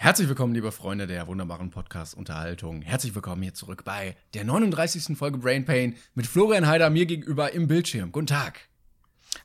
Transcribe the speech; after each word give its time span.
Herzlich 0.00 0.28
willkommen, 0.28 0.54
liebe 0.54 0.70
Freunde 0.70 1.08
der 1.08 1.26
wunderbaren 1.26 1.70
Podcast-Unterhaltung. 1.70 2.82
Herzlich 2.82 3.16
willkommen 3.16 3.42
hier 3.42 3.52
zurück 3.52 3.82
bei 3.82 4.14
der 4.32 4.44
39. 4.44 5.18
Folge 5.18 5.38
Brain 5.38 5.64
Pain 5.64 5.96
mit 6.14 6.28
Florian 6.28 6.68
Heider 6.68 6.88
mir 6.88 7.04
gegenüber 7.04 7.52
im 7.52 7.66
Bildschirm. 7.66 8.12
Guten 8.12 8.28
Tag. 8.28 8.60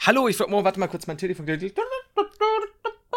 Hallo, 0.02 0.28
ich 0.28 0.40
oh, 0.40 0.64
warte 0.64 0.80
mal 0.80 0.86
kurz 0.86 1.08
mein 1.08 1.18
Telefon. 1.18 1.48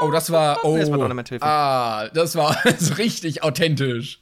Oh, 0.01 0.11
das 0.11 0.33
war. 0.33 0.65
Oh, 0.65 0.79
das 0.79 0.91
war 0.91 0.97
doch 0.97 1.09
nicht 1.09 1.15
mein 1.15 1.25
Telefon. 1.27 1.47
Ah, 1.47 2.09
das 2.09 2.37
war 2.37 2.57
richtig 2.97 3.43
authentisch. 3.43 4.21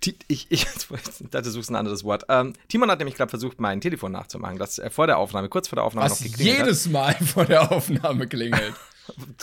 Ti- 0.00 0.16
Ich, 0.28 0.46
ich, 0.50 0.64
dachte, 0.64 1.42
du 1.42 1.50
suchst 1.50 1.68
ein 1.70 1.74
anderes 1.76 2.04
Wort. 2.04 2.26
Ähm, 2.28 2.52
Timon 2.68 2.88
hat 2.92 3.00
nämlich 3.00 3.16
gerade 3.16 3.30
versucht, 3.30 3.58
mein 3.60 3.80
Telefon 3.80 4.12
nachzumachen, 4.12 4.58
das 4.58 4.80
vor 4.90 5.08
der 5.08 5.18
Aufnahme, 5.18 5.48
kurz 5.48 5.66
vor 5.66 5.76
der 5.76 5.84
Aufnahme 5.84 6.08
Was 6.10 6.20
noch 6.20 6.28
geklingelt 6.28 6.58
jedes 6.58 6.88
Mal 6.88 7.14
vor 7.26 7.44
der 7.44 7.72
Aufnahme 7.72 8.28
klingelt. 8.28 8.74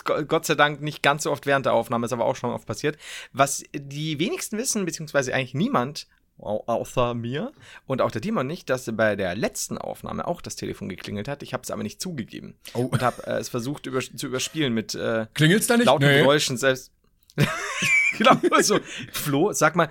Gott 0.04 0.46
sei 0.46 0.54
Dank 0.54 0.80
nicht 0.80 1.02
ganz 1.02 1.24
so 1.24 1.30
oft 1.32 1.46
während 1.46 1.66
der 1.66 1.72
Aufnahme, 1.74 2.06
ist 2.06 2.12
aber 2.12 2.24
auch 2.24 2.36
schon 2.36 2.50
oft 2.50 2.66
passiert. 2.66 2.96
Was 3.32 3.62
die 3.74 4.18
wenigsten 4.18 4.56
wissen, 4.58 4.84
beziehungsweise 4.86 5.34
eigentlich 5.34 5.54
niemand, 5.54 6.06
au- 6.38 6.64
außer 6.66 7.12
mir 7.14 7.52
und 7.86 8.00
auch 8.00 8.10
der 8.10 8.22
Timon 8.22 8.46
nicht, 8.46 8.70
dass 8.70 8.90
bei 8.96 9.16
der 9.16 9.34
letzten 9.34 9.76
Aufnahme 9.76 10.26
auch 10.26 10.40
das 10.40 10.56
Telefon 10.56 10.88
geklingelt 10.88 11.28
hat. 11.28 11.42
Ich 11.42 11.52
habe 11.52 11.62
es 11.62 11.70
aber 11.70 11.82
nicht 11.82 12.00
zugegeben 12.00 12.56
Oh. 12.74 12.84
und 12.84 13.02
habe 13.02 13.26
äh, 13.26 13.38
es 13.38 13.48
versucht 13.50 13.86
über, 13.86 14.00
zu 14.00 14.26
überspielen 14.26 14.72
mit 14.72 14.94
äh, 14.94 15.26
Klingelt's 15.34 15.66
da 15.66 15.76
nicht? 15.76 15.86
lauten 15.86 16.06
Nee. 16.08 16.20
Geräuschen 16.20 16.56
selbst. 16.56 16.92
genau 18.18 18.36
so. 18.60 18.80
Flo, 19.12 19.52
sag 19.52 19.76
mal, 19.76 19.88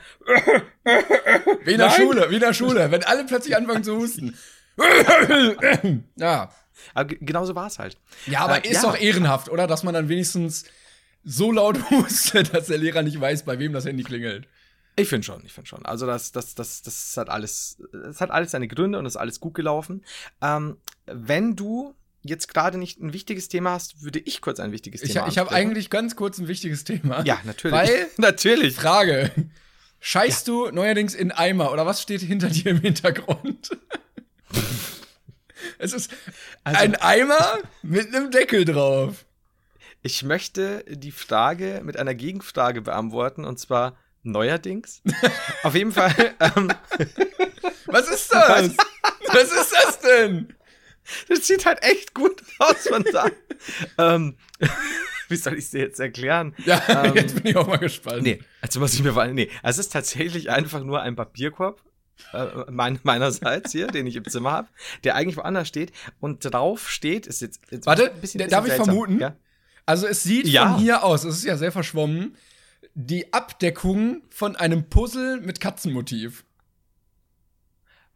Wie 1.63 1.71
in 1.71 1.77
der 1.77 1.87
Nein. 1.87 1.91
Schule, 1.91 2.29
wie 2.29 2.35
in 2.35 2.39
der 2.41 2.53
Schule, 2.53 2.91
wenn 2.91 3.03
alle 3.03 3.25
plötzlich 3.25 3.55
anfangen 3.55 3.83
zu 3.83 3.95
husten. 3.97 4.35
ja. 6.15 6.51
Aber 6.93 7.05
ge- 7.09 7.17
genau 7.21 7.45
so 7.45 7.55
war 7.55 7.67
es 7.67 7.79
halt. 7.79 7.97
Ja, 8.27 8.41
aber 8.41 8.65
Äh, 8.65 8.69
ist 8.69 8.83
ja. 8.83 8.91
doch 8.91 8.97
ehrenhaft, 8.99 9.49
oder? 9.49 9.67
Dass 9.67 9.83
man 9.83 9.93
dann 9.93 10.09
wenigstens 10.09 10.65
so 11.23 11.51
laut 11.51 11.77
hustet, 11.91 12.53
dass 12.53 12.67
der 12.67 12.77
Lehrer 12.77 13.01
nicht 13.01 13.19
weiß, 13.19 13.43
bei 13.43 13.59
wem 13.59 13.73
das 13.73 13.85
Handy 13.85 14.03
klingelt. 14.03 14.47
Ich 14.95 15.07
finde 15.07 15.23
schon, 15.25 15.45
ich 15.45 15.53
finde 15.53 15.67
schon. 15.69 15.85
Also 15.85 16.05
das, 16.05 16.31
das, 16.33 16.55
das, 16.55 16.81
das 16.81 17.15
hat 17.15 17.29
alles, 17.29 17.81
es 18.09 18.19
hat 18.19 18.31
alles 18.31 18.51
seine 18.51 18.67
Gründe 18.67 18.99
und 18.99 19.05
es 19.05 19.13
ist 19.13 19.17
alles 19.17 19.39
gut 19.39 19.53
gelaufen. 19.53 20.03
Ähm, 20.41 20.77
wenn 21.05 21.55
du 21.55 21.93
jetzt 22.21 22.53
gerade 22.53 22.77
nicht 22.77 22.99
ein 22.99 23.13
wichtiges 23.13 23.47
Thema 23.47 23.71
hast, 23.71 24.01
würde 24.03 24.19
ich 24.19 24.41
kurz 24.41 24.59
ein 24.59 24.73
wichtiges 24.73 25.01
Ich, 25.01 25.13
Thema 25.13 25.27
ich 25.29 25.37
habe 25.37 25.47
ansprechen. 25.51 25.69
eigentlich 25.69 25.89
ganz 25.89 26.17
kurz 26.17 26.37
ein 26.37 26.49
wichtiges 26.49 26.83
Thema. 26.83 27.23
Ja, 27.23 27.39
natürlich. 27.45 27.77
Weil, 27.77 28.07
natürlich. 28.17 28.75
Frage, 28.75 29.31
scheißt 30.01 30.45
du 30.49 30.69
neuerdings 30.71 31.15
in 31.15 31.31
Eimer 31.31 31.71
oder 31.71 31.85
was 31.85 32.01
steht 32.01 32.19
hinter 32.21 32.49
dir 32.49 32.71
im 32.71 32.81
Hintergrund? 32.81 33.69
es 35.79 35.93
ist 35.93 36.11
Also- 36.63 36.79
ein 36.79 36.95
Eimer 36.95 37.57
mit 37.81 38.13
einem 38.13 38.29
Deckel 38.31 38.65
drauf. 38.65 39.25
Ich 40.01 40.23
möchte 40.23 40.85
die 40.87 41.11
Frage 41.11 41.81
mit 41.83 41.97
einer 41.97 42.13
Gegenfrage 42.13 42.81
beantworten 42.81 43.43
und 43.43 43.59
zwar 43.59 43.97
neuerdings. 44.23 45.01
Auf 45.63 45.75
jeden 45.75 45.91
Fall. 45.91 46.35
Ähm, 46.39 46.71
Was 47.87 48.07
ist 48.09 48.31
das? 48.33 48.75
was 49.27 49.51
ist 49.51 49.73
das 49.73 49.99
denn? 49.99 50.53
das 51.27 51.47
sieht 51.47 51.65
halt 51.65 51.81
echt 51.81 52.13
gut 52.13 52.43
aus 52.59 52.87
von 52.87 53.03
da. 53.11 53.25
ähm, 53.97 54.37
wie 55.27 55.35
soll 55.35 55.53
ich 55.53 55.65
es 55.65 55.71
dir 55.71 55.79
jetzt 55.81 55.99
erklären? 55.99 56.53
Ja, 56.65 56.81
Ähm, 57.05 57.15
jetzt 57.15 57.35
bin 57.35 57.47
ich 57.47 57.55
auch 57.57 57.67
mal 57.67 57.77
gespannt. 57.77 58.21
Nee, 58.23 58.39
also 58.61 58.79
was 58.81 58.93
ich 58.93 59.01
mir 59.03 59.15
war, 59.15 59.27
nee, 59.27 59.49
es 59.63 59.77
ist 59.79 59.91
tatsächlich 59.91 60.49
einfach 60.49 60.81
nur 60.83 61.01
ein 61.01 61.15
Papierkorb 61.15 61.81
äh, 62.33 62.47
mein, 62.69 62.99
meinerseits 63.03 63.71
hier, 63.71 63.87
den 63.87 64.07
ich 64.07 64.15
im 64.15 64.25
Zimmer 64.25 64.51
habe, 64.51 64.67
der 65.03 65.15
eigentlich 65.15 65.37
woanders 65.37 65.67
steht 65.67 65.91
und 66.19 66.39
drauf 66.41 66.89
steht, 66.89 67.27
ist 67.27 67.41
jetzt, 67.41 67.61
jetzt 67.71 67.85
Warte, 67.85 68.11
ein 68.11 68.21
bisschen, 68.21 68.47
darf 68.49 68.63
bisschen 68.63 68.81
ich 68.81 68.85
vermuten? 68.85 69.19
Ja? 69.19 69.35
Also 69.85 70.07
es 70.07 70.23
sieht 70.23 70.47
Ja. 70.47 70.69
von 70.73 70.79
hier 70.79 71.03
aus, 71.03 71.23
es 71.23 71.37
ist 71.37 71.45
ja 71.45 71.57
sehr 71.57 71.71
verschwommen, 71.71 72.35
die 72.93 73.33
Abdeckung 73.33 74.21
von 74.29 74.55
einem 74.55 74.89
Puzzle 74.89 75.41
mit 75.41 75.59
Katzenmotiv. 75.59 76.43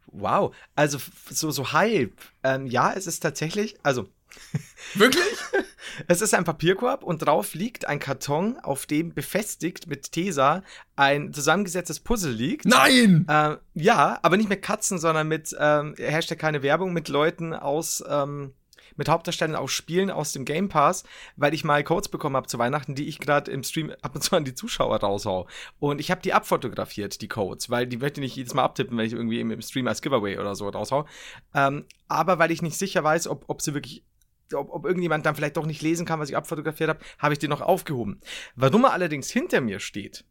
Wow, 0.06 0.54
also 0.76 0.98
so 1.30 1.50
so 1.50 1.72
halb. 1.72 2.20
Ähm, 2.44 2.66
ja, 2.66 2.92
es 2.92 3.06
ist 3.08 3.20
tatsächlich, 3.20 3.76
also 3.82 4.08
Wirklich? 4.94 5.24
es 6.08 6.20
ist 6.20 6.34
ein 6.34 6.44
Papierkorb 6.44 7.02
und 7.02 7.18
drauf 7.18 7.54
liegt 7.54 7.86
ein 7.86 7.98
Karton, 7.98 8.58
auf 8.58 8.86
dem 8.86 9.14
befestigt 9.14 9.86
mit 9.86 10.12
Tesa 10.12 10.62
ein 10.96 11.32
zusammengesetztes 11.32 12.00
Puzzle 12.00 12.32
liegt. 12.32 12.64
Nein! 12.64 13.26
Ähm, 13.28 13.58
ja, 13.74 14.18
aber 14.22 14.36
nicht 14.36 14.48
mit 14.48 14.62
Katzen, 14.62 14.98
sondern 14.98 15.28
mit, 15.28 15.54
ähm, 15.58 15.94
Hashtag 15.98 16.38
keine 16.38 16.62
Werbung, 16.62 16.92
mit 16.92 17.08
Leuten 17.08 17.52
aus, 17.54 18.04
ähm, 18.08 18.52
mit 18.96 19.08
Hauptdarstellern 19.08 19.56
aus 19.56 19.72
Spielen 19.72 20.10
aus 20.10 20.32
dem 20.32 20.44
Game 20.44 20.68
Pass, 20.68 21.04
weil 21.36 21.54
ich 21.54 21.64
mal 21.64 21.82
Codes 21.82 22.08
bekommen 22.08 22.36
habe 22.36 22.46
zu 22.46 22.58
Weihnachten, 22.58 22.94
die 22.94 23.08
ich 23.08 23.18
gerade 23.18 23.50
im 23.50 23.64
Stream 23.64 23.92
ab 24.02 24.14
und 24.14 24.22
zu 24.22 24.36
an 24.36 24.44
die 24.44 24.54
Zuschauer 24.54 25.00
raushau. 25.00 25.48
Und 25.80 26.00
ich 26.00 26.10
habe 26.12 26.20
die 26.20 26.32
abfotografiert, 26.32 27.20
die 27.20 27.28
Codes, 27.28 27.70
weil 27.70 27.86
die 27.86 27.96
möchte 27.96 28.20
ich 28.20 28.24
nicht 28.24 28.36
jedes 28.36 28.54
Mal 28.54 28.62
abtippen, 28.62 28.96
wenn 28.96 29.06
ich 29.06 29.12
irgendwie 29.12 29.40
im, 29.40 29.50
im 29.50 29.62
Stream 29.62 29.88
als 29.88 30.02
Giveaway 30.02 30.38
oder 30.38 30.54
so 30.54 30.68
raushau. 30.68 31.06
Ähm, 31.54 31.86
aber 32.06 32.38
weil 32.38 32.52
ich 32.52 32.62
nicht 32.62 32.78
sicher 32.78 33.02
weiß, 33.02 33.26
ob, 33.26 33.44
ob 33.48 33.62
sie 33.62 33.74
wirklich 33.74 34.04
ob, 34.52 34.70
ob 34.70 34.84
irgendjemand 34.84 35.24
dann 35.26 35.34
vielleicht 35.36 35.56
doch 35.56 35.66
nicht 35.66 35.80
lesen 35.82 36.04
kann, 36.06 36.20
was 36.20 36.28
ich 36.28 36.36
abfotografiert 36.36 36.90
habe, 36.90 37.00
habe 37.18 37.32
ich 37.32 37.38
den 37.38 37.50
noch 37.50 37.60
aufgehoben. 37.60 38.20
Warum 38.56 38.84
er 38.84 38.92
allerdings 38.92 39.30
hinter 39.30 39.60
mir 39.60 39.80
steht, 39.80 40.24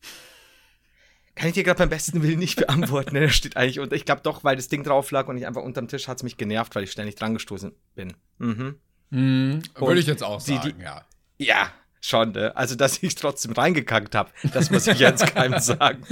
kann 1.35 1.47
ich 1.47 1.55
dir 1.55 1.63
gerade 1.63 1.79
beim 1.79 1.89
besten 1.89 2.21
Willen 2.21 2.37
nicht 2.39 2.57
beantworten. 2.57 3.15
Er 3.15 3.29
steht 3.29 3.57
eigentlich 3.57 3.79
unter. 3.79 3.95
Ich 3.95 4.05
glaube 4.05 4.21
doch, 4.23 4.43
weil 4.43 4.55
das 4.55 4.67
Ding 4.67 4.83
drauf 4.83 5.09
lag 5.11 5.27
und 5.27 5.37
ich 5.37 5.47
einfach 5.47 5.63
unterm 5.63 5.87
Tisch 5.87 6.07
hat 6.07 6.17
es 6.17 6.23
mich 6.23 6.37
genervt, 6.37 6.75
weil 6.75 6.83
ich 6.83 6.91
ständig 6.91 7.15
dran 7.15 7.33
gestoßen 7.33 7.71
bin. 7.95 8.13
Mhm. 8.37 8.75
Hm, 9.11 9.61
würde 9.75 9.99
ich 9.99 10.07
jetzt 10.07 10.23
auch 10.23 10.39
sagen, 10.39 10.73
die- 10.77 10.83
ja. 10.83 11.05
Ja, 11.39 11.71
schon. 12.01 12.31
Ne? 12.33 12.55
Also, 12.55 12.75
dass 12.75 13.01
ich 13.01 13.15
trotzdem 13.15 13.53
reingekackt 13.53 14.13
habe, 14.15 14.29
das 14.53 14.69
muss 14.69 14.85
ich 14.87 14.99
jetzt 14.99 15.25
keinem 15.33 15.59
sagen. 15.59 16.03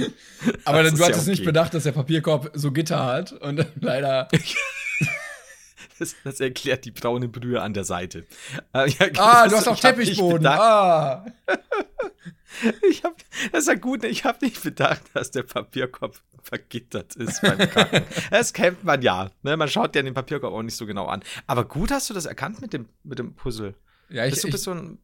Aber 0.64 0.82
Das 0.82 0.94
du 0.94 1.04
hattest 1.04 1.26
ja 1.26 1.30
nicht 1.30 1.40
okay. 1.40 1.46
bedacht, 1.46 1.74
dass 1.74 1.84
der 1.84 1.92
Papierkorb 1.92 2.50
so 2.54 2.72
Gitter 2.72 3.04
hat 3.04 3.32
und 3.32 3.64
leider. 3.80 4.28
Das, 5.98 6.16
das 6.24 6.40
erklärt 6.40 6.84
die 6.84 6.90
braune 6.90 7.28
Brühe 7.28 7.60
an 7.62 7.74
der 7.74 7.84
Seite. 7.84 8.26
Äh, 8.72 8.88
ja, 8.90 9.06
Ah, 9.18 9.44
das- 9.44 9.50
du 9.52 9.56
hast 9.58 9.68
auch 9.68 9.78
Teppichboden. 9.80 10.46
Ah. 10.46 11.24
Ich 12.88 13.02
hab, 13.02 13.16
das 13.50 13.62
ist 13.62 13.68
ja 13.68 13.74
gut, 13.74 14.04
ich 14.04 14.24
habe 14.24 14.44
nicht 14.44 14.62
bedacht, 14.62 15.02
dass 15.14 15.30
der 15.30 15.42
Papierkorb 15.42 16.20
vergittert 16.42 17.16
ist 17.16 17.40
beim 17.40 17.56
Kacken. 17.58 18.02
das 18.30 18.52
kennt 18.52 18.84
man 18.84 19.00
ja. 19.00 19.30
Ne? 19.42 19.56
Man 19.56 19.68
schaut 19.68 19.96
ja 19.96 20.02
den 20.02 20.12
Papierkorb 20.14 20.52
auch 20.52 20.62
nicht 20.62 20.76
so 20.76 20.84
genau 20.86 21.06
an. 21.06 21.22
Aber 21.46 21.64
gut 21.64 21.90
hast 21.90 22.10
du 22.10 22.14
das 22.14 22.26
erkannt 22.26 22.60
mit 22.60 22.72
dem, 22.74 22.88
mit 23.04 23.18
dem 23.18 23.34
Puzzle. 23.34 23.74
Ja, 24.10 24.26
ich, 24.26 24.32
Bist 24.32 24.44
du, 24.44 24.48
ich, 24.48 24.62
du 24.64 24.70
ein, 24.72 24.98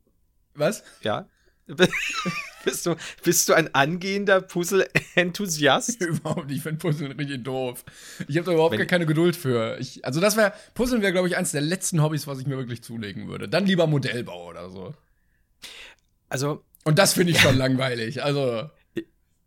was? 0.55 0.85
ja? 1.03 1.27
bist, 2.65 2.87
du, 2.87 2.97
bist 3.23 3.49
du 3.49 3.55
ein 3.55 3.75
angehender 3.75 4.41
Puzzle-Enthusiast? 4.41 6.01
Überhaupt 6.03 6.47
nicht. 6.49 6.57
Ich 6.59 6.63
finde 6.63 6.79
Puzzeln 6.79 7.13
richtig 7.13 7.45
doof. 7.45 7.85
Ich 8.27 8.37
habe 8.37 8.47
da 8.47 8.53
überhaupt 8.53 8.73
Wenn- 8.73 8.79
gar 8.79 8.87
keine 8.87 9.07
Geduld 9.07 9.37
für. 9.37 9.79
Ich, 9.79 10.05
also 10.05 10.21
das 10.21 10.37
wäre, 10.37 10.53
Puzzeln 10.75 11.03
wäre, 11.03 11.13
glaube 11.13 11.29
ich, 11.29 11.37
eins 11.37 11.53
der 11.53 11.61
letzten 11.61 12.03
Hobbys, 12.03 12.27
was 12.27 12.41
ich 12.41 12.47
mir 12.47 12.57
wirklich 12.57 12.83
zulegen 12.83 13.29
würde. 13.29 13.49
Dann 13.49 13.67
lieber 13.67 13.87
Modellbau 13.87 14.49
oder 14.49 14.71
so. 14.71 14.95
Also, 16.29 16.63
Und 16.85 16.99
das 16.99 17.13
finde 17.15 17.33
ich 17.33 17.41
schon 17.41 17.57
langweilig. 17.59 18.23
Also, 18.23 18.69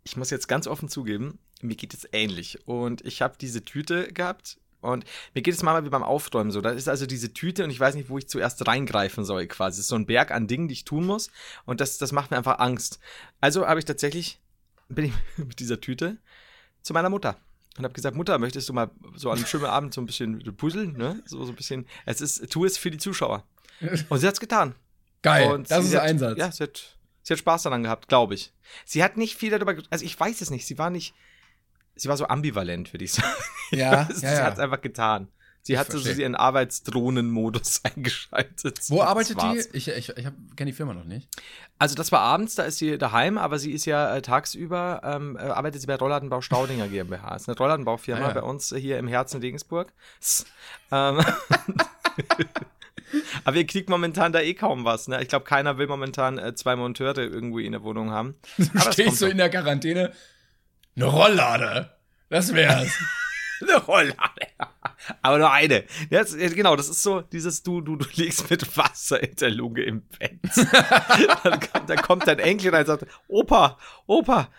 ich 0.04 0.18
muss 0.18 0.30
jetzt 0.30 0.48
ganz 0.48 0.68
offen 0.68 0.90
zugeben, 0.90 1.40
mir 1.62 1.76
geht 1.76 1.94
es 1.94 2.08
ähnlich. 2.12 2.68
Und 2.68 3.06
ich 3.06 3.22
habe 3.22 3.36
diese 3.40 3.64
Tüte 3.64 4.12
gehabt 4.14 4.58
und 4.82 5.06
mir 5.34 5.42
geht 5.42 5.54
es 5.54 5.64
manchmal 5.64 5.86
wie 5.86 5.90
beim 5.90 6.04
Aufräumen 6.04 6.52
so. 6.52 6.62
Da 6.62 6.72
ist 6.72 6.90
also 6.90 7.06
diese 7.06 7.34
Tüte 7.34 7.64
und 7.64 7.70
ich 7.70 7.80
weiß 7.80 7.96
nicht, 7.96 8.10
wo 8.10 8.18
ich 8.18 8.28
zuerst 8.28 8.68
reingreifen 8.68 9.24
soll 9.24 9.48
quasi. 9.48 9.76
Es 9.76 9.80
ist 9.82 9.88
so 9.88 9.96
ein 9.96 10.06
Berg 10.06 10.32
an 10.32 10.48
Dingen, 10.48 10.68
die 10.68 10.74
ich 10.74 10.86
tun 10.86 11.06
muss 11.06 11.30
und 11.66 11.82
das, 11.82 11.98
das 11.98 12.12
macht 12.12 12.32
mir 12.32 12.38
einfach 12.38 12.60
Angst. 12.60 13.00
Also 13.40 13.68
habe 13.68 13.80
ich 13.80 13.86
tatsächlich, 13.86 14.40
bin 14.90 15.06
ich 15.06 15.14
mit 15.38 15.60
dieser 15.60 15.80
Tüte 15.80 16.18
zu 16.82 16.94
meiner 16.94 17.10
Mutter 17.10 17.38
und 17.78 17.84
habe 17.84 17.94
gesagt, 17.94 18.16
Mutter, 18.16 18.38
möchtest 18.38 18.68
du 18.70 18.74
mal 18.74 18.90
so 19.16 19.30
an 19.30 19.38
einem 19.38 19.48
schönen 19.48 19.66
Abend 19.78 19.94
so 19.94 20.02
ein 20.02 20.06
bisschen 20.06 20.40
puzzeln, 20.58 20.94
ne? 20.94 21.22
So, 21.26 21.44
so 21.46 21.52
ein 21.52 21.56
bisschen, 21.56 21.86
es 22.06 22.22
ist, 22.22 22.52
tu 22.52 22.66
es 22.66 22.78
für 22.78 22.92
die 22.92 22.98
Zuschauer. 22.98 23.44
Und 24.10 24.20
sie 24.20 24.28
hat's 24.28 24.40
getan. 24.40 24.76
geil. 25.22 25.52
Und 25.52 25.72
das 25.72 25.86
ist 25.86 25.96
hat, 25.96 26.04
Einsatz. 26.04 26.38
Ja, 26.38 26.52
sie 26.52 26.64
hat, 26.64 26.98
sie 27.24 27.34
hat 27.34 27.40
Spaß 27.40 27.64
daran 27.64 27.84
gehabt, 27.84 28.08
glaube 28.10 28.36
ich. 28.36 28.54
Sie 28.86 29.04
hat 29.04 29.18
nicht 29.18 29.38
viel 29.38 29.50
darüber, 29.50 29.76
also 29.90 30.06
ich 30.06 30.20
weiß 30.20 30.42
es 30.42 30.50
nicht, 30.50 30.68
sie 30.68 30.78
war 30.78 30.90
nicht, 30.90 31.14
sie 31.96 32.10
war 32.10 32.18
so 32.18 32.28
ambivalent, 32.28 32.94
würde 32.94 33.06
ich 33.06 33.14
sagen. 33.14 33.28
Ja, 33.72 34.08
sie 34.14 34.26
ja, 34.26 34.34
ja. 34.34 34.44
hat 34.44 34.54
es 34.54 34.60
einfach 34.60 34.82
getan. 34.82 35.28
Sie 35.64 35.78
hat 35.78 35.92
so 35.92 36.00
ihren 36.10 36.36
Arbeitsdrohnenmodus 36.36 37.82
eingeschaltet. 37.96 38.80
Wo 38.90 39.04
arbeitet 39.04 39.40
die? 39.42 39.64
Ich, 39.74 39.88
ich, 39.88 40.10
ich 40.10 40.26
kenne 40.56 40.72
die 40.72 40.74
Firma 40.74 40.94
noch 40.94 41.04
nicht. 41.04 41.30
Also 41.78 41.96
das 41.96 42.12
war 42.12 42.20
abends, 42.22 42.56
da 42.56 42.64
ist 42.64 42.80
sie 42.80 42.98
daheim, 42.98 43.38
aber 43.38 43.60
sie 43.60 43.72
ist 43.72 43.86
ja 43.86 44.16
äh, 44.16 44.22
tagsüber, 44.22 45.02
ähm, 45.04 45.38
äh, 45.38 45.42
arbeitet 45.42 45.82
sie 45.82 45.88
bei 45.88 45.96
Rollladenbau 45.96 46.42
Staudinger 46.42 46.88
GmbH. 46.88 47.34
Das 47.34 47.44
ist 47.44 47.50
eine 47.50 47.58
Rollladenbaufirma 47.58 48.26
ah, 48.26 48.28
ja. 48.30 48.34
bei 48.34 48.42
uns 48.42 48.74
hier 48.76 48.98
im 48.98 49.08
Herzen 49.08 49.40
Regensburg. 49.42 49.94
Ähm, 50.92 51.20
aber 53.44 53.56
ihr 53.56 53.68
kriegt 53.68 53.90
momentan 53.90 54.32
da 54.32 54.42
eh 54.42 54.54
kaum 54.54 54.84
was. 54.84 55.08
Ne? 55.08 55.22
Ich 55.22 55.30
glaube, 55.30 55.46
keiner 55.46 55.78
will 55.78 55.88
momentan 55.88 56.40
äh, 56.40 56.56
zwei 56.56 56.76
Monteure 56.76 57.18
irgendwie 57.18 57.66
in 57.66 57.72
der 57.72 57.84
Wohnung 57.84 58.12
haben. 58.12 58.36
Du 58.58 58.80
stehst 58.92 59.18
so 59.18 59.28
in 59.28 59.38
der 59.38 59.50
Quarantäne. 59.50 60.12
Eine 60.96 61.06
Rolllade. 61.06 61.96
Das 62.30 62.54
wär's. 62.54 62.92
eine 63.62 63.78
Rolllade. 63.78 64.48
Aber 65.22 65.38
nur 65.38 65.52
eine. 65.52 65.86
Jetzt, 66.10 66.38
genau, 66.38 66.76
das 66.76 66.90
ist 66.90 67.02
so 67.02 67.22
dieses 67.22 67.64
du, 67.64 67.82
du, 67.82 67.96
du 67.96 68.06
liegst 68.14 68.50
mit 68.50 68.78
Wasser 68.78 69.22
in 69.22 69.36
der 69.36 69.50
Lunge 69.50 69.84
im 69.84 70.02
Bett. 70.02 70.40
dann, 71.44 71.60
kommt, 71.60 71.90
dann 71.90 72.02
kommt 72.02 72.28
dein 72.28 72.40
Enkel 72.40 72.74
und 72.74 72.86
sagt, 72.86 73.06
Opa, 73.28 73.78
Opa, 74.06 74.50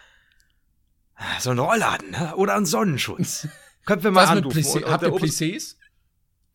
so 1.40 1.50
ein 1.50 1.58
Rollladen 1.58 2.10
ne? 2.10 2.34
oder 2.36 2.54
ein 2.54 2.66
Sonnenschutz. 2.66 3.48
Können 3.84 4.02
wir 4.02 4.10
mal 4.10 4.24
Was 4.24 4.30
anrufen. 4.30 4.58
Plissé, 4.58 4.84
habt 4.84 5.02
ihr 5.02 5.10
Plissés? 5.10 5.76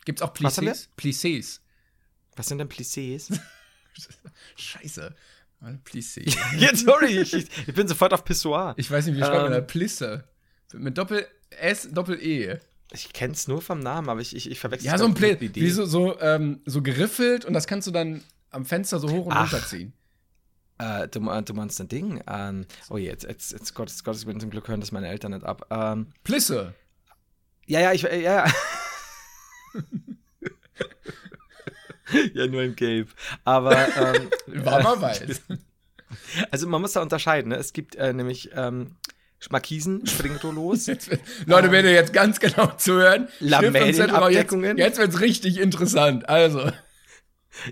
Gibt's 0.06 0.22
auch 0.22 0.34
Plissés? 0.34 0.88
Plissés. 0.98 1.60
Was 2.36 2.48
sind 2.48 2.60
denn 2.60 2.70
Plissés? 2.70 3.38
Scheiße. 4.56 5.16
Plissé. 5.84 6.24
Jetzt, 6.58 6.86
sorry, 6.86 7.20
ich, 7.20 7.34
ich, 7.34 7.74
bin 7.74 7.88
sofort 7.88 8.14
auf 8.14 8.24
Pissoir. 8.24 8.74
Ich 8.78 8.90
weiß 8.90 9.08
nicht, 9.08 9.16
wie 9.16 9.22
schreibt 9.22 9.36
ähm, 9.36 9.44
man 9.44 9.52
da? 9.52 9.62
Plisse. 9.62 10.24
Mit 10.74 10.98
Doppel-S, 10.98 11.90
Doppel-E. 11.92 12.58
Ich 12.94 13.12
kenn's 13.12 13.48
nur 13.48 13.62
vom 13.62 13.80
Namen, 13.80 14.10
aber 14.10 14.22
ich, 14.22 14.36
ich, 14.36 14.50
ich 14.50 14.60
verwechsel 14.60 14.88
Ja, 14.88 14.98
so 14.98 15.06
ein 15.06 15.14
Play, 15.14 15.38
wie 15.40 15.70
so, 15.70 15.86
so, 15.86 16.20
ähm, 16.22 16.62
so 16.66 16.82
geriffelt 16.82 17.44
und 17.44 17.54
das 17.54 17.68
kannst 17.68 17.88
du 17.88 17.92
dann 17.92 18.24
am 18.52 18.66
Fenster 18.66 19.00
so 19.00 19.10
hoch 19.10 19.26
und 19.26 19.34
Ach. 19.34 19.52
runter 19.52 19.66
ziehen. 19.66 19.94
Äh, 20.78 21.08
du, 21.08 21.20
du, 21.20 21.54
meinst 21.54 21.82
ein 21.82 21.88
Ding? 21.88 22.22
Ähm, 22.28 22.66
oh 22.90 22.98
je, 22.98 23.08
jetzt, 23.08 23.24
jetzt, 23.24 23.52
jetzt 23.52 23.74
Gottes, 23.74 24.04
Gottes 24.04 24.26
Willen, 24.26 24.40
zum 24.40 24.52
Glück 24.52 24.68
hören 24.68 24.80
das 24.80 24.92
meine 24.92 25.08
Eltern 25.08 25.32
nicht 25.32 25.44
ab. 25.44 25.66
Ähm, 25.70 26.14
Plisse. 26.24 26.76
Ja, 27.66 27.82
ja, 27.82 27.94
ich, 27.94 28.04
ja, 28.04 28.14
ja. 28.14 28.46
ja, 32.34 32.48
nur 32.48 32.64
im 32.64 32.76
Gelb. 32.76 33.10
Aber, 33.44 33.76
ähm, 33.76 34.30
War 34.66 34.84
mal 34.84 35.02
weiß. 35.02 35.42
Also 36.52 36.70
man 36.70 36.80
muss 36.80 36.94
da 36.94 37.02
unterscheiden, 37.02 37.50
ne? 37.50 37.58
Es 37.58 37.74
gibt 37.74 37.96
äh, 37.96 38.14
nämlich 38.14 38.52
ähm, 38.56 38.96
Markisen, 39.50 40.08
Springrollos. 40.08 40.88
Leute, 40.88 41.68
ähm, 41.68 41.72
wenn 41.74 41.86
ihr 41.86 41.92
jetzt 41.92 42.14
ganz 42.14 42.40
genau 42.40 42.68
zuhören, 42.78 43.28
Lamellenabdeckungen. 43.42 44.78
Jetzt, 44.78 45.00
jetzt 45.00 45.00
wird's 45.00 45.20
richtig 45.20 45.60
interessant. 45.60 46.30
Also. 46.30 46.62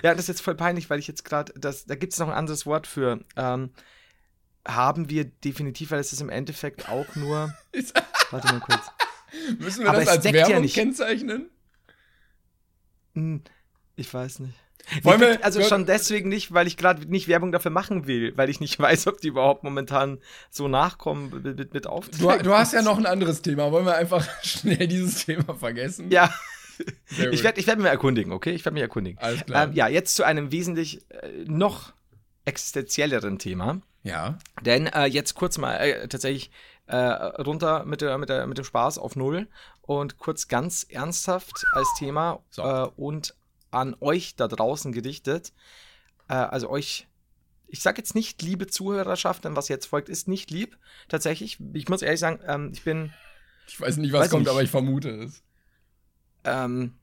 Ja, 0.03 0.11
das 0.11 0.19
ist 0.19 0.27
jetzt 0.27 0.41
voll 0.41 0.55
peinlich, 0.55 0.89
weil 0.89 0.99
ich 0.99 1.07
jetzt 1.07 1.23
gerade, 1.23 1.53
da 1.55 1.95
gibt 1.95 2.11
es 2.11 2.19
noch 2.19 2.27
ein 2.27 2.33
anderes 2.33 2.65
Wort 2.65 2.87
für. 2.87 3.23
Ähm, 3.37 3.69
haben 4.67 5.09
wir 5.09 5.23
definitiv, 5.23 5.91
weil 5.91 5.99
es 5.99 6.11
ist 6.11 6.19
im 6.19 6.29
Endeffekt 6.29 6.89
auch 6.89 7.15
nur. 7.15 7.53
warte 8.31 8.47
mal 8.47 8.59
kurz. 8.59 8.91
Müssen 9.59 9.83
wir 9.83 9.89
Aber 9.91 9.99
das 9.99 10.09
als 10.09 10.25
Werbung 10.25 10.63
ja 10.63 10.69
kennzeichnen? 10.69 11.49
Ich 13.95 14.13
weiß 14.13 14.39
nicht. 14.39 14.53
Wollen 15.01 15.19
wir, 15.19 15.43
also 15.43 15.61
schon 15.63 15.85
deswegen 15.85 16.29
nicht, 16.29 16.53
weil 16.53 16.67
ich 16.67 16.77
gerade 16.77 17.05
nicht 17.07 17.27
Werbung 17.27 17.51
dafür 17.51 17.71
machen 17.71 18.05
will, 18.05 18.37
weil 18.37 18.49
ich 18.49 18.59
nicht 18.59 18.79
weiß, 18.79 19.07
ob 19.07 19.19
die 19.19 19.29
überhaupt 19.29 19.63
momentan 19.63 20.19
so 20.49 20.67
nachkommen 20.67 21.31
mit, 21.43 21.57
mit, 21.57 21.73
mit 21.73 21.87
Aufträgen. 21.87 22.37
Du, 22.37 22.43
du, 22.43 22.53
hast 22.53 22.73
ja 22.73 22.81
noch 22.81 22.97
ein 22.97 23.05
anderes 23.05 23.41
Thema. 23.41 23.71
Wollen 23.71 23.85
wir 23.85 23.95
einfach 23.95 24.27
schnell 24.43 24.87
dieses 24.87 25.25
Thema 25.25 25.55
vergessen? 25.55 26.11
Ja. 26.11 26.33
Ich 27.31 27.43
werde 27.43 27.59
ich 27.59 27.67
werd 27.67 27.79
mich 27.79 27.87
erkundigen, 27.87 28.33
okay? 28.33 28.51
Ich 28.51 28.65
werde 28.65 28.73
mich 28.73 28.83
erkundigen. 28.83 29.17
Alles 29.19 29.45
klar. 29.45 29.63
Ähm, 29.63 29.73
ja, 29.73 29.87
jetzt 29.87 30.15
zu 30.15 30.25
einem 30.25 30.51
wesentlich 30.51 31.09
äh, 31.09 31.29
noch 31.45 31.93
existenzielleren 32.43 33.39
Thema. 33.39 33.81
Ja. 34.03 34.37
Denn 34.61 34.87
äh, 34.87 35.05
jetzt 35.05 35.35
kurz 35.35 35.57
mal 35.57 35.75
äh, 35.77 36.07
tatsächlich 36.09 36.51
äh, 36.87 36.97
runter 36.97 37.85
mit, 37.85 38.01
der, 38.01 38.17
mit, 38.17 38.29
der, 38.29 38.45
mit 38.45 38.57
dem 38.57 38.65
Spaß 38.65 38.99
auf 38.99 39.15
Null 39.15 39.47
und 39.81 40.17
kurz 40.17 40.47
ganz 40.47 40.85
ernsthaft 40.89 41.65
als 41.71 41.87
Thema 41.97 42.43
so. 42.49 42.61
Äh, 42.61 42.87
und 42.97 43.33
an 43.75 43.95
euch 43.99 44.35
da 44.35 44.47
draußen 44.47 44.91
gerichtet. 44.91 45.53
Äh, 46.27 46.33
also 46.33 46.69
euch, 46.69 47.07
ich 47.67 47.81
sage 47.81 47.97
jetzt 47.97 48.15
nicht 48.15 48.41
liebe 48.41 48.67
Zuhörerschaft, 48.67 49.45
denn 49.45 49.55
was 49.55 49.67
jetzt 49.67 49.85
folgt, 49.85 50.09
ist 50.09 50.27
nicht 50.27 50.51
lieb. 50.51 50.77
Tatsächlich, 51.07 51.59
ich 51.73 51.89
muss 51.89 52.01
ehrlich 52.01 52.19
sagen, 52.19 52.39
ähm, 52.47 52.71
ich 52.73 52.83
bin. 52.83 53.13
Ich 53.67 53.79
weiß 53.79 53.97
nicht, 53.97 54.13
was 54.13 54.21
weiß 54.21 54.29
kommt, 54.29 54.43
nicht. 54.43 54.51
aber 54.51 54.63
ich 54.63 54.69
vermute 54.69 55.09
es. 55.09 55.43
Ähm, 56.43 56.93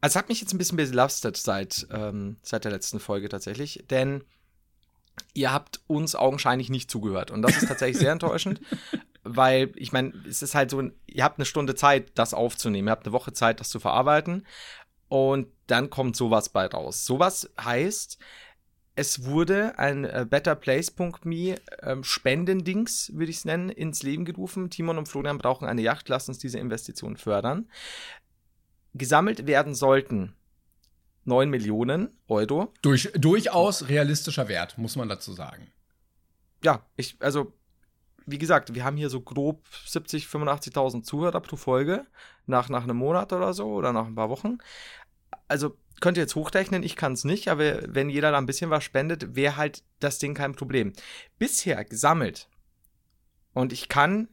also 0.00 0.12
es 0.12 0.16
hat 0.16 0.28
mich 0.28 0.40
jetzt 0.40 0.52
ein 0.52 0.58
bisschen 0.58 0.76
belastet 0.76 1.36
seit, 1.36 1.86
ähm, 1.90 2.36
seit 2.42 2.64
der 2.64 2.72
letzten 2.72 3.00
Folge 3.00 3.28
tatsächlich, 3.28 3.84
denn 3.90 4.24
ihr 5.34 5.52
habt 5.52 5.80
uns 5.86 6.14
augenscheinlich 6.14 6.70
nicht 6.70 6.90
zugehört. 6.90 7.30
Und 7.30 7.42
das 7.42 7.56
ist 7.56 7.68
tatsächlich 7.68 7.98
sehr 7.98 8.12
enttäuschend, 8.12 8.60
weil 9.22 9.72
ich 9.76 9.92
meine, 9.92 10.12
es 10.28 10.42
ist 10.42 10.54
halt 10.54 10.70
so, 10.70 10.82
ihr 11.06 11.24
habt 11.24 11.38
eine 11.38 11.46
Stunde 11.46 11.74
Zeit, 11.74 12.12
das 12.14 12.34
aufzunehmen, 12.34 12.88
ihr 12.88 12.92
habt 12.92 13.06
eine 13.06 13.12
Woche 13.12 13.32
Zeit, 13.32 13.60
das 13.60 13.68
zu 13.68 13.80
verarbeiten. 13.80 14.46
Und 15.08 15.48
dann 15.66 15.90
kommt 15.90 16.16
sowas 16.16 16.48
bei 16.48 16.66
raus. 16.66 17.04
Sowas 17.04 17.50
heißt, 17.60 18.18
es 18.96 19.26
wurde 19.26 19.78
ein 19.78 20.04
äh, 20.04 20.26
BetterPlace.me 20.28 21.56
ähm, 21.82 22.02
Spendendings, 22.02 23.12
würde 23.14 23.30
ich 23.30 23.38
es 23.38 23.44
nennen, 23.44 23.68
ins 23.68 24.02
Leben 24.02 24.24
gerufen. 24.24 24.70
Timon 24.70 24.98
und 24.98 25.08
Florian 25.08 25.38
brauchen 25.38 25.68
eine 25.68 25.82
Yacht, 25.82 26.08
lass 26.08 26.28
uns 26.28 26.38
diese 26.38 26.58
Investition 26.58 27.16
fördern. 27.16 27.68
Gesammelt 28.94 29.46
werden 29.46 29.74
sollten 29.74 30.34
9 31.24 31.50
Millionen 31.50 32.08
Euro. 32.28 32.72
Durch, 32.80 33.12
durchaus 33.14 33.88
realistischer 33.88 34.48
Wert, 34.48 34.78
muss 34.78 34.96
man 34.96 35.10
dazu 35.10 35.34
sagen. 35.34 35.70
Ja, 36.64 36.86
ich, 36.96 37.16
also, 37.20 37.52
wie 38.24 38.38
gesagt, 38.38 38.74
wir 38.74 38.84
haben 38.84 38.96
hier 38.96 39.10
so 39.10 39.20
grob 39.20 39.66
70, 39.84 40.24
85.000 40.24 41.02
Zuhörer 41.02 41.40
pro 41.40 41.56
Folge 41.56 42.06
nach, 42.46 42.68
nach 42.68 42.84
einem 42.84 42.96
Monat 42.96 43.32
oder 43.32 43.52
so 43.52 43.68
oder 43.72 43.92
nach 43.92 44.06
ein 44.06 44.14
paar 44.14 44.30
Wochen. 44.30 44.58
Also 45.48 45.76
könnt 46.00 46.16
ihr 46.16 46.22
jetzt 46.22 46.34
hochrechnen, 46.34 46.82
ich 46.82 46.96
kann 46.96 47.12
es 47.12 47.24
nicht, 47.24 47.48
aber 47.48 47.82
wenn 47.86 48.10
jeder 48.10 48.30
da 48.30 48.38
ein 48.38 48.46
bisschen 48.46 48.70
was 48.70 48.84
spendet, 48.84 49.34
wäre 49.34 49.56
halt 49.56 49.82
das 50.00 50.18
Ding 50.18 50.34
kein 50.34 50.54
Problem. 50.54 50.92
Bisher 51.38 51.84
gesammelt 51.84 52.48
und 53.54 53.72
ich 53.72 53.88
kann 53.88 54.28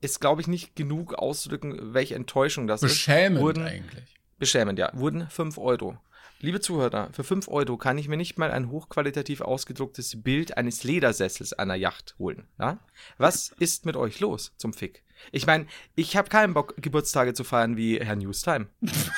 es, 0.00 0.20
glaube 0.20 0.40
ich, 0.40 0.48
nicht 0.48 0.76
genug 0.76 1.14
ausdrücken, 1.14 1.92
welche 1.92 2.14
Enttäuschung 2.14 2.66
das 2.66 2.80
Beschämend 2.80 3.38
ist. 3.38 3.54
Beschämend 3.54 3.70
eigentlich. 3.70 4.14
Beschämend, 4.38 4.78
ja. 4.78 4.90
Wurden 4.94 5.28
5 5.28 5.58
Euro. 5.58 5.98
Liebe 6.38 6.60
Zuhörer, 6.60 7.10
für 7.12 7.22
5 7.22 7.48
Euro 7.48 7.76
kann 7.76 7.98
ich 7.98 8.08
mir 8.08 8.16
nicht 8.16 8.38
mal 8.38 8.50
ein 8.50 8.70
hochqualitativ 8.70 9.42
ausgedrucktes 9.42 10.22
Bild 10.22 10.56
eines 10.56 10.84
Ledersessels 10.84 11.52
einer 11.52 11.74
Yacht 11.74 12.14
holen. 12.18 12.48
Ja? 12.58 12.78
Was 13.18 13.50
ist 13.58 13.84
mit 13.84 13.96
euch 13.96 14.20
los 14.20 14.54
zum 14.56 14.72
Fick? 14.72 15.04
Ich 15.32 15.46
meine, 15.46 15.66
ich 15.94 16.16
habe 16.16 16.28
keinen 16.28 16.54
Bock, 16.54 16.74
Geburtstage 16.78 17.34
zu 17.34 17.44
feiern 17.44 17.76
wie 17.76 17.98
Herr 18.00 18.16
Newstime. 18.16 18.66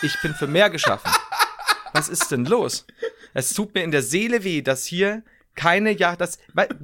Ich 0.02 0.21
bin 0.23 0.35
für 0.35 0.47
mehr 0.47 0.71
geschaffen. 0.71 1.11
Was 1.92 2.09
ist 2.09 2.30
denn 2.30 2.44
los? 2.44 2.87
Es 3.35 3.52
tut 3.54 3.75
mir 3.75 3.82
in 3.82 3.90
der 3.90 4.02
Seele 4.02 4.44
weh, 4.44 4.62
dass 4.62 4.85
hier 4.85 5.23
keine 5.54 5.92
Yacht, 5.92 6.21
das, 6.21 6.38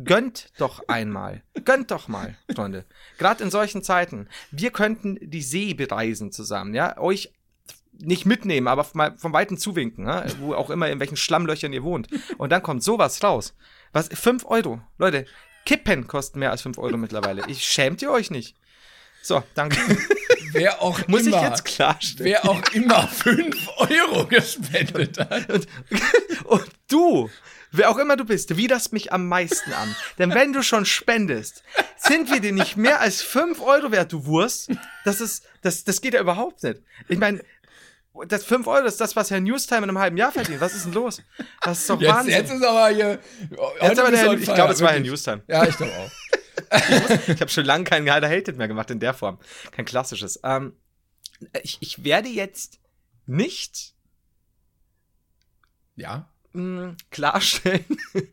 gönnt 0.05 0.53
doch 0.59 0.87
einmal. 0.89 1.43
Gönnt 1.65 1.91
doch 1.91 2.09
mal, 2.09 2.37
Freunde. 2.55 2.85
Gerade 3.17 3.43
in 3.43 3.51
solchen 3.51 3.83
Zeiten. 3.83 4.29
Wir 4.51 4.71
könnten 4.71 5.19
die 5.23 5.43
See 5.43 5.75
bereisen 5.75 6.33
zusammen, 6.33 6.75
ja? 6.75 6.99
Euch 6.99 7.33
nicht 7.93 8.27
mitnehmen, 8.27 8.69
aber 8.69 8.87
mal 8.93 9.17
vom 9.17 9.33
Weiten 9.33 9.57
zuwinken, 9.57 10.07
ja? 10.07 10.25
wo 10.39 10.55
auch 10.55 10.71
immer, 10.71 10.89
in 10.89 11.01
welchen 11.01 11.17
Schlammlöchern 11.17 11.73
ihr 11.73 11.83
wohnt. 11.83 12.09
Und 12.37 12.51
dann 12.51 12.63
kommt 12.63 12.85
sowas 12.85 13.23
raus. 13.23 13.55
Was, 13.93 14.09
5 14.09 14.45
Euro. 14.45 14.81
Leute, 14.99 15.25
Kippen 15.65 16.07
kosten 16.07 16.39
mehr 16.39 16.51
als 16.51 16.63
5 16.63 16.79
Euro 16.79 16.97
mittlerweile. 16.97 17.43
Ich 17.49 17.65
schämt 17.65 18.03
ihr 18.03 18.11
euch 18.11 18.31
nicht. 18.31 18.57
So, 19.23 19.43
danke. 19.55 19.79
Wer 20.53 20.83
auch 20.83 21.07
Muss 21.09 21.27
immer, 21.27 21.37
ich 21.37 21.43
jetzt 21.43 21.65
klarstellen. 21.65 22.31
Wer 22.31 22.49
auch 22.49 22.63
immer 22.73 23.07
5 23.07 23.69
Euro 23.77 24.27
gespendet 24.27 25.19
hat. 25.19 25.51
Und, 25.51 25.67
und 26.45 26.69
du, 26.89 27.31
wer 27.71 27.91
auch 27.91 27.99
immer 27.99 28.17
du 28.17 28.25
bist, 28.25 28.57
widerst 28.57 28.93
mich 28.93 29.13
am 29.13 29.29
meisten 29.29 29.73
an. 29.73 29.95
Denn 30.19 30.35
wenn 30.35 30.53
du 30.53 30.63
schon 30.63 30.87
spendest, 30.87 31.63
sind 31.97 32.31
wir 32.33 32.41
dir 32.41 32.53
nicht 32.53 32.77
mehr 32.77 33.01
als 33.01 33.23
5 33.23 33.61
Euro 33.61 33.93
wert, 33.93 34.13
du 34.13 34.25
Wurst. 34.27 34.71
Das 35.05 35.21
ist, 35.21 35.45
das, 35.63 35.85
das 35.85 36.01
geht 36.01 36.15
ja 36.15 36.21
überhaupt 36.21 36.63
nicht. 36.63 36.81
Ich 37.09 37.19
meine, 37.19 37.43
das 38.27 38.45
5 38.45 38.67
Euro 38.67 38.87
ist 38.87 39.01
das, 39.01 39.15
was 39.17 39.31
Herr 39.31 39.41
Newstime 39.41 39.79
in 39.85 39.91
einem 39.91 39.99
halben 39.99 40.17
Jahr 40.17 40.33
verdient. 40.33 40.61
Was 40.61 40.75
ist 40.75 40.87
denn 40.87 40.93
los? 40.93 41.23
Das 41.63 41.81
ist 41.81 41.91
doch 41.91 42.01
jetzt, 42.01 42.13
Wahnsinn. 42.13 42.35
Jetzt 42.35 42.53
ist 42.53 42.65
aber 42.65 42.89
hier. 42.89 43.19
Jetzt 43.81 44.01
aber 44.01 44.11
der, 44.11 44.33
ich 44.33 44.55
glaube, 44.55 44.73
es 44.73 44.81
war 44.81 44.93
Herr 44.93 45.01
Newstime. 45.01 45.43
Ja, 45.47 45.65
ich 45.67 45.77
glaube 45.77 45.93
auch. 45.93 46.11
Ich, 46.73 47.29
ich 47.29 47.41
habe 47.41 47.51
schon 47.51 47.65
lange 47.65 47.85
kein 47.85 48.05
Gehalt 48.05 48.25
Hated 48.25 48.57
mehr 48.57 48.69
gemacht 48.69 48.91
in 48.91 49.01
der 49.01 49.15
Form. 49.15 49.39
Kein 49.73 49.85
klassisches. 49.85 50.41
Ähm, 50.45 50.75
ich, 51.63 51.79
ich 51.81 52.05
werde 52.05 52.29
jetzt 52.29 52.81
nicht 53.27 53.95
ja. 55.97 56.29
mh, 56.53 56.83
hm, 56.83 56.97
klarstellen, 57.11 57.85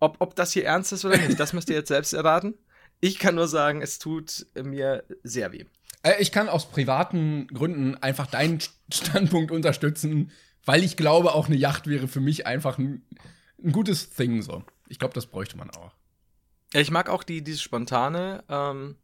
ob, 0.00 0.16
ob 0.20 0.34
das 0.36 0.52
hier 0.52 0.64
ernst 0.66 0.92
ist 0.92 1.04
oder 1.04 1.16
nicht. 1.16 1.38
Das 1.40 1.52
müsst 1.52 1.68
ihr 1.68 1.76
jetzt 1.76 1.88
selbst 1.88 2.12
erraten. 2.12 2.54
Ich 3.00 3.18
kann 3.18 3.34
nur 3.34 3.48
sagen, 3.48 3.82
es 3.82 3.98
tut 3.98 4.46
mir 4.54 5.04
sehr 5.22 5.52
weh. 5.52 5.64
Äh, 6.02 6.20
ich 6.20 6.32
kann 6.32 6.48
aus 6.48 6.70
privaten 6.70 7.46
Gründen 7.48 7.96
einfach 7.96 8.26
deinen 8.26 8.60
Standpunkt 8.92 9.50
unterstützen, 9.50 10.30
weil 10.64 10.84
ich 10.84 10.96
glaube, 10.96 11.34
auch 11.34 11.46
eine 11.46 11.56
Yacht 11.56 11.86
wäre 11.86 12.08
für 12.08 12.20
mich 12.20 12.46
einfach 12.46 12.78
ein, 12.78 13.02
ein 13.62 13.72
gutes 13.72 14.10
Thing 14.10 14.42
so. 14.42 14.64
Ich 14.88 14.98
glaube, 14.98 15.14
das 15.14 15.26
bräuchte 15.26 15.56
man 15.56 15.70
auch. 15.70 15.92
Ich 16.74 16.90
mag 16.90 17.08
auch 17.08 17.22
die, 17.22 17.42
diese 17.42 17.60
spontane 17.60 18.44
ähm, 18.48 18.96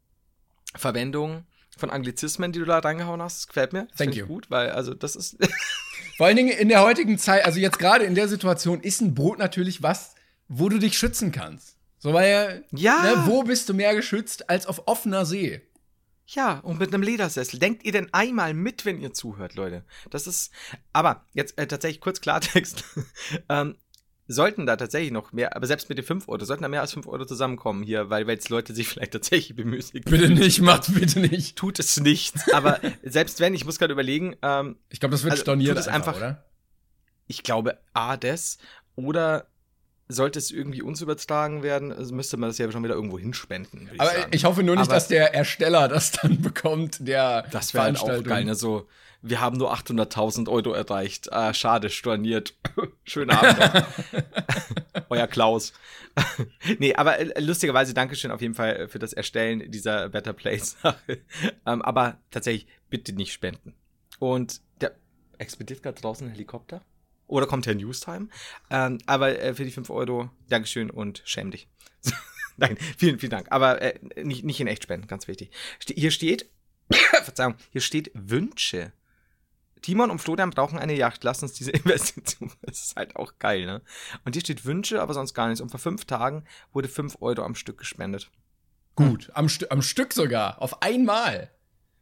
Verwendung 0.77 1.45
von 1.77 1.91
Anglizismen, 1.91 2.53
die 2.53 2.59
du 2.59 2.65
da 2.65 2.79
reingehauen 2.79 3.23
hast. 3.23 3.39
Das 3.39 3.47
gefällt 3.49 3.73
mir. 3.73 3.87
Das 3.87 3.97
Thank 3.99 4.15
you. 4.15 4.27
gut, 4.27 4.51
weil 4.51 4.71
also 4.71 4.95
das 4.95 5.17
ist 5.17 5.37
Vor 6.17 6.27
allen 6.27 6.37
Dingen 6.37 6.51
in 6.51 6.69
der 6.69 6.83
heutigen 6.83 7.17
Zeit, 7.17 7.47
also 7.47 7.59
jetzt 7.61 7.79
gerade 7.79 8.05
in 8.05 8.15
der 8.15 8.29
Situation, 8.29 8.81
ist 8.83 9.01
ein 9.01 9.15
Boot 9.15 9.39
natürlich 9.39 9.83
was, 9.83 10.15
wo 10.49 10.69
du 10.69 10.79
dich 10.79 10.99
schützen 10.99 11.33
kannst. 11.33 11.79
So, 11.99 12.13
weil, 12.13 12.65
Ja. 12.73 13.03
ne, 13.03 13.23
wo 13.27 13.43
bist 13.43 13.69
du 13.71 13.75
mehr 13.75 13.95
geschützt 13.95 14.51
als 14.51 14.67
auf 14.67 14.87
offener 14.87 15.25
See? 15.25 15.63
Ja, 16.27 16.59
und 16.59 16.79
mit 16.79 16.93
einem 16.93 17.03
Ledersessel. 17.03 17.59
Denkt 17.59 17.85
ihr 17.85 17.93
denn 17.93 18.13
einmal 18.13 18.53
mit, 18.53 18.85
wenn 18.85 19.01
ihr 19.01 19.15
zuhört, 19.15 19.55
Leute? 19.55 19.85
Das 20.11 20.27
ist. 20.27 20.53
Aber 20.93 21.25
jetzt 21.33 21.57
äh, 21.59 21.67
tatsächlich 21.67 22.01
kurz 22.03 22.21
Klartext. 22.21 22.85
ähm, 23.49 23.77
sollten 24.33 24.65
da 24.65 24.77
tatsächlich 24.77 25.11
noch 25.11 25.33
mehr, 25.33 25.57
aber 25.57 25.67
selbst 25.67 25.89
mit 25.89 25.99
den 25.99 26.05
5 26.05 26.29
Euro, 26.29 26.45
sollten 26.45 26.63
da 26.63 26.69
mehr 26.69 26.83
als 26.83 26.93
5 26.93 27.07
Euro 27.09 27.25
zusammenkommen 27.25 27.83
hier, 27.83 28.11
weil 28.11 28.29
jetzt 28.29 28.49
Leute 28.49 28.73
sich 28.75 28.89
vielleicht 28.91 29.13
tatsächlich 29.13 29.57
bemüßigen. 29.57 30.11
Bitte 30.11 30.31
nicht, 30.31 30.61
macht's 30.61 30.93
bitte 30.93 31.19
nicht. 31.21 31.57
Tut 31.57 31.79
es 31.81 31.99
nicht. 31.99 32.35
Aber 32.55 32.79
selbst 33.03 33.41
wenn, 33.41 33.55
ich 33.55 33.65
muss 33.65 33.79
gerade 33.79 33.93
überlegen, 33.93 34.37
ähm, 34.43 34.77
Ich 34.89 35.01
glaube, 35.01 35.13
das 35.13 35.25
wird 35.25 35.33
Also, 35.33 35.43
storniert 35.43 35.77
einfach, 35.79 35.93
einfach- 35.95 36.17
oder? 36.17 36.45
ich 37.27 37.43
glaube, 37.43 37.79
A, 37.93 38.17
das 38.17 38.59
oder 38.97 39.47
sollte 40.09 40.39
es 40.41 40.51
irgendwie 40.51 40.83
uns 40.83 41.01
übertragen 41.01 41.63
werden, 41.63 41.93
also 41.93 42.13
müsste 42.15 42.37
man 42.37 42.49
das 42.51 42.59
ja 42.59 42.71
schon 42.73 42.83
wieder 42.83 42.95
irgendwo 42.95 43.19
hinspenden. 43.19 43.89
Aber 43.99 44.11
sagen. 44.11 44.27
ich 44.33 44.45
hoffe 44.45 44.63
nur 44.65 44.75
nicht, 44.75 44.85
Aber- 44.87 44.95
dass 44.95 45.07
der 45.09 45.35
Ersteller 45.35 45.87
das 45.89 46.13
dann 46.13 46.41
bekommt, 46.43 47.07
der 47.07 47.43
Das 47.53 47.75
wäre 47.75 47.85
halt 47.85 48.01
auch 48.01 48.23
geil, 48.25 48.45
ne? 48.45 48.55
So, 48.57 48.89
wir 49.23 49.41
haben 49.41 49.57
nur 49.57 49.73
800.000 49.75 50.49
Euro 50.49 50.73
erreicht. 50.73 51.33
Ah, 51.33 51.53
schade, 51.53 51.91
storniert. 51.91 52.55
Schönen 53.05 53.31
Abend. 53.31 53.87
Euer 55.11 55.27
Klaus. 55.27 55.73
nee, 56.79 56.95
aber 56.95 57.19
äh, 57.19 57.41
lustigerweise 57.41 57.95
Dankeschön 57.95 58.31
auf 58.31 58.41
jeden 58.41 58.55
Fall 58.55 58.77
äh, 58.77 58.89
für 58.89 58.99
das 58.99 59.13
Erstellen 59.13 59.71
dieser 59.71 60.09
Better 60.09 60.33
Place-Sache. 60.33 61.23
ähm, 61.67 61.83
aber 61.83 62.19
tatsächlich, 62.31 62.67
bitte 62.89 63.13
nicht 63.13 63.33
spenden. 63.33 63.75
Und 64.19 64.61
der 64.81 64.97
explodiert 65.39 65.83
gerade 65.83 66.01
draußen 66.01 66.27
ein 66.27 66.33
Helikopter. 66.33 66.83
Oder 67.27 67.47
kommt 67.47 67.67
Herr 67.67 67.75
Newstime? 67.75 68.29
Ähm, 68.71 68.99
aber 69.07 69.39
äh, 69.39 69.55
für 69.55 69.65
die 69.65 69.71
5 69.71 69.89
Euro, 69.91 70.31
Dankeschön 70.49 70.91
und 70.91 71.23
schäm 71.25 71.51
dich. 71.51 71.69
Nein, 72.57 72.77
vielen, 72.99 73.19
vielen 73.19 73.31
Dank. 73.31 73.47
Aber 73.51 73.81
äh, 73.81 73.99
nicht, 74.23 74.45
nicht 74.45 74.61
in 74.61 74.67
echt 74.67 74.83
spenden, 74.83 75.07
ganz 75.07 75.29
wichtig. 75.29 75.51
Ste 75.79 75.95
hier 75.95 76.11
steht, 76.11 76.51
Verzeihung, 77.23 77.55
hier 77.71 77.81
steht 77.81 78.11
Wünsche. 78.15 78.93
Timon 79.83 80.11
und 80.11 80.21
Florian 80.21 80.51
brauchen 80.51 80.79
eine 80.79 80.95
Yacht. 80.95 81.25
Lass 81.25 81.43
uns 81.43 81.53
diese 81.53 81.71
Investition. 81.73 82.53
Das 82.63 82.81
ist 82.81 82.97
halt 82.97 83.17
auch 83.17 83.35
geil, 83.39 83.67
ne? 83.67 83.83
Und 84.25 84.35
hier 84.35 84.43
steht 84.43 84.65
Wünsche, 84.65 85.01
aber 85.01 85.15
sonst 85.15 85.35
gar 85.35 85.49
nichts. 85.49 85.61
Und 85.61 85.71
vor 85.71 85.81
fünf 85.81 86.05
Tagen 86.05 86.45
wurde 86.73 86.89
5 86.89 87.19
Euro 87.21 87.43
am 87.43 87.55
Stück 87.55 87.79
gespendet. 87.79 88.31
Gut, 88.95 89.31
am, 89.35 89.49
St 89.49 89.71
am 89.71 89.83
Stück 89.83 90.13
sogar, 90.13 90.61
auf 90.61 90.83
einmal. 90.83 91.51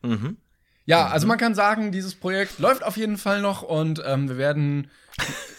Mhm. 0.02 0.38
Ja, 0.84 1.06
also 1.08 1.26
man 1.26 1.38
kann 1.38 1.54
sagen, 1.54 1.92
dieses 1.92 2.14
Projekt 2.14 2.58
läuft 2.58 2.82
auf 2.82 2.96
jeden 2.96 3.18
Fall 3.18 3.42
noch 3.42 3.62
und 3.62 4.02
ähm, 4.06 4.28
wir 4.28 4.38
werden 4.38 4.90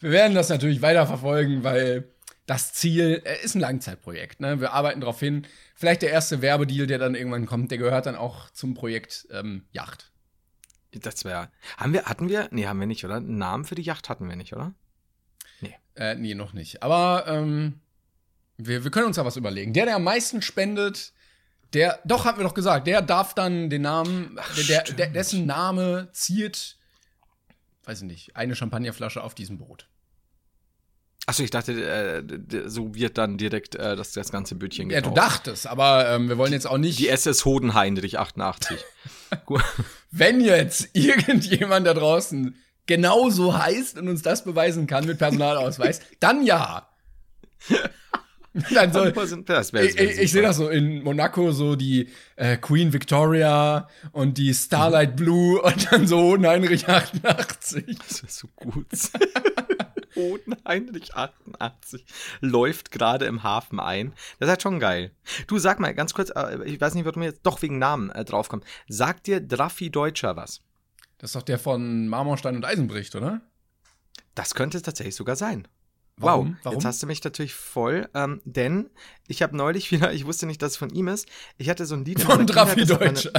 wir 0.00 0.10
werden 0.10 0.34
das 0.34 0.48
natürlich 0.48 0.82
weiterverfolgen, 0.82 1.64
weil 1.64 2.12
das 2.46 2.72
Ziel 2.72 3.22
äh, 3.24 3.44
ist 3.44 3.54
ein 3.54 3.60
Langzeitprojekt. 3.60 4.40
Ne? 4.40 4.60
Wir 4.60 4.72
arbeiten 4.72 5.00
darauf 5.00 5.20
hin. 5.20 5.46
Vielleicht 5.74 6.02
der 6.02 6.10
erste 6.10 6.42
Werbedeal, 6.42 6.86
der 6.86 6.98
dann 6.98 7.14
irgendwann 7.14 7.46
kommt, 7.46 7.70
der 7.70 7.78
gehört 7.78 8.06
dann 8.06 8.16
auch 8.16 8.50
zum 8.50 8.74
Projekt 8.74 9.26
ähm, 9.30 9.64
Yacht. 9.72 10.11
Das 10.92 11.24
wäre. 11.24 11.50
Haben 11.76 11.92
wir, 11.92 12.04
hatten 12.04 12.28
wir? 12.28 12.48
Nee, 12.50 12.66
haben 12.66 12.80
wir 12.80 12.86
nicht, 12.86 13.04
oder? 13.04 13.16
Einen 13.16 13.38
Namen 13.38 13.64
für 13.64 13.74
die 13.74 13.82
Yacht 13.82 14.08
hatten 14.08 14.28
wir 14.28 14.36
nicht, 14.36 14.52
oder? 14.52 14.74
Äh, 15.94 16.14
nee, 16.16 16.34
noch 16.34 16.52
nicht. 16.52 16.82
Aber 16.82 17.24
ähm, 17.26 17.80
wir, 18.56 18.84
wir 18.84 18.90
können 18.90 19.06
uns 19.06 19.16
da 19.16 19.24
was 19.24 19.36
überlegen. 19.36 19.72
Der, 19.72 19.86
der 19.86 19.96
am 19.96 20.04
meisten 20.04 20.42
spendet, 20.42 21.12
der, 21.74 22.00
doch, 22.04 22.24
haben 22.24 22.38
wir 22.38 22.44
doch 22.44 22.54
gesagt, 22.54 22.86
der 22.86 23.02
darf 23.02 23.34
dann 23.34 23.70
den 23.70 23.82
Namen, 23.82 24.38
der, 24.56 24.64
der, 24.64 24.94
der, 24.94 25.06
dessen 25.08 25.46
Name 25.46 26.08
ziert, 26.12 26.76
weiß 27.84 28.02
ich 28.02 28.08
nicht, 28.08 28.36
eine 28.36 28.54
Champagnerflasche 28.54 29.22
auf 29.22 29.34
diesem 29.34 29.58
Boot. 29.58 29.88
Achso, 31.26 31.44
ich 31.44 31.50
dachte, 31.50 31.72
äh, 31.72 32.22
so 32.66 32.94
wird 32.94 33.16
dann 33.16 33.38
direkt 33.38 33.76
äh, 33.76 33.94
das, 33.94 34.12
das 34.12 34.32
ganze 34.32 34.56
Bötchen 34.56 34.90
Ja, 34.90 35.00
du 35.00 35.10
dachtest, 35.10 35.68
aber 35.68 36.08
ähm, 36.08 36.28
wir 36.28 36.36
wollen 36.36 36.52
jetzt 36.52 36.66
auch 36.66 36.78
nicht, 36.78 36.98
Die 36.98 37.08
SS 37.08 37.44
Hodenheinrich 37.44 38.18
88. 38.18 38.78
Gut. 39.46 39.62
wenn 40.10 40.40
jetzt 40.40 40.90
irgendjemand 40.94 41.86
da 41.86 41.94
draußen 41.94 42.56
genauso 42.86 43.56
heißt 43.56 43.98
und 43.98 44.08
uns 44.08 44.22
das 44.22 44.42
beweisen 44.44 44.88
kann 44.88 45.06
mit 45.06 45.18
Personalausweis, 45.18 46.00
dann 46.20 46.44
ja. 46.44 46.88
dann 48.74 48.92
wär, 48.92 49.84
ich, 49.84 49.98
ich, 49.98 50.18
ich 50.18 50.32
sehe 50.32 50.42
das 50.42 50.56
so 50.56 50.68
in 50.68 51.02
Monaco, 51.04 51.52
so 51.52 51.76
die 51.76 52.08
äh, 52.34 52.56
Queen 52.56 52.92
Victoria 52.92 53.88
und 54.10 54.38
die 54.38 54.52
Starlight 54.52 55.16
Blue 55.16 55.62
und 55.62 55.92
dann 55.92 56.08
so 56.08 56.18
Hohenheinrich 56.18 56.88
88. 56.88 57.96
Das 58.08 58.20
ist 58.20 58.38
so 58.38 58.48
gut. 58.56 58.86
Hodenheinrich 60.14 61.14
88 61.14 62.04
läuft 62.40 62.90
gerade 62.90 63.26
im 63.26 63.42
Hafen 63.42 63.80
ein. 63.80 64.12
Das 64.38 64.46
ist 64.46 64.50
halt 64.50 64.62
schon 64.62 64.80
geil. 64.80 65.12
Du 65.46 65.58
sag 65.58 65.80
mal 65.80 65.94
ganz 65.94 66.14
kurz, 66.14 66.30
äh, 66.34 66.64
ich 66.64 66.80
weiß 66.80 66.94
nicht, 66.94 67.04
warum 67.04 67.22
wir 67.22 67.28
jetzt 67.28 67.42
doch 67.44 67.62
wegen 67.62 67.78
Namen 67.78 68.10
äh, 68.10 68.24
draufkommen. 68.24 68.64
Sagt 68.88 69.26
dir 69.26 69.40
Draffi 69.40 69.90
Deutscher 69.90 70.36
was? 70.36 70.62
Das 71.18 71.30
ist 71.30 71.36
doch 71.36 71.42
der 71.42 71.58
von 71.58 72.08
Marmorstein 72.08 72.56
und 72.56 72.64
Eisenbricht, 72.64 73.14
oder? 73.14 73.40
Das 74.34 74.54
könnte 74.54 74.76
es 74.76 74.82
tatsächlich 74.82 75.14
sogar 75.14 75.36
sein. 75.36 75.68
Warum? 76.16 76.48
Wow, 76.48 76.56
Warum? 76.64 76.76
jetzt 76.76 76.84
hast 76.84 77.02
du 77.02 77.06
mich 77.06 77.22
natürlich 77.24 77.54
voll, 77.54 78.08
ähm, 78.14 78.40
denn 78.44 78.90
ich 79.28 79.42
habe 79.42 79.56
neulich 79.56 79.90
wieder, 79.92 80.12
ich 80.12 80.26
wusste 80.26 80.46
nicht, 80.46 80.62
dass 80.62 80.72
es 80.72 80.76
von 80.76 80.90
ihm 80.90 81.08
ist, 81.08 81.28
ich 81.58 81.68
hatte 81.68 81.86
so 81.86 81.94
ein 81.94 82.04
Lied 82.04 82.20
Von 82.20 82.46
Draffi 82.46 82.84
Deutscher. 82.84 83.32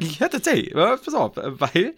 Ja, 0.18 0.28
tatsächlich, 0.28 0.72
pass 0.72 1.14
auf, 1.14 1.36
äh, 1.36 1.60
weil 1.60 1.94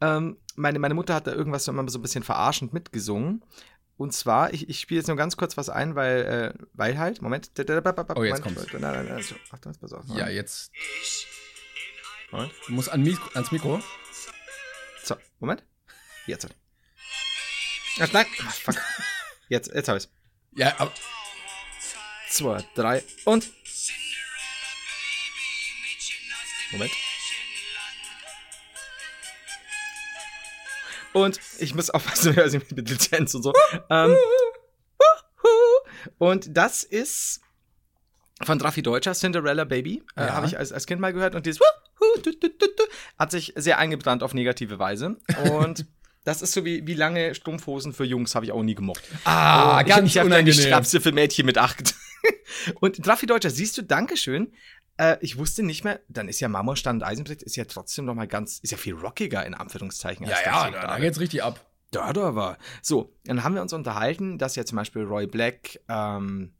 ähm, 0.00 0.36
meine, 0.56 0.78
meine 0.78 0.94
Mutter 0.94 1.14
hat 1.14 1.26
da 1.26 1.32
irgendwas 1.32 1.64
so 1.64 1.72
immer 1.72 1.88
so 1.88 1.98
ein 1.98 2.02
bisschen 2.02 2.22
verarschend 2.22 2.72
mitgesungen. 2.72 3.44
Und 3.96 4.12
zwar, 4.12 4.52
ich, 4.52 4.68
ich 4.68 4.80
spiele 4.80 5.00
jetzt 5.00 5.06
nur 5.06 5.16
ganz 5.16 5.36
kurz 5.36 5.56
was 5.56 5.68
ein, 5.68 5.94
weil, 5.94 6.54
äh, 6.56 6.66
weil 6.72 6.98
halt, 6.98 7.22
Moment. 7.22 7.50
Oh, 7.56 7.60
jetzt 7.60 7.74
Moment, 7.74 8.42
kommt's. 8.42 8.72
Nein, 8.72 8.80
nein, 8.80 9.06
nein, 9.08 9.22
so, 9.22 9.36
Achtung, 9.50 9.72
pass 9.80 9.92
auf. 9.92 10.04
Ja, 10.08 10.28
jetzt. 10.28 10.72
Moment. 12.32 12.52
Du 12.66 12.72
musst 12.72 12.90
an 12.90 13.02
Mikro, 13.02 13.30
ans 13.34 13.52
Mikro. 13.52 13.80
So, 15.04 15.14
Moment. 15.38 15.62
Jetzt. 16.26 16.48
Ach, 18.00 18.12
nein, 18.12 18.26
ah, 18.40 18.50
fuck. 18.50 18.76
Jetzt, 19.48 19.72
jetzt 19.72 19.88
hab 19.88 19.96
ich's. 19.96 20.08
Ja, 20.56 20.74
aber 20.78 20.92
Zwei, 22.34 22.64
drei 22.74 23.04
und. 23.26 23.48
Moment. 26.72 26.90
Und 31.14 31.40
ich 31.58 31.74
muss 31.74 31.88
aufpassen, 31.90 32.38
also 32.38 32.58
mit 32.74 32.90
Lizenz 32.90 33.34
und 33.34 33.42
so. 33.42 33.52
ähm, 33.90 34.14
und 36.18 36.56
das 36.56 36.82
ist 36.84 37.40
von 38.42 38.60
Raffi 38.60 38.82
Deutscher, 38.82 39.12
Cinderella 39.14 39.64
Baby. 39.64 40.02
Äh, 40.16 40.26
Ja. 40.26 40.32
Habe 40.34 40.46
ich 40.46 40.58
als, 40.58 40.72
als 40.72 40.86
Kind 40.86 41.00
mal 41.00 41.12
gehört. 41.12 41.34
Und 41.34 41.46
dieses 41.46 41.60
hat 43.18 43.30
sich 43.30 43.52
sehr 43.56 43.78
eingebrannt 43.78 44.22
auf 44.22 44.34
negative 44.34 44.78
Weise. 44.78 45.16
Und 45.52 45.86
das 46.24 46.42
ist 46.42 46.52
so 46.52 46.64
wie, 46.64 46.86
wie 46.86 46.94
lange 46.94 47.34
Strumpfhosen 47.34 47.92
für 47.92 48.04
Jungs 48.04 48.34
habe 48.34 48.44
ich 48.44 48.52
auch 48.52 48.62
nie 48.62 48.74
gemocht. 48.74 49.02
ah, 49.24 49.80
Oh, 49.80 49.86
ganz 49.86 50.08
ich, 50.10 50.16
ich 50.16 50.18
hab 50.18 50.24
dann 50.28 50.44
die 50.44 50.50
unangenehm. 50.50 50.66
Strapse 50.66 51.00
für 51.00 51.12
Mädchen 51.12 51.46
mit 51.46 51.58
acht. 51.58 51.94
Und 52.80 53.06
Raffi 53.06 53.26
Deutscher, 53.26 53.50
siehst 53.50 53.78
du, 53.78 53.82
Dankeschön. 53.82 54.52
Äh, 54.96 55.16
ich 55.20 55.38
wusste 55.38 55.62
nicht 55.62 55.84
mehr, 55.84 56.00
dann 56.08 56.28
ist 56.28 56.40
ja 56.40 56.48
Marmorstein 56.48 56.96
und 56.96 57.02
Eisenbrett 57.02 57.42
ist 57.42 57.56
ja 57.56 57.64
trotzdem 57.64 58.04
noch 58.04 58.14
mal 58.14 58.28
ganz, 58.28 58.58
ist 58.60 58.70
ja 58.70 58.76
viel 58.76 58.94
rockiger 58.94 59.44
in 59.44 59.54
Anführungszeichen. 59.54 60.26
Ja, 60.26 60.36
ja, 60.44 60.70
da, 60.70 60.86
da 60.86 60.98
geht's 60.98 61.20
richtig 61.20 61.42
ab. 61.42 61.64
Da, 61.90 62.12
da 62.12 62.34
war. 62.34 62.58
So, 62.82 63.12
dann 63.24 63.44
haben 63.44 63.54
wir 63.54 63.62
uns 63.62 63.72
unterhalten, 63.72 64.38
dass 64.38 64.56
ja 64.56 64.64
zum 64.64 64.76
Beispiel 64.76 65.02
Roy 65.02 65.26
Black, 65.26 65.80
ähm, 65.88 66.52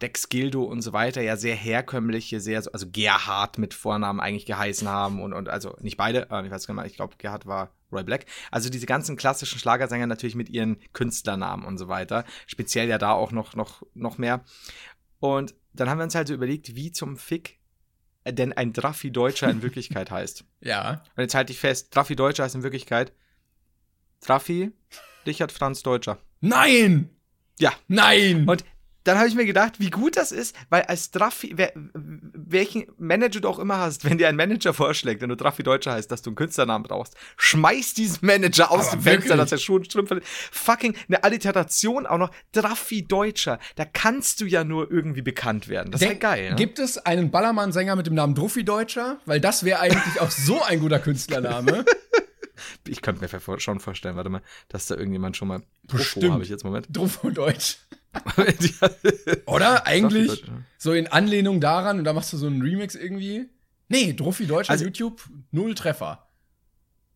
Dex 0.00 0.28
Gildo 0.28 0.62
und 0.62 0.80
so 0.82 0.92
weiter 0.92 1.22
ja 1.22 1.36
sehr 1.36 1.56
herkömmliche, 1.56 2.40
sehr, 2.40 2.62
so- 2.62 2.70
also 2.70 2.86
Gerhard 2.88 3.58
mit 3.58 3.74
Vornamen 3.74 4.20
eigentlich 4.20 4.46
geheißen 4.46 4.86
haben 4.86 5.20
und, 5.20 5.32
und 5.32 5.48
also 5.48 5.74
nicht 5.80 5.96
beide, 5.96 6.28
äh, 6.30 6.44
ich 6.46 6.52
weiß 6.52 6.66
gar 6.68 6.74
nicht, 6.74 6.86
ich 6.86 6.96
glaube 6.96 7.16
Gerhard 7.18 7.46
war 7.46 7.72
Roy 7.90 8.04
Black. 8.04 8.26
Also 8.50 8.68
diese 8.70 8.86
ganzen 8.86 9.16
klassischen 9.16 9.58
Schlagersänger 9.58 10.06
natürlich 10.06 10.36
mit 10.36 10.50
ihren 10.50 10.78
Künstlernamen 10.92 11.64
und 11.64 11.78
so 11.78 11.88
weiter. 11.88 12.24
Speziell 12.46 12.88
ja 12.88 12.98
da 12.98 13.12
auch 13.12 13.32
noch, 13.32 13.54
noch, 13.56 13.82
noch 13.94 14.18
mehr. 14.18 14.44
Und 15.18 15.54
dann 15.72 15.90
haben 15.90 15.98
wir 15.98 16.04
uns 16.04 16.14
halt 16.14 16.28
so 16.28 16.34
überlegt, 16.34 16.76
wie 16.76 16.92
zum 16.92 17.16
Fick 17.16 17.57
denn 18.26 18.52
ein 18.52 18.72
Draffi 18.72 19.10
Deutscher 19.10 19.48
in 19.48 19.62
Wirklichkeit 19.62 20.10
heißt. 20.10 20.44
Ja. 20.60 21.02
Und 21.16 21.22
jetzt 21.22 21.34
halte 21.34 21.52
ich 21.52 21.60
fest, 21.60 21.94
Draffi 21.94 22.16
Deutscher 22.16 22.44
heißt 22.44 22.56
in 22.56 22.62
Wirklichkeit 22.62 23.12
Draffi 24.20 24.72
Richard 25.26 25.52
Franz 25.52 25.82
Deutscher. 25.82 26.18
Nein! 26.40 27.10
Ja. 27.60 27.72
Nein! 27.86 28.48
Und 28.48 28.64
dann 29.08 29.16
habe 29.16 29.28
ich 29.28 29.34
mir 29.34 29.46
gedacht, 29.46 29.80
wie 29.80 29.88
gut 29.88 30.18
das 30.18 30.32
ist, 30.32 30.54
weil 30.68 30.82
als 30.82 31.10
Draffi, 31.10 31.54
wer, 31.56 31.72
welchen 31.74 32.86
Manager 32.98 33.40
du 33.40 33.48
auch 33.48 33.58
immer 33.58 33.78
hast, 33.78 34.04
wenn 34.04 34.18
dir 34.18 34.28
ein 34.28 34.36
Manager 34.36 34.74
vorschlägt, 34.74 35.22
wenn 35.22 35.30
du 35.30 35.36
Draffi 35.36 35.62
Deutscher 35.62 35.92
heißt, 35.92 36.10
dass 36.10 36.20
du 36.20 36.30
einen 36.30 36.36
Künstlernamen 36.36 36.84
brauchst, 36.84 37.16
schmeiß 37.38 37.94
diesen 37.94 38.26
Manager 38.26 38.70
aus 38.70 38.88
Aber 38.88 38.98
dem 38.98 39.02
Fenster, 39.02 39.36
dass 39.36 39.50
er 39.50 39.58
und 39.70 39.86
Strümpfe. 39.86 40.20
Fucking 40.52 40.94
eine 41.08 41.24
Alliteration 41.24 42.06
auch 42.06 42.18
noch. 42.18 42.30
Draffi 42.52 43.06
Deutscher. 43.06 43.58
Da 43.76 43.84
kannst 43.84 44.40
du 44.40 44.44
ja 44.44 44.62
nur 44.62 44.90
irgendwie 44.90 45.22
bekannt 45.22 45.68
werden. 45.68 45.90
Das 45.90 46.02
ist 46.02 46.08
ja 46.08 46.14
geil. 46.14 46.50
Ne? 46.50 46.56
Gibt 46.56 46.78
es 46.78 46.98
einen 46.98 47.30
Ballermann-Sänger 47.30 47.96
mit 47.96 48.06
dem 48.06 48.14
Namen 48.14 48.34
Druffi 48.34 48.64
Deutscher? 48.64 49.18
Weil 49.24 49.40
das 49.40 49.64
wäre 49.64 49.80
eigentlich 49.80 50.20
auch 50.20 50.30
so 50.30 50.62
ein 50.62 50.80
guter 50.80 50.98
Künstlername. 51.08 51.84
Ich 52.86 53.02
könnte 53.02 53.22
mir 53.22 53.58
schon 53.60 53.80
vorstellen, 53.80 54.16
warte 54.16 54.30
mal, 54.30 54.42
dass 54.68 54.86
da 54.86 54.96
irgendjemand 54.96 55.36
schon 55.36 55.48
mal. 55.48 55.62
Bestimmt. 55.84 56.32
habe 56.32 56.42
ich 56.42 56.48
jetzt 56.48 56.64
Moment. 56.64 56.86
Druffo 56.90 57.30
Deutsch. 57.30 57.78
Oder? 59.46 59.86
Eigentlich 59.86 60.28
Druffi 60.28 60.42
Deutsch, 60.42 60.48
ja. 60.48 60.62
so 60.78 60.92
in 60.92 61.06
Anlehnung 61.08 61.60
daran 61.60 61.98
und 61.98 62.04
da 62.04 62.12
machst 62.12 62.32
du 62.32 62.36
so 62.36 62.46
einen 62.46 62.62
Remix 62.62 62.94
irgendwie. 62.94 63.48
Nee, 63.88 64.12
Druffi 64.12 64.46
Deutscher, 64.46 64.72
Also- 64.72 64.84
YouTube, 64.84 65.22
null 65.50 65.74
Treffer. 65.74 66.24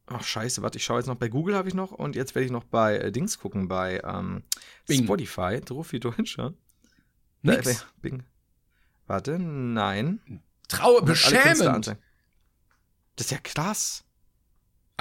Ach, 0.06 0.22
scheiße, 0.22 0.62
warte, 0.62 0.78
ich 0.78 0.84
schaue 0.84 0.98
jetzt 0.98 1.06
noch 1.06 1.14
bei 1.16 1.28
Google 1.28 1.54
habe 1.54 1.68
ich 1.68 1.74
noch 1.74 1.92
und 1.92 2.16
jetzt 2.16 2.34
werde 2.34 2.44
ich 2.44 2.50
noch 2.50 2.64
bei 2.64 2.98
äh, 2.98 3.12
Dings 3.12 3.38
gucken, 3.38 3.68
bei 3.68 4.02
ähm. 4.04 4.42
Spotify, 4.90 5.60
Trophy 5.64 6.00
Deutscher. 6.00 6.54
Nix. 7.42 7.66
Äh, 7.66 7.74
Bing. 8.00 8.24
Warte, 9.06 9.38
nein. 9.38 10.42
Trau 10.68 10.96
Alle 10.96 11.06
Künstler 11.06 11.40
beschämend. 11.40 11.86
Das 13.16 13.26
ist 13.26 13.30
ja 13.30 13.38
krass. 13.38 14.04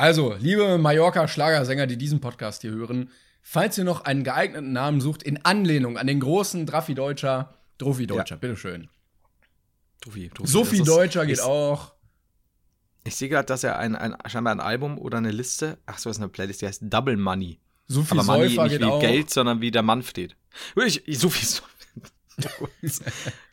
Also, 0.02 0.34
liebe 0.40 0.80
Mallorca-Schlagersänger, 0.80 1.86
die 1.86 1.96
diesen 1.96 2.22
Podcast 2.22 2.64
hier 2.64 2.72
hören, 2.72 3.12
falls 3.44 3.78
ihr 3.78 3.84
noch 3.84 4.02
einen 4.04 4.24
geeigneten 4.24 4.74
Namen 4.74 5.00
sucht, 5.00 5.22
in 5.22 5.46
Anlehnung 5.46 6.00
an 6.00 6.08
den 6.08 6.20
großen 6.20 6.66
Draffi 6.66 6.96
Deutscher, 6.96 7.54
Druffi 7.78 8.08
Deutscher, 8.08 8.36
bitteschön. 8.38 8.90
Trophy, 10.02 10.30
Trophy. 10.30 10.52
Sophie 10.52 10.82
Deutscher 10.82 11.28
geht 11.28 11.40
auch. 11.42 11.94
Ich 13.04 13.16
sehe 13.16 13.30
gerade, 13.30 13.46
dass 13.46 13.64
er 13.64 13.78
ein, 13.78 13.96
ein, 13.96 14.16
scheinbar 14.26 14.56
ein 14.56 14.60
Album 14.60 14.98
oder 14.98 15.20
eine 15.20 15.30
Liste, 15.30 15.78
ach 15.86 16.00
so, 16.00 16.10
das 16.10 16.18
ist 16.18 16.24
eine 16.24 16.30
Playlist, 16.30 16.64
die 16.64 16.66
heißt 16.66 16.82
Double 16.86 17.16
Money. 17.16 17.60
Sophie 17.86 18.18
Aber 18.18 18.24
Money 18.24 18.50
Säufer 18.50 18.70
nicht 18.70 18.80
wie 18.80 18.86
auch. 18.86 19.02
Geld, 19.02 19.30
sondern 19.30 19.62
wie 19.62 19.70
der 19.70 19.84
Mann 19.84 20.02
steht. 20.02 20.36
Ich, 20.84 21.08
ich, 21.08 21.20
so 21.20 21.30
viel. 21.30 21.48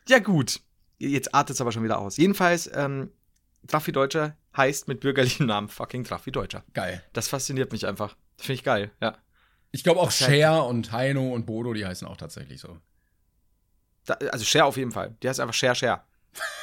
Ja, 0.07 0.17
gut. 0.17 0.61
Jetzt 0.97 1.31
artet 1.35 1.53
es 1.53 1.61
aber 1.61 1.71
schon 1.71 1.83
wieder 1.83 1.99
aus. 1.99 2.17
Jedenfalls, 2.17 2.67
ähm, 2.73 3.11
Traffi 3.67 3.91
Deutscher 3.91 4.35
heißt 4.55 4.87
mit 4.87 4.99
bürgerlichem 4.99 5.45
Namen 5.45 5.69
fucking 5.69 6.03
Traffi 6.03 6.31
Deutscher. 6.31 6.63
Geil. 6.73 7.03
Das 7.13 7.27
fasziniert 7.27 7.71
mich 7.71 7.85
einfach. 7.87 8.15
Finde 8.37 8.53
ich 8.53 8.63
geil, 8.63 8.91
ja. 9.01 9.17
Ich 9.71 9.83
glaube 9.83 9.99
auch 9.99 10.05
halt- 10.11 10.13
Cher 10.13 10.65
und 10.65 10.91
Heino 10.91 11.33
und 11.33 11.45
Bodo, 11.45 11.73
die 11.73 11.85
heißen 11.85 12.07
auch 12.07 12.17
tatsächlich 12.17 12.59
so. 12.59 12.77
Da, 14.05 14.15
also 14.31 14.43
Share 14.45 14.65
auf 14.65 14.77
jeden 14.77 14.91
Fall. 14.91 15.15
Die 15.21 15.29
heißt 15.29 15.39
einfach 15.39 15.53
Share, 15.53 15.75
Share. 15.75 16.01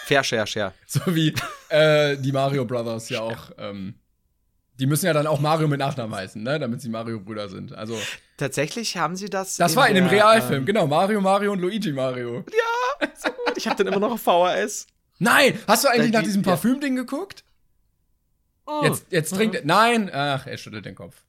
Fair 0.04 0.24
Share, 0.24 0.46
Share. 0.48 0.72
So 0.86 1.00
wie 1.14 1.34
äh, 1.68 2.16
die 2.16 2.32
Mario 2.32 2.64
Brothers 2.64 3.08
ja 3.08 3.20
auch. 3.20 3.50
Ähm, 3.58 3.94
die 4.78 4.86
müssen 4.86 5.06
ja 5.06 5.12
dann 5.14 5.26
auch 5.26 5.40
Mario 5.40 5.68
mit 5.68 5.78
Nachnamen 5.78 6.14
heißen, 6.14 6.42
ne? 6.42 6.58
Damit 6.58 6.82
sie 6.82 6.90
Mario-Brüder 6.90 7.48
sind. 7.48 7.72
Also, 7.72 7.98
Tatsächlich 8.36 8.96
haben 8.98 9.16
sie 9.16 9.30
das. 9.30 9.56
das 9.56 9.74
war 9.74 9.88
in 9.88 9.94
dem 9.94 10.06
Realfilm, 10.06 10.60
ähm, 10.60 10.66
genau. 10.66 10.86
Mario, 10.86 11.20
Mario 11.22 11.52
und 11.52 11.60
Luigi 11.60 11.92
Mario. 11.92 12.44
Ich 13.56 13.66
habe 13.66 13.76
den 13.82 13.86
immer 13.86 14.00
noch 14.00 14.12
auf 14.12 14.20
VHS. 14.20 14.86
Nein! 15.18 15.58
Hast 15.66 15.84
du 15.84 15.88
eigentlich 15.88 16.12
nach 16.12 16.20
die- 16.20 16.26
diesem 16.26 16.42
ja. 16.42 16.48
Parfüm-Ding 16.50 16.94
geguckt? 16.94 17.42
Jetzt, 18.82 19.06
jetzt 19.10 19.34
trinkt 19.34 19.54
er. 19.56 19.64
Nein! 19.64 20.10
Ach, 20.12 20.46
er 20.46 20.56
schüttelt 20.56 20.84
den 20.86 20.94
Kopf. 20.94 21.22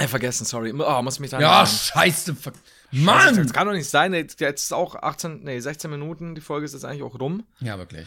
Ja, 0.00 0.06
vergessen, 0.06 0.44
sorry. 0.44 0.72
Oh, 0.72 1.02
muss 1.02 1.18
mich 1.18 1.30
da 1.30 1.40
Ja, 1.40 1.66
scheiße. 1.66 2.34
fuck. 2.36 2.54
Mann! 2.92 3.36
Das 3.36 3.52
kann 3.52 3.66
doch 3.66 3.74
nicht 3.74 3.88
sein. 3.88 4.14
Jetzt 4.14 4.40
ist 4.40 4.72
auch 4.72 4.94
18, 4.94 5.42
nee, 5.42 5.58
16 5.58 5.90
Minuten. 5.90 6.34
Die 6.34 6.40
Folge 6.40 6.66
ist 6.66 6.72
jetzt 6.74 6.84
eigentlich 6.84 7.02
auch 7.02 7.18
rum. 7.18 7.44
Ja, 7.60 7.78
wirklich. 7.78 8.06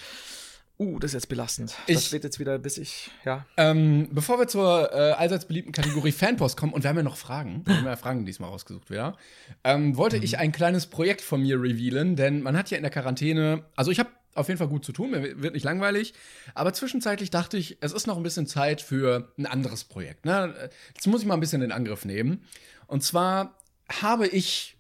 Uh, 0.80 0.98
das 0.98 1.10
ist 1.12 1.14
jetzt 1.16 1.30
belastend. 1.30 1.76
Ich- 1.86 1.96
das 1.96 2.12
wird 2.12 2.24
jetzt 2.24 2.40
wieder, 2.40 2.58
bis 2.58 2.78
ich, 2.80 3.12
ja. 3.26 3.46
Ähm, 3.58 4.08
bevor 4.12 4.40
wir 4.40 4.48
zur 4.48 4.92
äh, 4.92 5.12
allseits 5.12 5.46
beliebten 5.46 5.72
Kategorie 5.74 6.12
Fanpost 6.14 6.58
kommen, 6.58 6.74
und 6.74 6.82
wir 6.84 6.90
haben 6.90 6.98
ja 6.98 7.04
noch 7.04 7.18
Fragen, 7.18 7.62
wir 7.66 7.78
haben 7.78 7.86
ja 7.86 7.96
Fragen 7.98 8.26
diesmal 8.26 8.50
rausgesucht 8.50 8.90
wieder, 8.90 9.16
ähm, 9.64 9.96
wollte 9.98 10.18
ich 10.18 10.40
ein 10.40 10.52
kleines 10.52 10.88
Projekt 10.88 11.22
von 11.22 11.42
mir 11.42 11.62
revealen, 11.62 12.16
denn 12.16 12.42
man 12.42 12.58
hat 12.58 12.72
ja 12.72 12.78
in 12.78 12.84
der 12.84 12.90
Quarantäne, 12.92 13.64
also 13.76 13.92
ich 13.92 14.00
habe 14.00 14.10
auf 14.34 14.48
jeden 14.48 14.58
Fall 14.58 14.68
gut 14.68 14.86
zu 14.86 14.92
tun, 14.92 15.12
mir 15.12 15.42
wird 15.42 15.54
nicht 15.54 15.64
langweilig, 15.64 16.14
aber 16.54 16.74
zwischenzeitlich 16.74 17.30
dachte 17.30 17.58
ich, 17.58 17.78
es 17.82 17.92
ist 17.92 18.08
noch 18.08 18.18
ein 18.18 18.24
bisschen 18.24 18.48
Zeit 18.48 18.82
für 18.82 19.34
ein 19.38 19.46
anderes 19.46 19.84
Projekt. 19.84 20.26
Ne? 20.26 20.70
Jetzt 20.96 21.08
muss 21.08 21.22
ich 21.22 21.28
mal 21.28 21.34
ein 21.36 21.40
bisschen 21.40 21.62
in 21.62 21.72
Angriff 21.72 22.06
nehmen. 22.06 22.44
Und 22.88 23.04
zwar 23.04 23.58
habe 23.90 24.28
ich 24.28 24.78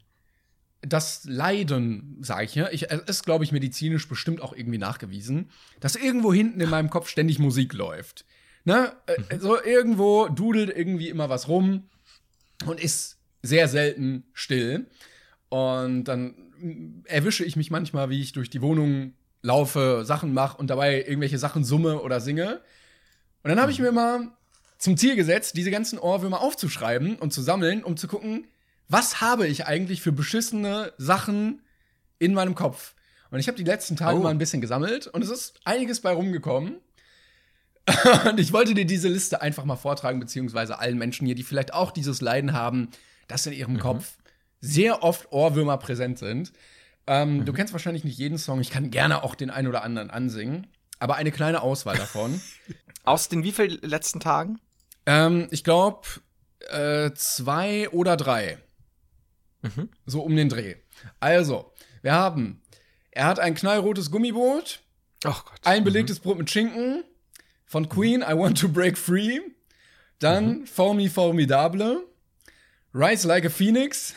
das 0.81 1.25
Leiden, 1.25 2.17
sage 2.21 2.45
ich 2.45 2.55
ja, 2.55 2.69
ich, 2.71 2.91
es 2.91 3.01
ist, 3.01 3.25
glaube 3.25 3.43
ich, 3.43 3.51
medizinisch 3.51 4.07
bestimmt 4.07 4.41
auch 4.41 4.53
irgendwie 4.53 4.79
nachgewiesen, 4.79 5.51
dass 5.79 5.95
irgendwo 5.95 6.33
hinten 6.33 6.59
in 6.59 6.69
meinem 6.69 6.89
Kopf 6.89 7.07
ständig 7.07 7.39
Musik 7.39 7.73
läuft. 7.73 8.25
Ne? 8.63 8.93
Äh, 9.05 9.39
So 9.39 9.61
irgendwo 9.61 10.27
dudelt 10.27 10.75
irgendwie 10.75 11.09
immer 11.09 11.29
was 11.29 11.47
rum 11.47 11.89
und 12.65 12.79
ist 12.79 13.17
sehr 13.43 13.67
selten 13.67 14.23
still. 14.33 14.87
Und 15.49 16.05
dann 16.05 16.35
mm, 16.59 17.03
erwische 17.05 17.43
ich 17.43 17.55
mich 17.55 17.69
manchmal, 17.71 18.09
wie 18.09 18.21
ich 18.21 18.31
durch 18.31 18.49
die 18.49 18.61
Wohnung 18.61 19.13
laufe, 19.41 20.04
Sachen 20.06 20.34
mache 20.34 20.58
und 20.58 20.69
dabei 20.69 20.99
irgendwelche 21.01 21.38
Sachen 21.38 21.63
summe 21.63 22.01
oder 22.01 22.19
singe. 22.19 22.62
Und 23.43 23.49
dann 23.49 23.60
habe 23.60 23.71
ich 23.71 23.80
mir 23.80 23.91
mal 23.91 24.27
zum 24.77 24.97
Ziel 24.97 25.15
gesetzt, 25.15 25.58
diese 25.58 25.71
ganzen 25.71 25.99
Ohrwürmer 25.99 26.41
aufzuschreiben 26.41 27.15
und 27.15 27.34
zu 27.34 27.41
sammeln, 27.41 27.84
um 27.84 27.97
zu 27.97 28.08
gucken, 28.08 28.45
was 28.88 29.21
habe 29.21 29.47
ich 29.47 29.65
eigentlich 29.67 30.01
für 30.01 30.12
beschissene 30.12 30.93
Sachen 30.97 31.62
in 32.19 32.34
meinem 32.34 32.56
Kopf. 32.56 32.93
Und 33.32 33.39
ich 33.39 33.47
habe 33.47 33.58
die 33.58 33.63
letzten 33.63 33.95
Tage 33.95 34.17
Oh. 34.19 34.23
mal 34.23 34.30
ein 34.30 34.38
bisschen 34.38 34.62
gesammelt 34.62 35.08
und 35.08 35.23
es 35.23 35.30
ist 35.30 35.60
einiges 35.63 36.01
bei 36.01 36.12
rumgekommen. 36.12 36.75
Und 38.30 38.39
ich 38.39 38.54
wollte 38.54 38.75
dir 38.75 38.86
diese 38.86 39.08
Liste 39.08 39.41
einfach 39.41 39.65
mal 39.65 39.75
vortragen, 39.75 40.19
beziehungsweise 40.19 40.77
allen 40.77 40.99
Menschen 40.99 41.25
hier, 41.25 41.34
die 41.34 41.41
vielleicht 41.43 41.73
auch 41.73 41.89
dieses 41.89 42.21
Leiden 42.21 42.54
haben, 42.54 42.89
dass 43.27 43.47
in 43.47 43.54
ihrem 43.54 43.80
Kopf 43.80 44.17
sehr 44.60 45.01
oft 45.04 45.32
Ohrwürmer 45.32 45.77
präsent 45.77 46.19
sind. 46.19 46.51
Ähm, 47.07 47.45
Du 47.45 47.53
kennst 47.53 47.73
wahrscheinlich 47.73 48.03
nicht 48.03 48.17
jeden 48.17 48.37
Song, 48.37 48.59
ich 48.61 48.69
kann 48.69 48.91
gerne 48.91 49.23
auch 49.23 49.35
den 49.35 49.49
einen 49.49 49.67
oder 49.67 49.83
anderen 49.83 50.09
ansingen, 50.09 50.67
aber 50.99 51.15
eine 51.15 51.31
kleine 51.31 51.61
Auswahl 51.61 51.97
davon. 51.97 52.39
Aus 53.03 53.29
den 53.29 53.43
wie 53.43 53.51
vielen 53.51 53.79
letzten 53.81 54.19
Tagen? 54.19 54.59
ähm, 55.07 55.47
ich 55.51 55.63
glaube, 55.63 56.07
äh, 56.69 57.11
zwei 57.15 57.89
oder 57.89 58.15
drei. 58.17 58.59
Mhm. 59.63 59.89
So 60.05 60.21
um 60.21 60.35
den 60.35 60.49
Dreh. 60.49 60.75
Also, 61.19 61.73
wir 62.03 62.13
haben, 62.13 62.61
er 63.11 63.25
hat 63.25 63.39
ein 63.39 63.55
knallrotes 63.55 64.11
Gummiboot, 64.11 64.81
Oh 65.25 65.29
Gott. 65.31 65.59
ein 65.63 65.83
belegtes 65.83 66.19
Brot 66.19 66.37
mit 66.37 66.49
Schinken 66.51 67.03
von 67.65 67.89
Queen, 67.89 68.21
I 68.21 68.35
Want 68.37 68.59
to 68.59 68.69
Break 68.69 68.97
Free. 68.97 69.39
Dann 70.19 70.67
Foamy 70.67 71.09
Formidable, 71.09 72.05
Rise 72.93 73.27
Like 73.27 73.45
a 73.45 73.49
Phoenix. 73.49 74.13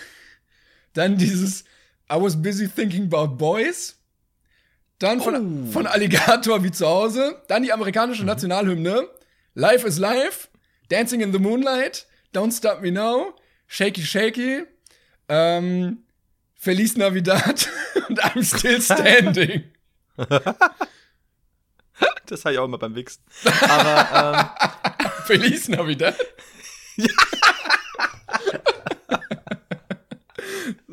Dann 0.93 1.17
dieses 1.17 1.65
I 2.11 2.17
Was 2.21 2.41
Busy 2.41 2.69
Thinking 2.69 3.05
About 3.13 3.37
Boys. 3.37 3.97
Dann 4.99 5.21
von, 5.21 5.67
Oh. 5.69 5.73
von 5.73 5.87
Alligator 5.87 6.63
wie 6.63 6.71
zu 6.71 6.87
Hause. 6.87 7.43
Dann 7.49 7.63
die 7.63 7.73
amerikanische 7.73 8.25
Nationalhymne. 8.25 9.09
Life 9.55 9.87
is 9.87 9.99
Life. 9.99 10.49
Dancing 10.89 11.21
in 11.21 11.33
the 11.33 11.39
Moonlight. 11.39 12.07
Don't 12.35 12.57
Stop 12.57 12.81
Me 12.83 12.91
Now. 12.93 13.35
Shaky 13.67 14.03
Shaky. 14.05 14.65
Ähm, 15.29 16.05
Feliz 16.55 16.97
Navidad. 16.97 17.69
Und 18.09 18.23
I'm 18.23 18.43
Still 18.45 18.81
Standing. 18.81 19.65
Das 22.27 22.45
habe 22.45 22.55
ich 22.55 22.59
auch 22.59 22.65
immer 22.65 22.79
beim 22.79 22.95
Wichsen. 22.95 23.23
Aber, 23.69 24.55
ähm, 24.99 25.11
Feliz 25.27 25.69
Navidad. 25.69 26.17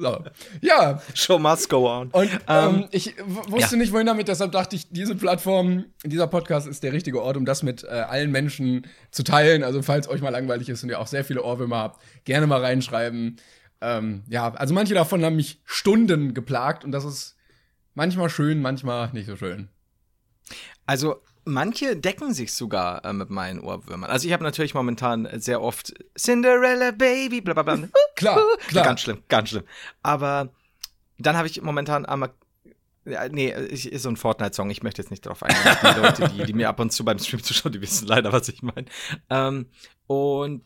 So. 0.01 0.23
Ja, 0.61 1.01
Show 1.13 1.39
must 1.39 1.69
go 1.69 1.89
on. 1.89 2.09
und 2.09 2.29
ähm, 2.47 2.75
Ähm, 2.75 2.87
ich 2.91 3.15
wusste 3.47 3.77
nicht, 3.77 3.93
wohin 3.93 4.07
damit, 4.07 4.27
deshalb 4.27 4.51
dachte 4.51 4.75
ich, 4.75 4.89
diese 4.89 5.15
Plattform, 5.15 5.85
dieser 6.03 6.27
Podcast 6.27 6.67
ist 6.67 6.83
der 6.83 6.93
richtige 6.93 7.21
Ort, 7.21 7.37
um 7.37 7.45
das 7.45 7.63
mit 7.63 7.83
äh, 7.83 7.87
allen 7.87 8.31
Menschen 8.31 8.87
zu 9.11 9.23
teilen. 9.23 9.63
Also, 9.63 9.81
falls 9.81 10.07
euch 10.09 10.21
mal 10.21 10.29
langweilig 10.29 10.69
ist 10.69 10.83
und 10.83 10.89
ihr 10.89 10.99
auch 10.99 11.07
sehr 11.07 11.23
viele 11.23 11.43
Ohrwürmer 11.43 11.77
habt, 11.77 12.01
gerne 12.25 12.47
mal 12.47 12.61
reinschreiben. 12.61 13.37
Ähm, 13.81 14.23
ja, 14.27 14.53
also 14.53 14.73
manche 14.73 14.93
davon 14.93 15.23
haben 15.23 15.35
mich 15.35 15.61
Stunden 15.65 16.33
geplagt 16.33 16.83
und 16.83 16.91
das 16.91 17.05
ist 17.05 17.35
manchmal 17.93 18.29
schön, 18.29 18.61
manchmal 18.61 19.11
nicht 19.13 19.27
so 19.27 19.35
schön. 19.35 19.69
Also, 20.85 21.21
manche 21.45 21.95
decken 21.95 22.33
sich 22.33 22.53
sogar 22.53 23.03
äh, 23.05 23.13
mit 23.13 23.29
meinen 23.29 23.59
Ohrwürmern. 23.59 24.09
Also, 24.09 24.27
ich 24.27 24.33
habe 24.33 24.43
natürlich 24.43 24.73
momentan 24.73 25.27
sehr 25.33 25.61
oft 25.61 25.93
Cinderella 26.17 26.91
Baby, 26.91 27.41
bla 27.41 27.53
bla 27.53 27.63
bla. 27.63 27.87
Klar, 28.15 28.39
klar. 28.67 28.85
Ganz 28.85 29.01
schlimm, 29.01 29.23
ganz 29.29 29.49
schlimm. 29.49 29.63
Aber 30.03 30.49
dann 31.17 31.37
habe 31.37 31.47
ich 31.47 31.61
momentan 31.61 32.05
einmal. 32.05 32.31
Ja, 33.03 33.27
nee, 33.27 33.51
ich, 33.71 33.91
ist 33.91 34.03
so 34.03 34.09
ein 34.09 34.15
Fortnite-Song, 34.15 34.69
ich 34.69 34.83
möchte 34.83 35.01
jetzt 35.01 35.09
nicht 35.09 35.25
drauf 35.25 35.41
eingehen. 35.41 35.75
Die 35.81 35.99
Leute, 35.99 36.29
die, 36.29 36.43
die 36.45 36.53
mir 36.53 36.69
ab 36.69 36.79
und 36.79 36.91
zu 36.91 37.03
beim 37.03 37.17
Stream 37.17 37.41
zuschauen, 37.41 37.71
die 37.71 37.81
wissen 37.81 38.07
leider, 38.07 38.31
was 38.31 38.47
ich 38.47 38.61
meine. 38.61 38.85
Ähm, 39.31 39.71
und 40.05 40.63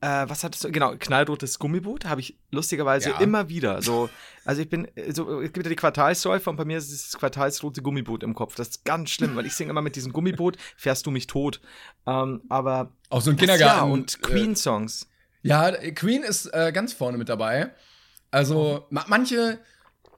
äh, 0.00 0.24
was 0.28 0.44
hattest 0.44 0.64
du? 0.64 0.70
Genau, 0.70 0.94
knallrotes 0.96 1.58
Gummiboot 1.58 2.04
habe 2.04 2.20
ich 2.20 2.38
lustigerweise 2.50 3.10
Ja. 3.10 3.20
immer 3.20 3.48
wieder. 3.48 3.82
So, 3.82 4.08
also 4.44 4.62
ich 4.62 4.68
bin, 4.68 4.86
äh, 4.96 5.12
so, 5.12 5.40
es 5.40 5.52
gibt 5.52 5.66
ja 5.66 5.70
die 5.70 5.76
Quartalsläufer 5.76 6.50
und 6.50 6.56
bei 6.56 6.64
mir 6.64 6.78
ist 6.78 6.92
das 6.92 7.18
quartalsrote 7.18 7.82
Gummiboot 7.82 8.22
im 8.22 8.34
Kopf. 8.34 8.54
Das 8.54 8.68
ist 8.68 8.84
ganz 8.84 9.10
schlimm, 9.10 9.34
weil 9.36 9.46
ich 9.46 9.54
singe 9.54 9.70
immer 9.70 9.82
mit 9.82 9.96
diesem 9.96 10.12
Gummiboot, 10.12 10.56
fährst 10.76 11.06
du 11.06 11.10
mich 11.10 11.26
tot. 11.26 11.60
Ähm, 12.06 12.42
aber 12.48 12.92
Auch 13.10 13.20
so 13.22 13.30
ein 13.30 13.36
Kindergarten. 13.36 13.86
Ja, 13.88 13.92
und 13.92 14.22
Queen-Songs. 14.22 15.08
Ja, 15.42 15.72
Queen 15.72 16.22
ist 16.22 16.46
äh, 16.52 16.72
ganz 16.72 16.92
vorne 16.92 17.18
mit 17.18 17.28
dabei. 17.28 17.70
Also 18.30 18.86
ma 18.90 19.04
manche 19.08 19.58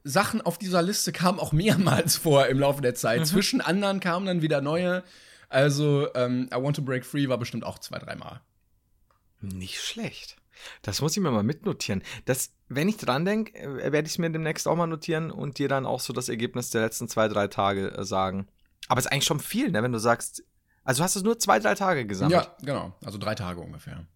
Sachen 0.02 0.40
auf 0.40 0.58
dieser 0.58 0.82
Liste 0.82 1.12
kamen 1.12 1.38
auch 1.38 1.52
mehrmals 1.52 2.16
vor 2.18 2.46
im 2.46 2.58
Laufe 2.58 2.82
der 2.82 2.94
Zeit. 2.94 3.26
Zwischen 3.26 3.60
anderen 3.60 4.00
kamen 4.00 4.26
dann 4.26 4.42
wieder 4.42 4.60
neue. 4.60 5.04
Also 5.48 6.08
ähm, 6.14 6.48
I 6.52 6.56
Want 6.62 6.76
to 6.76 6.82
Break 6.82 7.04
Free 7.04 7.28
war 7.28 7.38
bestimmt 7.38 7.64
auch 7.64 7.78
zwei, 7.78 7.98
dreimal. 7.98 8.40
Nicht 9.40 9.80
schlecht. 9.80 10.36
Das 10.82 11.00
muss 11.00 11.16
ich 11.16 11.22
mir 11.22 11.30
mal 11.30 11.42
mitnotieren. 11.42 12.02
Das, 12.26 12.52
wenn 12.68 12.88
ich 12.88 12.98
dran 12.98 13.24
denke, 13.24 13.58
äh, 13.58 13.92
werde 13.92 14.06
ich 14.06 14.12
es 14.12 14.18
mir 14.18 14.30
demnächst 14.30 14.68
auch 14.68 14.76
mal 14.76 14.86
notieren 14.86 15.30
und 15.30 15.58
dir 15.58 15.68
dann 15.68 15.86
auch 15.86 16.00
so 16.00 16.12
das 16.12 16.28
Ergebnis 16.28 16.70
der 16.70 16.82
letzten 16.82 17.08
zwei, 17.08 17.28
drei 17.28 17.48
Tage 17.48 17.92
äh, 17.92 18.04
sagen. 18.04 18.48
Aber 18.88 18.98
es 18.98 19.06
ist 19.06 19.12
eigentlich 19.12 19.24
schon 19.24 19.40
viel, 19.40 19.70
ne, 19.70 19.82
wenn 19.82 19.92
du 19.92 19.98
sagst, 19.98 20.44
also 20.84 21.02
hast 21.02 21.14
du 21.14 21.20
es 21.20 21.24
nur 21.24 21.38
zwei, 21.38 21.58
drei 21.58 21.74
Tage 21.74 22.06
gesammelt. 22.06 22.44
Ja, 22.44 22.56
genau. 22.62 22.96
Also 23.04 23.18
drei 23.18 23.34
Tage 23.34 23.60
ungefähr. 23.60 24.06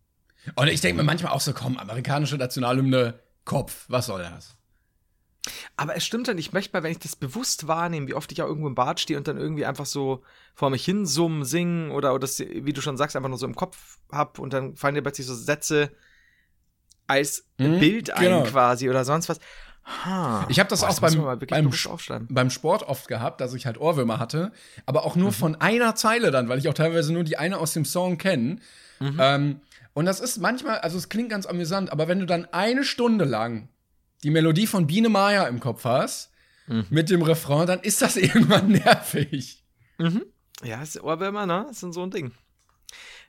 Und 0.57 0.69
ich 0.69 0.81
denke 0.81 0.99
mir 0.99 1.05
manchmal 1.05 1.33
auch 1.33 1.41
so, 1.41 1.53
komm, 1.53 1.79
amerikanische 1.79 2.37
Nationalhymne, 2.37 3.21
Kopf, 3.45 3.85
was 3.89 4.07
soll 4.07 4.23
das? 4.23 4.57
Aber 5.77 5.95
es 5.97 6.05
stimmt 6.05 6.29
dann, 6.29 6.39
ich 6.39 6.53
möchte 6.53 6.73
mal, 6.77 6.83
wenn 6.83 6.93
ich 6.93 6.99
das 6.99 7.17
bewusst 7.17 7.67
wahrnehme, 7.69 8.09
wie 8.09 8.15
oft 8.15 8.33
ich 8.33 8.41
auch 8.43 8.47
irgendwo 8.47 8.69
im 8.69 8.75
Bad 8.75 9.01
stehe 9.01 9.19
und 9.19 9.29
dann 9.29 9.37
irgendwie 9.37 9.67
einfach 9.67 9.87
so 9.87 10.23
vor 10.55 10.71
mich 10.71 10.85
hin 10.85 11.05
summen, 11.07 11.45
singen 11.45 11.91
oder, 11.91 12.11
oder 12.13 12.21
das, 12.21 12.39
wie 12.39 12.73
du 12.73 12.81
schon 12.81 12.97
sagst, 12.97 13.15
einfach 13.17 13.29
nur 13.29 13.39
so 13.39 13.47
im 13.47 13.55
Kopf 13.55 13.99
hab 14.11 14.39
und 14.39 14.53
dann 14.53 14.77
fallen 14.77 14.95
dir 14.95 15.03
plötzlich 15.03 15.27
so 15.27 15.35
Sätze 15.35 15.91
als 17.07 17.47
Mhm, 17.59 17.79
Bild 17.79 18.11
ein 18.11 18.25
genau. 18.25 18.43
quasi 18.45 18.89
oder 18.89 19.05
sonst 19.05 19.29
was. 19.29 19.39
Ha. 19.85 20.47
Ich 20.49 20.59
habe 20.59 20.71
das 20.71 20.81
Boah, 20.81 20.87
auch 20.89 21.01
muss 21.03 21.15
beim, 21.15 21.39
beim, 21.47 21.71
beim 22.31 22.51
Sport 22.51 22.85
oft 22.85 23.07
gehabt, 23.07 23.43
dass 23.43 23.53
ich 23.53 23.67
halt 23.67 23.79
Ohrwürmer 23.79 24.19
hatte, 24.19 24.51
aber 24.87 25.05
auch 25.05 25.15
nur 25.15 25.29
Mhm. 25.29 25.35
von 25.35 25.57
einer 25.57 25.95
Zeile 25.95 26.31
dann, 26.31 26.49
weil 26.49 26.59
ich 26.59 26.69
auch 26.69 26.75
teilweise 26.75 27.13
nur 27.13 27.23
die 27.23 27.37
eine 27.37 27.59
aus 27.59 27.75
dem 27.75 27.85
Song 27.85 28.17
kenne. 28.17 28.57
Mhm. 28.99 29.19
Ähm, 29.21 29.61
und 29.93 30.07
das 30.07 30.21
ist 30.21 30.39
manchmal, 30.39 30.79
also 30.79 30.97
es 30.97 31.11
klingt 31.11 31.29
ganz 31.29 31.45
amüsant, 31.45 31.93
aber 31.93 32.09
wenn 32.09 32.19
du 32.19 32.27
dann 32.27 32.47
eine 32.53 32.83
Stunde 32.85 33.27
lang 33.27 33.69
die 34.25 34.31
Melodie 34.31 34.67
von 34.67 34.87
Biene 34.87 35.09
Maya 35.09 35.47
im 35.47 35.61
Kopf 35.61 35.85
hast, 35.85 36.31
Mhm. 36.67 36.87
mit 36.89 37.11
dem 37.11 37.21
Refrain, 37.23 37.67
dann 37.67 37.81
ist 37.81 38.01
das 38.03 38.17
irgendwann 38.17 38.69
nervig. 38.73 39.63
Ja, 40.63 40.81
das 40.81 40.97
ist 40.97 41.03
Ohrwürmer, 41.03 41.45
ne? 41.47 41.67
Das 41.69 41.83
ist 41.83 41.95
so 41.95 42.03
ein 42.03 42.11
Ding. 42.11 42.33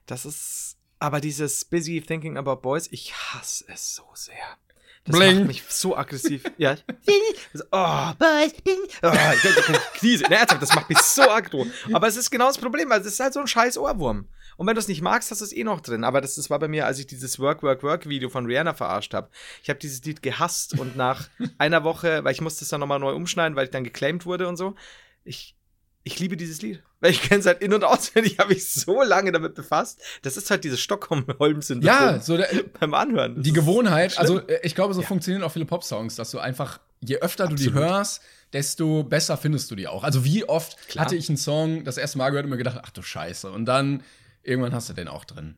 Das 0.06 0.26
ist. 0.26 0.78
Aber 1.00 1.20
dieses 1.20 1.66
Busy 1.66 2.00
Thinking 2.02 2.38
About 2.38 2.58
Boys, 2.62 2.88
ich 2.92 3.14
hasse 3.14 3.66
es 3.68 3.96
so 3.96 4.04
sehr. 4.14 4.34
Das 5.04 5.16
Bling. 5.18 5.40
macht 5.40 5.48
mich 5.48 5.64
so 5.68 5.96
aggressiv. 5.96 6.44
ja. 6.58 6.78
Oh, 7.72 8.12
Boys, 8.18 8.54
bing. 8.64 8.80
Oh, 9.04 9.12
ich 9.34 9.44
ich- 9.44 9.70
ich 9.70 9.80
Krise. 10.00 10.24
Ne, 10.30 10.38
ernsthaft, 10.38 10.62
das 10.64 10.74
macht 10.74 10.90
mich 10.90 10.98
so 11.00 11.22
aggro. 11.30 11.68
Aber 11.94 12.08
es 12.08 12.16
ist 12.16 12.32
genau 12.32 12.48
das 12.48 12.58
Problem, 12.58 12.90
weil 12.90 13.02
es 13.02 13.08
ist 13.08 13.20
halt 13.20 13.34
so 13.34 13.42
ein 13.42 13.48
scheiß 13.48 13.78
Ohrwurm. 13.78 14.28
Und 14.58 14.68
wenn 14.68 14.76
du 14.76 14.80
es 14.80 14.88
nicht 14.88 15.02
magst, 15.02 15.32
hast 15.32 15.42
du 15.42 15.46
es 15.46 15.54
eh 15.54 15.64
noch 15.64 15.82
drin. 15.82 16.04
Aber 16.04 16.22
das, 16.22 16.36
das 16.36 16.50
war 16.50 16.60
bei 16.60 16.68
mir, 16.68 16.86
als 16.86 17.00
ich 17.00 17.08
dieses 17.08 17.40
Work, 17.40 17.62
Work, 17.64 17.84
Work 17.84 18.08
Video 18.08 18.30
von 18.30 18.46
Rihanna 18.46 18.74
verarscht 18.74 19.14
habe. 19.14 19.30
Ich 19.64 19.70
habe 19.70 19.80
dieses 19.80 20.04
Lied 20.04 20.22
gehasst 20.22 20.80
und 20.80 20.96
nach 20.96 21.28
einer 21.58 21.84
Woche, 21.84 22.24
weil 22.24 22.32
ich 22.34 22.42
musste 22.42 22.64
es 22.64 22.70
dann 22.70 22.80
nochmal 22.80 23.00
neu 23.00 23.14
umschneiden, 23.14 23.56
weil 23.56 23.66
ich 23.66 23.72
dann 23.72 23.84
geclaimed 23.84 24.26
wurde 24.26 24.48
und 24.48 24.58
so. 24.58 24.76
Ich, 25.24 25.56
ich 26.04 26.20
liebe 26.20 26.38
dieses 26.38 26.62
Lied. 26.62 26.84
Weil 27.02 27.12
ich 27.12 27.22
kenne 27.22 27.40
es 27.42 27.46
halt 27.46 27.62
in- 27.62 27.74
und 27.74 27.84
auswendig, 27.84 28.38
habe 28.40 28.54
ich 28.54 28.70
so 28.72 29.04
lange 29.04 29.32
damit 29.32 29.56
befasst. 29.56 30.02
Das 30.22 30.38
ist 30.38 30.50
halt 30.50 30.64
dieses 30.64 30.80
Stockholm-Holm-Syndrom 30.80 31.86
Ja, 31.88 32.20
so 32.20 32.38
der, 32.38 32.48
beim 32.80 32.94
Anhören. 32.94 33.36
Das 33.36 33.44
die 33.44 33.54
Gewohnheit, 33.54 34.14
schlimm. 34.14 34.22
also 34.22 34.40
äh, 34.48 34.60
ich 34.64 34.76
glaube, 34.76 34.94
so 34.94 35.02
Ja. 35.02 35.08
funktionieren 35.08 35.44
auch 35.44 35.52
viele 35.52 35.66
Pop-Songs, 35.66 36.16
dass 36.16 36.32
du 36.32 36.40
einfach, 36.40 36.80
je 37.02 37.18
öfter 37.18 37.48
du 37.48 37.56
die 37.56 37.68
Absolut. 37.68 37.90
hörst, 37.90 38.22
desto 38.54 39.04
besser 39.04 39.38
findest 39.38 39.70
du 39.72 39.76
die 39.76 39.88
auch. 39.88 40.04
Also 40.04 40.24
wie 40.24 40.48
oft 40.48 40.78
Klar. 40.88 41.06
hatte 41.06 41.16
ich 41.16 41.28
einen 41.30 41.38
Song 41.38 41.84
das 41.84 41.98
erste 41.98 42.18
Mal 42.18 42.30
gehört 42.30 42.46
und 42.46 42.52
mir 42.52 42.58
gedacht, 42.58 42.80
ach 42.82 42.92
du 42.92 43.02
Scheiße. 43.02 43.52
Und 43.52 43.66
dann 43.66 44.02
irgendwann 44.46 44.74
hast 44.74 44.90
du 44.90 44.94
den 44.94 45.08
auch 45.08 45.26
drin. 45.26 45.56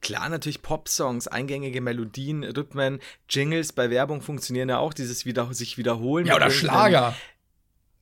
Klar, 0.00 0.28
natürlich 0.28 0.62
Pop-Songs, 0.62 1.28
eingängige 1.28 1.80
Melodien, 1.80 2.42
Rhythmen, 2.44 2.98
Jingles 3.28 3.72
bei 3.72 3.90
Werbung 3.90 4.22
funktionieren 4.22 4.68
ja 4.68 4.78
auch, 4.78 4.92
dieses 4.94 5.24
wieder, 5.24 5.52
sich 5.52 5.78
wiederholen. 5.78 6.26
Ja, 6.26 6.36
oder 6.36 6.50
Schlager. 6.50 7.14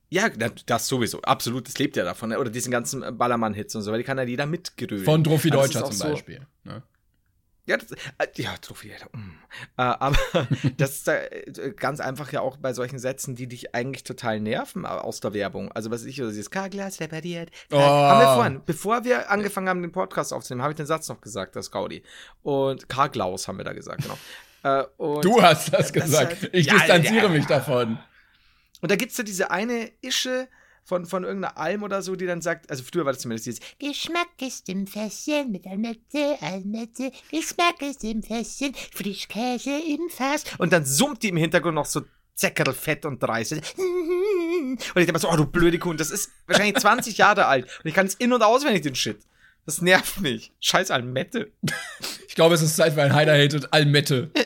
Ja, 0.09 0.29
das 0.29 0.87
sowieso, 0.87 1.21
absolut, 1.21 1.67
das 1.67 1.77
lebt 1.79 1.97
ja 1.97 2.05
davon. 2.05 2.29
ne? 2.29 2.39
Oder 2.39 2.49
diesen 2.49 2.71
ganzen 2.71 3.17
Ballermann-Hits 3.17 3.75
und 3.75 3.81
so, 3.81 3.91
weil 3.91 3.97
die 3.99 4.05
kann 4.05 4.17
ja 4.17 4.23
jeder 4.23 4.45
mitgerölen. 4.45 5.03
Von 5.03 5.23
Trophy 5.23 5.49
Deutscher 5.49 5.79
zum 5.81 5.89
auch 5.89 5.91
so- 5.91 6.09
Beispiel. 6.09 6.47
Ne? 6.63 6.81
Ja, 7.67 7.77
das, 7.77 7.91
äh, 7.91 8.27
ja, 8.35 8.55
Trophy, 8.61 8.93
mm. 9.11 9.17
äh, 9.77 9.81
aber 9.81 10.17
das 10.77 10.91
ist 10.91 11.07
äh, 11.09 11.73
ganz 11.75 11.99
einfach 11.99 12.31
ja 12.31 12.39
auch 12.41 12.55
bei 12.57 12.73
solchen 12.73 12.97
Sätzen, 12.97 13.35
die 13.35 13.45
dich 13.47 13.75
eigentlich 13.75 14.03
total 14.05 14.39
nerven 14.39 14.85
aus 14.85 15.19
der 15.19 15.33
Werbung. 15.33 15.71
Also 15.73 15.91
was 15.91 16.05
ich, 16.05 16.21
oder 16.21 16.29
dieses 16.29 16.49
K-Glas 16.49 16.99
repariert. 17.01 17.51
Oh. 17.71 17.77
Haben 17.77 18.19
wir 18.21 18.33
vorhin, 18.35 18.61
bevor 18.65 19.03
wir 19.03 19.29
angefangen 19.29 19.67
haben, 19.67 19.81
den 19.81 19.91
Podcast 19.91 20.33
aufzunehmen, 20.33 20.61
habe 20.63 20.71
ich 20.71 20.77
den 20.77 20.85
Satz 20.85 21.09
noch 21.09 21.19
gesagt, 21.21 21.55
das 21.57 21.69
Gaudi. 21.69 22.03
Und 22.41 22.87
K-Glaus 22.87 23.47
haben 23.47 23.57
wir 23.57 23.65
da 23.65 23.73
gesagt, 23.73 24.03
genau. 24.03 24.17
Und, 24.97 25.23
Du 25.23 25.41
hast 25.41 25.71
das 25.73 25.91
Das 25.91 25.93
gesagt. 25.93 26.41
halt- 26.41 26.53
ich 26.53 26.65
Ja, 26.65 26.73
distanziere 26.73 27.25
ja. 27.25 27.29
mich 27.29 27.45
davon. 27.45 27.99
und 28.81 28.91
da 28.91 28.95
gibt 28.95 29.11
es 29.11 29.17
ja 29.17 29.23
diese 29.23 29.51
eine 29.51 29.91
Ische 30.01 30.47
von, 30.87 31.05
von 31.05 31.25
irgendeiner 31.25 31.57
Alm 31.57 31.83
oder 31.83 32.01
so, 32.01 32.15
die 32.15 32.25
dann 32.25 32.41
sagt, 32.41 32.71
also 32.71 32.81
früher 32.81 33.05
war 33.05 33.11
das 33.11 33.21
zumindest 33.21 33.45
dieses 33.45 33.59
Geschmack 33.77 34.29
ist 34.41 34.69
im 34.69 34.87
Fässchen 34.87 35.51
mit 35.51 35.67
Almette, 35.67 36.37
Almette. 36.39 37.11
Geschmack 37.29 37.81
ist 37.81 38.05
im 38.05 38.23
Fässchen, 38.23 38.73
Frischkäse 38.93 39.71
im 39.71 40.09
Fass. 40.09 40.45
Und 40.57 40.71
dann 40.71 40.85
summt 40.85 41.23
die 41.23 41.29
im 41.29 41.37
Hintergrund 41.37 41.75
noch 41.75 41.85
so 41.85 42.03
Zeckerlfett 42.35 43.05
und 43.05 43.21
Dreise. 43.21 43.55
Und 43.55 44.79
ich 44.79 44.93
denke 44.93 45.11
mal 45.11 45.19
so, 45.19 45.29
oh 45.29 45.35
du 45.35 45.45
blöde 45.45 45.77
Kuh, 45.77 45.91
das 45.93 46.09
ist 46.09 46.31
wahrscheinlich 46.45 46.75
20 46.81 47.17
Jahre 47.17 47.47
alt. 47.47 47.65
Und 47.83 47.89
ich 47.89 47.93
kann 47.93 48.07
es 48.07 48.15
in- 48.15 48.31
und 48.31 48.41
auswendig, 48.41 48.83
den 48.83 48.95
Shit. 48.95 49.19
Das 49.65 49.81
nervt 49.81 50.21
mich. 50.21 50.53
Scheiß 50.61 50.89
Almette. 50.91 51.51
Ich 52.29 52.35
glaube, 52.35 52.55
es 52.55 52.61
ist 52.61 52.77
Zeit 52.77 52.93
für 52.93 53.01
ein 53.01 53.13
Heider 53.13 53.33
hated 53.33 53.73
Almette. 53.73 54.31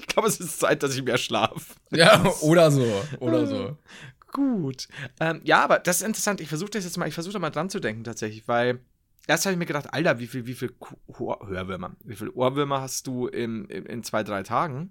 Ich 0.00 0.14
glaube, 0.14 0.28
es 0.28 0.40
ist 0.40 0.58
Zeit, 0.58 0.82
dass 0.82 0.96
ich 0.96 1.02
mehr 1.02 1.18
schlaf. 1.18 1.76
Ja, 1.90 2.24
oder 2.40 2.70
so. 2.70 3.04
Oder 3.20 3.46
so. 3.46 3.76
Gut. 4.32 4.88
Ähm, 5.20 5.40
ja, 5.44 5.62
aber 5.64 5.78
das 5.78 6.00
ist 6.00 6.06
interessant. 6.06 6.40
Ich 6.40 6.48
versuche 6.48 6.70
das 6.70 6.84
jetzt 6.84 6.96
mal, 6.98 7.08
ich 7.08 7.14
versuche 7.14 7.32
da 7.32 7.38
mal 7.38 7.50
dran 7.50 7.70
zu 7.70 7.80
denken 7.80 8.04
tatsächlich, 8.04 8.46
weil 8.46 8.80
erst 9.26 9.46
habe 9.46 9.52
ich 9.54 9.58
mir 9.58 9.66
gedacht, 9.66 9.92
Alter, 9.92 10.18
wie 10.18 10.26
viel, 10.26 10.46
wie 10.46 10.54
viel 10.54 10.74
Ohr- 11.06 11.46
Hörwürmer, 11.46 11.96
wie 12.04 12.16
viel 12.16 12.28
Ohrwürmer 12.30 12.80
hast 12.80 13.06
du 13.06 13.26
im, 13.26 13.66
im, 13.68 13.86
in 13.86 14.02
zwei, 14.02 14.22
drei 14.22 14.42
Tagen? 14.42 14.90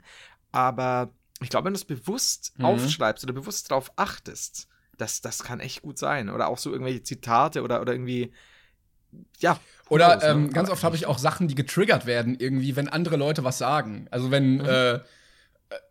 Aber 0.51 1.11
ich 1.41 1.49
glaube, 1.49 1.65
wenn 1.65 1.73
du 1.73 1.77
es 1.77 1.85
bewusst 1.85 2.53
Mhm. 2.57 2.65
aufschreibst 2.65 3.23
oder 3.23 3.33
bewusst 3.33 3.69
darauf 3.69 3.91
achtest, 3.95 4.67
das, 4.97 5.21
das 5.21 5.43
kann 5.43 5.59
echt 5.59 5.83
gut 5.83 5.99
sein. 5.99 6.29
Oder 6.31 6.47
auch 6.47 6.57
so 6.57 6.71
irgendwelche 6.71 7.03
Zitate 7.03 7.61
oder, 7.61 7.81
oder 7.81 7.93
irgendwie, 7.93 8.33
ja. 9.39 9.59
Oder 9.89 10.17
ne? 10.17 10.23
ähm, 10.23 10.51
ganz 10.51 10.69
oft 10.69 10.83
habe 10.83 10.95
ich 10.95 11.05
auch 11.05 11.19
Sachen, 11.19 11.47
die 11.47 11.55
getriggert 11.55 12.05
werden, 12.07 12.35
irgendwie, 12.39 12.75
wenn 12.75 12.89
andere 12.89 13.17
Leute 13.17 13.43
was 13.43 13.57
sagen. 13.59 14.07
Also 14.11 14.31
wenn, 14.31 14.55
Mhm. 14.57 14.65
äh, 14.65 14.99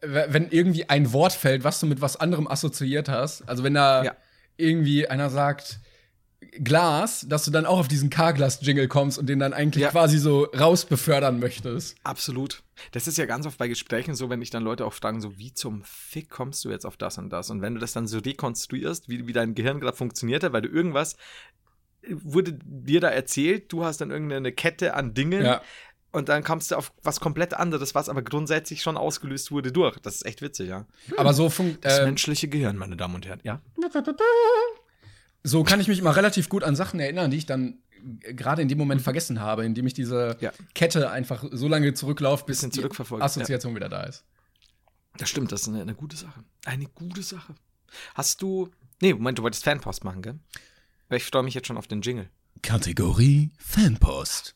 wenn 0.01 0.49
irgendwie 0.51 0.89
ein 0.89 1.13
Wort 1.13 1.33
fällt, 1.33 1.65
was 1.65 1.81
du 1.81 1.87
mit 1.87 2.01
was 2.01 2.17
anderem 2.17 2.49
assoziiert 2.49 3.09
hast. 3.09 3.49
Also 3.49 3.63
wenn 3.63 3.75
da 3.75 4.05
Ja. 4.05 4.17
irgendwie 4.57 5.07
einer 5.09 5.31
sagt 5.31 5.81
Glas, 6.63 7.27
dass 7.29 7.45
du 7.45 7.51
dann 7.51 7.67
auch 7.67 7.79
auf 7.79 7.89
diesen 7.89 8.09
K-Glas-Jingle 8.09 8.89
kommst 8.89 9.19
und 9.19 9.27
den 9.27 9.39
dann 9.39 9.53
eigentlich 9.53 9.83
Ja. 9.83 9.91
quasi 9.91 10.19
so 10.19 10.45
rausbefördern 10.45 11.39
möchtest. 11.39 11.97
Absolut. 12.05 12.63
Das 12.93 13.07
ist 13.09 13.19
ja 13.19 13.27
ganz 13.27 13.47
oft 13.47 13.59
bei 13.59 13.69
Gesprächen 13.69 14.15
so, 14.15 14.31
wenn 14.31 14.43
ich 14.43 14.51
dann 14.51 14.63
Leute 14.63 14.85
auch 14.87 14.93
fragen, 14.93 15.21
so 15.21 15.39
wie 15.39 15.53
zum 15.53 15.83
Fick 15.85 16.31
kommst 16.31 16.65
du 16.65 16.71
jetzt 16.71 16.87
auf 16.87 16.97
das 16.97 17.19
und 17.19 17.31
das? 17.31 17.51
Und 17.51 17.63
wenn 17.63 17.75
du 17.75 17.81
das 17.81 17.93
dann 17.93 18.07
so 18.07 18.19
rekonstruierst, 18.19 19.09
wie, 19.09 19.27
wie 19.27 19.33
dein 19.33 19.55
Gehirn 19.55 19.81
gerade 19.81 19.97
funktioniert 19.97 20.45
hat, 20.45 20.53
weil 20.53 20.63
du 20.63 20.69
irgendwas 20.69 21.15
äh, 22.03 22.15
wurde 22.23 22.53
dir 22.65 23.01
da 23.01 23.09
erzählt, 23.09 23.73
du 23.73 23.85
hast 23.85 24.01
dann 24.01 24.11
irgendeine 24.11 24.53
Kette 24.53 24.95
an 24.95 25.15
Dingen 25.15 25.45
Ja. 25.45 25.63
Und 26.13 26.29
dann 26.29 26.43
kommst 26.45 26.71
du 26.71 26.77
auf 26.77 26.93
was 27.03 27.21
komplett 27.21 27.55
anderes, 27.55 27.95
was 27.95 28.09
aber 28.09 28.23
grundsätzlich 28.23 28.83
schon 28.83 28.97
ausgelöst 28.97 29.51
wurde 29.51 29.73
durch. 29.73 29.99
Das 29.99 30.17
ist 30.17 30.27
echt 30.27 30.43
witzig, 30.43 30.69
ja. 30.69 30.87
Aber 31.17 31.35
so 31.35 31.51
funkt. 31.51 31.85
Das 31.85 31.99
Äh, 31.99 32.05
menschliche 32.07 32.49
Gehirn, 32.49 32.77
meine 32.77 32.97
Damen 32.97 33.15
und 33.15 33.27
Herren, 33.27 33.41
ja. 33.45 33.61
so 35.43 35.63
kann 35.65 35.81
ich 35.81 35.89
mich 35.89 35.99
immer 35.99 36.17
relativ 36.17 36.49
gut 36.49 36.65
an 36.65 36.77
Sachen 36.77 37.01
erinnern, 37.01 37.31
die 37.31 37.37
ich 37.37 37.47
dann 37.47 37.79
gerade 38.21 38.63
in 38.63 38.69
dem 38.69 38.79
Moment 38.79 39.03
vergessen 39.03 39.41
habe, 39.41 39.65
indem 39.65 39.87
ich 39.87 39.95
diese 39.95 40.37
Mhm. 40.39 40.45
Ja. 40.45 40.53
Kette 40.75 41.11
einfach 41.11 41.45
so 41.51 41.69
lange 41.69 41.95
zurücklaufe, 41.95 42.45
bis 42.47 42.61
Bisschen 42.63 42.71
die 42.93 43.21
Assoziation 43.23 43.75
wieder 43.75 43.89
da 43.89 44.05
ist. 44.05 44.25
Das 45.19 45.29
stimmt, 45.31 45.51
das 45.51 45.63
ist 45.63 45.69
eine, 45.69 45.83
eine 45.83 45.95
gute 45.95 46.17
Sache. 46.17 46.45
Eine 46.65 46.87
gute 46.87 47.23
Sache. 47.23 47.55
Hast 48.15 48.43
du. 48.43 48.69
Nee, 49.01 49.15
Moment, 49.15 49.39
du 49.39 49.43
wolltest 49.43 49.65
Fanpost 49.65 50.05
machen, 50.05 50.23
gell? 50.23 50.39
Weil 51.09 51.19
Ich 51.19 51.25
freue 51.25 51.43
mich 51.43 51.55
jetzt 51.55 51.67
schon 51.69 51.79
auf 51.79 51.87
den 51.87 52.03
Jingle. 52.03 52.29
Kategorie 52.63 53.51
Fanpost. 53.59 54.55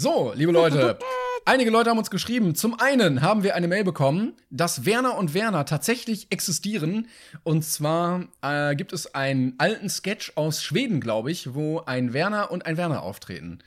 So, 0.00 0.32
liebe 0.34 0.50
Leute, 0.50 0.98
einige 1.44 1.68
Leute 1.68 1.90
haben 1.90 1.98
uns 1.98 2.08
geschrieben. 2.08 2.54
Zum 2.54 2.80
einen 2.80 3.20
haben 3.20 3.42
wir 3.42 3.54
eine 3.54 3.68
Mail 3.68 3.84
bekommen, 3.84 4.32
dass 4.48 4.86
Werner 4.86 5.18
und 5.18 5.34
Werner 5.34 5.66
tatsächlich 5.66 6.32
existieren. 6.32 7.06
Und 7.42 7.66
zwar 7.66 8.26
äh, 8.40 8.74
gibt 8.76 8.94
es 8.94 9.14
einen 9.14 9.56
alten 9.58 9.90
Sketch 9.90 10.32
aus 10.36 10.62
Schweden, 10.62 11.02
glaube 11.02 11.30
ich, 11.30 11.52
wo 11.52 11.80
ein 11.80 12.14
Werner 12.14 12.50
und 12.50 12.64
ein 12.64 12.78
Werner 12.78 13.02
auftreten. 13.02 13.58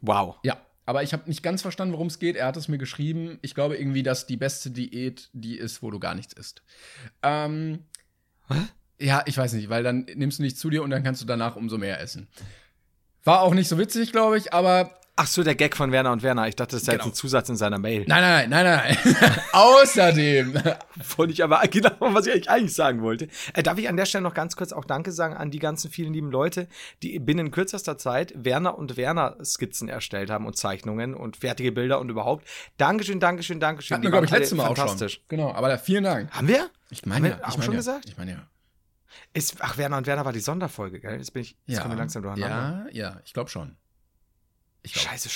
Wow. 0.00 0.36
Ja, 0.42 0.56
aber 0.86 1.02
ich 1.02 1.12
habe 1.12 1.24
nicht 1.26 1.42
ganz 1.42 1.60
verstanden, 1.60 1.92
worum 1.92 2.06
es 2.06 2.18
geht. 2.18 2.36
Er 2.36 2.46
hat 2.46 2.56
es 2.56 2.68
mir 2.68 2.78
geschrieben. 2.78 3.38
Ich 3.42 3.54
glaube 3.54 3.76
irgendwie, 3.76 4.02
dass 4.02 4.26
die 4.26 4.38
beste 4.38 4.70
Diät 4.70 5.28
die 5.34 5.58
ist, 5.58 5.82
wo 5.82 5.90
du 5.90 5.98
gar 5.98 6.14
nichts 6.14 6.32
isst. 6.32 6.62
Ähm, 7.22 7.80
ja, 8.98 9.22
ich 9.26 9.36
weiß 9.36 9.52
nicht, 9.52 9.68
weil 9.68 9.82
dann 9.82 10.06
nimmst 10.14 10.38
du 10.38 10.44
nichts 10.44 10.60
zu 10.60 10.70
dir 10.70 10.82
und 10.82 10.88
dann 10.88 11.02
kannst 11.02 11.20
du 11.20 11.26
danach 11.26 11.56
umso 11.56 11.76
mehr 11.76 12.00
essen. 12.00 12.26
War 13.22 13.42
auch 13.42 13.52
nicht 13.52 13.68
so 13.68 13.76
witzig, 13.76 14.12
glaube 14.12 14.38
ich, 14.38 14.54
aber 14.54 14.97
Ach 15.20 15.26
so, 15.26 15.42
der 15.42 15.56
Gag 15.56 15.76
von 15.76 15.90
Werner 15.90 16.12
und 16.12 16.22
Werner. 16.22 16.46
Ich 16.46 16.54
dachte, 16.54 16.76
das 16.76 16.84
sei 16.84 16.92
Genau. 16.92 17.04
jetzt 17.06 17.12
ein 17.12 17.16
Zusatz 17.16 17.48
in 17.48 17.56
seiner 17.56 17.78
Mail. 17.78 18.04
nein, 18.06 18.22
nein, 18.22 18.50
nein, 18.50 18.64
nein, 18.64 18.96
nein. 19.20 19.38
Außerdem 19.52 20.54
Wollte 21.16 21.32
ich 21.32 21.42
aber 21.42 21.60
genau, 21.68 21.90
was 21.98 22.26
ich 22.26 22.48
eigentlich- 22.48 22.74
sagen 22.74 23.02
wollte. 23.02 23.28
Äh, 23.54 23.62
darf 23.64 23.78
ich 23.78 23.88
an 23.88 23.96
der 23.96 24.06
Stelle 24.06 24.22
noch 24.22 24.34
ganz 24.34 24.54
kurz 24.54 24.72
auch 24.72 24.84
Danke 24.84 25.10
sagen 25.10 25.34
an 25.36 25.50
die 25.50 25.58
ganzen 25.58 25.90
vielen 25.90 26.12
lieben 26.12 26.30
Leute, 26.30 26.68
die 27.02 27.18
binnen 27.18 27.50
kürzester 27.50 27.98
Zeit 27.98 28.32
Werner 28.36 28.78
und 28.78 28.96
Werner 28.96 29.36
Skizzen 29.44 29.88
erstellt 29.88 30.30
haben 30.30 30.46
und 30.46 30.56
Zeichnungen 30.56 31.14
und 31.14 31.36
fertige 31.38 31.72
Bilder 31.72 31.98
und 31.98 32.08
überhaupt. 32.10 32.46
Dankeschön, 32.76 33.18
Dankeschön, 33.18 33.58
Dankeschön. 33.58 33.96
hatten 33.96 34.02
Die 34.02 34.06
wir, 34.06 34.10
glaube 34.12 34.26
ich, 34.26 34.30
letztes 34.32 34.56
Mal 34.56 34.68
auch 34.68 34.76
schon. 34.76 35.08
Genau, 35.28 35.52
aber 35.52 35.68
da, 35.68 35.78
vielen 35.78 36.04
Dank. 36.04 36.30
Haben 36.30 36.46
wir? 36.48 36.70
Ich 36.90 37.04
meine, 37.06 37.30
ja, 37.30 37.34
auch 37.42 37.48
ich 37.48 37.54
meine 37.58 37.64
schon 37.64 37.74
ja. 37.74 37.78
gesagt? 37.78 38.04
Ich 38.06 38.16
meine 38.16 38.30
ja. 38.32 38.46
Ist, 39.34 39.56
ach, 39.60 39.76
Werner 39.78 39.96
und 39.96 40.06
Werner 40.06 40.24
war 40.24 40.32
die 40.32 40.40
Sonderfolge, 40.40 41.00
gell? 41.00 41.16
Jetzt 41.18 41.32
bin 41.32 41.42
ich, 41.42 41.56
jetzt 41.66 41.76
Ja, 41.76 41.82
kommen 41.82 41.94
wir 41.94 41.98
langsam 41.98 42.22
durcheinander. 42.22 42.86
ja, 42.92 43.10
ja, 43.10 43.20
ich 43.24 43.32
glaube 43.32 43.50
schon. 43.50 43.76
Scheiße, 44.86 45.28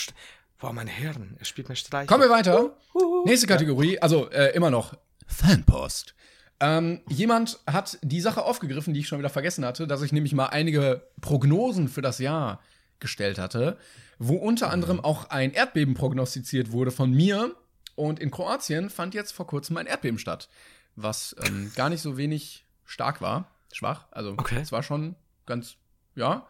boah, 0.59 0.73
mein 0.73 0.87
Hirn, 0.87 1.37
er 1.39 1.45
spielt 1.45 1.69
mir 1.69 1.77
Streich. 1.77 2.07
Kommen 2.09 2.23
wir 2.23 2.31
weiter. 2.31 2.77
Nächste 3.25 3.47
Kategorie, 3.47 3.99
also 3.99 4.31
äh, 4.31 4.55
immer 4.55 4.71
noch 4.71 4.97
Fanpost. 5.27 6.15
Ähm, 6.61 7.01
jemand 7.09 7.59
hat 7.67 7.99
die 8.03 8.21
Sache 8.21 8.43
aufgegriffen, 8.45 8.95
die 8.95 9.01
ich 9.01 9.09
schon 9.09 9.19
wieder 9.19 9.31
vergessen 9.31 9.65
hatte, 9.65 9.87
dass 9.87 10.03
ich 10.03 10.13
nämlich 10.13 10.33
mal 10.33 10.47
einige 10.47 11.09
Prognosen 11.21 11.89
für 11.89 12.03
das 12.03 12.19
Jahr 12.19 12.61
gestellt 13.01 13.39
hatte, 13.39 13.79
wo 14.19 14.37
unter 14.37 14.71
anderem 14.71 15.01
auch 15.01 15.31
ein 15.31 15.53
Erdbeben 15.53 15.95
prognostiziert 15.95 16.71
wurde 16.71 16.93
von 16.93 17.11
mir. 17.11 17.57
Und 17.97 18.21
in 18.21 18.31
Kroatien 18.31 18.91
fand 18.91 19.13
jetzt 19.15 19.33
vor 19.33 19.47
kurzem 19.47 19.77
ein 19.77 19.87
Erdbeben 19.87 20.19
statt, 20.19 20.49
was 20.95 21.35
ähm, 21.45 21.73
gar 21.75 21.89
nicht 21.91 22.01
so 22.01 22.17
wenig 22.17 22.65
stark 22.85 23.21
war, 23.21 23.51
schwach. 23.73 24.07
Also 24.13 24.33
Okay. 24.39 24.61
es 24.61 24.71
war 24.71 24.83
schon 24.85 25.17
ganz, 25.47 25.75
ja, 26.15 26.47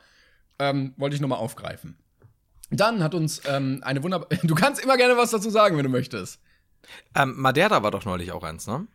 ähm, 0.59 0.93
wollte 0.99 1.17
ich 1.17 1.23
nochmal 1.23 1.39
aufgreifen. 1.39 1.97
Dann 2.73 3.03
hat 3.03 3.15
uns 3.15 3.43
ähm, 3.47 3.81
eine 3.85 4.03
wunderbare. 4.03 4.37
Du 4.43 4.55
kannst 4.55 4.83
immer 4.83 4.97
gerne 4.97 5.17
was 5.17 5.31
dazu 5.31 5.51
sagen, 5.51 5.77
wenn 5.77 5.85
du 5.85 5.91
möchtest. 5.91 6.41
Ähm, 7.15 7.35
Madeira 7.37 7.83
war 7.83 7.91
doch 7.91 8.05
neulich 8.05 8.33
auch 8.33 8.43
eins, 8.43 8.67
ne? 8.67 8.87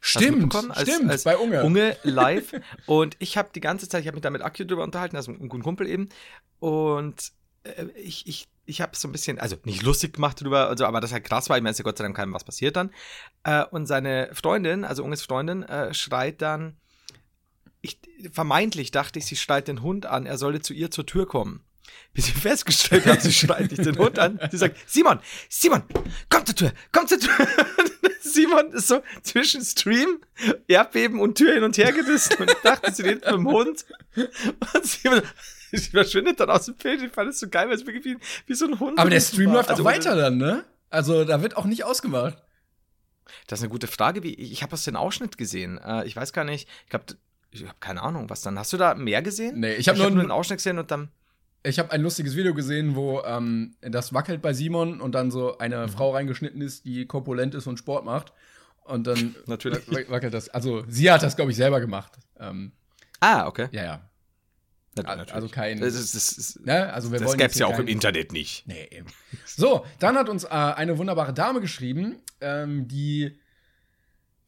Stimmt? 0.00 0.54
Als- 0.54 0.82
stimmt, 0.82 1.10
als 1.10 1.24
bei 1.24 1.36
Unge. 1.36 1.64
Unge 1.64 1.96
live. 2.02 2.52
und 2.86 3.16
ich 3.18 3.36
habe 3.36 3.48
die 3.54 3.60
ganze 3.60 3.88
Zeit, 3.88 4.02
ich 4.02 4.06
habe 4.06 4.16
mich 4.16 4.22
da 4.22 4.30
mit 4.30 4.42
Akio 4.42 4.66
drüber 4.66 4.84
unterhalten, 4.84 5.16
also 5.16 5.32
ein 5.32 5.48
guter 5.48 5.64
Kumpel 5.64 5.88
eben. 5.88 6.08
Und 6.60 7.32
äh, 7.64 7.86
ich, 7.96 8.26
ich, 8.26 8.48
ich 8.66 8.80
habe 8.80 8.94
so 8.96 9.08
ein 9.08 9.12
bisschen, 9.12 9.38
also 9.38 9.56
nicht 9.64 9.82
lustig 9.82 10.14
gemacht 10.14 10.40
drüber, 10.40 10.68
also, 10.68 10.84
aber 10.84 11.00
das 11.00 11.12
halt 11.12 11.24
krass 11.24 11.48
war. 11.48 11.56
Ich 11.56 11.62
meine, 11.62 11.70
es 11.72 11.76
ist 11.76 11.84
ja 11.84 11.84
Gott 11.84 11.98
sei 11.98 12.04
Dank 12.04 12.16
keinem 12.16 12.34
was 12.34 12.44
passiert 12.44 12.76
dann. 12.76 12.90
Äh, 13.44 13.64
und 13.64 13.86
seine 13.86 14.28
Freundin, 14.32 14.84
also 14.84 15.02
Unges 15.02 15.22
Freundin, 15.22 15.62
äh, 15.62 15.92
schreit 15.94 16.42
dann, 16.42 16.76
ich, 17.80 17.98
vermeintlich 18.32 18.90
dachte 18.90 19.18
ich, 19.18 19.26
sie 19.26 19.36
schreit 19.36 19.68
den 19.68 19.82
Hund 19.82 20.06
an, 20.06 20.24
er 20.26 20.38
solle 20.38 20.60
zu 20.60 20.72
ihr 20.72 20.90
zur 20.90 21.04
Tür 21.06 21.26
kommen. 21.26 21.62
Bis 22.12 22.26
sie 22.26 22.32
festgestellt 22.32 23.06
hat, 23.06 23.22
sie 23.22 23.32
schreit 23.32 23.70
nicht 23.70 23.84
den 23.84 23.98
Hund 23.98 24.18
an. 24.18 24.38
Sie 24.50 24.56
sagt, 24.56 24.76
Simon, 24.88 25.18
Simon, 25.48 25.82
komm 26.28 26.46
zur 26.46 26.54
Tür, 26.54 26.72
komm 26.92 27.06
zur 27.08 27.18
Tür. 27.18 27.32
Simon 28.20 28.72
ist 28.72 28.88
so 28.88 29.02
zwischen 29.22 29.62
Stream, 29.64 30.20
Erdbeben 30.68 31.20
und 31.20 31.36
Tür 31.36 31.54
hin 31.54 31.62
und 31.64 31.76
her 31.76 31.92
gerissen 31.92 32.36
und 32.38 32.54
dachte, 32.62 32.92
sie 32.92 33.02
redet 33.02 33.24
mit 33.26 33.34
dem 33.34 33.46
Hund. 33.48 33.84
Und 34.16 34.86
Simon, 34.86 35.22
sie 35.72 35.90
verschwindet 35.90 36.40
dann 36.40 36.50
aus 36.50 36.66
dem 36.66 36.76
Bild. 36.76 37.02
Ich 37.02 37.12
fand 37.12 37.30
es 37.30 37.40
so 37.40 37.48
geil, 37.48 37.68
weil 37.68 37.74
es 37.74 37.86
wirklich 37.86 38.04
wie, 38.04 38.16
wie 38.46 38.54
so 38.54 38.66
ein 38.66 38.78
Hund. 38.80 38.98
Aber 38.98 39.10
der 39.10 39.20
Stream 39.20 39.48
war. 39.50 39.56
läuft 39.56 39.70
Also, 39.70 39.82
auch 39.82 39.86
weiter 39.86 40.14
dann, 40.16 40.38
ne? 40.38 40.64
Also 40.90 41.24
da 41.24 41.42
wird 41.42 41.56
auch 41.56 41.64
nicht 41.64 41.84
ausgemacht. 41.84 42.38
Das 43.46 43.58
ist 43.58 43.64
eine 43.64 43.70
gute 43.70 43.86
Frage. 43.88 44.22
Wie, 44.22 44.34
ich 44.34 44.62
habe 44.62 44.72
aus 44.74 44.84
den 44.84 44.96
Ausschnitt 44.96 45.36
gesehen. 45.36 45.78
Äh, 45.78 46.06
ich 46.06 46.14
weiß 46.14 46.32
gar 46.32 46.44
nicht. 46.44 46.68
Ich 46.84 46.90
glaube, 46.90 47.06
ich 47.50 47.62
habe 47.64 47.74
keine 47.80 48.02
Ahnung, 48.02 48.30
was 48.30 48.42
dann. 48.42 48.58
Hast 48.58 48.72
du 48.72 48.76
da 48.76 48.94
mehr 48.94 49.22
gesehen? 49.22 49.60
Nee, 49.60 49.74
ich 49.74 49.88
hab 49.88 49.96
nur- 49.96 50.10
nur 50.10 50.20
einen 50.22 50.30
Ausschnitt 50.30 50.58
gesehen 50.58 50.78
und 50.78 50.90
dann. 50.90 51.10
Ich 51.66 51.78
habe 51.78 51.90
ein 51.92 52.02
lustiges 52.02 52.36
Video 52.36 52.52
gesehen, 52.54 52.94
wo 52.94 53.22
ähm, 53.22 53.74
das 53.80 54.12
wackelt 54.12 54.42
bei 54.42 54.52
Simon 54.52 55.00
und 55.00 55.12
dann 55.12 55.30
so 55.30 55.48
Mhm. 55.52 55.54
eine 55.60 55.88
Frau 55.88 56.10
reingeschnitten 56.12 56.60
ist, 56.60 56.84
die 56.84 57.06
korpulent 57.06 57.54
ist 57.54 57.66
und 57.66 57.78
Sport 57.78 58.04
macht. 58.04 58.32
Und 58.84 59.06
dann 59.06 59.34
Natürlich. 59.46 59.90
wa- 59.90 60.10
wackelt 60.10 60.34
das. 60.34 60.50
Also 60.50 60.84
sie 60.88 61.10
hat 61.10 61.22
das, 61.22 61.36
glaube 61.36 61.50
ich, 61.52 61.56
selber 61.56 61.80
gemacht. 61.80 62.12
Ähm, 62.38 62.72
Ah, 63.20 63.46
okay. 63.46 63.68
ja, 63.72 63.82
ja. 63.84 64.10
Also 64.96 65.16
natürlich. 65.24 65.52
kein- 65.52 65.80
Das, 65.80 65.94
ist, 65.94 66.14
das, 66.14 66.32
ist, 66.32 66.66
Ne? 66.66 66.92
Also 66.92 67.10
wir 67.10 67.18
das 67.18 67.32
gäbe 67.32 67.50
es 67.50 67.58
ja 67.58 67.66
auch 67.66 67.78
im 67.78 67.88
Internet 67.88 68.32
nicht. 68.32 68.66
Nee, 68.68 68.86
eben. 68.92 69.06
So, 69.46 69.84
dann 69.98 70.16
hat 70.16 70.28
uns 70.28 70.44
äh, 70.44 70.48
eine 70.50 70.98
wunderbare 70.98 71.32
Dame 71.32 71.60
geschrieben, 71.62 72.16
ähm, 72.42 72.86
die 72.86 73.40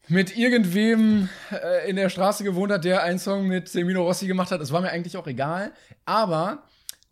mit 0.07 0.37
irgendwem 0.37 1.27
äh, 1.51 1.89
in 1.89 1.97
der 1.97 2.09
Straße 2.09 2.43
gewohnt 2.45 2.71
hat, 2.71 2.85
der 2.85 3.03
einen 3.03 3.19
Song 3.19 3.47
mit 3.47 3.67
Semino 3.67 4.03
Rossi 4.03 4.25
gemacht 4.27 4.51
hat. 4.51 4.61
Das 4.61 4.71
war 4.71 4.79
mir 4.81 4.89
eigentlich 4.91 5.17
auch 5.17 5.27
egal. 5.27 5.73
Aber 6.05 6.63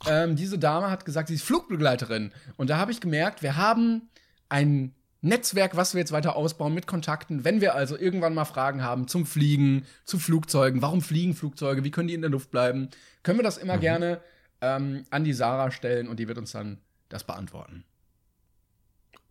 ähm, 0.07 0.35
diese 0.35 0.57
Dame 0.59 0.89
hat 0.89 1.05
gesagt, 1.05 1.27
sie 1.29 1.35
ist 1.35 1.43
Flugbegleiterin. 1.43 2.31
Und 2.57 2.69
da 2.69 2.77
habe 2.77 2.91
ich 2.91 2.99
gemerkt, 3.01 3.41
wir 3.43 3.55
haben 3.57 4.09
ein 4.49 4.93
Netzwerk, 5.21 5.75
was 5.75 5.93
wir 5.95 5.99
jetzt 6.01 6.11
weiter 6.11 6.35
ausbauen 6.35 6.73
mit 6.73 6.85
Kontakten. 6.87 7.43
Wenn 7.43 7.59
wir 7.61 7.73
also 7.75 7.97
irgendwann 7.97 8.33
mal 8.35 8.45
Fragen 8.45 8.83
haben 8.83 9.07
zum 9.07 9.25
Fliegen, 9.25 9.85
zu 10.03 10.19
Flugzeugen, 10.19 10.81
warum 10.81 11.01
fliegen 11.01 11.33
Flugzeuge, 11.33 11.83
wie 11.83 11.91
können 11.91 12.07
die 12.07 12.13
in 12.13 12.21
der 12.21 12.29
Luft 12.29 12.51
bleiben, 12.51 12.89
können 13.23 13.39
wir 13.39 13.43
das 13.43 13.57
immer 13.57 13.77
gerne 13.79 14.21
ähm, 14.61 15.05
an 15.09 15.23
die 15.23 15.33
Sarah 15.33 15.71
stellen 15.71 16.07
und 16.07 16.19
die 16.19 16.27
wird 16.27 16.37
uns 16.37 16.51
dann 16.51 16.79
das 17.09 17.23
beantworten. 17.23 17.85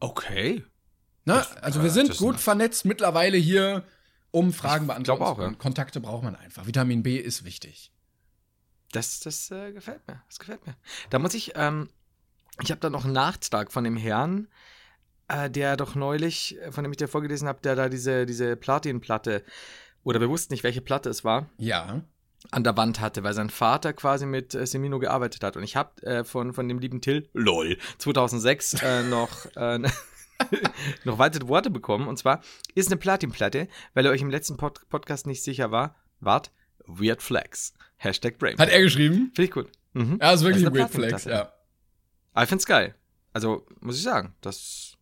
Okay. 0.01 0.65
Ne? 1.25 1.35
Das- 1.35 1.57
also 1.59 1.83
wir 1.83 1.91
sind 1.91 2.17
gut 2.19 2.39
vernetzt 2.41 2.85
mittlerweile 2.85 3.37
hier, 3.37 3.85
um 4.31 4.53
Fragen 4.53 4.87
beantworten 4.89 5.19
glaub 5.19 5.29
auch, 5.29 5.35
zu 5.37 5.43
können. 5.43 5.55
ja. 5.55 5.59
Kontakte 5.59 6.01
braucht 6.01 6.25
man 6.25 6.35
einfach. 6.37 6.67
Vitamin 6.67 7.03
B 7.03 7.17
ist 7.17 7.45
wichtig. 7.45 7.93
Das, 8.95 9.21
das 9.21 9.51
äh, 9.51 9.73
gefällt 9.73 10.07
mir. 10.09 10.23
Das 10.29 10.39
gefällt 10.39 10.67
mir. 10.67 10.75
Da 11.11 11.19
muss 11.19 11.35
ich, 11.35 11.53
ähm, 11.57 11.89
ich 12.63 12.71
habe 12.71 12.81
da 12.81 12.91
noch 12.91 13.05
einen 13.05 13.13
Nachtrag 13.15 13.73
von 13.73 13.85
dem 13.85 13.97
Herrn, 13.97 14.49
äh, 15.29 15.51
der 15.51 15.77
doch 15.77 15.95
neulich, 15.95 16.59
äh, 16.61 16.71
von 16.73 16.85
dem 16.85 16.93
ich 16.93 16.99
dir 16.99 17.09
vorgelesen 17.09 17.49
habe, 17.49 17.61
der 17.63 17.75
da 17.77 17.89
diese, 17.89 18.27
diese 18.27 18.57
Platinplatte, 18.57 19.43
oder 20.05 20.21
wir 20.21 20.29
wussten 20.29 20.53
nicht, 20.53 20.65
welche 20.65 20.81
Platte 20.83 21.09
es 21.11 21.25
war, 21.25 21.47
Ja. 21.59 22.03
an 22.51 22.63
der 22.63 22.77
Wand 22.77 23.01
hatte, 23.01 23.23
weil 23.25 23.33
sein 23.35 23.49
Vater 23.51 23.93
quasi 23.95 24.27
mit 24.27 24.55
äh, 24.55 24.67
Semino 24.67 24.99
gearbeitet 24.99 25.43
hat. 25.43 25.57
Und 25.57 25.63
ich 25.65 25.77
habe 25.77 26.03
äh, 26.03 26.25
von, 26.25 26.53
von 26.53 26.69
dem 26.69 26.79
lieben 26.79 27.01
Till, 27.01 27.29
lol, 27.33 27.79
2006 27.99 28.75
äh, 28.83 29.03
noch, 29.05 29.47
noch 31.05 31.19
weitere 31.19 31.49
Worte 31.49 31.71
bekommen. 31.71 32.07
Und 32.07 32.19
zwar 32.19 32.43
ist 32.75 32.89
eine 32.89 32.97
Platinplatte, 32.99 33.69
weil 33.95 34.05
ihr 34.05 34.11
euch 34.11 34.21
im 34.23 34.31
letzten 34.31 34.57
Pod 34.57 34.89
Podcast 34.89 35.27
nicht 35.27 35.43
sicher 35.43 35.71
war, 35.71 35.97
wart, 36.21 36.53
Weird 36.87 37.23
Flags. 37.23 37.73
Hashtag 37.97 38.38
Brain. 38.38 38.59
Hat 38.59 38.68
er 38.68 38.83
geschrieben? 38.83 39.31
Finde 39.35 39.44
ich 39.44 39.51
gut. 39.51 39.68
Mhm. 39.94 40.18
Ja, 40.20 40.33
ist 40.33 40.42
wirklich 40.44 40.64
Weird 40.64 40.90
Flex, 40.90 40.92
Platinplatte. 41.25 41.31
ja. 41.31 41.53
Aber 42.33 42.42
ich 42.42 42.49
find's 42.49 42.66
geil. 42.66 42.94
Also, 43.33 43.66
muss 43.81 43.97
ich 43.97 44.03
sagen, 44.03 44.35
das. 44.40 44.97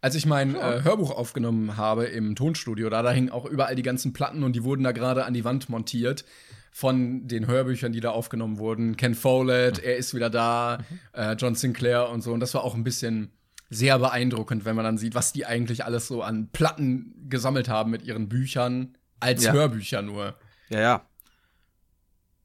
Als 0.00 0.14
ich 0.14 0.26
mein 0.26 0.54
Ja. 0.54 0.74
äh, 0.74 0.82
Hörbuch 0.84 1.10
aufgenommen 1.10 1.76
habe 1.78 2.04
im 2.04 2.34
Tonstudio, 2.36 2.90
da, 2.90 3.02
da 3.02 3.10
hingen 3.10 3.30
auch 3.30 3.46
überall 3.46 3.74
die 3.74 3.82
ganzen 3.82 4.12
Platten 4.12 4.42
und 4.44 4.54
die 4.54 4.62
wurden 4.62 4.84
da 4.84 4.92
gerade 4.92 5.24
an 5.24 5.32
die 5.32 5.44
Wand 5.44 5.70
montiert 5.70 6.24
von 6.72 7.26
den 7.26 7.46
Hörbüchern, 7.46 7.92
die 7.92 8.00
da 8.00 8.10
aufgenommen 8.10 8.58
wurden. 8.58 8.96
Ken 8.96 9.14
Follett, 9.14 9.78
er 9.78 9.96
ist 9.96 10.12
wieder 10.14 10.28
da, 10.28 10.78
äh, 11.14 11.32
John 11.34 11.54
Sinclair 11.54 12.10
und 12.10 12.20
so. 12.20 12.32
Und 12.32 12.40
das 12.40 12.52
war 12.52 12.64
auch 12.64 12.74
ein 12.74 12.84
bisschen 12.84 13.30
sehr 13.70 13.98
beeindruckend, 13.98 14.64
wenn 14.66 14.76
man 14.76 14.84
dann 14.84 14.98
sieht, 14.98 15.14
was 15.14 15.32
die 15.32 15.46
eigentlich 15.46 15.84
alles 15.86 16.06
so 16.06 16.22
an 16.22 16.50
Platten 16.52 17.14
gesammelt 17.30 17.68
haben 17.70 17.90
mit 17.90 18.02
ihren 18.02 18.28
Büchern, 18.28 18.98
als 19.20 19.44
Ja. 19.44 19.52
Hörbücher 19.52 20.02
nur. 20.02 20.34
Ja, 20.68 20.80
ja. 20.80 21.06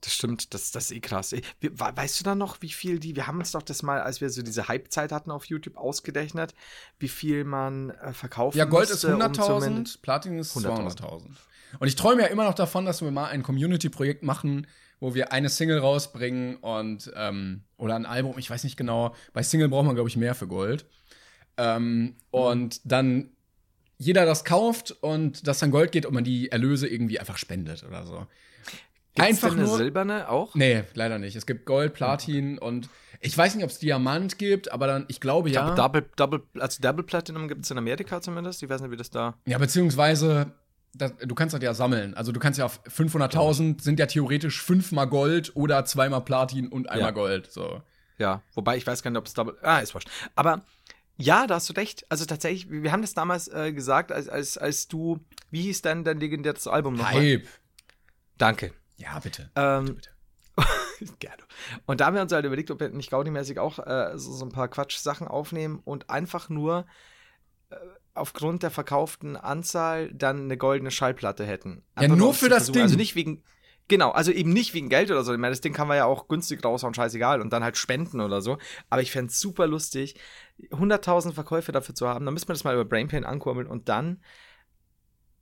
Das 0.02 0.14
stimmt, 0.14 0.54
das, 0.54 0.72
das 0.72 0.86
ist 0.86 0.92
eh 0.98 1.00
krass. 1.02 1.32
We- 1.34 1.72
Weißt 1.78 2.20
du 2.20 2.24
dann 2.24 2.38
noch, 2.38 2.62
wie 2.62 2.70
viel 2.70 3.00
die, 3.00 3.16
wir 3.16 3.28
haben 3.28 3.40
uns 3.40 3.52
doch 3.52 3.62
das 3.64 3.84
mal, 3.84 4.00
als 4.02 4.22
wir 4.22 4.30
so 4.30 4.42
diese 4.42 4.68
Hype-Zeit 4.68 5.12
hatten 5.12 5.30
auf 5.32 5.46
YouTube, 5.46 5.76
ausgerechnet, 5.78 6.54
wie 7.00 7.10
viel 7.10 7.44
man 7.44 7.90
äh, 7.90 8.14
verkaufen 8.14 8.58
Ja, 8.58 8.66
Gold 8.66 8.90
ist 8.90 9.04
musste, 9.04 9.16
um 9.16 9.22
100.000, 9.22 9.60
zumindest- 9.60 10.02
Platin 10.02 10.40
ist 10.40 10.56
100.000. 10.56 10.98
200.000. 11.02 11.22
Und 11.80 11.88
ich 11.88 11.96
träume 11.96 12.22
ja 12.22 12.28
immer 12.30 12.46
noch 12.46 12.56
davon, 12.56 12.86
dass 12.86 13.02
wir 13.02 13.12
mal 13.12 13.28
ein 13.28 13.44
Community-Projekt 13.44 14.24
machen, 14.24 14.66
wo 15.02 15.14
wir 15.14 15.32
eine 15.32 15.50
Single 15.50 15.80
rausbringen 15.80 16.56
und 16.58 17.12
ähm, 17.16 17.64
oder 17.78 17.96
ein 17.96 18.06
Album, 18.06 18.38
ich 18.38 18.50
weiß 18.50 18.64
nicht 18.64 18.76
genau. 18.78 19.14
Bei 19.34 19.44
Single 19.44 19.70
braucht 19.70 19.86
man, 19.86 19.96
glaube 19.96 20.10
ich, 20.10 20.18
mehr 20.18 20.34
für 20.36 20.48
Gold. 20.48 20.86
Ähm, 21.58 22.16
Und 22.32 22.82
dann 22.86 23.30
jeder 23.98 24.26
das 24.26 24.46
kauft 24.46 24.92
und 24.92 25.46
das 25.46 25.60
dann 25.60 25.72
Gold 25.72 25.92
geht 25.92 26.06
und 26.06 26.14
man 26.14 26.24
die 26.24 26.52
Erlöse 26.52 26.88
irgendwie 26.88 27.20
einfach 27.20 27.38
spendet 27.38 27.84
oder 27.84 28.06
so. 28.06 28.28
Gibt's 29.16 29.30
einfach 29.30 29.50
denn 29.50 29.60
eine 29.60 29.68
nur. 29.68 29.78
silberne 29.78 30.30
auch? 30.30 30.56
Nee, 30.56 30.84
leider 30.94 31.18
nicht. 31.20 31.36
Es 31.36 31.46
gibt 31.46 31.66
Gold, 31.66 31.94
Platin 31.94 32.58
und 32.58 32.90
ich 33.22 33.38
weiß 33.38 33.56
nicht, 33.56 33.64
ob 33.66 33.70
es 33.70 33.80
Diamant 33.80 34.38
gibt, 34.38 34.72
aber 34.72 34.88
dann, 34.88 35.06
ich 35.10 35.20
glaube 35.20 35.50
ja. 35.50 35.64
Aber 35.64 35.76
Double, 35.76 36.10
Double, 36.16 36.42
also 36.60 36.82
Double 36.82 37.04
Platinum 37.04 37.48
gibt 37.48 37.66
es 37.66 37.72
in 37.72 37.78
Amerika 37.78 38.22
zumindest. 38.22 38.64
Ich 38.64 38.70
weiß 38.70 38.82
nicht, 38.82 38.92
wie 38.92 38.98
das 38.98 39.10
da. 39.10 39.36
Ja, 39.46 39.58
beziehungsweise, 39.58 40.54
das, 40.94 41.14
du 41.18 41.36
kannst 41.36 41.54
das 41.54 41.62
ja 41.62 41.74
sammeln. 41.74 42.14
Also 42.14 42.32
du 42.32 42.40
kannst 42.40 42.60
ja 42.60 42.66
auf 42.66 42.80
500.000 42.86 43.82
sind 43.82 44.00
ja 44.00 44.06
theoretisch 44.06 44.62
fünfmal 44.62 45.08
Gold 45.08 45.52
oder 45.56 45.84
zweimal 45.86 46.22
Platin 46.22 46.68
und 46.70 46.90
einmal 46.90 47.10
Ja. 47.10 47.12
Gold. 47.12 47.52
So. 47.52 47.82
Ja, 48.20 48.42
wobei 48.54 48.78
ich 48.78 48.88
weiß 48.88 49.04
gar 49.04 49.12
nicht, 49.12 49.18
ob 49.20 49.26
es 49.26 49.34
Double. 49.34 49.58
Ah, 49.64 49.80
ist 49.80 49.94
wurscht. 49.94 50.10
Aber 50.36 50.62
ja, 51.18 51.46
da 51.48 51.56
hast 51.56 51.68
du 51.70 51.74
recht. 51.74 52.06
Also 52.10 52.24
tatsächlich, 52.26 52.70
wir 52.70 52.92
haben 52.94 53.02
das 53.02 53.14
damals 53.14 53.50
äh, 53.50 53.74
gesagt, 53.74 54.14
als, 54.14 54.30
als, 54.30 54.58
als 54.58 54.88
du, 54.88 55.20
wie 55.52 55.64
hieß 55.64 55.82
denn 55.82 56.06
dein 56.06 56.20
legendäres 56.22 56.68
Album 56.68 56.94
nochmal? 56.96 57.16
Hype. 57.16 57.48
Danke. 58.38 58.72
Ja, 59.00 59.20
bitte. 59.20 59.50
Ähm, 59.56 59.96
bitte. 59.96 60.10
Gerne. 61.20 61.44
Und 61.86 62.02
da 62.02 62.08
haben 62.08 62.16
wir 62.16 62.22
uns 62.22 62.34
halt 62.34 62.46
überlegt, 62.46 62.72
ob 62.72 62.80
wir 62.80 62.90
nicht 62.90 63.12
Gaudi-mäßig 63.12 63.60
auch 63.60 63.80
äh, 63.80 64.18
so, 64.18 64.32
so 64.34 64.46
ein 64.46 64.52
paar 64.52 64.68
Quatsch-Sachen 64.68 65.28
aufnehmen 65.28 65.82
und 65.84 66.10
einfach 66.10 66.50
nur 66.50 66.86
äh, 67.70 67.76
aufgrund 68.14 68.64
der 68.64 68.72
verkauften 68.72 69.38
Anzahl 69.38 70.12
dann 70.14 70.44
eine 70.44 70.58
goldene 70.58 70.92
Schallplatte 70.92 71.46
hätten. 71.46 71.84
Ja, 71.96 72.04
Einfach 72.04 72.18
nur 72.18 72.34
für 72.34 72.50
das 72.50 72.66
versuchen. 72.66 72.74
Ding. 72.74 72.84
Also 72.84 72.96
nicht 72.98 73.16
wegen, 73.16 73.44
genau, 73.88 74.12
also 74.12 74.32
eben 74.32 74.52
nicht 74.52 74.74
wegen 74.74 74.90
Geld 74.90 75.10
oder 75.12 75.24
so. 75.24 75.32
Ich 75.32 75.40
meine, 75.40 75.54
das 75.54 75.62
Ding 75.62 75.74
kann 75.74 75.88
man 75.88 75.96
ja 75.96 76.06
auch 76.06 76.28
günstig 76.28 76.64
raushauen, 76.64 76.94
scheißegal, 76.94 77.40
und 77.40 77.54
dann 77.54 77.64
halt 77.64 77.78
spenden 77.78 78.20
oder 78.20 78.42
so. 78.42 78.58
Aber 78.90 79.02
ich 79.02 79.12
fände 79.12 79.32
es 79.32 79.40
super 79.40 79.68
lustig, 79.68 80.20
100.000 80.72 81.34
Verkäufe 81.34 81.72
dafür 81.72 81.96
zu 81.96 82.08
haben. 82.10 82.26
Dann 82.26 82.34
müssen 82.34 82.50
wir 82.50 82.54
das 82.54 82.66
mal 82.66 82.74
über 82.74 82.86
Brainpain 82.86 83.24
ankurbeln 83.24 83.68
und 83.68 83.88
dann 83.88 84.22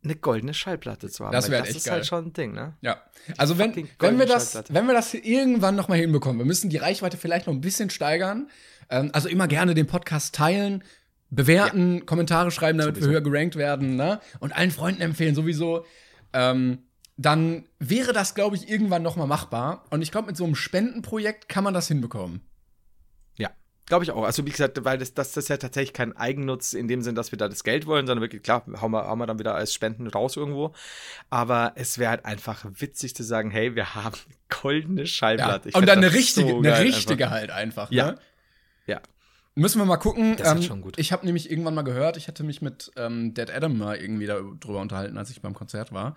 eine 0.08 0.16
goldene 0.16 0.54
Schallplatte 0.54 1.10
zu 1.10 1.26
haben. 1.26 1.32
Das 1.32 1.46
Weil 1.46 1.52
wär 1.52 1.60
das 1.60 1.70
echt 1.70 1.78
ist 1.78 1.86
geil. 1.86 1.96
halt 1.96 2.06
schon 2.06 2.26
ein 2.26 2.34
Ding, 2.34 2.54
ne? 2.54 2.74
Ja, 2.82 3.02
also 3.38 3.58
wenn, 3.58 3.76
wenn 4.00 4.20
wir 4.20 4.26
das, 4.26 4.64
wenn 4.70 4.88
wir 4.88 4.94
das 4.94 5.14
irgendwann 5.14 5.76
noch 5.76 5.88
mal 5.88 5.98
hinbekommen, 5.98 6.38
wir 6.40 6.46
müssen 6.46 6.70
die 6.70 6.78
Reichweite 6.78 7.18
vielleicht 7.18 7.48
noch 7.48 7.54
ein 7.54 7.62
bisschen 7.62 7.90
steigern. 7.90 8.50
Ähm, 8.90 9.10
also 9.14 9.28
immer 9.28 9.48
gerne 9.48 9.74
den 9.74 9.88
Podcast 9.88 10.34
teilen, 10.36 10.84
bewerten, 11.30 12.06
Kommentare 12.06 12.52
schreiben, 12.52 12.78
damit 12.78 12.96
Sowieso. 12.96 13.10
wir 13.10 13.16
höher 13.16 13.22
gerankt 13.22 13.56
werden, 13.56 13.96
ne? 13.96 14.20
Und 14.40 14.54
allen 14.56 14.72
Freunden 14.72 15.02
empfehlen 15.02 15.36
sowieso. 15.36 15.86
Ähm, 16.34 16.80
dann 17.18 17.66
wäre 17.80 18.14
das, 18.14 18.36
glaube 18.36 18.56
ich, 18.56 18.70
irgendwann 18.70 19.02
noch 19.02 19.16
mal 19.16 19.26
machbar. 19.26 19.86
Und 19.90 20.02
ich 20.02 20.12
glaube, 20.12 20.28
mit 20.28 20.38
so 20.38 20.46
einem 20.46 20.56
Spendenprojekt 20.56 21.50
kann 21.50 21.64
man 21.64 21.74
das 21.74 21.88
hinbekommen. 21.88 22.42
Ja, 23.88 23.90
glaube 23.90 24.04
ich 24.04 24.12
auch. 24.12 24.24
Also 24.24 24.46
wie 24.46 24.52
gesagt, 24.52 24.84
weil 24.84 24.98
das, 24.98 25.14
das, 25.14 25.36
ist 25.38 25.48
ja 25.50 25.58
tatsächlich 25.58 25.94
kein 25.94 26.16
Eigennutz 26.16 26.74
in 26.74 26.88
dem 26.88 27.02
Sinn, 27.02 27.16
dass 27.16 27.32
wir 27.32 27.38
da 27.38 27.48
das 27.48 27.64
Geld 27.64 27.86
wollen, 27.86 28.06
sondern 28.06 28.22
wirklich, 28.22 28.44
klar, 28.44 28.64
hauen 28.82 28.92
wir, 28.92 29.08
hauen 29.08 29.18
wir 29.20 29.26
dann 29.28 29.40
wieder 29.40 29.56
als 29.56 29.74
Spenden 29.74 30.08
raus 30.08 30.36
irgendwo. 30.36 30.74
Aber 31.30 31.72
es 31.76 31.98
wäre 31.98 32.12
halt 32.12 32.26
einfach 32.26 32.66
witzig 32.66 33.16
zu 33.16 33.24
sagen, 33.24 33.50
hey, 33.50 33.76
wir 33.76 33.96
haben 33.96 34.18
goldene 34.62 35.02
Ja. 35.02 35.08
Schallplatte. 35.08 35.70
Ich 35.70 35.76
Und 35.76 35.88
dann 35.88 36.00
eine 36.00 36.14
richtige, 36.14 36.50
so 36.50 36.58
eine 36.58 36.80
richtige 36.80 37.26
einfach. 37.26 37.32
halt 37.38 37.52
einfach. 37.52 37.92
Ja. 37.92 38.12
Ne? 38.12 38.18
Ja. 38.88 39.02
Müssen 39.56 39.80
wir 39.80 39.86
mal 39.86 39.98
gucken. 39.98 40.36
Das 40.38 40.50
ist 40.50 40.56
ähm, 40.58 40.62
schon 40.64 40.82
gut. 40.82 41.00
Ich 41.00 41.12
habe 41.12 41.26
nämlich 41.26 41.50
irgendwann 41.50 41.74
mal 41.74 41.82
gehört, 41.84 42.18
ich 42.18 42.28
hatte 42.28 42.44
mich 42.44 42.62
mit 42.62 42.92
ähm, 42.96 43.34
Dead 43.34 43.50
Adam 43.50 43.78
mal 43.78 43.96
irgendwie 43.98 44.28
darüber 44.28 44.80
unterhalten, 44.82 45.18
als 45.18 45.30
ich 45.32 45.42
beim 45.42 45.54
Konzert 45.54 45.92
war, 45.92 46.12
Mhm. 46.12 46.16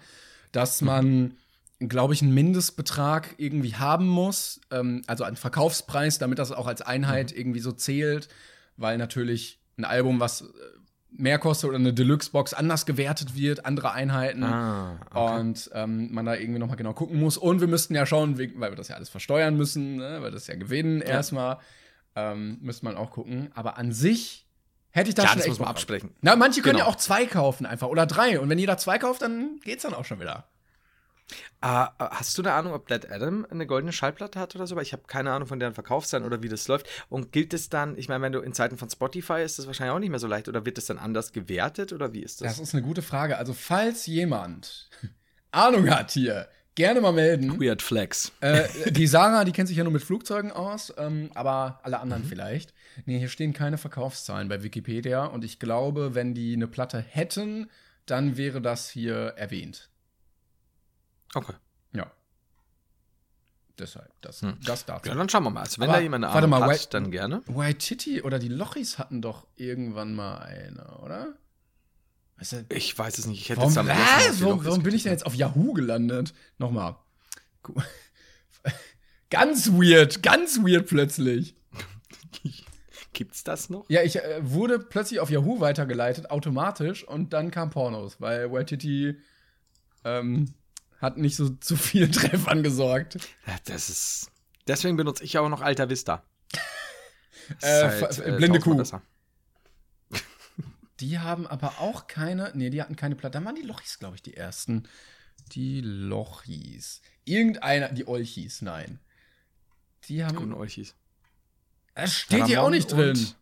dass 0.52 0.82
man, 0.82 1.36
glaube 1.80 2.12
ich, 2.14 2.22
einen 2.22 2.34
Mindestbetrag 2.34 3.34
irgendwie 3.38 3.74
haben 3.76 4.06
muss, 4.06 4.60
ähm, 4.70 5.02
also 5.06 5.24
einen 5.24 5.36
Verkaufspreis, 5.36 6.18
damit 6.18 6.38
das 6.38 6.52
auch 6.52 6.66
als 6.66 6.80
Mhm. 6.80 6.86
Einheit 6.88 7.32
irgendwie 7.32 7.60
so 7.60 7.72
zählt, 7.72 8.28
weil 8.76 8.98
natürlich 8.98 9.60
ein 9.78 9.84
Album, 9.84 10.20
was 10.20 10.42
äh, 10.42 10.44
mehr 11.12 11.38
kostet 11.38 11.68
oder 11.70 11.78
eine 11.78 11.92
Deluxe-Box 11.92 12.54
anders 12.54 12.86
gewertet 12.86 13.34
wird, 13.34 13.64
andere 13.66 13.92
Einheiten. 13.92 14.44
Ah, 14.44 15.00
okay. 15.10 15.40
Und 15.40 15.70
ähm, 15.74 16.12
man 16.12 16.24
da 16.26 16.34
irgendwie 16.34 16.60
nochmal 16.60 16.76
genau 16.76 16.92
gucken 16.92 17.18
muss. 17.18 17.36
Und 17.36 17.60
wir 17.60 17.66
müssten 17.68 17.94
ja 17.94 18.06
schauen, 18.06 18.38
weil 18.38 18.70
wir 18.70 18.76
das 18.76 18.88
ja 18.88 18.96
alles 18.96 19.08
versteuern 19.08 19.56
müssen, 19.56 19.96
ne? 19.96 20.18
weil 20.20 20.30
das 20.30 20.46
ja 20.46 20.54
gewinnen 20.54 21.00
erstmal. 21.00 21.58
Ähm, 22.14 22.58
müsste 22.60 22.84
man 22.84 22.96
auch 22.96 23.10
gucken. 23.10 23.50
Aber 23.54 23.76
an 23.78 23.92
sich 23.92 24.46
hätte 24.90 25.08
ich 25.08 25.14
da 25.14 25.22
Ja, 25.22 25.28
schon 25.30 25.38
das 25.38 25.46
echt 25.46 25.50
muss 25.52 25.58
man 25.60 25.68
absprechen. 25.68 26.10
Na, 26.20 26.36
manche 26.36 26.60
können 26.62 26.74
Genau. 26.76 26.86
ja 26.86 26.92
auch 26.92 26.96
zwei 26.96 27.24
kaufen 27.26 27.66
einfach 27.66 27.88
oder 27.88 28.06
drei. 28.06 28.38
Und 28.38 28.48
wenn 28.48 28.58
jeder 28.58 28.76
zwei 28.78 28.98
kauft, 28.98 29.22
dann 29.22 29.58
geht's 29.64 29.82
dann 29.82 29.94
auch 29.94 30.04
schon 30.04 30.20
wieder. 30.20 30.44
Ah, 31.60 31.92
hast 31.98 32.36
du 32.38 32.42
eine 32.42 32.52
Ahnung, 32.52 32.72
ob 32.72 32.88
Dead 32.88 33.10
Adam 33.10 33.46
eine 33.50 33.66
goldene 33.66 33.92
Schallplatte 33.92 34.38
hat 34.40 34.54
oder 34.56 34.66
so? 34.66 34.76
Weil 34.76 34.82
ich 34.82 34.92
habe 34.92 35.02
keine 35.06 35.32
Ahnung 35.32 35.46
von 35.48 35.60
deren 35.60 35.74
Verkaufszahlen 35.74 36.24
oder 36.26 36.42
wie 36.42 36.48
das 36.48 36.66
läuft. 36.68 36.88
Und 37.08 37.32
gilt 37.32 37.52
es 37.54 37.68
dann, 37.68 37.96
ich 37.98 38.08
meine, 38.08 38.22
wenn 38.22 38.32
du 38.32 38.40
in 38.40 38.52
Zeiten 38.54 38.78
von 38.78 38.88
Spotify 38.88 39.42
ist 39.42 39.58
das 39.58 39.66
wahrscheinlich 39.66 39.94
auch 39.94 39.98
nicht 39.98 40.10
mehr 40.10 40.18
so 40.18 40.26
leicht 40.26 40.48
oder 40.48 40.64
wird 40.64 40.78
das 40.78 40.86
dann 40.86 40.98
anders 40.98 41.32
gewertet 41.32 41.92
oder 41.92 42.12
wie 42.12 42.22
ist 42.22 42.40
das? 42.40 42.56
Das 42.56 42.58
ist 42.60 42.74
eine 42.74 42.82
gute 42.82 43.02
Frage. 43.02 43.36
Also, 43.38 43.52
falls 43.52 44.06
jemand 44.06 44.88
Ahnung 45.50 45.90
hat 45.90 46.12
hier, 46.12 46.48
gerne 46.74 47.00
mal 47.02 47.12
melden. 47.12 47.60
Weird 47.60 47.82
Flex. 47.82 48.32
Äh, 48.40 48.90
die 48.92 49.06
Sarah, 49.06 49.44
die 49.44 49.52
kennt 49.52 49.68
sich 49.68 49.76
ja 49.76 49.84
nur 49.84 49.92
mit 49.92 50.02
Flugzeugen 50.02 50.50
aus, 50.52 50.94
ähm, 50.96 51.30
aber 51.34 51.80
alle 51.82 51.96
Mhm. 51.96 52.02
anderen 52.02 52.24
vielleicht. 52.24 52.72
Nee, 53.04 53.18
hier 53.18 53.28
stehen 53.28 53.52
keine 53.52 53.76
Verkaufszahlen 53.76 54.48
bei 54.48 54.62
Wikipedia 54.62 55.26
und 55.26 55.44
ich 55.44 55.58
glaube, 55.58 56.14
wenn 56.14 56.32
die 56.32 56.54
eine 56.54 56.68
Platte 56.68 56.98
hätten, 57.00 57.68
dann 58.06 58.36
wäre 58.38 58.62
das 58.62 58.88
hier 58.88 59.34
erwähnt. 59.36 59.89
Okay. 61.34 61.54
Ja. 61.92 62.10
Deshalb, 63.78 64.10
das, 64.20 64.42
Hm. 64.42 64.58
das 64.64 64.84
dazu. 64.84 65.08
Ja, 65.08 65.14
dann 65.14 65.28
schauen 65.28 65.44
wir 65.44 65.50
mal. 65.50 65.62
Also, 65.62 65.80
wenn 65.80 65.88
Aber 65.88 65.98
da 65.98 66.02
jemand 66.02 66.24
eine 66.24 66.34
warte 66.34 66.46
mal, 66.46 66.60
hat, 66.62 66.70
White- 66.70 66.88
dann 66.90 67.10
gerne. 67.10 67.42
Waititi 67.46 68.22
oder 68.22 68.38
die 68.38 68.48
Lochis 68.48 68.98
hatten 68.98 69.22
doch 69.22 69.46
irgendwann 69.56 70.14
mal 70.14 70.38
eine, 70.38 70.98
oder? 70.98 71.34
Weißt 72.36 72.52
du, 72.52 72.66
Ich 72.70 72.96
weiß 72.98 73.18
es 73.18 73.26
nicht. 73.26 73.40
Ich 73.40 73.48
hätte 73.48 73.60
warum, 73.60 73.72
jetzt 73.72 73.86
was? 73.86 74.42
warum, 74.42 74.64
warum 74.64 74.82
bin 74.82 74.94
ich 74.94 75.02
denn 75.04 75.12
jetzt 75.12 75.24
auf 75.26 75.34
Yahoo 75.34 75.72
gelandet? 75.72 76.34
Nochmal. 76.58 76.96
Ganz 79.30 79.70
weird, 79.72 80.22
ganz 80.24 80.58
weird 80.58 80.88
plötzlich. 80.88 81.54
Gibt's 83.12 83.44
das 83.44 83.70
noch? 83.70 83.84
Ja, 83.88 84.02
ich 84.02 84.16
äh, 84.16 84.40
wurde 84.42 84.78
plötzlich 84.80 85.20
auf 85.20 85.30
Yahoo 85.30 85.60
weitergeleitet, 85.60 86.30
automatisch, 86.30 87.04
und 87.06 87.32
dann 87.32 87.50
kam 87.52 87.70
Pornos, 87.70 88.20
weil 88.20 88.50
Waititi 88.50 89.16
ähm, 90.04 90.52
hat 91.00 91.16
nicht 91.16 91.36
so 91.36 91.48
zu 91.50 91.76
vielen 91.76 92.12
Treffern 92.12 92.62
gesorgt. 92.62 93.18
Das 93.64 93.88
ist. 93.90 94.30
Deswegen 94.66 94.96
benutze 94.96 95.24
ich 95.24 95.38
auch 95.38 95.48
noch 95.48 95.60
Alta 95.62 95.88
Vista. 95.88 96.22
Äh, 97.62 97.98
Ist 98.08 98.18
fa- 98.20 98.30
blinde 98.36 98.60
Kuh. 98.60 98.80
Die 101.00 101.18
haben 101.18 101.46
aber 101.48 101.80
auch 101.80 102.06
keine, 102.06 102.52
nee, 102.54 102.70
die 102.70 102.80
hatten 102.80 102.94
keine 102.94 103.16
Platte. 103.16 103.32
Dann 103.32 103.44
waren 103.44 103.54
die 103.56 103.62
Lochis, 103.62 103.98
glaube 103.98 104.14
ich, 104.16 104.22
die 104.22 104.36
ersten. 104.36 104.88
Die 105.52 105.80
Lochis. 105.80 107.00
Irgendeiner, 107.24 107.88
die 107.88 108.06
Olchis, 108.06 108.62
nein. 108.62 109.00
Die 110.08 110.24
haben. 110.24 110.36
Guten 110.36 110.52
Olchis. 110.52 110.94
Das 111.94 112.14
steht 112.14 112.46
hier 112.46 112.62
auch 112.62 112.70
nicht 112.70 112.92
drin. 112.92 113.10
und- 113.10 113.36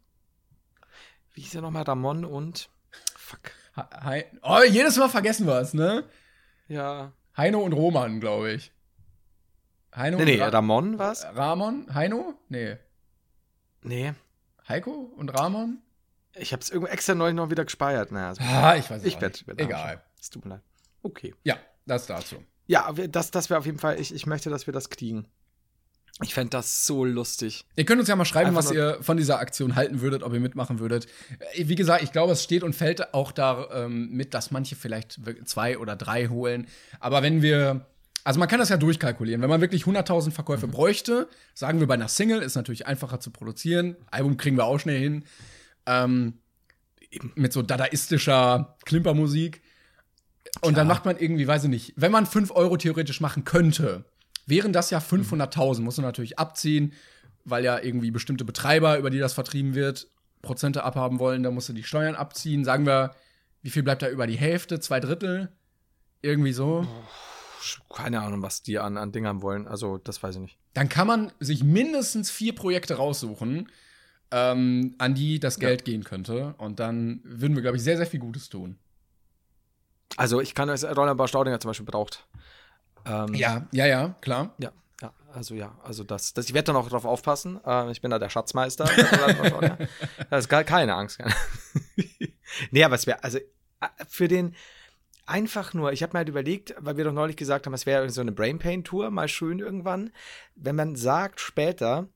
Wie 1.34 1.42
hieß 1.42 1.56
er 1.56 1.62
nochmal? 1.62 1.82
Ramon 1.82 2.24
und. 2.24 2.70
Fuck. 3.16 3.40
Hei- 3.76 4.26
oh, 4.42 4.60
jedes 4.68 4.96
Mal 4.96 5.08
vergessen 5.10 5.46
wir 5.46 5.60
es, 5.60 5.74
ne? 5.74 6.04
Ja. 6.68 7.12
Heino 7.38 7.60
und 7.60 7.72
Roman, 7.72 8.20
glaube 8.20 8.52
ich. 8.52 8.72
Heino 9.94 10.18
Nee, 10.18 10.24
nee, 10.24 10.34
und 10.34 10.40
Ra 10.42 10.48
Ramon 10.48 10.98
war's? 10.98 11.24
Ramon? 11.24 11.94
Heino? 11.94 12.34
Nee. 12.48 12.76
Nee. 13.82 14.12
Heiko 14.68 14.90
und 15.16 15.30
Ramon? 15.30 15.78
Ich 16.34 16.52
hab's 16.52 16.68
irgendwo 16.68 16.92
extra 16.92 17.14
neulich 17.14 17.36
noch 17.36 17.50
wieder 17.50 17.64
gespeichert. 17.64 18.12
Naja, 18.12 18.28
also 18.28 18.42
Ah, 18.44 18.76
ich 18.76 18.90
weiß 18.90 19.02
es 19.02 19.06
ich 19.08 19.20
nicht. 19.20 19.46
werd 19.46 19.60
Egal. 19.60 20.02
Es 20.20 20.30
tut 20.30 20.44
mir 20.44 20.50
leid. 20.56 20.62
Okay. 21.02 21.34
Ja, 21.44 21.56
das 21.86 22.06
dazu. 22.06 22.36
Ja, 22.66 22.92
das, 22.92 23.30
das 23.30 23.48
wäre 23.48 23.58
auf 23.58 23.66
jeden 23.66 23.78
Fall, 23.78 23.98
ich, 23.98 24.12
ich 24.14 24.26
möchte, 24.26 24.50
dass 24.50 24.66
wir 24.66 24.74
das 24.74 24.90
kriegen. 24.90 25.26
Ich 26.22 26.34
fände 26.34 26.50
das 26.50 26.84
so 26.84 27.04
lustig. 27.04 27.64
Ihr 27.76 27.84
könnt 27.84 28.00
uns 28.00 28.08
ja 28.08 28.16
mal 28.16 28.24
schreiben, 28.24 28.48
Einfach 28.48 28.64
was 28.64 28.72
ihr 28.72 28.98
von 29.00 29.16
dieser 29.16 29.38
Aktion 29.38 29.76
halten 29.76 30.00
würdet, 30.00 30.22
ob 30.22 30.32
ihr 30.32 30.40
mitmachen 30.40 30.80
würdet. 30.80 31.06
Äh, 31.54 31.68
Wie 31.68 31.76
gesagt, 31.76 32.02
ich 32.02 32.12
glaube, 32.12 32.32
es 32.32 32.42
steht 32.42 32.62
und 32.64 32.74
fällt 32.74 33.14
auch 33.14 33.30
da 33.30 33.68
ähm, 33.72 34.10
mit, 34.10 34.34
dass 34.34 34.50
manche 34.50 34.74
vielleicht 34.74 35.20
zwei 35.44 35.78
oder 35.78 35.94
drei 35.94 36.26
holen. 36.26 36.66
Aber 36.98 37.22
wenn 37.22 37.40
wir, 37.40 37.86
also 38.24 38.40
man 38.40 38.48
kann 38.48 38.58
das 38.58 38.68
ja 38.68 38.76
durchkalkulieren. 38.76 39.42
Wenn 39.42 39.50
man 39.50 39.60
wirklich 39.60 39.84
100.000 39.84 40.32
Verkäufe 40.32 40.66
bräuchte, 40.66 41.28
sagen 41.54 41.78
wir 41.78 41.86
bei 41.86 41.94
einer 41.94 42.08
Single, 42.08 42.42
ist 42.42 42.56
natürlich 42.56 42.86
einfacher 42.86 43.20
zu 43.20 43.30
produzieren. 43.30 43.96
Album 44.10 44.36
kriegen 44.36 44.56
wir 44.56 44.64
auch 44.64 44.78
schnell 44.78 44.98
hin. 44.98 45.24
Ähm, 45.86 46.34
mit 47.36 47.52
so 47.52 47.62
dadaistischer 47.62 48.76
Klimpermusik. 48.84 49.62
Und 50.60 50.76
dann 50.76 50.88
macht 50.88 51.04
man 51.04 51.16
irgendwie, 51.16 51.46
weiß 51.46 51.64
ich 51.64 51.70
nicht, 51.70 51.92
wenn 51.96 52.10
man 52.12 52.26
5 52.26 52.50
Euro 52.50 52.76
theoretisch 52.76 53.20
machen 53.20 53.44
könnte, 53.44 54.04
wären 54.48 54.72
das 54.72 54.90
ja 54.90 54.98
500.000, 54.98 55.80
muss 55.80 55.96
man 55.98 56.06
natürlich 56.06 56.38
abziehen, 56.38 56.92
weil 57.44 57.64
ja 57.64 57.78
irgendwie 57.78 58.10
bestimmte 58.10 58.44
Betreiber, 58.44 58.98
über 58.98 59.10
die 59.10 59.18
das 59.18 59.34
vertrieben 59.34 59.74
wird, 59.74 60.08
Prozente 60.42 60.84
abhaben 60.84 61.18
wollen, 61.18 61.42
da 61.42 61.50
musst 61.50 61.68
du 61.68 61.72
die 61.72 61.82
Steuern 61.82 62.14
abziehen. 62.14 62.64
Sagen 62.64 62.86
wir, 62.86 63.14
wie 63.62 63.70
viel 63.70 63.82
bleibt 63.82 64.02
da 64.02 64.08
über 64.08 64.26
die 64.26 64.38
Hälfte, 64.38 64.80
zwei 64.80 65.00
Drittel? 65.00 65.52
Irgendwie 66.22 66.52
so. 66.52 66.86
Keine 67.94 68.20
Ahnung, 68.20 68.42
was 68.42 68.62
die 68.62 68.78
an, 68.78 68.96
an 68.96 69.12
Dingern 69.12 69.42
wollen. 69.42 69.66
Also, 69.66 69.98
das 69.98 70.22
weiß 70.22 70.36
ich 70.36 70.40
nicht. 70.40 70.58
Dann 70.74 70.88
kann 70.88 71.06
man 71.06 71.32
sich 71.40 71.64
mindestens 71.64 72.30
vier 72.30 72.54
Projekte 72.54 72.94
raussuchen, 72.94 73.68
ähm, 74.30 74.94
an 74.98 75.14
die 75.14 75.40
das 75.40 75.58
Geld 75.58 75.84
gehen 75.84 76.04
könnte. 76.04 76.54
Und 76.58 76.78
dann 76.78 77.20
würden 77.24 77.56
wir, 77.56 77.62
glaube 77.62 77.76
ich, 77.76 77.82
sehr, 77.82 77.96
sehr 77.96 78.06
viel 78.06 78.20
Gutes 78.20 78.48
tun. 78.48 78.78
Also, 80.16 80.40
ich 80.40 80.54
kann 80.54 80.68
es, 80.68 80.84
Rollenbau 80.84 81.26
Staudinger 81.26 81.60
zum 81.60 81.70
Beispiel 81.70 81.86
braucht. 81.86 82.26
Ähm, 83.04 83.34
Ja, 83.34 83.66
ja, 83.72 83.86
ja, 83.86 84.14
klar. 84.20 84.54
Ja, 84.58 84.72
ja, 85.00 85.12
also 85.32 85.54
ja, 85.54 85.76
also 85.82 86.04
das, 86.04 86.34
das 86.34 86.46
ich 86.46 86.54
werde 86.54 86.66
da 86.66 86.72
noch 86.72 86.88
drauf 86.88 87.04
aufpassen. 87.04 87.60
Äh, 87.64 87.90
ich 87.90 88.00
bin 88.00 88.10
da 88.10 88.18
der 88.18 88.30
Schatzmeister. 88.30 88.84
da 90.30 90.38
ist 90.38 90.48
gar 90.48 90.64
keine 90.64 90.94
Angst. 90.94 91.18
nee, 92.70 92.84
aber 92.84 92.94
es 92.94 93.06
wäre, 93.06 93.22
also 93.22 93.38
äh, 93.38 93.86
für 94.08 94.28
den 94.28 94.54
einfach 95.26 95.74
nur, 95.74 95.92
ich 95.92 96.02
habe 96.02 96.14
mir 96.14 96.18
halt 96.18 96.28
überlegt, 96.28 96.74
weil 96.78 96.96
wir 96.96 97.04
doch 97.04 97.12
neulich 97.12 97.36
gesagt 97.36 97.66
haben, 97.66 97.74
es 97.74 97.86
wäre 97.86 98.08
so 98.10 98.20
eine 98.20 98.32
Brain 98.32 98.58
Pain 98.58 98.82
Tour, 98.82 99.10
mal 99.10 99.28
schön 99.28 99.58
irgendwann, 99.58 100.10
wenn 100.56 100.74
man 100.74 100.96
sagt 100.96 101.40
später, 101.40 102.08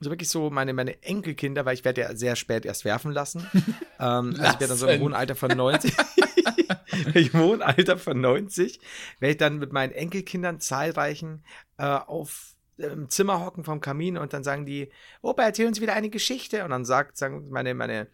so 0.00 0.10
wirklich 0.10 0.30
so 0.30 0.50
meine, 0.50 0.72
meine 0.72 1.02
Enkelkinder, 1.02 1.64
weil 1.66 1.74
ich 1.74 1.84
werde 1.84 2.00
ja 2.00 2.16
sehr 2.16 2.36
spät 2.36 2.64
erst 2.64 2.84
werfen 2.84 3.12
lassen. 3.12 3.46
ähm, 4.00 4.34
also 4.38 4.42
ich 4.42 4.42
werde 4.42 4.68
dann 4.68 4.76
so 4.76 4.86
im 4.86 5.00
hohen 5.00 5.14
Alter 5.14 5.34
von 5.34 5.50
90. 5.50 5.94
Im 7.14 7.32
hohen 7.34 7.62
Alter 7.62 7.98
von 7.98 8.20
90 8.20 8.80
werde 9.18 9.32
ich 9.32 9.38
dann 9.38 9.58
mit 9.58 9.72
meinen 9.72 9.92
Enkelkindern 9.92 10.60
zahlreichen 10.60 11.44
äh, 11.78 11.84
auf 11.84 12.54
im 12.80 13.08
Zimmer 13.08 13.44
hocken 13.44 13.64
vom 13.64 13.80
Kamin 13.80 14.16
und 14.16 14.32
dann 14.32 14.42
sagen 14.42 14.64
die, 14.64 14.90
Opa, 15.22 15.42
erzähl 15.42 15.66
uns 15.66 15.80
wieder 15.80 15.92
eine 15.92 16.08
Geschichte. 16.08 16.64
Und 16.64 16.70
dann 16.70 16.84
sagt, 16.84 17.16
sagen 17.18 17.50
meine, 17.50 17.74
meine, 17.74 18.06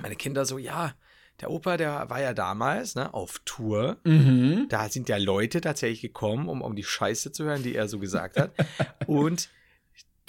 meine 0.00 0.16
Kinder 0.16 0.44
so, 0.44 0.58
ja, 0.58 0.94
der 1.40 1.50
Opa, 1.50 1.76
der 1.76 2.10
war 2.10 2.20
ja 2.20 2.34
damals 2.34 2.94
ne, 2.96 3.14
auf 3.14 3.40
Tour. 3.44 3.98
Mhm. 4.04 4.66
Da 4.68 4.88
sind 4.88 5.08
ja 5.08 5.16
Leute 5.16 5.60
tatsächlich 5.60 6.02
gekommen, 6.02 6.48
um, 6.48 6.62
um 6.62 6.74
die 6.74 6.84
Scheiße 6.84 7.32
zu 7.32 7.44
hören, 7.44 7.62
die 7.62 7.74
er 7.74 7.88
so 7.88 7.98
gesagt 7.98 8.38
hat. 8.38 8.52
Und 9.06 9.48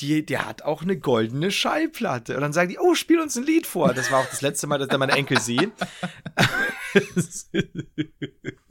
die, 0.02 0.26
der 0.26 0.48
hat 0.48 0.62
auch 0.62 0.82
eine 0.82 0.98
goldene 0.98 1.52
Schallplatte. 1.52 2.36
Und 2.36 2.42
dann 2.42 2.54
sagen 2.54 2.70
die, 2.70 2.78
oh, 2.80 2.96
spiel 2.96 3.20
uns 3.20 3.36
ein 3.36 3.44
Lied 3.44 3.68
vor. 3.68 3.94
Das 3.94 4.12
war 4.12 4.20
auch 4.20 4.30
das 4.30 4.42
letzte 4.42 4.68
Mal, 4.68 4.78
dass 4.78 4.88
er 4.88 4.98
meine 4.98 5.12
Enkel 5.14 5.40
sehen. 5.42 5.72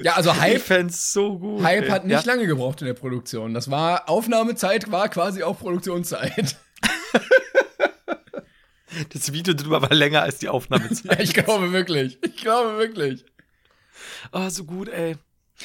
Ja, 0.00 0.14
also 0.14 0.36
Hype, 0.36 0.60
fänd's 0.60 1.12
so 1.12 1.38
gut. 1.38 1.62
Hype 1.62 1.84
ey. 1.84 1.90
hat 1.90 2.04
nicht 2.04 2.24
ja. 2.24 2.32
lange 2.32 2.46
gebraucht 2.46 2.80
in 2.82 2.86
der 2.86 2.94
Produktion. 2.94 3.52
Das 3.52 3.68
war, 3.68 4.08
Aufnahmezeit 4.08 4.92
war 4.92 5.08
quasi 5.08 5.42
auch 5.42 5.58
Produktionszeit. 5.58 6.56
Das 9.10 9.32
Video 9.32 9.54
drüber 9.54 9.82
war 9.82 9.94
länger 9.94 10.22
als 10.22 10.38
die 10.38 10.48
Aufnahmezeit. 10.48 11.20
ich 11.20 11.34
glaube 11.34 11.72
wirklich. 11.72 12.18
Ich 12.22 12.36
glaube 12.36 12.78
wirklich. 12.78 13.24
Oh, 14.32 14.48
so 14.48 14.64
gut, 14.64 14.88
ey. 14.88 15.16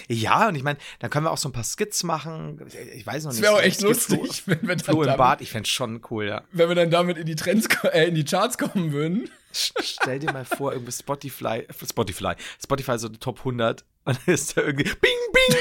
Ja, 0.07 0.47
und 0.47 0.55
ich 0.55 0.63
meine, 0.63 0.79
dann 0.99 1.09
können 1.09 1.25
wir 1.25 1.31
auch 1.31 1.37
so 1.37 1.49
ein 1.49 1.51
paar 1.51 1.63
Skits 1.63 2.03
machen. 2.03 2.59
Ich 2.95 3.05
weiß 3.05 3.23
noch 3.25 3.29
Das 3.31 3.35
nicht. 3.35 3.43
wäre 3.43 3.53
auch 3.53 3.61
echt 3.61 3.79
Skit 3.81 3.95
Flo, 3.97 4.17
lustig, 4.23 4.43
wenn 4.47 4.61
wir, 4.63 4.75
dann 4.75 4.79
Flo 4.79 5.03
im 5.03 5.17
Bad, 5.17 5.41
ich 5.41 5.51
fänd's 5.51 5.69
schon 5.69 6.01
cool, 6.09 6.25
ja. 6.27 6.43
wenn 6.51 6.67
wir 6.67 6.75
dann 6.75 6.89
damit 6.91 7.17
in 7.17 7.25
die 7.25 7.35
Trends, 7.35 7.67
äh, 7.91 8.07
in 8.07 8.15
die 8.15 8.25
Charts 8.25 8.57
kommen 8.57 8.91
würden. 8.91 9.29
St- 9.53 9.73
Stell 9.83 10.19
dir 10.19 10.31
mal 10.31 10.45
vor, 10.45 10.73
irgendwie 10.73 10.91
Spotify, 10.91 11.67
Spotify, 11.87 12.33
Spotify 12.63 12.97
so 12.97 13.07
die 13.07 13.19
Top 13.19 13.39
100 13.39 13.85
und 14.05 14.17
dann 14.25 14.33
ist 14.33 14.57
da 14.57 14.61
irgendwie 14.61 14.83
Bing, 14.85 14.95
Bing, 15.31 15.57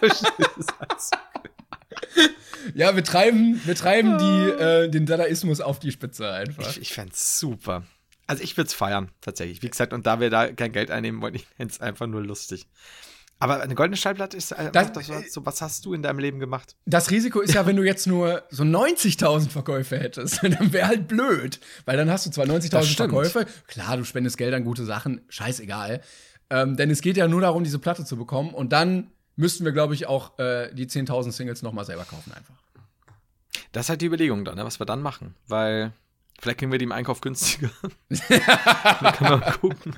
Bing? 0.00 0.10
Ja, 2.74 2.94
wir 2.94 3.02
treiben, 3.04 3.60
wir 3.64 3.74
treiben 3.74 4.18
die, 4.18 4.50
äh, 4.62 4.88
den 4.88 5.04
Dadaismus 5.04 5.60
auf 5.60 5.78
die 5.80 5.90
Spitze 5.90 6.30
einfach. 6.32 6.70
Ich, 6.70 6.80
ich 6.80 6.92
fänd's 6.92 7.38
super. 7.38 7.82
Also 8.26 8.42
ich 8.44 8.56
würde 8.56 8.68
es 8.68 8.74
feiern, 8.74 9.10
tatsächlich. 9.20 9.62
Wie 9.62 9.68
gesagt, 9.68 9.92
und 9.92 10.06
da 10.06 10.20
wir 10.20 10.30
da 10.30 10.50
kein 10.52 10.72
Geld 10.72 10.90
einnehmen 10.90 11.20
wollen, 11.20 11.34
ich 11.34 11.44
fänd's 11.56 11.80
einfach 11.80 12.06
nur 12.06 12.22
lustig. 12.22 12.66
Aber 13.42 13.60
eine 13.60 13.74
goldene 13.74 13.96
Schallplatte 13.96 14.36
ist 14.36 14.52
äh, 14.52 14.70
Das- 14.70 14.92
das, 14.92 15.08
das, 15.08 15.32
so, 15.32 15.44
was 15.44 15.60
hast 15.60 15.84
du 15.84 15.94
in 15.94 16.02
deinem 16.02 16.20
Leben 16.20 16.38
gemacht? 16.38 16.76
Das 16.86 17.10
Risiko 17.10 17.40
ist 17.40 17.54
ja, 17.54 17.66
wenn 17.66 17.74
du 17.76 17.82
jetzt 17.82 18.06
nur 18.06 18.44
so 18.50 18.62
90.000 18.62 19.48
Verkäufe 19.48 19.98
hättest, 19.98 20.40
dann 20.44 20.72
wäre 20.72 20.86
halt 20.86 21.08
blöd. 21.08 21.58
Weil 21.84 21.96
dann 21.96 22.08
hast 22.08 22.24
du 22.26 22.30
zwar 22.30 22.46
Das 22.46 22.64
90.000 22.66 22.82
stimmt. 22.84 22.96
Verkäufe, 23.10 23.46
klar, 23.66 23.96
du 23.96 24.04
spendest 24.04 24.38
Geld 24.38 24.54
an 24.54 24.62
gute 24.64 24.84
Sachen, 24.84 25.22
scheißegal. 25.28 26.02
Ähm, 26.50 26.76
denn 26.76 26.88
es 26.90 27.00
geht 27.00 27.16
ja 27.16 27.26
nur 27.26 27.40
darum, 27.40 27.64
diese 27.64 27.80
Platte 27.80 28.04
zu 28.04 28.16
bekommen. 28.16 28.54
Und 28.54 28.72
dann 28.72 29.10
müssten 29.34 29.64
wir, 29.64 29.72
glaube 29.72 29.94
ich, 29.94 30.06
auch 30.06 30.38
äh, 30.38 30.72
die 30.72 30.86
10.000 30.86 31.32
Singles 31.32 31.62
nochmal 31.62 31.84
selber 31.84 32.04
kaufen 32.04 32.32
einfach. 32.32 32.54
Das 33.72 33.86
ist 33.86 33.88
halt 33.90 34.02
die 34.02 34.06
Überlegung 34.06 34.44
dann, 34.44 34.54
ne, 34.54 34.64
was 34.64 34.78
wir 34.78 34.86
dann 34.86 35.02
machen. 35.02 35.34
Weil 35.48 35.92
vielleicht 36.38 36.58
kriegen 36.58 36.70
wir 36.70 36.78
die 36.78 36.84
im 36.84 36.92
Einkauf 36.92 37.20
günstiger. 37.22 37.70
dann 38.08 39.12
können 39.14 39.30
wir 39.30 39.36
mal 39.38 39.52
gucken. 39.60 39.96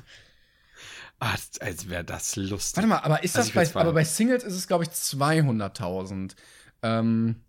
Ah, 1.19 1.35
als 1.61 1.89
wäre 1.89 2.03
das 2.03 2.35
lustig. 2.35 2.77
Warte 2.77 2.87
mal, 2.87 2.99
aber 2.99 3.23
ist 3.23 3.35
Also 3.37 3.49
das 3.51 3.65
ich 3.65 3.73
bei, 3.73 3.79
aber 3.81 3.93
bei 3.93 4.03
Singles 4.03 4.43
ist 4.43 4.53
es, 4.53 4.67
glaube 4.67 4.83
ich, 4.83 4.89
200.000. 4.89 6.35
Ähm, 6.83 7.41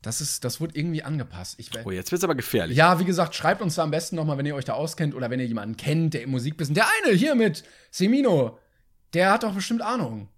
das 0.00 0.20
ist, 0.20 0.44
das 0.44 0.60
wurde 0.60 0.76
irgendwie 0.76 1.02
angepasst. 1.02 1.54
Ich, 1.58 1.70
Oh, 1.84 1.90
jetzt 1.90 2.10
wird's 2.10 2.24
aber 2.24 2.34
gefährlich. 2.34 2.76
Ja, 2.76 2.98
wie 2.98 3.04
gesagt, 3.04 3.34
schreibt 3.34 3.62
uns 3.62 3.76
da 3.76 3.82
am 3.84 3.90
besten 3.92 4.16
nochmal, 4.16 4.36
wenn 4.36 4.46
ihr 4.46 4.54
euch 4.54 4.64
da 4.64 4.74
auskennt 4.74 5.14
oder 5.14 5.30
wenn 5.30 5.38
ihr 5.38 5.46
jemanden 5.46 5.76
kennt, 5.76 6.14
der 6.14 6.22
im 6.22 6.30
Musikbusiness. 6.30 6.74
Der 6.74 6.86
eine 7.02 7.16
hier 7.16 7.34
mit 7.34 7.62
Semino, 7.90 8.58
der 9.14 9.32
hat 9.32 9.44
doch 9.44 9.54
bestimmt 9.54 9.82
Ahnung. 9.82 10.28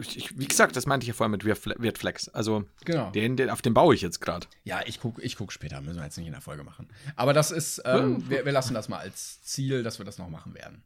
Ich, 0.00 0.38
wie 0.38 0.46
gesagt, 0.46 0.76
das 0.76 0.86
meinte 0.86 1.04
ich 1.04 1.08
ja 1.08 1.14
vorher 1.14 1.28
mit 1.30 1.44
Weird 1.44 1.58
Fle- 1.58 1.74
Weird 1.82 1.98
Flex. 1.98 2.28
Also, 2.28 2.64
Genau. 2.84 3.10
den, 3.10 3.36
den, 3.36 3.50
auf 3.50 3.62
den 3.62 3.74
baue 3.74 3.94
ich 3.96 4.00
jetzt 4.00 4.20
gerade. 4.20 4.46
Ja, 4.62 4.80
ich 4.86 5.00
guck, 5.00 5.20
ich 5.22 5.34
guck 5.36 5.52
später, 5.52 5.80
müssen 5.80 5.96
wir 5.96 6.04
jetzt 6.04 6.16
nicht 6.16 6.26
in 6.28 6.32
der 6.32 6.40
Folge 6.40 6.62
machen. 6.62 6.88
Aber 7.16 7.32
das 7.32 7.50
ist, 7.50 7.82
ähm, 7.84 8.22
wir, 8.30 8.44
wir 8.44 8.52
lassen 8.52 8.74
das 8.74 8.88
mal 8.88 8.98
als 8.98 9.42
Ziel, 9.42 9.82
dass 9.82 9.98
wir 9.98 10.04
das 10.06 10.16
noch 10.18 10.28
machen 10.28 10.54
werden. 10.54 10.84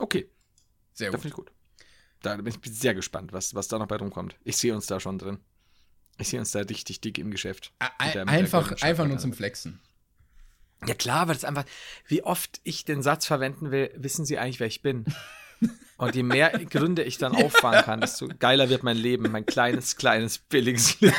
Okay, 0.00 0.28
Sehr 0.94 1.10
das 1.10 1.14
gut. 1.14 1.22
finde 1.22 1.28
ich 1.28 1.34
gut. 1.36 1.52
Da 2.22 2.36
bin 2.36 2.46
ich 2.46 2.58
sehr 2.76 2.94
gespannt, 2.94 3.32
was, 3.32 3.54
was 3.54 3.68
da 3.68 3.78
noch 3.78 3.86
bei 3.86 3.96
rumkommt. 3.96 4.36
Ich 4.42 4.56
sehe 4.56 4.74
uns 4.74 4.86
da 4.86 4.98
schon 4.98 5.18
drin. 5.18 5.38
Ich 6.18 6.28
sehe 6.28 6.40
uns 6.40 6.50
da 6.50 6.60
richtig 6.60 7.00
dick 7.00 7.18
im 7.18 7.30
Geschäft. 7.30 7.72
Mit 8.04 8.14
der- 8.14 8.26
einfach, 8.28 8.80
einfach 8.82 9.06
nur 9.06 9.18
zum 9.18 9.32
Flexen. 9.32 9.80
Ja 10.86 10.94
klar, 10.94 11.28
weil 11.28 11.34
das 11.34 11.44
einfach, 11.44 11.64
wie 12.08 12.24
oft 12.24 12.60
ich 12.64 12.84
den 12.84 13.02
Satz 13.02 13.26
verwenden 13.26 13.70
will, 13.70 13.92
wissen 13.96 14.24
Sie 14.24 14.38
eigentlich, 14.38 14.58
wer 14.58 14.66
ich 14.66 14.82
bin? 14.82 15.04
Und 15.98 16.14
je 16.16 16.22
mehr 16.24 16.50
Gründe 16.68 17.02
ich 17.04 17.18
dann 17.18 17.34
auffahren 17.36 17.84
kann, 17.84 18.00
desto 18.00 18.28
geiler 18.38 18.68
wird 18.70 18.82
mein 18.82 18.96
Leben, 18.96 19.30
mein 19.30 19.46
kleines, 19.46 19.96
kleines, 19.96 20.38
billiges 20.38 21.00
Leben. 21.00 21.14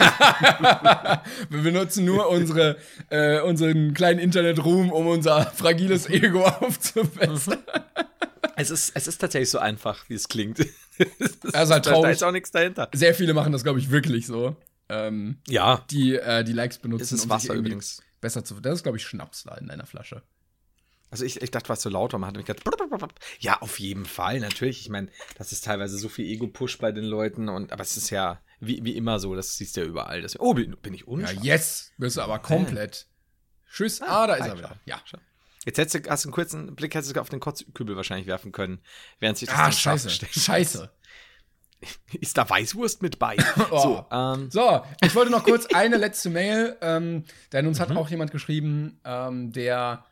wir 1.50 1.62
benutzen 1.62 2.04
nur 2.06 2.28
unsere, 2.30 2.78
äh, 3.10 3.40
unseren 3.42 3.94
kleinen 3.94 4.20
Internetruhm, 4.20 4.92
um 4.92 5.08
unser 5.08 5.46
fragiles 5.46 6.10
Ego 6.10 6.44
aufzubessern. 6.60 7.60
Es 8.56 8.72
ist, 8.72 8.92
es 8.96 9.08
ist 9.08 9.18
tatsächlich 9.20 9.50
so 9.50 9.60
einfach, 9.60 10.04
wie 10.10 10.16
es 10.16 10.28
klingt. 10.28 10.60
Das 10.60 10.68
ist 10.70 11.54
halt 11.56 11.70
Da 11.70 11.80
traurig. 11.92 12.12
ist 12.12 12.24
auch 12.24 12.32
nichts 12.32 12.52
dahinter. 12.52 12.90
Sehr 12.94 13.16
viele 13.16 13.34
machen 13.34 13.52
das, 13.52 13.64
glaube 13.64 13.80
ich, 13.80 13.90
wirklich 13.90 14.28
so. 14.28 14.56
Ähm, 14.90 15.38
Ja, 15.48 15.84
die 15.90 16.16
äh, 16.16 16.44
die 16.44 16.54
Likes 16.54 16.78
benutzen, 16.78 17.04
es 17.04 17.12
ist 17.14 17.24
um 17.24 17.30
Wasser 17.30 17.54
übrigens. 17.54 18.04
besser 18.22 18.44
zu. 18.44 18.60
Das 18.60 18.74
ist, 18.76 18.84
glaube 18.84 18.98
ich, 18.98 19.06
Schnaps 19.06 19.44
da 19.44 19.56
in 19.56 19.68
deiner 19.68 19.86
Flasche. 19.86 20.22
Also 21.14 21.26
ich, 21.26 21.40
ich 21.44 21.52
dachte, 21.52 21.70
was 21.70 21.84
so 21.84 21.90
lauter, 21.90 22.18
man 22.18 22.30
hat 22.30 22.36
mich 22.38 22.48
gedacht, 22.48 22.66
ja, 23.40 23.62
auf 23.62 23.80
jeden 23.80 24.06
Fall, 24.08 24.40
natürlich. 24.40 24.82
Ich 24.82 24.90
meine, 24.90 25.10
das 25.38 25.52
ist 25.52 25.64
teilweise 25.64 25.96
so 26.00 26.10
viel 26.10 26.26
Ego-Push 26.26 26.80
bei 26.80 26.92
den 26.92 27.04
Leuten 27.04 27.50
und 27.50 27.72
aber 27.72 27.84
es 27.84 27.96
ist 27.98 28.10
ja 28.10 28.42
wie, 28.60 28.84
wie 28.84 28.98
immer 28.98 29.20
so, 29.20 29.36
das 29.36 29.56
siehst 29.56 29.78
du 29.78 29.82
ja 29.82 29.86
überall. 29.88 30.24
Das, 30.24 30.40
oh, 30.40 30.56
bin, 30.56 30.76
bin 30.82 30.96
ich 30.96 31.02
Ja, 31.02 31.08
unscharf? 31.08 31.44
yes, 31.44 31.92
bist 32.00 32.18
du 32.18 32.22
aber 32.22 32.40
komplett. 32.40 33.06
Tschüss. 33.72 34.02
Ah, 34.02 34.26
da 34.26 34.34
ist 34.34 34.42
ah, 34.42 34.48
er 34.48 34.58
wieder. 34.58 34.70
schau. 34.70 34.76
Ja. 34.86 35.02
Jetzt 35.66 35.78
hättest 35.78 36.06
du, 36.06 36.10
hast 36.10 36.26
du 36.26 36.30
einen 36.30 36.34
kurzen 36.34 36.76
Blick 36.76 36.96
hättest 36.96 37.16
du 37.16 37.22
auf 37.22 37.30
den 37.30 37.40
Kotzkübel 37.40 37.96
wahrscheinlich 37.96 38.26
werfen 38.28 38.52
können, 38.52 38.82
während 39.20 39.38
sich 39.38 39.48
das 39.50 39.58
Ah, 39.60 39.72
scheiße. 39.72 40.10
Scheiße. 40.10 40.92
Ist 42.22 42.38
da 42.38 42.50
Weißwurst 42.50 43.02
mit 43.04 43.20
bei? 43.20 43.36
Oh. 43.72 43.78
So, 43.80 44.06
ähm, 44.12 44.50
So, 44.50 44.84
ich 45.02 45.14
wollte 45.16 45.32
noch 45.32 45.44
kurz 45.44 45.66
eine 45.74 45.98
letzte 45.98 46.30
Mail, 46.32 46.76
ähm, 46.82 47.26
denn 47.52 47.68
uns 47.68 47.78
Mhm. 47.78 47.82
hat 47.84 47.96
auch 47.98 48.10
jemand 48.10 48.32
geschrieben, 48.32 49.00
ähm, 49.06 49.52
der 49.52 50.06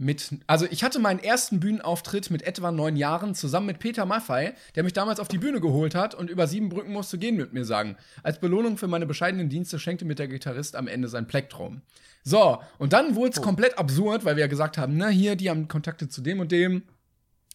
mit, 0.00 0.30
also 0.46 0.64
ich 0.70 0.84
hatte 0.84 1.00
meinen 1.00 1.18
ersten 1.18 1.58
Bühnenauftritt 1.58 2.30
mit 2.30 2.42
etwa 2.42 2.70
neun 2.70 2.94
Jahren 2.96 3.34
zusammen 3.34 3.66
mit 3.66 3.80
Peter 3.80 4.06
Maffei, 4.06 4.54
der 4.76 4.84
mich 4.84 4.92
damals 4.92 5.18
auf 5.18 5.26
die 5.26 5.38
Bühne 5.38 5.60
geholt 5.60 5.96
hat 5.96 6.14
und 6.14 6.30
über 6.30 6.46
sieben 6.46 6.68
Brücken 6.68 6.92
musste 6.92 7.18
gehen 7.18 7.36
mit 7.36 7.52
mir 7.52 7.64
sagen. 7.64 7.96
Als 8.22 8.38
Belohnung 8.38 8.78
für 8.78 8.86
meine 8.86 9.06
bescheidenen 9.06 9.48
Dienste 9.48 9.80
schenkte 9.80 10.04
mir 10.04 10.14
der 10.14 10.28
Gitarrist 10.28 10.76
am 10.76 10.86
Ende 10.86 11.08
sein 11.08 11.26
Plektrum. 11.26 11.82
So, 12.22 12.58
und 12.78 12.92
dann 12.92 13.16
wurde 13.16 13.30
Oh. 13.30 13.40
es 13.40 13.42
komplett 13.42 13.76
absurd, 13.76 14.24
weil 14.24 14.36
wir 14.36 14.42
ja 14.42 14.46
gesagt 14.48 14.78
haben, 14.78 14.96
na 14.96 15.08
hier, 15.08 15.34
die 15.34 15.50
haben 15.50 15.66
Kontakte 15.66 16.08
zu 16.08 16.20
dem 16.20 16.38
und 16.38 16.52
dem. 16.52 16.84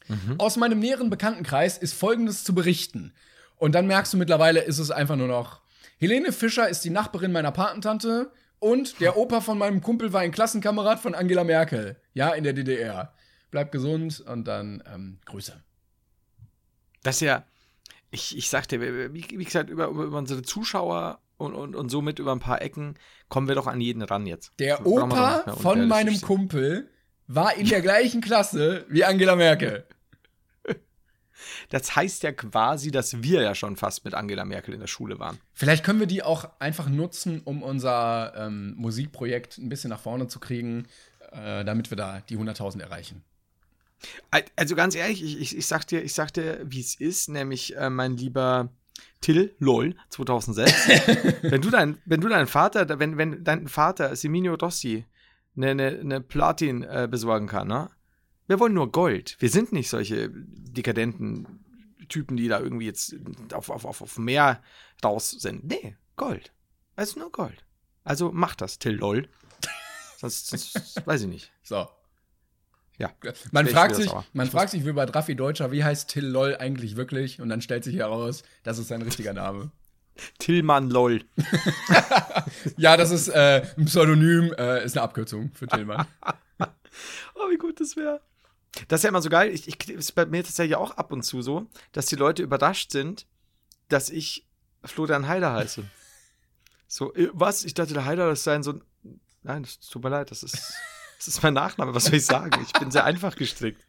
Mhm. 0.09 0.35
Aus 0.37 0.57
meinem 0.57 0.79
näheren 0.79 1.09
Bekanntenkreis 1.09 1.77
ist 1.77 1.93
Folgendes 1.93 2.43
zu 2.43 2.53
berichten. 2.53 3.13
Und 3.55 3.73
dann 3.73 3.87
merkst 3.87 4.11
du 4.11 4.17
mittlerweile, 4.17 4.59
ist 4.59 4.79
es 4.79 4.91
einfach 4.91 5.15
nur 5.15 5.29
noch. 5.29 5.61
Helene 5.97 6.33
Fischer 6.33 6.67
ist 6.67 6.83
die 6.83 6.89
Nachbarin 6.89 7.31
meiner 7.31 7.51
Patentante 7.53 8.31
und 8.63 9.01
der 9.01 9.17
Opa 9.17 9.41
von 9.41 9.57
meinem 9.57 9.81
Kumpel 9.81 10.13
war 10.13 10.21
ein 10.21 10.31
Klassenkamerad 10.31 10.99
von 10.99 11.13
Angela 11.13 11.43
Merkel. 11.43 11.97
Ja, 12.13 12.29
in 12.29 12.43
der 12.43 12.53
DDR. 12.53 13.13
Bleib 13.51 13.71
gesund 13.71 14.21
und 14.21 14.47
dann 14.47 14.81
ähm, 14.91 15.19
Grüße. 15.25 15.61
das 17.03 17.17
ist 17.17 17.21
ja, 17.21 17.45
ich, 18.09 18.37
ich 18.37 18.49
sagte, 18.49 18.79
wie, 18.79 19.13
wie 19.13 19.43
gesagt, 19.43 19.69
über, 19.69 19.87
über, 19.87 20.17
unsere 20.17 20.43
Zuschauer 20.43 21.19
und, 21.37 21.53
und, 21.53 21.75
und 21.75 21.89
somit 21.89 22.19
über 22.19 22.31
ein 22.31 22.39
paar 22.39 22.61
Ecken 22.61 22.95
kommen 23.27 23.47
wir 23.47 23.55
doch 23.55 23.67
an 23.67 23.81
jeden 23.81 24.01
ran 24.01 24.25
jetzt. 24.25 24.53
Der 24.59 24.77
So, 24.77 25.03
Opa 25.03 25.55
von 25.57 25.87
meinem. 25.87 26.19
Kumpel 26.21 26.89
war 27.27 27.55
in 27.55 27.67
der 27.67 27.81
gleichen 27.81 28.21
Klasse 28.21 28.85
wie 28.89 29.03
Angela 29.03 29.35
Merkel. 29.35 29.85
Das 31.69 31.95
heißt 31.95 32.23
ja 32.23 32.31
quasi, 32.31 32.91
dass 32.91 33.21
wir 33.23 33.41
ja 33.41 33.55
schon 33.55 33.75
fast 33.75 34.05
mit 34.05 34.13
Angela 34.13 34.45
Merkel 34.45 34.73
in 34.73 34.79
der 34.79 34.87
Schule 34.87 35.19
waren. 35.19 35.39
Vielleicht 35.53 35.83
können 35.83 35.99
wir 35.99 36.07
die 36.07 36.23
auch 36.23 36.49
einfach 36.59 36.87
nutzen, 36.89 37.41
um 37.43 37.63
unser 37.63 38.33
ähm, 38.37 38.75
Musikprojekt 38.77 39.57
ein 39.57 39.69
bisschen 39.69 39.89
nach 39.89 39.99
vorne 39.99 40.27
zu 40.27 40.39
kriegen, 40.39 40.87
äh, 41.31 41.63
damit 41.65 41.89
wir 41.89 41.97
da 41.97 42.21
die 42.29 42.37
100.000 42.37 42.81
erreichen. 42.81 43.23
Al- 44.31 44.45
Also 44.55 44.75
ganz 44.75 44.95
ehrlich, 44.95 45.23
ich, 45.23 45.39
ich, 45.39 45.57
ich 45.57 45.65
sag 45.65 45.87
dir, 45.87 46.03
ich 46.03 46.13
sag 46.13 46.33
dir, 46.33 46.59
wie 46.65 46.79
es 46.81 46.95
ist, 46.95 47.29
nämlich 47.29 47.75
äh, 47.75 47.89
mein 47.89 48.17
lieber 48.17 48.69
Till 49.21 49.55
LOL 49.59 49.95
2006. 50.09 50.87
wenn 51.43 51.61
du 51.61 51.69
dein, 51.69 51.97
wenn 52.05 52.21
du 52.21 52.27
deinen 52.29 52.47
Vater, 52.47 52.99
wenn, 52.99 53.17
wenn 53.17 53.43
dein 53.43 53.67
Vater 53.67 54.15
Seminio 54.15 54.55
Rossi 54.55 55.05
eine, 55.55 55.69
eine, 55.71 55.87
eine 55.99 56.21
Platin 56.21 56.83
äh, 56.83 57.07
besorgen 57.09 57.47
kann, 57.47 57.67
ne? 57.67 57.89
Wir 58.47 58.59
wollen 58.59 58.73
nur 58.73 58.91
Gold. 58.91 59.37
Wir 59.39 59.49
sind 59.49 59.71
nicht 59.71 59.89
solche 59.89 60.29
dekadenten 60.29 61.63
Typen, 62.09 62.37
die 62.37 62.47
da 62.47 62.59
irgendwie 62.59 62.85
jetzt 62.85 63.15
auf, 63.53 63.69
auf, 63.69 63.85
auf, 63.85 64.01
auf 64.01 64.17
mehr 64.17 64.61
raus 65.03 65.31
sind. 65.31 65.63
Nee, 65.63 65.95
Gold. 66.15 66.51
Also 66.95 67.19
nur 67.19 67.31
Gold. 67.31 67.65
Also 68.03 68.31
mach 68.33 68.55
das, 68.55 68.79
Till 68.79 68.95
Lol. 68.95 69.29
sonst, 70.17 70.47
sonst 70.47 71.05
weiß 71.05 71.21
ich 71.21 71.27
nicht. 71.27 71.51
So. 71.63 71.87
Ja. 72.97 73.11
Man 73.51 73.67
fragt 73.67 73.95
sich, 73.95 74.11
man 74.33 74.49
fragt 74.49 74.71
sich 74.71 74.85
wie 74.85 74.91
bei 74.91 75.05
Raffi 75.05 75.35
Deutscher, 75.35 75.71
wie 75.71 75.83
heißt 75.83 76.09
Till 76.09 76.25
Loll 76.25 76.55
eigentlich 76.57 76.95
wirklich? 76.95 77.41
Und 77.41 77.49
dann 77.49 77.61
stellt 77.61 77.83
sich 77.83 77.95
heraus, 77.95 78.43
das 78.63 78.77
ist 78.77 78.89
sein 78.89 79.01
richtiger 79.01 79.33
Name. 79.33 79.71
Tillmann 80.39 80.89
Lol. 80.89 81.23
Ja, 82.77 82.97
das 82.97 83.11
ist 83.11 83.27
äh, 83.29 83.65
ein 83.77 83.85
Pseudonym, 83.85 84.53
äh, 84.57 84.85
ist 84.85 84.95
eine 84.95 85.03
Abkürzung 85.03 85.51
für 85.53 85.67
Tillmann. 85.67 86.05
Oh, 87.35 87.49
wie 87.49 87.57
gut 87.57 87.79
das 87.79 87.95
wäre. 87.97 88.21
Das 88.87 88.99
ist 88.99 89.03
ja 89.03 89.09
immer 89.09 89.21
so 89.21 89.29
geil. 89.29 89.51
Ich, 89.51 89.67
ich, 89.67 89.89
ist 89.89 90.13
bei 90.13 90.25
mir 90.25 90.43
tatsächlich 90.43 90.75
auch 90.75 90.91
ab 90.91 91.11
und 91.11 91.23
zu 91.23 91.41
so, 91.41 91.67
dass 91.91 92.07
die 92.07 92.15
Leute 92.15 92.41
überrascht 92.43 92.91
sind, 92.91 93.27
dass 93.89 94.09
ich 94.09 94.47
Florian 94.83 95.27
Heider 95.27 95.53
heiße. 95.53 95.83
So, 96.87 97.13
äh, 97.15 97.29
was? 97.33 97.63
Ich 97.63 97.73
dachte, 97.73 97.93
der 97.93 98.05
Heider, 98.05 98.27
das 98.27 98.43
sei 98.43 98.61
so 98.61 98.73
ein. 98.73 98.83
Nein, 99.43 99.63
das 99.63 99.79
tut 99.79 100.03
mir 100.03 100.09
leid, 100.09 100.31
das 100.31 100.43
ist, 100.43 100.55
das 101.17 101.27
ist 101.27 101.43
mein 101.43 101.53
Nachname. 101.53 101.93
Was 101.93 102.05
soll 102.05 102.15
ich 102.15 102.25
sagen? 102.25 102.59
Ich 102.65 102.73
bin 102.73 102.91
sehr 102.91 103.03
einfach 103.03 103.35
gestrickt. 103.35 103.85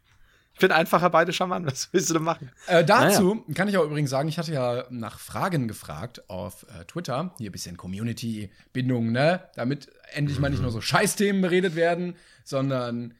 Ich 0.53 0.59
bin 0.59 0.71
einfacher 0.71 1.09
beide 1.09 1.33
Schaman. 1.33 1.65
Was 1.65 1.91
willst 1.91 2.09
du 2.09 2.13
denn 2.13 2.23
machen? 2.23 2.49
Äh, 2.67 2.85
dazu 2.85 3.43
kann 3.53 3.67
ich 3.67 3.77
auch 3.77 3.83
übrigens 3.83 4.09
sagen, 4.09 4.29
ich 4.29 4.37
hatte 4.37 4.53
ja 4.53 4.85
nach 4.89 5.19
Fragen 5.19 5.67
gefragt 5.67 6.29
auf 6.29 6.65
äh, 6.69 6.85
Twitter. 6.85 7.35
Hier 7.37 7.49
ein 7.49 7.51
bisschen 7.51 7.75
Community-Bindung, 7.75 9.11
ne? 9.11 9.49
Damit 9.55 9.91
endlich 10.13 10.39
mal 10.39 10.49
nicht 10.49 10.61
nur 10.61 10.71
so 10.71 10.79
Scheißthemen 10.79 11.41
beredet 11.41 11.75
werden, 11.75 12.15
sondern 12.45 13.15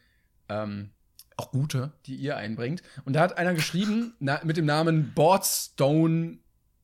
ähm, 0.48 0.95
auch 1.38 1.52
gute, 1.52 1.92
die 2.06 2.16
ihr 2.16 2.38
einbringt. 2.38 2.82
Und 3.04 3.14
da 3.14 3.22
hat 3.22 3.38
einer 3.38 3.54
geschrieben, 3.54 4.14
na, 4.20 4.40
mit 4.44 4.58
dem 4.58 4.66
Namen 4.66 5.14
Boardstone 5.14 6.38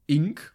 Inc. 0.07 0.53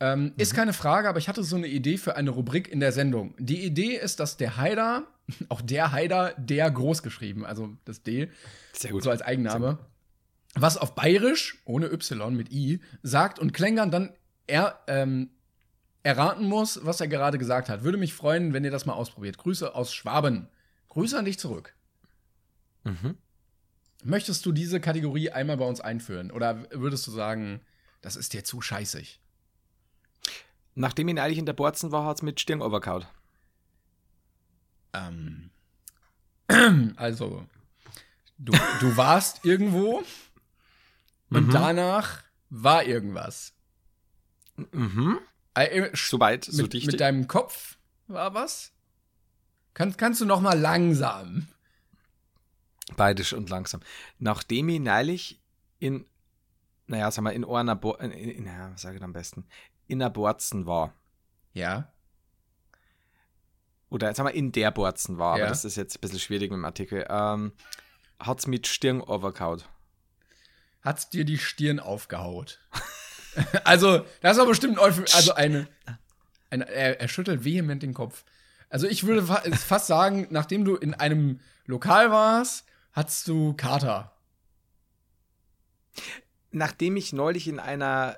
Ähm, 0.00 0.32
Ist 0.36 0.54
keine 0.54 0.72
Frage, 0.72 1.08
aber 1.08 1.18
ich 1.18 1.28
hatte 1.28 1.44
so 1.44 1.56
eine 1.56 1.68
Idee 1.68 1.96
für 1.96 2.16
eine 2.16 2.30
Rubrik 2.30 2.68
in 2.68 2.80
der 2.80 2.92
Sendung. 2.92 3.34
Die 3.38 3.64
Idee 3.64 3.96
ist, 3.96 4.18
dass 4.20 4.36
der 4.36 4.56
Haider, 4.56 5.06
auch 5.48 5.60
der 5.60 5.92
Haider, 5.92 6.34
der 6.36 6.70
groß 6.70 7.02
geschrieben, 7.02 7.46
also 7.46 7.76
das 7.84 8.02
D, 8.02 8.30
Sehr 8.72 8.90
gut. 8.90 9.04
so 9.04 9.10
als 9.10 9.22
Eigenname, 9.22 9.78
was 10.54 10.76
auf 10.76 10.94
Bayerisch, 10.94 11.58
ohne 11.64 11.92
Y 11.92 12.34
mit 12.36 12.52
I, 12.52 12.80
sagt 13.02 13.38
und 13.38 13.52
Klängern 13.52 13.90
dann 13.90 14.12
er, 14.46 14.80
ähm, 14.88 15.30
erraten 16.02 16.46
muss, 16.46 16.84
was 16.84 17.00
er 17.00 17.08
gerade 17.08 17.38
gesagt 17.38 17.68
hat. 17.68 17.82
Würde 17.82 17.98
mich 17.98 18.12
freuen, 18.12 18.52
wenn 18.52 18.64
ihr 18.64 18.70
das 18.70 18.86
mal 18.86 18.92
ausprobiert. 18.92 19.38
Grüße 19.38 19.74
aus 19.74 19.94
Schwaben. 19.94 20.48
Grüße 20.88 21.18
an 21.18 21.24
dich 21.24 21.38
zurück. 21.38 21.74
Mhm. 22.84 23.16
Möchtest 24.04 24.44
du 24.46 24.52
diese 24.52 24.80
Kategorie 24.80 25.30
einmal 25.30 25.56
bei 25.56 25.64
uns 25.66 25.80
einführen? 25.80 26.30
Oder 26.30 26.66
würdest 26.70 27.06
du 27.06 27.10
sagen, 27.10 27.60
das 28.02 28.16
ist 28.16 28.32
dir 28.34 28.44
zu 28.44 28.60
scheißig? 28.60 29.20
Nachdem 30.74 31.08
ihn 31.08 31.18
eigentlich 31.18 31.38
in 31.38 31.46
der 31.46 31.52
Borzen 31.54 31.90
war, 31.92 32.04
hat 32.04 32.18
es 32.18 32.22
mit 32.22 32.40
Stirn 32.40 32.60
overkaut. 32.60 33.06
Ähm, 34.92 35.50
also, 36.96 37.46
du, 38.38 38.52
du 38.80 38.96
warst 38.96 39.44
irgendwo 39.44 40.02
und 41.30 41.48
Mhm. 41.48 41.50
danach 41.52 42.22
war 42.50 42.84
irgendwas. 42.84 43.54
Mhm. 44.72 45.18
Äh, 45.54 45.90
Soweit, 45.94 46.44
so 46.44 46.62
mit, 46.62 46.72
dicht. 46.74 46.86
mit 46.86 47.00
deinem 47.00 47.26
Kopf 47.26 47.78
war 48.06 48.34
was? 48.34 48.72
Kann, 49.72 49.96
kannst 49.96 50.20
du 50.20 50.26
noch 50.26 50.40
mal 50.40 50.58
langsam? 50.58 51.48
Beidisch 52.96 53.32
und 53.32 53.48
langsam. 53.50 53.80
Nachdem 54.18 54.68
ich 54.68 54.80
neulich 54.80 55.40
in, 55.78 56.06
naja, 56.86 57.10
sag 57.10 57.22
mal, 57.22 57.30
in 57.30 57.44
einer, 57.44 57.76
Bo 57.76 57.94
in, 57.94 58.10
in, 58.12 58.30
in, 58.30 58.46
ja, 58.46 58.72
was 58.72 58.82
sage 58.82 58.96
ich 58.98 59.02
am 59.02 59.12
besten, 59.12 59.46
in 59.86 60.02
einer 60.02 60.10
Borzen 60.10 60.66
war. 60.66 60.92
Ja. 61.52 61.90
Oder 63.90 64.14
sag 64.14 64.24
mal, 64.24 64.30
in 64.30 64.52
der 64.52 64.70
Borzen 64.70 65.18
war, 65.18 65.38
Ja. 65.38 65.44
aber 65.44 65.50
das 65.50 65.64
ist 65.64 65.76
jetzt 65.76 65.96
ein 65.96 66.00
bisschen 66.00 66.18
schwierig 66.18 66.50
mit 66.50 66.58
dem 66.58 66.64
Artikel. 66.64 67.06
Ähm, 67.08 67.52
hat's 68.18 68.46
mit 68.46 68.66
Stirn 68.66 69.00
overkaut. 69.00 69.68
Hat's 70.82 71.08
dir 71.08 71.24
die 71.24 71.38
Stirn 71.38 71.80
aufgehaut? 71.80 72.58
also, 73.64 74.04
das 74.20 74.36
ist 74.36 74.40
aber 74.40 74.50
bestimmt 74.50 74.78
ein 74.78 74.84
Euphem- 74.84 75.14
also 75.14 75.34
eine, 75.34 75.68
eine 76.50 76.68
er, 76.68 77.00
er 77.00 77.08
schüttelt 77.08 77.44
vehement 77.44 77.82
den 77.82 77.94
Kopf. 77.94 78.24
Also, 78.68 78.86
ich 78.86 79.04
würde 79.04 79.22
fa 79.22 79.40
fast 79.52 79.86
sagen, 79.86 80.26
nachdem 80.30 80.64
du 80.64 80.76
in 80.76 80.94
einem 80.94 81.40
Lokal 81.66 82.10
warst, 82.10 82.66
hattest 82.94 83.28
du 83.28 83.52
Kater. 83.54 84.10
Nachdem 86.50 86.96
ich 86.96 87.12
neulich 87.12 87.48
in 87.48 87.58
einer, 87.58 88.16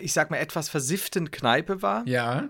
ich 0.00 0.12
sag 0.12 0.30
mal, 0.30 0.36
etwas 0.38 0.68
versifften 0.68 1.30
Kneipe 1.30 1.82
war, 1.82 2.06
Ja, 2.06 2.48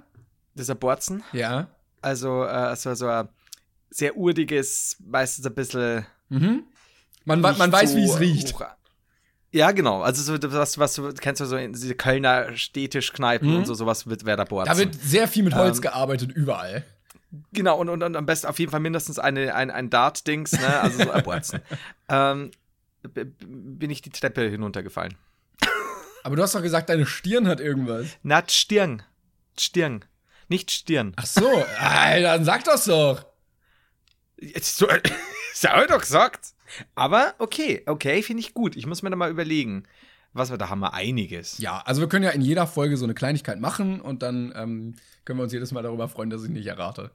dieser 0.54 0.74
Borzen, 0.74 1.22
ja. 1.32 1.68
also, 2.02 2.44
äh, 2.44 2.76
so, 2.76 2.94
so 2.94 3.08
ein 3.08 3.28
sehr 3.90 4.16
urdiges, 4.16 4.96
meistens 5.00 5.46
ein 5.46 5.54
bisschen 5.54 6.06
Mhm. 6.28 6.64
Man, 7.24 7.40
nicht 7.40 7.58
man 7.58 7.70
weiß, 7.72 7.90
so 7.92 7.96
wie 7.98 8.04
es 8.04 8.18
riecht. 8.20 8.54
hoch- 8.54 8.64
Ja, 9.50 9.70
genau. 9.72 10.00
Also 10.02 10.22
so 10.22 10.52
was, 10.52 10.78
was 10.78 10.94
du 10.94 11.12
kennst 11.12 11.40
du 11.42 11.44
so 11.44 11.56
in 11.56 11.72
diese 11.74 11.94
Kölner 11.94 12.56
Städtischkneipen 12.56 13.48
Mhm. 13.50 13.56
und 13.58 13.64
so 13.66 13.74
sowas 13.74 14.06
wird 14.06 14.24
wer 14.24 14.36
da 14.38 14.44
Borzen. 14.44 14.72
Da 14.72 14.78
wird 14.78 14.94
sehr 14.94 15.28
viel 15.28 15.42
mit 15.42 15.54
Holz 15.54 15.76
Ähm, 15.76 15.82
gearbeitet, 15.82 16.32
überall. 16.32 16.84
Genau 17.52 17.78
und, 17.78 17.88
und, 17.88 18.02
und 18.02 18.16
am 18.16 18.26
besten 18.26 18.46
auf 18.46 18.58
jeden 18.58 18.70
Fall 18.70 18.80
mindestens 18.80 19.18
eine, 19.18 19.54
ein, 19.54 19.70
ein 19.70 19.90
Dart-Dings, 19.90 20.52
ne? 20.52 20.80
Also 20.80 21.04
so 21.04 21.12
Borzen. 21.24 21.60
ähm, 22.08 22.50
bin 23.02 23.90
ich 23.90 24.02
die 24.02 24.10
Treppe 24.10 24.48
hinuntergefallen. 24.48 25.16
Aber 26.24 26.36
du 26.36 26.42
hast 26.42 26.54
doch 26.54 26.62
gesagt, 26.62 26.88
deine 26.88 27.06
Stirn 27.06 27.48
hat 27.48 27.60
irgendwas. 27.60 28.06
Na, 28.22 28.42
Stirn. 28.46 29.02
Stirn. 29.58 30.04
Nicht 30.48 30.70
Stirn. 30.70 31.14
Ach 31.16 31.26
so, 31.26 31.48
Alter, 31.80 32.36
dann 32.36 32.44
sag 32.44 32.64
das 32.64 32.84
doch. 32.84 33.26
Jetzt 34.38 34.76
so, 34.76 34.86
das 34.86 35.64
habe 35.70 35.82
ich 35.82 35.88
doch 35.88 36.00
gesagt. 36.00 36.54
Aber 36.94 37.34
okay, 37.38 37.82
okay, 37.86 38.22
finde 38.22 38.40
ich 38.40 38.54
gut. 38.54 38.76
Ich 38.76 38.86
muss 38.86 39.02
mir 39.02 39.10
da 39.10 39.16
mal 39.16 39.30
überlegen. 39.30 39.84
Was 40.34 40.50
wir, 40.50 40.56
da 40.56 40.70
haben 40.70 40.80
wir 40.80 40.94
einiges. 40.94 41.58
Ja, 41.58 41.82
also 41.84 42.00
wir 42.00 42.08
können 42.08 42.24
ja 42.24 42.30
in 42.30 42.40
jeder 42.40 42.66
Folge 42.66 42.96
so 42.96 43.04
eine 43.04 43.12
Kleinigkeit 43.12 43.60
machen 43.60 44.00
und 44.00 44.22
dann 44.22 44.50
ähm, 44.56 44.94
können 45.26 45.38
wir 45.38 45.42
uns 45.42 45.52
jedes 45.52 45.72
Mal 45.72 45.82
darüber 45.82 46.08
freuen, 46.08 46.30
dass 46.30 46.42
ich 46.42 46.48
nicht 46.48 46.66
errate. 46.66 47.10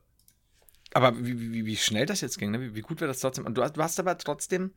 Aber 0.93 1.17
wie, 1.25 1.39
wie, 1.53 1.65
wie 1.65 1.75
schnell 1.77 2.05
das 2.05 2.21
jetzt 2.21 2.38
ging, 2.39 2.51
ne? 2.51 2.61
wie, 2.61 2.75
wie 2.75 2.81
gut 2.81 3.01
wir 3.01 3.07
das 3.07 3.19
trotzdem. 3.19 3.45
Und 3.45 3.55
du, 3.55 3.63
hast- 3.63 3.75
du 3.77 3.83
hast 3.83 3.99
aber 3.99 4.17
trotzdem 4.17 4.73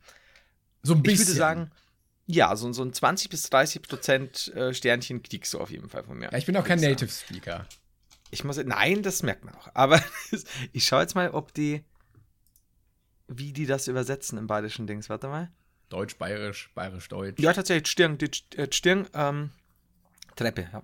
So 0.82 0.94
ein 0.94 0.98
Ich 0.98 1.02
bisschen. 1.04 1.26
würde 1.28 1.38
sagen, 1.38 1.70
ja, 2.26 2.54
so, 2.56 2.72
so 2.72 2.82
ein 2.82 2.92
20 2.92 3.28
bis 3.30 3.48
30 3.50 3.82
Prozent 3.82 4.48
äh, 4.54 4.72
Sternchen 4.74 5.22
kriegst 5.22 5.52
du 5.54 5.58
auf 5.60 5.70
jeden 5.70 5.88
Fall 5.88 6.04
von 6.04 6.18
mir. 6.18 6.30
Ja, 6.30 6.38
ich 6.38 6.46
bin 6.46 6.56
auch 6.56 6.64
kein. 6.64 6.80
Native 6.80 7.10
Speaker. 7.10 7.66
Ich 8.30 8.44
muss, 8.44 8.56
nein, 8.58 9.02
das 9.02 9.22
merkt 9.24 9.44
man 9.44 9.54
auch. 9.54 9.68
Aber 9.74 10.02
ich 10.72 10.86
schaue 10.86 11.02
jetzt 11.02 11.14
mal, 11.14 11.30
ob 11.30 11.52
die, 11.54 11.84
wie 13.26 13.52
die 13.52 13.66
das 13.66 13.88
übersetzen 13.88 14.38
im 14.38 14.46
bayerischen 14.46 14.86
Dings. 14.86 15.08
Warte 15.08 15.28
mal. 15.28 15.50
Deutsch, 15.88 16.16
Bayerisch, 16.18 16.70
Bayerisch, 16.74 17.08
Deutsch. 17.08 17.40
Ja, 17.40 17.52
tatsächlich, 17.52 17.88
Stirn, 17.88 18.16
die 18.18 18.30
äh, 18.56 18.68
Stirn, 18.72 19.08
ähm, 19.14 19.50
Treppe, 20.36 20.68
ja. 20.72 20.82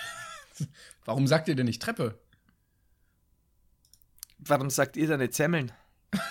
Warum 1.04 1.26
sagt 1.28 1.46
ihr 1.48 1.54
denn 1.54 1.66
nicht 1.66 1.80
Treppe? 1.82 2.18
Warum 4.46 4.70
sagt 4.70 4.96
ihr 4.96 5.06
da 5.06 5.16
nicht 5.16 5.34
Semmeln? 5.34 5.72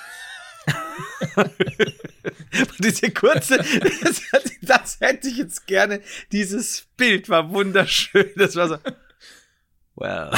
Diese 2.80 3.12
kurze, 3.12 3.58
das, 3.58 4.22
das 4.62 5.00
hätte 5.00 5.30
ich 5.30 5.38
jetzt 5.38 5.66
gerne. 5.68 6.02
Dieses 6.32 6.88
Bild 6.98 7.30
war 7.30 7.50
wunderschön. 7.52 8.30
Das 8.36 8.56
war 8.56 8.68
so. 8.68 8.78
Well. 9.96 10.32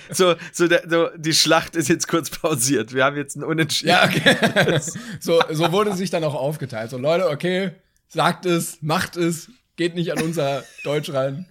so, 0.10 0.36
so, 0.52 0.68
der, 0.68 0.88
so, 0.88 1.08
die 1.16 1.34
Schlacht 1.34 1.76
ist 1.76 1.88
jetzt 1.88 2.08
kurz 2.08 2.30
pausiert. 2.30 2.94
Wir 2.94 3.04
haben 3.04 3.16
jetzt 3.16 3.36
einen 3.36 3.44
Unentschieden. 3.44 3.90
Ja, 3.90 4.04
okay. 4.04 4.80
so, 5.20 5.42
so 5.50 5.72
wurde 5.72 5.94
sich 5.94 6.10
dann 6.10 6.24
auch 6.24 6.34
aufgeteilt. 6.34 6.90
So, 6.90 6.98
Leute, 6.98 7.28
okay, 7.28 7.72
sagt 8.08 8.46
es, 8.46 8.80
macht 8.80 9.16
es, 9.16 9.50
geht 9.76 9.94
nicht 9.94 10.12
an 10.12 10.22
unser 10.22 10.64
Deutsch 10.84 11.12
ran. 11.12 11.46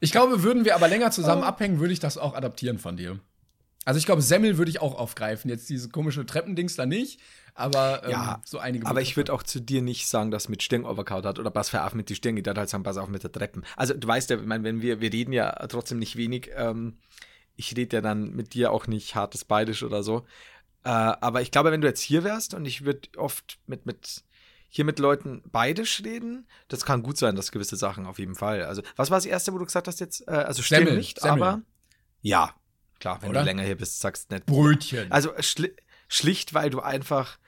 Ich 0.00 0.12
glaube, 0.12 0.42
würden 0.42 0.64
wir 0.64 0.74
aber 0.74 0.88
länger 0.88 1.10
zusammen 1.10 1.42
abhängen, 1.42 1.80
würde 1.80 1.92
ich 1.92 2.00
das 2.00 2.18
auch 2.18 2.34
adaptieren 2.34 2.78
von 2.78 2.96
dir. 2.96 3.18
Also 3.88 3.96
ich 3.96 4.04
glaube, 4.04 4.20
Semmel 4.20 4.58
würde 4.58 4.70
ich 4.70 4.82
auch 4.82 4.98
aufgreifen. 4.98 5.48
Jetzt 5.48 5.70
diese 5.70 5.88
komische 5.88 6.26
Treppendings 6.26 6.76
da 6.76 6.84
nicht, 6.84 7.20
aber 7.54 8.04
ähm, 8.04 8.10
Ja, 8.10 8.42
so 8.44 8.58
einige. 8.58 8.86
Aber 8.86 9.00
ich 9.00 9.16
würde 9.16 9.32
auch 9.32 9.42
zu 9.42 9.62
dir 9.62 9.80
nicht 9.80 10.08
sagen, 10.08 10.30
dass 10.30 10.50
mit 10.50 10.62
Stirn 10.62 10.84
overkaut 10.84 11.24
hat 11.24 11.38
oder 11.38 11.54
was 11.54 11.70
für 11.70 11.82
auf 11.82 11.94
mit 11.94 12.10
die 12.10 12.14
Stirn 12.14 12.36
geht, 12.36 12.46
dann 12.46 12.58
halt 12.58 12.68
sagen, 12.68 12.82
pass 12.82 12.98
auf 12.98 13.08
mit 13.08 13.22
der 13.22 13.32
Treppen. 13.32 13.64
Also 13.76 13.94
du 13.94 14.06
weißt 14.06 14.28
ja, 14.28 14.36
ich 14.36 14.44
meine, 14.44 14.62
wenn 14.62 14.82
wir, 14.82 15.00
wir 15.00 15.10
reden 15.10 15.32
ja 15.32 15.52
trotzdem 15.68 15.98
nicht 16.00 16.16
wenig, 16.16 16.50
ähm, 16.54 16.98
ich 17.56 17.74
rede 17.78 17.96
ja 17.96 18.02
dann 18.02 18.32
mit 18.36 18.52
dir 18.52 18.72
auch 18.72 18.88
nicht 18.88 19.14
hartes 19.14 19.46
Beidisch 19.46 19.82
oder 19.82 20.02
so. 20.02 20.26
Äh, 20.84 20.90
aber 20.90 21.40
ich 21.40 21.50
glaube, 21.50 21.72
wenn 21.72 21.80
du 21.80 21.88
jetzt 21.88 22.02
hier 22.02 22.24
wärst 22.24 22.52
und 22.52 22.66
ich 22.66 22.84
würde 22.84 23.08
oft 23.16 23.58
mit, 23.66 23.86
mit 23.86 24.22
hier 24.68 24.84
mit 24.84 24.98
Leuten 24.98 25.42
beidisch 25.50 26.02
reden, 26.04 26.46
das 26.68 26.84
kann 26.84 27.02
gut 27.02 27.16
sein, 27.16 27.36
dass 27.36 27.52
gewisse 27.52 27.76
Sachen 27.76 28.04
auf 28.04 28.18
jeden 28.18 28.34
Fall. 28.34 28.64
Also, 28.64 28.82
was 28.96 29.10
war 29.10 29.16
das 29.16 29.24
erste, 29.24 29.54
wo 29.54 29.58
du 29.58 29.64
gesagt 29.64 29.88
hast 29.88 29.98
jetzt? 30.00 30.28
Äh, 30.28 30.32
also 30.32 30.60
Semmel, 30.60 30.94
nicht, 30.94 31.18
Semmel. 31.18 31.42
aber 31.42 31.62
ja, 32.20 32.54
klar, 33.00 33.22
wenn 33.22 33.30
Oder? 33.30 33.40
du 33.40 33.46
länger 33.46 33.62
hier 33.62 33.76
bist, 33.76 34.00
sagst 34.00 34.30
du 34.30 34.36
nicht. 34.36 34.46
Brötchen. 34.46 35.10
Also 35.10 35.32
schli 35.40 35.72
schlicht, 36.08 36.54
weil 36.54 36.70
du 36.70 36.80
einfach 36.80 37.38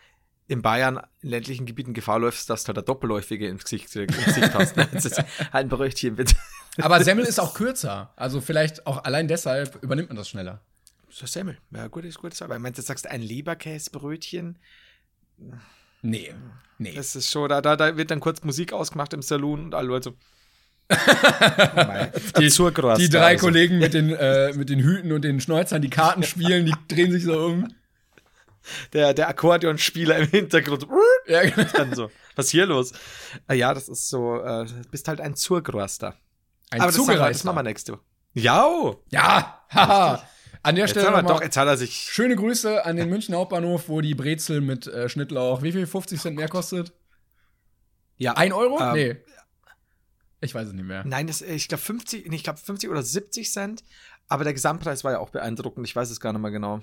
in 0.47 0.63
Bayern 0.63 1.01
in 1.23 1.31
ländlichen 1.31 1.65
Gebieten 1.65 1.95
Gefahr 1.95 2.19
läufst, 2.19 2.51
dass 2.51 2.65
du 2.65 2.73
da 2.73 2.83
Doppelläufige 2.83 3.47
ins 3.49 3.63
Gesicht, 3.65 3.95
ins 3.95 4.25
Gesicht 4.25 4.53
hast. 4.55 4.77
Ne? 4.77 4.89
Das 4.93 5.05
ist 5.05 5.19
halt 5.19 5.55
ein 5.55 5.69
Brötchen, 5.69 6.17
bitte. 6.17 6.35
Aber 6.79 7.03
Semmel 7.03 7.25
ist 7.25 7.39
auch 7.39 7.55
kürzer. 7.55 8.13
Also 8.17 8.41
vielleicht 8.41 8.87
auch 8.87 9.05
allein 9.05 9.29
deshalb 9.29 9.83
übernimmt 9.83 10.09
man 10.09 10.17
das 10.17 10.29
schneller. 10.29 10.61
So 11.09 11.27
Semmel. 11.27 11.59
Ja, 11.71 11.87
gut, 11.89 12.05
ist 12.05 12.19
gut. 12.19 12.41
Aber 12.43 12.57
ich 12.57 12.61
meine, 12.61 12.75
du 12.75 12.83
sagst 12.83 13.07
ein 13.07 13.23
Leberkäsebrötchen. 13.23 14.59
Nee. 16.03 16.35
Nee. 16.79 16.95
Das 16.95 17.15
ist 17.15 17.31
schon, 17.31 17.49
da, 17.49 17.61
da, 17.61 17.77
da 17.77 17.97
wird 17.97 18.11
dann 18.11 18.21
kurz 18.21 18.43
Musik 18.43 18.73
ausgemacht 18.73 19.13
im 19.13 19.23
Saloon 19.23 19.67
und 19.67 19.75
alle 19.75 19.89
Leute 19.89 20.11
so. 20.11 20.17
die, 22.39 22.49
die 22.49 23.09
drei 23.09 23.33
also. 23.33 23.47
Kollegen 23.47 23.79
mit 23.79 23.95
den, 23.95 24.11
äh, 24.13 24.53
mit 24.55 24.69
den 24.71 24.81
Hüten 24.81 25.13
und 25.13 25.23
den 25.23 25.41
Schnäuzern, 25.41 25.81
die 25.83 25.91
Karten 25.91 26.23
spielen, 26.23 26.67
die 26.67 26.75
drehen 26.89 27.13
sich 27.13 27.25
so 27.25 27.39
um. 27.47 27.73
Der, 28.93 29.15
der 29.15 29.29
Akkordeonspieler 29.29 30.19
im 30.19 30.29
Hintergrund. 30.29 30.87
Ja, 31.27 31.43
genau. 31.49 31.69
Dann 31.75 31.95
so. 31.95 32.11
Was 32.37 32.47
ist 32.47 32.51
hier 32.53 32.67
los? 32.67 32.93
Ah, 33.47 33.55
ja, 33.55 33.73
das 33.73 33.89
ist 33.89 34.09
so, 34.09 34.37
äh, 34.43 34.67
du 34.67 34.89
bist 34.91 35.09
halt 35.09 35.21
ein 35.21 35.35
Zurgraster. 35.35 36.17
Ein 36.71 36.81
Aber 36.81 36.93
wir- 36.93 36.97
das 36.99 37.07
Zugereister. 37.07 37.47
machen 37.47 37.57
wir 37.59 37.63
nächste 37.65 37.93
Woche. 37.95 38.03
Ja, 38.35 38.67
oh. 38.67 39.03
Ja, 39.11 39.65
haha. 39.71 40.23
An 40.63 40.75
der 40.75 40.85
Jetzt, 40.85 40.91
Stelle 40.91 41.07
nochmal 41.07 41.25
doch, 41.25 41.43
jetzt 41.43 41.57
hat 41.57 41.67
er 41.69 41.77
sich. 41.79 41.95
schöne 41.95 42.37
Grüße 42.37 42.85
an 42.85 42.97
den 42.97 43.09
München 43.09 43.35
Hauptbahnhof, 43.35 43.89
wo 43.89 44.03
die 44.03 44.15
Brezel 44.15 44.61
mit 44.61 44.87
äh, 44.87 45.09
Schnittlauch, 45.09 45.63
wie 45.63 45.73
viel? 45.73 45.87
50 45.87 46.21
Cent 46.21 46.37
mehr 46.37 46.49
kostet? 46.49 46.93
Ja. 48.19 48.35
Ein 48.35 48.53
Euro? 48.53 48.79
Ähm, 48.81 48.93
nee. 48.93 49.17
Ich 50.41 50.55
weiß 50.55 50.69
es 50.69 50.73
nicht 50.75 50.87
mehr. 50.87 51.05
Nein, 51.05 51.27
das, 51.27 51.43
ich 51.43 51.69
glaube 51.69 51.83
50, 51.83 52.29
nee, 52.29 52.37
ich 52.37 52.45
glaube 52.45 52.59
50 52.59 52.89
oder 52.89 53.03
70 53.03 53.51
Cent. 53.53 53.85
Aber 54.29 54.45
der 54.45 54.55
Gesamtpreis 54.55 55.05
war 55.05 55.13
ja 55.13 55.19
auch 55.19 55.31
beeindruckend. 55.31 55.87
Ich 55.87 55.95
weiß 55.95 56.09
es 56.11 56.21
gar 56.21 56.33
nicht 56.33 56.41
mehr 56.41 56.51
genau. 56.51 56.81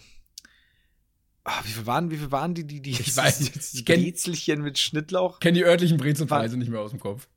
Ah, 1.43 1.61
wie 1.63 1.71
viel 1.71 1.85
waren, 1.85 2.11
wie 2.11 2.17
viel 2.17 2.31
waren 2.31 2.53
die, 2.53 2.65
die, 2.67 2.81
die, 2.81 2.91
Ich 2.91 3.15
weiß 3.15 3.39
die 3.39 3.51
Ich 3.79 3.85
kenn- 3.85 4.03
Brezelchen 4.03 4.61
mit 4.61 4.77
Schnittlauch? 4.77 5.39
Kenn 5.39 5.53
die 5.55 5.63
örtlichen 5.63 5.97
Brezelpreise 5.97 6.57
nicht 6.57 6.69
mehr 6.69 6.81
aus 6.81 6.91
dem 6.91 6.99
Kopf. 6.99 7.27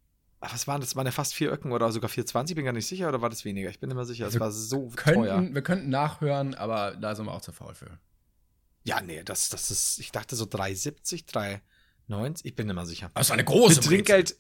Ah, 0.41 0.49
was 0.53 0.67
waren 0.67 0.81
das? 0.81 0.91
Das 0.91 0.97
waren 0.97 1.07
ja 1.07 1.13
fast 1.13 1.35
vier 1.35 1.53
Öcken 1.53 1.71
oder 1.71 1.93
sogar 1.93 2.11
4,20, 2.11 2.55
bin 2.55 2.65
gar 2.65 2.73
nicht 2.73 2.87
sicher, 2.87 3.09
oder 3.09 3.21
war 3.21 3.29
das 3.29 3.45
weniger? 3.45 3.69
Ich 3.71 3.79
bin 3.79 3.91
immer 3.91 4.07
sicher, 4.07 4.27
es 4.27 4.41
war 4.41 4.51
so 4.51 4.89
Könnten, 4.97 5.21
teuer. 5.23 5.55
wir 5.55 5.63
könnten 5.63 5.91
nachhören, 5.91 6.55
aber 6.55 6.97
da 6.97 7.15
sind 7.15 7.27
wir 7.27 7.33
auch 7.33 7.43
zu 7.43 7.53
faul 7.53 7.75
für. 7.75 7.99
Ja, 8.83 9.03
nee, 9.03 9.23
das, 9.23 9.51
das 9.51 9.71
ist, 9.71 9.99
ich 9.99 10.11
dachte 10.13 10.35
so 10.37 10.47
3,70, 10.47 11.27
3,90, 12.09 12.41
ich 12.45 12.55
bin 12.55 12.67
nicht 12.67 12.75
mal 12.75 12.87
sicher. 12.87 13.11
Das 13.15 13.29
war 13.29 13.35
eine 13.35 13.45
große 13.45 13.77
mit 13.77 13.85
Trinkgeld, 13.85 14.37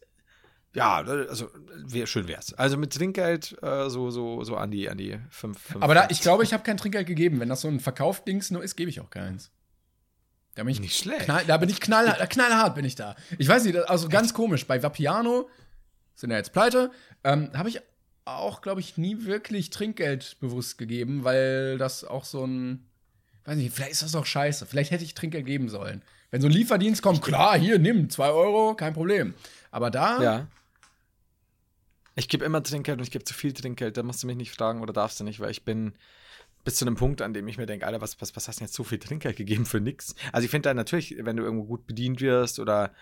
ja, 0.74 0.96
also 0.98 1.50
wär, 1.86 2.06
schön 2.06 2.28
wär's. 2.28 2.54
Also 2.54 2.76
mit 2.76 2.92
Trinkgeld 2.92 3.56
äh, 3.62 3.88
so, 3.90 4.10
so, 4.10 4.44
so 4.44 4.56
an 4.56 4.70
die, 4.70 4.88
an 4.88 4.98
die 4.98 5.18
5, 5.30 5.76
Aber 5.80 5.94
da, 5.94 6.06
ich 6.10 6.20
glaube, 6.20 6.44
ich 6.44 6.52
habe 6.52 6.62
kein 6.62 6.76
Trinkgeld 6.76 7.06
gegeben. 7.06 7.40
Wenn 7.40 7.48
das 7.48 7.62
so 7.62 7.68
ein 7.68 7.80
Verkaufdings 7.80 8.50
nur 8.50 8.62
ist, 8.62 8.76
gebe 8.76 8.88
ich 8.90 9.00
auch 9.00 9.10
keins. 9.10 9.50
Da 10.54 10.62
bin 10.64 10.72
ich, 10.72 10.80
Nicht 10.80 10.98
schlecht. 10.98 11.22
knall, 11.22 11.44
da 11.46 11.56
bin 11.56 11.68
ich 11.68 11.80
knall, 11.80 12.06
knallhart, 12.28 12.74
bin 12.74 12.84
ich 12.84 12.94
da. 12.94 13.16
Ich 13.38 13.48
weiß 13.48 13.64
nicht, 13.64 13.76
also 13.88 14.08
ganz 14.08 14.34
komisch. 14.34 14.66
Bei 14.66 14.82
Vapiano, 14.82 15.48
sind 16.14 16.30
ja 16.30 16.36
jetzt 16.36 16.52
pleite, 16.52 16.90
ähm, 17.24 17.50
habe 17.54 17.68
ich 17.68 17.80
auch, 18.24 18.60
glaube 18.60 18.80
ich, 18.80 18.96
nie 18.96 19.24
wirklich 19.24 19.70
Trinkgeld 19.70 20.36
bewusst 20.40 20.78
gegeben, 20.78 21.24
weil 21.24 21.78
das 21.78 22.04
auch 22.04 22.24
so 22.24 22.44
ein, 22.44 22.86
weiß 23.44 23.56
nicht, 23.56 23.74
vielleicht 23.74 23.92
ist 23.92 24.02
das 24.02 24.14
auch 24.14 24.26
scheiße. 24.26 24.66
Vielleicht 24.66 24.90
hätte 24.90 25.04
ich 25.04 25.14
Trinkgeld 25.14 25.46
geben 25.46 25.68
sollen. 25.68 26.02
Wenn 26.30 26.40
so 26.40 26.46
ein 26.48 26.52
Lieferdienst 26.52 27.02
kommt, 27.02 27.22
klar, 27.22 27.58
hier, 27.58 27.78
nimm, 27.78 28.08
zwei 28.10 28.28
Euro, 28.30 28.74
kein 28.74 28.92
Problem. 28.92 29.34
Aber 29.70 29.90
da, 29.90 30.22
Ja. 30.22 30.46
Ich 32.14 32.28
gebe 32.28 32.44
immer 32.44 32.62
Trinkgeld 32.62 32.98
und 32.98 33.04
ich 33.04 33.11
gebe 33.11 33.24
zu 33.24 33.34
viel 33.34 33.52
Trinkgeld. 33.52 33.96
Da 33.96 34.02
musst 34.02 34.22
du 34.22 34.26
mich 34.26 34.36
nicht 34.36 34.52
fragen 34.52 34.80
oder 34.82 34.92
darfst 34.92 35.20
du 35.20 35.24
nicht, 35.24 35.40
weil 35.40 35.50
ich 35.50 35.64
bin 35.64 35.94
bis 36.64 36.76
zu 36.76 36.84
einem 36.84 36.96
Punkt, 36.96 37.22
an 37.22 37.32
dem 37.32 37.48
ich 37.48 37.56
mir 37.56 37.66
denke, 37.66 37.86
Alter, 37.86 38.00
was, 38.00 38.20
was, 38.20 38.36
was 38.36 38.48
hast 38.48 38.58
du 38.58 38.61
denn 38.61 38.66
jetzt 38.66 38.74
so 38.74 38.84
viel 38.84 38.98
Trinkgeld 38.98 39.36
gegeben 39.36 39.64
für 39.66 39.80
nix? 39.80 40.14
Also 40.32 40.44
ich 40.44 40.50
finde 40.50 40.68
da 40.68 40.74
natürlich, 40.74 41.16
wenn 41.18 41.36
du 41.36 41.42
irgendwo 41.42 41.64
gut 41.64 41.86
bedient 41.86 42.20
wirst 42.20 42.58
oder 42.58 42.92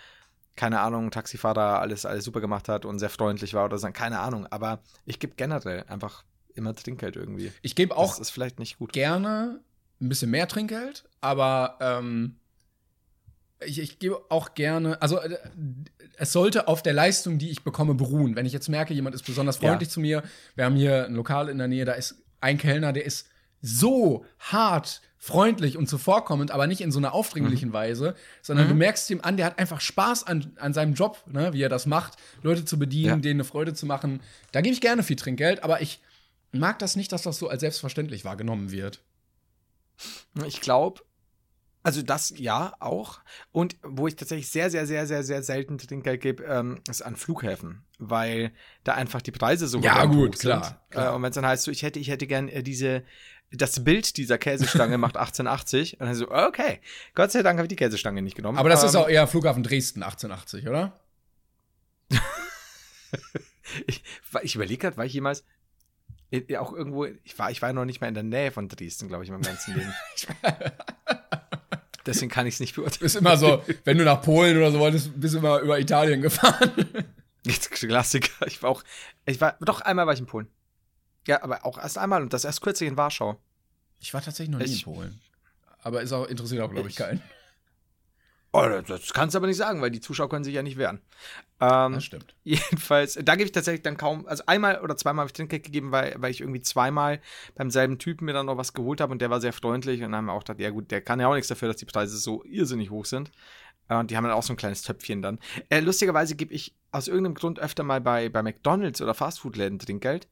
keine 0.57 0.81
Ahnung, 0.81 1.11
Taxifahrer 1.11 1.81
alles, 1.81 2.05
alles 2.05 2.25
super 2.25 2.41
gemacht 2.41 2.69
hat 2.69 2.85
und 2.85 2.99
sehr 2.99 3.11
freundlich 3.11 3.55
war 3.55 3.65
oder 3.65 3.79
so, 3.79 3.89
keine 3.93 4.19
Ahnung. 4.19 4.47
Aber 4.47 4.81
ich 5.07 5.21
gebe 5.21 5.35
generell 5.37 5.85
einfach 5.85 6.25
immer 6.55 6.75
Trinkgeld 6.75 7.15
irgendwie. 7.17 7.53
ich 7.63 7.77
gebe 7.77 7.97
auch 7.97 8.11
das 8.11 8.19
ist 8.19 8.31
vielleicht 8.31 8.59
nicht 8.59 8.79
gut. 8.79 8.93
gerne 8.93 9.61
ein 10.01 10.09
bisschen 10.09 10.31
mehr 10.31 10.49
Trinkgeld, 10.49 11.05
aber 11.21 11.79
ähm, 11.81 12.37
ich, 13.65 13.79
ich 13.81 13.99
gebe 13.99 14.21
auch 14.31 14.55
gerne, 14.55 15.01
also 15.03 15.19
äh, 15.19 15.37
es 16.17 16.33
sollte 16.33 16.69
auf 16.69 16.83
der 16.83 16.93
Leistung, 16.93 17.39
die 17.39 17.51
ich 17.51 17.63
bekomme, 17.65 17.95
beruhen. 17.95 18.37
Wenn 18.37 18.47
ich 18.47 18.53
jetzt 18.53 18.69
merke, 18.69 18.95
jemand 18.95 19.15
ist 19.15 19.25
besonders 19.25 19.61
Ja. 19.61 19.69
freundlich 19.69 19.91
zu 19.91 20.01
mir, 20.01 20.23
wir 20.55 20.65
haben 20.65 20.77
hier 20.77 21.07
ein 21.07 21.15
Lokal 21.15 21.49
in 21.49 21.59
der 21.59 21.69
Nähe, 21.69 21.85
da 21.85 21.93
ist 21.93 22.17
ein 22.41 22.59
Kellner, 22.59 22.93
der 22.93 23.05
ist 23.05 23.29
so 23.61 24.25
hart 24.39 25.03
freundlich 25.21 25.77
und 25.77 25.89
zuvorkommend, 25.89 26.53
aber 26.53 26.69
nicht 26.69 26.81
in 26.81 26.93
so 26.93 26.99
einer 27.01 27.13
aufdringlichen 27.13 27.73
Weise, 27.73 28.15
sondern 28.41 28.69
du 28.69 28.75
merkst 28.75 29.11
ihm 29.11 29.21
an, 29.21 29.37
der 29.37 29.47
hat 29.47 29.59
einfach 29.59 29.81
Spaß 29.81 30.25
an, 30.29 30.53
an 30.61 30.73
seinem 30.73 30.95
Job, 30.95 31.21
ne, 31.27 31.53
wie 31.53 31.63
er 31.63 31.69
das 31.69 31.87
macht, 31.87 32.15
Leute 32.43 32.65
zu 32.65 32.79
bedienen, 32.79 33.05
Ja. 33.07 33.17
denen 33.17 33.41
eine 33.41 33.45
Freude 33.45 33.75
zu 33.75 33.85
machen. 33.85 34.21
Da 34.53 34.61
gebe 34.61 34.73
ich 34.73 34.81
gerne 34.81 35.03
viel 35.03 35.17
Trinkgeld, 35.17 35.65
aber 35.65 35.83
ich 35.83 36.01
mag 36.53 36.79
das 36.79 36.95
nicht, 36.95 37.11
dass 37.11 37.23
das 37.23 37.37
so 37.39 37.49
als 37.49 37.61
selbstverständlich 37.61 38.25
wahrgenommen 38.25 38.71
wird. 38.71 39.01
Ich 40.47 40.61
glaube, 40.61 41.01
also 41.83 42.03
das 42.03 42.33
ja 42.37 42.75
auch. 42.81 43.21
Und 43.53 43.77
wo 43.83 44.07
ich 44.09 44.17
tatsächlich 44.17 44.51
sehr, 44.51 44.71
sehr, 44.71 44.87
sehr, 44.87 45.07
sehr, 45.07 45.23
sehr 45.23 45.43
selten 45.43 45.79
Trinkgeld 45.79 46.21
gebe, 46.21 46.45
ähm, 46.45 46.81
ist 46.89 47.03
an 47.03 47.17
Flughäfen, 47.17 47.85
weil 47.99 48.53
da 48.85 48.95
einfach 48.95 49.23
die 49.23 49.31
Preise 49.31 49.67
so 49.69 49.79
Ja, 49.81 50.05
gut, 50.05 50.39
klar, 50.39 50.65
sind. 50.65 50.77
klar. 50.91 51.13
Äh, 51.13 51.17
und 51.17 51.23
wenn 51.23 51.31
es 51.31 51.35
dann 51.35 51.47
heißt, 51.47 51.65
so, 51.65 51.71
ich 51.71 51.83
hätte, 51.83 51.99
ich 51.99 52.09
hätte 52.09 52.27
gern 52.27 52.49
äh, 52.49 52.63
diese, 52.63 53.05
das 53.51 53.83
Bild 53.85 54.17
dieser 54.17 54.39
Käsestange 54.39 54.99
macht 54.99 55.17
1880. 55.17 56.01
Und 56.01 56.07
dann 56.07 56.15
so, 56.15 56.31
okay, 56.31 56.81
Gott 57.15 57.33
sei 57.33 57.43
Dank 57.43 57.59
habe 57.59 57.65
ich 57.67 57.71
die 57.71 57.77
Käsestange 57.77 58.23
nicht 58.23 58.37
genommen. 58.37 58.59
Aber 58.59 58.69
das 58.69 58.83
ist 58.85 58.95
Ähm, 58.95 59.01
auch 59.01 59.09
eher 59.09 59.27
Flughafen 59.27 59.63
Dresden 59.63 60.03
1880, 60.03 60.69
oder? 60.69 60.99
Ich, 63.87 64.03
ich 64.43 64.55
überlege 64.55 64.79
gerade, 64.81 64.97
war 64.97 65.05
ich 65.05 65.13
jemals 65.13 65.45
äh, 66.31 66.57
auch 66.57 66.73
irgendwo, 66.73 67.05
ich 67.05 67.39
war, 67.39 67.51
ich 67.51 67.61
war 67.61 67.71
noch 67.75 67.85
nicht 67.85 68.01
mal 68.01 68.09
in 68.09 68.15
der 68.15 68.23
Nähe 68.23 68.51
von 68.51 68.69
Dresden, 68.69 69.09
glaube 69.09 69.25
ich, 69.25 69.29
in 69.31 69.35
meinem 69.35 69.43
ganzen 69.45 69.75
Leben. 69.75 69.95
Deswegen 72.09 72.31
kann 72.31 72.47
ich 72.47 72.55
es 72.55 72.61
nicht 72.61 72.75
beurteilen. 72.75 73.05
Ist 73.07 73.17
immer 73.17 73.37
so, 73.37 73.63
wenn 73.85 73.99
du 73.99 74.05
nach 74.05 74.23
Polen 74.23 74.57
oder 74.57 74.73
so 74.73 74.79
wolltest, 74.79 75.11
bist 75.21 75.35
du 75.35 75.39
immer 75.39 75.61
über 75.61 75.79
Italien 75.79 76.23
gefahren. 76.23 76.73
Jetzt 77.45 77.71
Klassiker. 77.71 78.47
Ich 78.47 78.63
war 78.63 78.71
auch, 78.71 78.83
ich 79.27 79.41
war, 79.41 79.57
doch 79.61 79.81
einmal 79.83 80.07
war 80.07 80.15
ich 80.15 80.21
in 80.21 80.27
Polen. 80.27 80.49
Ja, 81.27 81.43
aber 81.43 81.65
auch 81.67 81.79
erst 81.79 81.99
einmal 81.99 82.23
und 82.23 82.33
das 82.33 82.45
erst 82.45 82.63
kürzlich 82.63 82.89
in 82.89 82.97
Warschau. 82.97 83.39
Ich 84.01 84.15
war 84.15 84.23
tatsächlich 84.23 84.51
noch 84.51 84.59
nie 84.59 84.65
Ich- 84.65 84.87
in 84.87 84.93
Polen. 84.95 85.21
Aber 85.83 86.03
ist 86.03 86.13
auch, 86.13 86.27
interessiert 86.27 86.63
auch, 86.63 86.71
glaube 86.71 86.89
ich, 86.89 86.95
Ich- 86.95 86.99
keinen. 86.99 87.23
Oh, 88.53 88.67
das- 88.87 89.13
kannst 89.13 89.35
du 89.35 89.39
aber 89.39 89.47
nicht 89.47 89.57
sagen, 89.59 89.81
weil 89.83 89.91
die 89.91 90.01
Zuschauer 90.01 90.29
können 90.31 90.43
sich 90.45 90.55
ja 90.55 90.63
nicht 90.63 90.79
wehren. 90.79 91.01
Ähm, 91.61 91.93
Das 91.95 92.05
stimmt. 92.05 92.35
jedenfalls, 92.45 93.19
da 93.23 93.35
gebe 93.35 93.45
ich 93.45 93.53
tatsächlich 93.53 93.83
dann 93.83 93.97
kaum, 93.97 94.27
also 94.27 94.43
einmal 94.47 94.81
oder 94.81 94.97
zweimal 94.97 95.25
habe 95.25 95.29
ich 95.29 95.35
Trinkgeld 95.35 95.65
gegeben, 95.65 95.93
weil, 95.93 96.15
weil 96.19 96.31
ich 96.31 96.41
irgendwie 96.41 96.63
zweimal 96.63 97.21
beim 97.57 97.71
selben 97.71 97.99
Typen 97.99 98.25
mir 98.25 98.33
dann 98.33 98.47
noch 98.47 98.57
was 98.57 98.73
geholt 98.73 99.01
habe 99.01 99.13
und 99.13 99.21
der 99.21 99.29
war 99.31 99.41
sehr 99.41 99.53
freundlich 99.53 99.99
und 100.03 100.13
dann 100.13 100.17
haben 100.17 100.25
wir 100.27 100.33
auch 100.33 100.45
gedacht, 100.45 100.61
ja 100.61 100.71
gut, 100.71 100.91
der 100.91 101.03
kann 101.03 101.21
ja 101.21 101.29
auch 101.29 101.35
nichts 101.35 101.49
dafür, 101.49 101.69
dass 101.69 101.77
die 101.77 101.85
Preise 101.85 102.17
so 102.17 102.43
irrsinnig 102.45 102.91
hoch 102.91 103.05
sind. 103.05 103.31
Äh, 103.89 103.97
Und 103.97 104.11
die 104.11 104.17
haben 104.17 104.25
dann 104.25 104.33
auch 104.33 104.43
so 104.43 104.55
ein 104.55 104.57
kleines 104.57 104.83
Töpfchen 104.83 105.21
dann. 105.21 105.39
Äh, 105.69 105.81
lustigerweise 105.81 106.35
gebe 106.35 106.55
ich 106.55 106.75
aus 106.91 107.09
irgendeinem 107.09 107.35
Grund 107.35 107.59
öfter 107.59 107.83
mal 107.85 108.01
bei, 108.01 108.29
bei 108.31 108.43
McDonalds 108.43 109.03
oder 109.03 109.13
Fastfood-Läden 109.15 109.79
Trinkgeld. 109.79 110.27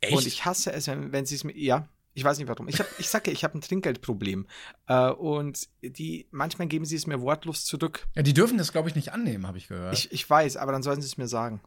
Echt? 0.00 0.16
Und 0.16 0.26
ich 0.26 0.44
hasse 0.44 0.72
es, 0.72 0.88
wenn, 0.88 1.12
wenn 1.12 1.24
sie 1.26 1.36
es 1.36 1.44
mir. 1.44 1.56
Ja, 1.56 1.88
ich 2.20 2.24
weiß 2.24 2.38
nicht 2.38 2.48
warum. 2.48 2.68
Ich, 2.68 2.78
hab, 2.78 2.86
ich 2.98 3.08
sage, 3.08 3.30
ich 3.30 3.44
habe 3.44 3.56
ein 3.56 3.62
Trinkgeldproblem. 3.62 4.46
Äh, 4.88 5.08
und 5.08 5.68
die, 5.80 6.28
manchmal 6.30 6.68
geben 6.68 6.84
sie 6.84 6.96
es 6.96 7.06
mir 7.06 7.22
wortlos 7.22 7.64
zurück. 7.64 8.06
Ja, 8.14 8.22
die 8.22 8.34
dürfen 8.34 8.58
das, 8.58 8.72
glaube 8.72 8.90
ich, 8.90 8.94
nicht 8.94 9.12
annehmen, 9.12 9.46
habe 9.46 9.56
ich 9.56 9.68
gehört. 9.68 9.94
Ich, 9.94 10.12
ich 10.12 10.28
weiß, 10.28 10.58
aber 10.58 10.70
dann 10.70 10.82
sollen 10.82 11.00
sie 11.00 11.06
es 11.06 11.16
mir 11.16 11.28
sagen. 11.28 11.62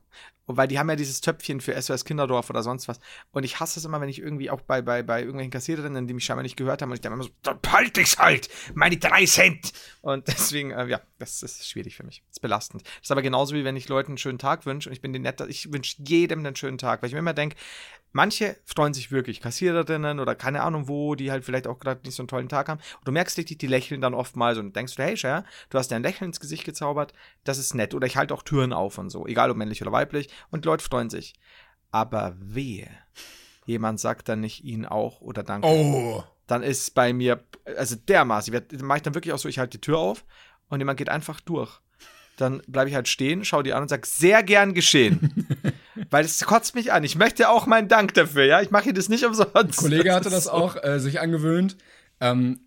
Und 0.45 0.58
weil 0.58 0.68
die 0.68 0.78
haben 0.78 0.89
ja 0.89 0.95
dieses 0.95 1.22
Töpfchen 1.22 1.60
für 1.60 1.80
SOS 1.82 2.06
Kinderdorf 2.06 2.51
oder 2.51 2.62
sonst 2.62 2.88
was. 2.88 2.99
Und 3.32 3.45
ich 3.45 3.60
hasse 3.60 3.80
es 3.80 3.86
immer, 3.86 3.99
wenn 3.99 4.10
ich 4.10 4.20
irgendwie 4.20 4.51
auch 4.51 4.62
bei, 4.62 4.84
bei, 4.84 5.01
bei 5.01 5.22
irgendwelchen 5.22 5.51
Kassiererinnen, 5.51 6.06
die 6.06 6.14
mich 6.14 6.26
scheinbar 6.26 6.43
nicht 6.43 6.58
gehört 6.58 6.84
haben, 6.84 6.89
und 6.89 6.95
ich 6.95 7.01
dann 7.01 7.14
immer 7.14 7.24
so, 7.24 7.30
dann 7.41 7.60
halt 7.68 7.97
ich's 7.97 8.20
halt, 8.20 8.47
meine 8.76 8.97
drei 8.97 9.26
Cent. 9.26 9.74
Und 10.01 10.28
deswegen, 10.28 10.70
äh, 10.70 10.86
ja, 10.86 11.01
das 11.18 11.41
ist 11.41 11.68
schwierig 11.68 11.95
für 11.95 12.04
mich. 12.04 12.22
Das 12.28 12.38
ist 12.38 12.41
belastend. 12.41 12.84
Das 12.84 13.06
ist 13.06 13.12
aber 13.12 13.24
genauso 13.24 13.56
wie 13.56 13.64
wenn 13.64 13.76
ich 13.76 13.89
Leuten 13.89 14.12
einen 14.12 14.18
schönen 14.20 14.38
Tag 14.38 14.68
wünsche 14.68 14.89
und 14.89 14.93
ich 14.93 15.01
bin 15.01 15.14
den 15.14 15.24
netter, 15.24 15.47
ich 15.47 15.74
wünsche 15.74 15.95
jedem 16.06 16.39
einen 16.45 16.56
schönen 16.56 16.78
Tag, 16.78 17.01
weil 17.01 17.08
ich 17.08 17.14
mir 17.14 17.20
immer 17.20 17.34
denke, 17.34 17.56
manche 18.14 18.55
freuen 18.64 18.93
sich 18.93 19.11
wirklich, 19.11 19.41
Kassiererinnen 19.41 20.20
oder 20.20 20.36
keine 20.36 20.61
Ahnung 20.64 20.88
wo, 20.88 21.16
die 21.16 21.32
halt 21.32 21.43
vielleicht 21.43 21.68
auch 21.68 21.80
gerade 21.80 22.01
nicht 22.05 22.16
so 22.16 22.24
einen 22.24 22.30
tollen 22.30 22.47
Tag 22.47 22.70
haben. 22.70 22.80
Und 22.99 23.07
du 23.07 23.11
merkst 23.11 23.38
richtig, 23.38 23.59
die 23.59 23.68
lächeln 23.68 23.99
dann 23.99 24.14
oftmals 24.14 24.57
und 24.57 24.76
denkst 24.76 24.95
du, 24.95 25.03
hey, 25.03 25.18
Cher, 25.18 25.43
du 25.70 25.78
hast 25.78 25.91
dir 25.91 25.95
ein 25.95 26.03
Lächeln 26.03 26.30
ins 26.30 26.39
Gesicht 26.39 26.64
gezaubert, 26.64 27.14
das 27.43 27.57
ist 27.57 27.74
nett. 27.74 27.93
Oder 27.93 28.07
ich 28.07 28.16
halte 28.16 28.34
auch 28.34 28.43
Türen 28.43 28.72
auf 28.72 28.97
und 28.97 29.09
so, 29.09 29.28
egal 29.28 29.51
ob 29.51 29.57
männlich 29.57 29.82
oder 29.82 29.91
weiblich. 29.91 30.30
Und 30.49 30.64
die 30.64 30.70
Leute 30.70 30.84
freuen 30.84 31.09
sich. 31.09 31.34
Aber 31.91 32.36
wehe, 32.39 32.89
jemand 33.66 33.99
sagt 33.99 34.30
dann 34.30 34.39
nicht 34.39 34.64
ihnen 34.64 34.86
auch 34.86 35.22
oder 35.22 35.43
danke. 35.43 35.68
oh. 35.68 36.24
Dann 36.47 36.61
ist 36.61 36.93
bei 36.93 37.14
mir, 37.14 37.43
also 37.78 37.95
dermaßen, 37.95 38.53
mache 38.82 38.97
ich 38.97 39.03
dann 39.03 39.16
wirklich 39.16 39.34
auch 39.34 39.39
so, 39.39 39.47
ich 39.47 39.59
halte 39.59 39.78
die 39.78 39.82
Tür 39.82 39.97
auf 39.97 40.26
und 40.68 40.80
jemand 40.80 40.97
geht 40.97 41.09
einfach 41.09 41.39
durch. 41.39 41.80
Dann 42.38 42.61
bleibe 42.68 42.89
ich 42.89 42.95
halt 42.95 43.07
stehen, 43.07 43.45
schaue 43.45 43.64
die 43.64 43.74
an 43.74 43.84
und 43.84 43.89
sage, 43.89 44.05
sehr 44.05 44.43
gern 44.43 44.74
geschehen. 44.74 45.47
Weil 46.10 46.26
es 46.26 46.44
kotzt 46.46 46.76
mich 46.76 46.91
an. 46.91 47.04
Ich 47.04 47.16
möchte 47.16 47.50
auch 47.50 47.66
meinen 47.66 47.88
Dank 47.88 48.14
dafür, 48.14 48.46
ja. 48.46 48.62
Ich 48.62 48.72
mache 48.72 48.86
hier 48.86 48.94
das 48.94 49.10
nicht 49.10 49.26
umsonst. 49.26 49.56
Ein 49.56 49.72
Kollege 49.72 50.14
hatte 50.16 50.30
das 50.30 50.48
auch 50.48 50.82
äh, 50.84 51.00
sich 51.00 51.20
angewöhnt. 51.20 51.78
Ähm, 52.20 52.60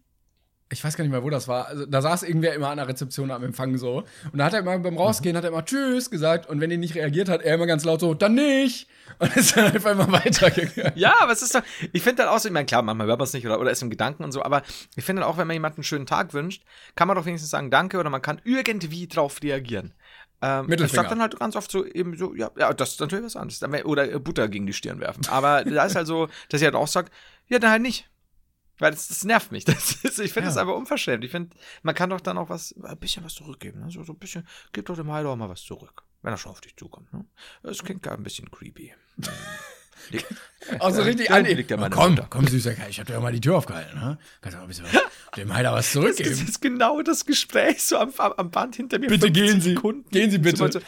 ich 0.68 0.82
weiß 0.82 0.96
gar 0.96 1.04
nicht 1.04 1.12
mehr, 1.12 1.22
wo 1.22 1.30
das 1.30 1.46
war. 1.46 1.68
Also, 1.68 1.86
da 1.86 2.02
saß 2.02 2.24
irgendwer 2.24 2.54
immer 2.54 2.70
an 2.70 2.78
der 2.78 2.88
Rezeption 2.88 3.30
am 3.30 3.44
Empfang 3.44 3.76
so. 3.78 4.02
Und 4.32 4.38
da 4.38 4.46
hat 4.46 4.52
er 4.52 4.60
immer 4.60 4.76
beim 4.78 4.96
Rausgehen, 4.96 5.36
hat 5.36 5.44
er 5.44 5.50
immer 5.50 5.64
Tschüss 5.64 6.10
gesagt. 6.10 6.48
Und 6.48 6.60
wenn 6.60 6.70
er 6.72 6.76
nicht 6.76 6.96
reagiert 6.96 7.28
hat, 7.28 7.42
er 7.42 7.54
immer 7.54 7.66
ganz 7.66 7.84
laut 7.84 8.00
so, 8.00 8.14
dann 8.14 8.34
nicht. 8.34 8.88
Und 9.20 9.36
ist 9.36 9.56
dann 9.56 9.66
einfach 9.66 9.92
immer 9.92 10.10
weitergegangen. 10.12 10.92
Ja, 10.96 11.14
aber 11.20 11.32
es 11.32 11.42
ist 11.42 11.54
doch, 11.54 11.62
ich 11.92 12.02
finde 12.02 12.24
dann 12.24 12.32
auch 12.32 12.40
so, 12.40 12.48
ich 12.48 12.52
meine, 12.52 12.66
klar, 12.66 12.82
manchmal 12.82 13.06
hört 13.06 13.18
man 13.18 13.26
es 13.26 13.32
nicht 13.32 13.46
oder, 13.46 13.60
oder 13.60 13.70
ist 13.70 13.82
im 13.82 13.90
Gedanken 13.90 14.24
und 14.24 14.32
so, 14.32 14.42
aber 14.42 14.62
ich 14.96 15.04
finde 15.04 15.22
dann 15.22 15.30
auch, 15.30 15.38
wenn 15.38 15.46
man 15.46 15.54
jemanden 15.54 15.78
einen 15.78 15.84
schönen 15.84 16.06
Tag 16.06 16.34
wünscht, 16.34 16.64
kann 16.96 17.06
man 17.06 17.16
doch 17.16 17.24
wenigstens 17.24 17.50
sagen 17.50 17.70
Danke 17.70 17.98
oder 17.98 18.10
man 18.10 18.20
kann 18.20 18.40
irgendwie 18.44 19.06
drauf 19.06 19.40
reagieren. 19.42 19.94
Ähm, 20.42 20.70
ich 20.70 20.92
sag 20.92 21.08
dann 21.08 21.20
halt 21.20 21.38
ganz 21.38 21.56
oft 21.56 21.70
so 21.70 21.84
eben 21.84 22.16
so, 22.16 22.34
ja, 22.34 22.50
ja, 22.56 22.72
das 22.72 22.90
ist 22.92 23.00
natürlich 23.00 23.24
was 23.24 23.36
anderes. 23.36 23.62
Oder 23.84 24.12
äh, 24.12 24.18
Butter 24.18 24.48
gegen 24.48 24.66
die 24.66 24.72
Stirn 24.72 25.00
werfen. 25.00 25.26
Aber 25.28 25.64
da 25.64 25.84
ist 25.84 25.96
halt 25.96 26.06
so, 26.06 26.28
dass 26.48 26.60
ich 26.60 26.64
halt 26.64 26.74
auch 26.74 26.88
sage, 26.88 27.10
ja, 27.48 27.58
dann 27.58 27.70
halt 27.70 27.82
nicht. 27.82 28.10
Weil 28.78 28.90
das, 28.90 29.08
das 29.08 29.24
nervt 29.24 29.52
mich. 29.52 29.64
Das 29.64 29.92
ist, 30.04 30.18
ich 30.18 30.32
finde 30.32 30.48
das 30.48 30.56
Ja. 30.56 30.62
einfach 30.62 30.74
unverschämt. 30.74 31.24
Ich 31.24 31.30
finde, 31.30 31.56
man 31.82 31.94
kann 31.94 32.10
doch 32.10 32.20
dann 32.20 32.36
auch 32.36 32.50
was, 32.50 32.74
ein 32.82 32.98
bisschen 32.98 33.24
was 33.24 33.34
zurückgeben. 33.34 33.80
Ne? 33.80 33.90
So, 33.90 34.04
so 34.04 34.12
ein 34.12 34.18
bisschen, 34.18 34.46
gib 34.72 34.86
doch 34.86 34.96
dem 34.96 35.10
Heiler 35.10 35.30
auch 35.30 35.36
mal 35.36 35.48
was 35.48 35.62
zurück. 35.62 36.02
Wenn 36.22 36.32
er 36.34 36.36
schon 36.36 36.52
auf 36.52 36.60
dich 36.60 36.76
zukommt. 36.76 37.12
Ne? 37.12 37.24
Das 37.62 37.82
klingt 37.82 38.02
gar 38.02 38.14
ein 38.14 38.22
bisschen 38.22 38.50
creepy. 38.50 38.92
Auch 40.78 40.90
so 40.90 41.02
richtig 41.02 41.30
an. 41.30 41.44
liegt 41.44 41.70
ja 41.70 41.76
meine 41.76 41.94
komm, 41.94 42.18
komm, 42.28 42.46
süßer 42.46 42.74
Kerl, 42.74 42.90
ich 42.90 42.98
hab 42.98 43.06
dir 43.06 43.14
ja 43.14 43.20
mal 43.20 43.32
die 43.32 43.40
Tür 43.40 43.56
aufgehalten, 43.56 43.98
ne? 43.98 44.18
Kannst 44.40 44.54
du 44.54 44.58
mal 44.58 44.64
ein 44.64 44.68
bisschen 44.68 44.86
dem 45.36 45.54
Heiler 45.54 45.72
was 45.72 45.86
Das 45.86 45.92
zurückgeben. 45.92 46.30
ist 46.30 46.60
genau 46.60 47.02
das 47.02 47.24
Gespräch 47.24 47.84
so 47.84 47.98
am, 47.98 48.12
am, 48.16 48.50
Band 48.50 48.76
hinter 48.76 48.98
mir. 48.98 49.08
Bitte 49.08 49.26
15 49.26 49.32
gehen 49.32 49.60
Sie. 49.60 49.74
Sekunden. 49.74 50.10
Gehen 50.10 50.30
Sie 50.30 50.38
bitte. 50.38 50.56
So, 50.72 50.80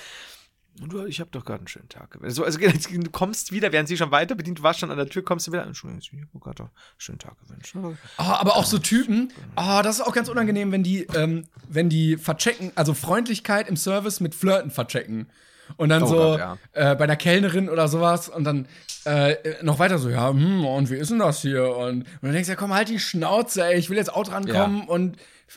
du, 0.87 1.05
ich 1.07 1.21
habe 1.21 1.31
doch 1.31 1.45
gerade 1.45 1.61
einen 1.61 1.69
schönen 1.69 1.89
Tag. 1.89 2.19
So, 2.29 2.45
also, 2.45 2.59
du 2.59 3.11
kommst 3.11 3.53
wieder, 3.53 3.73
während 3.73 3.89
sie 3.89 3.97
schon 3.97 4.11
weiter 4.11 4.35
bedient, 4.35 4.59
du 4.59 4.63
warst 4.63 4.81
schon 4.81 4.91
an 4.91 4.97
der 4.97 5.09
Tür, 5.09 5.23
kommst 5.25 5.47
du 5.47 5.53
wieder. 5.53 5.65
Entschuldigung, 5.65 6.01
ich 6.01 6.11
habe 6.13 6.39
gerade 6.41 6.63
einen 6.65 6.71
schönen 6.97 7.19
Tag 7.19 7.35
gewünscht. 7.41 7.75
Ah, 8.17 8.37
aber 8.37 8.57
auch 8.57 8.65
so 8.65 8.79
Typen, 8.79 9.33
ah, 9.57 9.83
das 9.83 9.97
ist 9.97 10.07
auch 10.07 10.15
ganz 10.15 10.29
unangenehm, 10.29 10.73
wenn 10.73 10.83
die, 10.83 11.05
ähm, 11.15 11.47
wenn 11.69 11.89
die 11.89 12.17
verchecken, 12.17 12.73
also 12.75 12.95
Freundlichkeit 12.95 13.69
im 13.69 13.77
Service 13.77 14.21
mit 14.21 14.35
Flirten 14.35 14.71
verchecken. 14.71 15.29
Und 15.77 15.89
dann 15.91 16.03
Oh 16.03 16.07
so 16.07 16.17
Gott, 16.17 16.39
ja. 16.41 16.59
äh, 16.73 16.97
bei 16.97 17.05
einer 17.05 17.17
Kellnerin 17.17 17.69
oder 17.69 17.89
sowas 17.89 18.29
und 18.29 18.45
dann 18.45 18.67
äh, 19.05 19.63
noch 19.63 19.79
weiter 19.79 19.99
so, 19.99 20.09
ja, 20.11 20.29
hm, 20.31 20.65
und 20.65 20.91
wie 20.91 20.97
ist 20.97 21.11
denn 21.11 21.19
das 21.21 21.41
hier? 21.43 21.77
Und, 21.77 22.03
und 22.03 22.23
du 22.23 22.33
denkst 22.33 22.49
ja, 22.49 22.57
komm, 22.57 22.73
halt 22.75 22.89
die 22.89 22.99
Schnauze, 22.99 23.65
ey, 23.65 23.79
ich 23.79 23.91
will 23.91 23.97
jetzt 23.97 24.13
auch 24.13 24.25
drankommen. 24.25 24.87
Und 24.89 25.17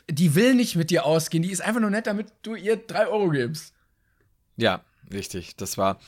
die 0.09 0.35
will 0.35 0.53
nicht 0.55 0.75
mit 0.75 0.89
dir 0.89 1.05
ausgehen, 1.05 1.43
die 1.43 1.51
ist 1.51 1.61
einfach 1.61 1.81
nur 1.81 1.89
nett, 1.89 2.07
damit 2.07 2.27
du 2.43 2.55
ihr 2.55 2.77
drei 2.77 3.07
Euro 3.07 3.29
gibst. 3.29 3.73
Ja, 4.57 4.83
richtig. 5.11 5.55
Das 5.57 5.77
war. 5.77 5.99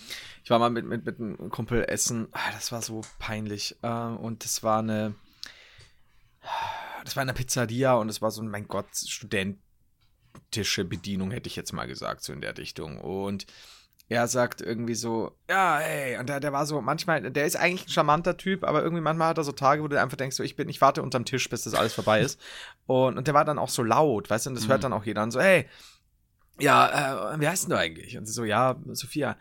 Ich 0.43 0.49
war 0.49 0.59
mal 0.59 0.69
mit, 0.69 0.85
mit, 0.85 1.05
mit 1.05 1.19
einem 1.19 1.49
Kumpel 1.49 1.85
essen. 1.87 2.27
Ah, 2.31 2.51
Das 2.53 2.71
war 2.71 2.81
so 2.81 3.01
peinlich. 3.19 3.75
Äh, 3.81 3.87
Und 3.87 4.43
das 4.43 4.61
war 4.63 4.79
eine. 4.79 5.15
Das 7.03 7.15
war 7.15 7.21
eine 7.21 7.33
Pizzeria 7.33 7.95
und 7.95 8.09
es 8.09 8.21
war 8.21 8.31
so, 8.31 8.41
mein 8.43 8.67
Gott, 8.67 8.87
studentische 8.95 10.85
Bedienung, 10.85 11.31
hätte 11.31 11.47
ich 11.47 11.55
jetzt 11.55 11.73
mal 11.73 11.87
gesagt, 11.87 12.23
so 12.23 12.31
in 12.33 12.41
der 12.41 12.57
Richtung. 12.57 12.99
Und 12.99 13.45
er 14.09 14.27
sagt 14.27 14.61
irgendwie 14.61 14.95
so, 14.95 15.31
ja, 15.49 15.77
hey, 15.79 16.17
und 16.17 16.27
der, 16.29 16.39
der 16.39 16.53
war 16.53 16.65
so, 16.65 16.81
manchmal, 16.81 17.21
der 17.31 17.45
ist 17.45 17.55
eigentlich 17.55 17.87
ein 17.87 17.91
charmanter 17.91 18.37
Typ, 18.37 18.63
aber 18.63 18.83
irgendwie 18.83 19.01
manchmal 19.01 19.29
hat 19.29 19.37
er 19.37 19.43
so 19.43 19.53
Tage, 19.53 19.81
wo 19.81 19.87
du 19.87 19.99
einfach 19.99 20.17
denkst, 20.17 20.35
so, 20.35 20.43
ich 20.43 20.55
bin, 20.55 20.69
ich 20.69 20.81
warte 20.81 21.01
unterm 21.01 21.25
Tisch, 21.25 21.49
bis 21.49 21.63
das 21.63 21.73
alles 21.73 21.93
vorbei 21.93 22.21
ist. 22.21 22.39
Und, 22.85 23.17
und 23.17 23.27
der 23.27 23.33
war 23.33 23.45
dann 23.45 23.59
auch 23.59 23.69
so 23.69 23.81
laut, 23.81 24.29
weißt 24.29 24.45
du, 24.45 24.49
und 24.49 24.55
das 24.55 24.67
hört 24.67 24.83
dann 24.83 24.91
auch 24.91 25.05
jeder 25.05 25.21
an, 25.21 25.31
so, 25.31 25.39
hey, 25.39 25.69
ja, 26.59 27.33
äh, 27.33 27.39
wie 27.39 27.47
heißt 27.47 27.63
denn 27.63 27.69
du 27.69 27.77
eigentlich? 27.77 28.17
Und 28.17 28.25
sie 28.25 28.33
so, 28.33 28.43
ja, 28.43 28.75
Sophia. 28.91 29.37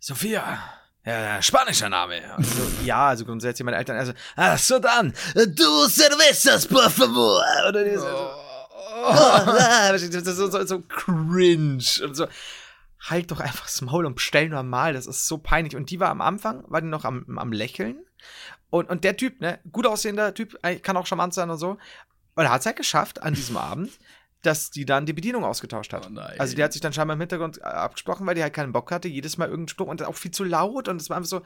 Sophia. 0.00 0.58
Ja, 1.04 1.40
spanischer 1.40 1.88
Name. 1.88 2.20
Und 2.36 2.44
so, 2.44 2.62
ja, 2.84 3.08
also 3.08 3.24
grundsätzlich 3.24 3.64
meine 3.64 3.76
Eltern, 3.76 3.96
also, 3.96 4.12
ach 4.34 4.58
so 4.58 4.80
dann, 4.80 5.14
du 5.34 5.88
cervezas, 5.88 6.66
por 6.66 6.90
favor. 6.90 7.44
Oder 7.68 7.98
so, 7.98 8.28
so, 10.20 10.32
so, 10.32 10.50
so, 10.50 10.66
so 10.66 10.80
cringe 10.82 11.84
und 12.02 12.16
so. 12.16 12.26
Halt 13.00 13.30
doch 13.30 13.40
einfach 13.40 13.66
das 13.66 13.80
Maul 13.80 14.06
und 14.06 14.16
bestell 14.16 14.48
normal, 14.48 14.92
das 14.92 15.06
ist 15.06 15.26
so 15.26 15.38
peinlich. 15.38 15.76
Und 15.76 15.90
die 15.90 16.00
war 16.00 16.10
am 16.10 16.20
Anfang, 16.20 16.64
war 16.68 16.80
die 16.80 16.88
noch 16.88 17.04
am, 17.04 17.38
am 17.38 17.52
Lächeln. 17.52 17.98
Und, 18.70 18.90
und 18.90 19.04
der 19.04 19.16
Typ, 19.16 19.40
ne, 19.40 19.60
gut 19.70 19.86
aussehender 19.86 20.34
Typ, 20.34 20.58
kann 20.82 20.96
auch 20.96 21.06
charmant 21.06 21.32
sein 21.32 21.48
und 21.50 21.58
so. 21.58 21.78
Und 22.34 22.44
er 22.44 22.50
hat 22.50 22.60
es 22.60 22.66
halt 22.66 22.76
geschafft 22.76 23.22
an 23.22 23.34
diesem 23.34 23.56
Abend, 23.56 23.90
dass 24.42 24.70
die 24.70 24.84
dann 24.84 25.06
die 25.06 25.12
Bedienung 25.12 25.44
ausgetauscht 25.44 25.92
hat. 25.92 26.08
Oh 26.10 26.20
also 26.38 26.54
die 26.54 26.62
hat 26.62 26.72
sich 26.72 26.82
dann 26.82 26.92
scheinbar 26.92 27.14
im 27.14 27.20
Hintergrund 27.20 27.58
äh, 27.58 27.62
abgesprochen, 27.62 28.26
weil 28.26 28.34
die 28.34 28.42
halt 28.42 28.54
keinen 28.54 28.72
Bock 28.72 28.90
hatte, 28.90 29.08
jedes 29.08 29.38
Mal 29.38 29.46
irgendeinen 29.46 29.68
Spruch 29.68 29.88
und 29.88 30.02
auch 30.02 30.16
viel 30.16 30.30
zu 30.30 30.44
laut 30.44 30.88
und 30.88 31.00
es 31.00 31.10
war 31.10 31.16
einfach 31.16 31.28
so, 31.28 31.42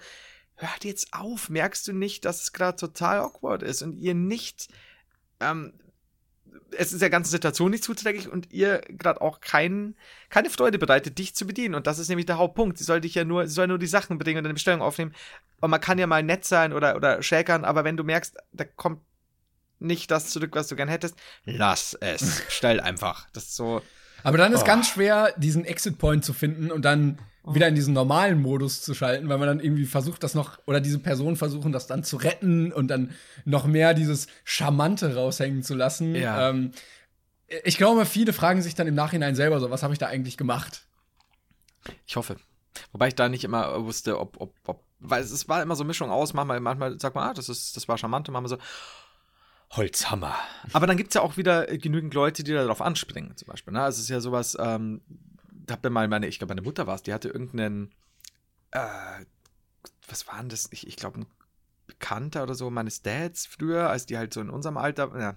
hört 0.56 0.84
jetzt 0.84 1.12
auf, 1.12 1.48
merkst 1.48 1.88
du 1.88 1.92
nicht, 1.92 2.24
dass 2.24 2.42
es 2.42 2.52
gerade 2.52 2.76
total 2.76 3.20
awkward 3.20 3.62
ist 3.62 3.82
und 3.82 3.94
ihr 3.94 4.14
nicht, 4.14 4.68
ähm, 5.40 5.72
es 6.76 6.92
ist 6.92 7.02
der 7.02 7.10
ganzen 7.10 7.30
Situation 7.30 7.70
nicht 7.70 7.84
zuträglich 7.84 8.28
und 8.28 8.52
ihr 8.52 8.80
gerade 8.88 9.20
auch 9.20 9.40
kein, 9.40 9.94
keine 10.28 10.50
Freude 10.50 10.78
bereitet, 10.78 11.18
dich 11.18 11.34
zu 11.34 11.46
bedienen. 11.46 11.74
Und 11.74 11.86
das 11.86 11.98
ist 11.98 12.08
nämlich 12.08 12.26
der 12.26 12.38
Hauptpunkt. 12.38 12.78
Sie 12.78 12.84
soll 12.84 13.00
dich 13.00 13.14
ja 13.14 13.24
nur, 13.24 13.46
sie 13.46 13.54
soll 13.54 13.68
nur 13.68 13.78
die 13.78 13.86
Sachen 13.86 14.18
bringen 14.18 14.38
und 14.38 14.46
eine 14.46 14.54
Bestellung 14.54 14.82
aufnehmen. 14.82 15.14
Und 15.60 15.70
man 15.70 15.80
kann 15.80 15.98
ja 15.98 16.06
mal 16.06 16.22
nett 16.22 16.44
sein 16.44 16.72
oder, 16.72 16.96
oder 16.96 17.22
schäkern, 17.22 17.64
aber 17.64 17.84
wenn 17.84 17.96
du 17.96 18.04
merkst, 18.04 18.36
da 18.52 18.64
kommt 18.64 19.00
nicht 19.78 20.10
das 20.10 20.30
zurück, 20.30 20.54
was 20.54 20.68
du 20.68 20.76
gern 20.76 20.88
hättest, 20.88 21.16
lass 21.44 21.94
es. 21.94 22.42
Stell 22.48 22.80
einfach. 22.80 23.28
Das 23.32 23.44
ist 23.44 23.56
so. 23.56 23.82
Aber 24.22 24.38
dann 24.38 24.52
ist 24.52 24.62
Oh. 24.62 24.66
ganz 24.66 24.88
schwer, 24.88 25.32
diesen 25.36 25.64
Exit-Point 25.64 26.24
zu 26.24 26.32
finden 26.32 26.70
und 26.70 26.84
dann 26.84 27.18
wieder 27.44 27.66
in 27.66 27.74
diesen 27.74 27.92
normalen 27.92 28.40
Modus 28.40 28.82
zu 28.82 28.94
schalten, 28.94 29.28
weil 29.28 29.38
man 29.38 29.48
dann 29.48 29.60
irgendwie 29.60 29.84
versucht, 29.84 30.22
das 30.22 30.34
noch, 30.34 30.58
oder 30.66 30.80
diese 30.80 31.00
Personen 31.00 31.36
versuchen, 31.36 31.72
das 31.72 31.88
dann 31.88 32.04
zu 32.04 32.16
retten 32.16 32.72
und 32.72 32.86
dann 32.88 33.10
noch 33.44 33.66
mehr 33.66 33.94
dieses 33.94 34.28
Charmante 34.44 35.16
raushängen 35.16 35.64
zu 35.64 35.74
lassen. 35.74 36.14
Ja. 36.14 36.50
Ähm, 36.50 36.70
ich 37.64 37.76
glaube, 37.78 38.06
viele 38.06 38.32
fragen 38.32 38.62
sich 38.62 38.76
dann 38.76 38.86
im 38.86 38.94
Nachhinein 38.94 39.34
selber 39.34 39.58
so, 39.58 39.70
was 39.70 39.82
habe 39.82 39.92
ich 39.92 39.98
da 39.98 40.06
eigentlich 40.06 40.36
gemacht? 40.36 40.84
Ich 42.06 42.14
hoffe. 42.14 42.36
Wobei 42.92 43.08
ich 43.08 43.14
da 43.16 43.28
nicht 43.28 43.44
immer 43.44 43.84
wusste, 43.84 44.18
ob, 44.20 44.40
ob, 44.40 44.54
ob, 44.66 44.84
weil 45.00 45.22
es, 45.22 45.48
war 45.48 45.62
immer 45.62 45.74
so 45.74 45.82
eine 45.82 45.88
Mischung 45.88 46.10
aus, 46.10 46.32
manchmal, 46.34 46.60
manchmal 46.60 46.98
sagt 47.00 47.16
man, 47.16 47.28
ah, 47.28 47.34
das 47.34 47.48
ist, 47.48 47.76
das 47.76 47.88
war 47.88 47.98
charmant, 47.98 48.28
und 48.28 48.34
manchmal 48.34 48.50
so, 48.50 48.58
Holzhammer. 49.72 50.36
Aber 50.72 50.86
dann 50.86 50.96
gibt 50.96 51.10
es 51.10 51.14
ja 51.14 51.22
auch 51.22 51.36
wieder 51.36 51.70
äh, 51.70 51.78
genügend 51.78 52.14
Leute, 52.14 52.44
die 52.44 52.52
darauf 52.52 52.82
anspringen, 52.82 53.36
zum 53.36 53.48
Beispiel. 53.48 53.72
Ne? 53.72 53.82
Also 53.82 53.96
es 53.96 54.04
ist 54.04 54.10
ja 54.10 54.20
sowas, 54.20 54.56
ähm, 54.60 55.00
da 55.50 55.74
hab 55.74 55.84
mir 55.84 55.90
mal 55.90 56.08
meine, 56.08 56.26
ich 56.26 56.38
glaube, 56.38 56.52
meine 56.52 56.62
Mutter 56.62 56.86
war 56.86 56.94
es, 56.94 57.02
die 57.02 57.14
hatte 57.14 57.28
irgendeinen, 57.28 57.90
äh, 58.72 59.24
was 60.08 60.26
war 60.28 60.38
denn 60.38 60.48
das? 60.48 60.68
Ich, 60.72 60.86
ich 60.86 60.96
glaube, 60.96 61.20
ein 61.20 61.26
Bekannter 61.86 62.42
oder 62.42 62.54
so 62.54 62.70
meines 62.70 63.02
Dads 63.02 63.46
früher, 63.46 63.90
als 63.90 64.06
die 64.06 64.16
halt 64.16 64.32
so 64.32 64.40
in 64.40 64.50
unserem 64.50 64.76
Alter, 64.76 65.10
ja, 65.18 65.34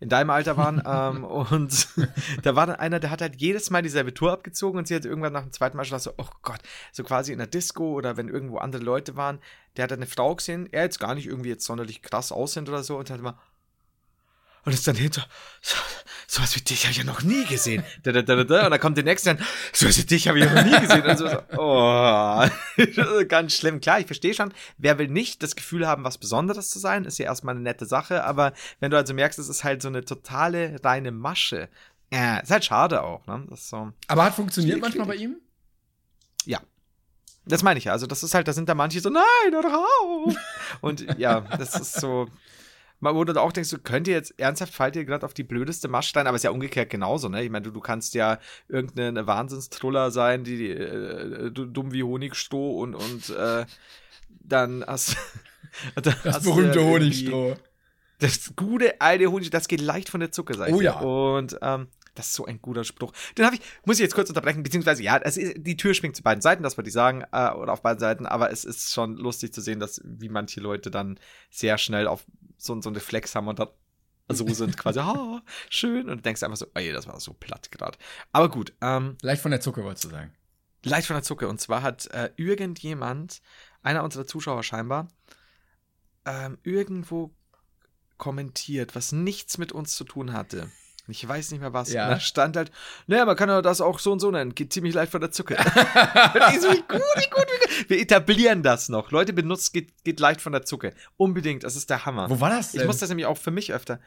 in 0.00 0.08
deinem 0.08 0.30
Alter 0.30 0.56
waren. 0.56 0.82
ähm, 0.86 1.24
und 1.24 1.88
da 2.42 2.54
war 2.54 2.66
dann 2.66 2.76
einer, 2.76 3.00
der 3.00 3.10
hat 3.10 3.20
halt 3.20 3.40
jedes 3.40 3.70
Mal 3.70 3.82
dieselbe 3.82 4.14
Tour 4.14 4.32
abgezogen 4.32 4.78
und 4.78 4.86
sie 4.86 4.94
hat 4.94 5.04
irgendwann 5.04 5.32
nach 5.32 5.42
dem 5.42 5.52
zweiten 5.52 5.76
Mal 5.76 5.84
schon 5.84 5.98
so, 5.98 6.12
oh 6.18 6.28
Gott, 6.42 6.60
so 6.92 7.02
quasi 7.02 7.32
in 7.32 7.38
der 7.38 7.46
Disco 7.46 7.92
oder 7.92 8.16
wenn 8.16 8.28
irgendwo 8.28 8.58
andere 8.58 8.82
Leute 8.82 9.16
waren, 9.16 9.38
der 9.76 9.84
hat 9.84 9.92
eine 9.92 10.06
Frau 10.06 10.34
gesehen, 10.36 10.68
er 10.70 10.84
jetzt 10.84 11.00
gar 11.00 11.14
nicht 11.14 11.26
irgendwie 11.26 11.50
jetzt 11.50 11.64
sonderlich 11.64 12.02
krass 12.02 12.30
aussehend 12.30 12.68
oder 12.68 12.82
so 12.82 12.98
und 12.98 13.10
hat 13.10 13.18
immer 13.18 13.38
und 14.64 14.72
ist 14.72 14.86
dann 14.86 14.96
hinter, 14.96 15.26
so, 15.60 15.76
sowas 16.28 16.54
wie 16.54 16.60
dich 16.60 16.84
habe 16.84 16.92
ich 16.92 16.98
ja 16.98 17.04
noch 17.04 17.22
nie 17.22 17.44
gesehen. 17.46 17.84
Da, 18.02 18.12
da, 18.12 18.22
da, 18.22 18.36
da, 18.36 18.44
da. 18.44 18.64
Und 18.64 18.70
dann 18.70 18.80
kommt 18.80 18.96
der 18.96 19.04
nächste 19.04 19.34
dann, 19.34 19.46
sowas 19.72 19.98
wie 19.98 20.04
dich 20.04 20.28
habe 20.28 20.38
ich 20.38 20.44
ja 20.44 20.54
noch 20.54 20.64
nie 20.64 20.80
gesehen. 20.80 21.02
Und 21.02 21.18
so, 21.18 21.28
so, 21.28 21.38
oh, 21.58 23.24
ganz 23.28 23.54
schlimm. 23.54 23.80
Klar, 23.80 24.00
ich 24.00 24.06
verstehe 24.06 24.34
schon, 24.34 24.52
wer 24.78 24.98
will 24.98 25.08
nicht 25.08 25.42
das 25.42 25.56
Gefühl 25.56 25.86
haben, 25.86 26.04
was 26.04 26.18
Besonderes 26.18 26.70
zu 26.70 26.78
sein, 26.78 27.04
ist 27.04 27.18
ja 27.18 27.26
erstmal 27.26 27.54
eine 27.54 27.62
nette 27.62 27.86
Sache. 27.86 28.24
Aber 28.24 28.52
wenn 28.80 28.90
du 28.90 28.96
also 28.96 29.14
merkst, 29.14 29.38
es 29.38 29.48
ist 29.48 29.64
halt 29.64 29.82
so 29.82 29.88
eine 29.88 30.04
totale 30.04 30.80
reine 30.82 31.12
Masche, 31.12 31.68
ja, 32.12 32.38
ist 32.38 32.50
halt 32.50 32.64
schade 32.64 33.02
auch. 33.02 33.26
Ne? 33.26 33.46
Das 33.48 33.60
ist 33.60 33.70
so. 33.70 33.92
Aber 34.06 34.24
hat 34.24 34.34
funktioniert 34.34 34.78
Schwierig, 34.78 34.96
manchmal 34.96 35.06
bei 35.06 35.22
ihm? 35.22 35.36
Ja. 36.44 36.60
Das 37.44 37.62
meine 37.62 37.78
ich 37.78 37.84
ja. 37.84 37.92
Also, 37.92 38.06
das 38.06 38.22
ist 38.22 38.34
halt, 38.34 38.46
da 38.46 38.52
sind 38.52 38.68
da 38.68 38.74
manche 38.74 39.00
so, 39.00 39.10
nein, 39.10 39.22
hör 39.50 39.86
auf. 40.02 40.34
Und 40.80 41.18
ja, 41.18 41.40
das 41.40 41.74
ist 41.74 41.94
so. 42.00 42.28
Wo 43.02 43.24
du 43.24 43.40
auch 43.40 43.52
denkst, 43.52 43.70
du 43.70 43.78
könnt 43.78 44.06
ihr 44.08 44.14
jetzt 44.14 44.38
ernsthaft, 44.38 44.72
fallt 44.72 44.94
ihr 44.96 45.04
gerade 45.04 45.26
auf 45.26 45.34
die 45.34 45.42
blödeste 45.42 45.88
Masche 45.88 46.14
rein, 46.16 46.26
aber 46.28 46.36
ist 46.36 46.44
ja 46.44 46.50
umgekehrt 46.52 46.88
genauso, 46.88 47.28
ne? 47.28 47.42
Ich 47.42 47.50
meine, 47.50 47.64
du, 47.64 47.70
du 47.72 47.80
kannst 47.80 48.14
ja 48.14 48.38
irgendeine 48.68 49.26
Wahnsinnstruller 49.26 50.10
sein, 50.12 50.44
die 50.44 50.70
äh, 50.70 51.50
du- 51.50 51.66
dumm 51.66 51.92
wie 51.92 52.04
Honigstroh 52.04 52.80
und, 52.80 52.94
und 52.94 53.30
äh, 53.30 53.66
dann 54.28 54.84
hast 54.86 55.16
dann 55.96 56.14
Das 56.22 56.36
hast 56.36 56.46
du 56.46 56.54
berühmte 56.54 56.84
Honigstroh. 56.84 57.56
das 58.20 58.52
gute 58.56 59.00
alte 59.00 59.26
Honig, 59.32 59.50
das 59.50 59.66
geht 59.68 59.80
leicht 59.80 60.08
von 60.08 60.20
der 60.20 60.30
Zucke, 60.30 60.54
sag 60.54 60.68
ich 60.68 60.74
Oh 60.74 60.80
ja. 60.80 61.00
Und 61.00 61.58
ähm, 61.60 61.88
das 62.14 62.28
ist 62.28 62.34
so 62.34 62.44
ein 62.44 62.60
guter 62.60 62.84
Spruch. 62.84 63.12
Den 63.36 63.46
habe 63.46 63.56
ich, 63.56 63.62
muss 63.84 63.96
ich 63.96 64.02
jetzt 64.02 64.14
kurz 64.14 64.28
unterbrechen, 64.28 64.62
beziehungsweise 64.62 65.02
ja, 65.02 65.18
es 65.18 65.36
ist, 65.36 65.54
die 65.58 65.76
Tür 65.76 65.94
schwingt 65.94 66.16
zu 66.16 66.22
beiden 66.22 66.42
Seiten, 66.42 66.62
das 66.62 66.76
wollte 66.76 66.88
ich 66.88 66.94
sagen, 66.94 67.24
äh, 67.32 67.50
oder 67.50 67.72
auf 67.72 67.82
beiden 67.82 68.00
Seiten, 68.00 68.26
aber 68.26 68.50
es 68.50 68.64
ist 68.64 68.92
schon 68.92 69.16
lustig 69.16 69.52
zu 69.54 69.60
sehen, 69.60 69.80
dass 69.80 70.00
wie 70.04 70.28
manche 70.28 70.60
Leute 70.60 70.90
dann 70.90 71.18
sehr 71.50 71.78
schnell 71.78 72.06
auf 72.06 72.24
so, 72.58 72.80
so 72.80 72.88
einen 72.88 72.96
Reflex 72.96 73.34
haben 73.34 73.48
und 73.48 73.58
dann 73.58 73.68
so 74.28 74.46
sind 74.48 74.76
quasi, 74.76 75.00
ah, 75.00 75.42
schön, 75.68 76.08
und 76.08 76.18
du 76.18 76.22
denkst 76.22 76.42
einfach 76.42 76.56
so, 76.56 76.66
ey, 76.74 76.92
das 76.92 77.06
war 77.06 77.18
so 77.20 77.32
platt 77.32 77.70
gerade. 77.70 77.98
Aber 78.32 78.48
gut, 78.48 78.72
ähm, 78.80 79.16
Leicht 79.22 79.42
von 79.42 79.50
der 79.50 79.60
Zucke, 79.60 79.84
wolltest 79.84 80.04
du 80.04 80.08
sagen. 80.10 80.32
Leicht 80.84 81.06
von 81.06 81.14
der 81.14 81.22
Zucke. 81.22 81.48
Und 81.48 81.60
zwar 81.60 81.82
hat 81.82 82.06
äh, 82.08 82.30
irgendjemand, 82.36 83.40
einer 83.82 84.02
unserer 84.02 84.26
Zuschauer 84.26 84.62
scheinbar, 84.62 85.08
ähm, 86.24 86.58
irgendwo 86.62 87.34
kommentiert, 88.16 88.94
was 88.94 89.12
nichts 89.12 89.58
mit 89.58 89.72
uns 89.72 89.96
zu 89.96 90.04
tun 90.04 90.32
hatte. 90.32 90.70
Ich 91.08 91.26
weiß 91.26 91.50
nicht 91.50 91.60
mehr 91.60 91.72
was. 91.72 91.92
Ja. 91.92 92.04
Und 92.04 92.10
da 92.12 92.20
stand 92.20 92.56
halt, 92.56 92.70
naja, 93.08 93.24
man 93.24 93.36
kann 93.36 93.48
ja 93.48 93.60
das 93.60 93.80
auch 93.80 93.98
so 93.98 94.12
und 94.12 94.20
so 94.20 94.30
nennen. 94.30 94.54
Geht 94.54 94.72
ziemlich 94.72 94.94
leicht 94.94 95.10
von 95.10 95.20
der 95.20 95.32
Zucke. 95.32 95.56
und 95.56 96.54
ich 96.54 96.60
so, 96.60 96.70
wie 96.70 96.82
gut, 96.82 97.02
wie 97.16 97.28
gut, 97.28 97.46
wie 97.46 97.80
gut. 97.80 97.90
Wir 97.90 98.00
etablieren 98.00 98.62
das 98.62 98.88
noch. 98.88 99.10
Leute 99.10 99.32
benutzt, 99.32 99.72
geht, 99.72 100.04
geht 100.04 100.20
leicht 100.20 100.40
von 100.40 100.52
der 100.52 100.62
Zucke. 100.62 100.94
Unbedingt, 101.16 101.64
das 101.64 101.74
ist 101.74 101.90
der 101.90 102.06
Hammer. 102.06 102.30
Wo 102.30 102.40
war 102.40 102.50
das 102.50 102.72
denn? 102.72 102.82
Ich 102.82 102.86
muss 102.86 102.98
das 102.98 103.08
nämlich 103.08 103.26
auch 103.26 103.38
für 103.38 103.50
mich 103.50 103.72
öfter. 103.72 103.98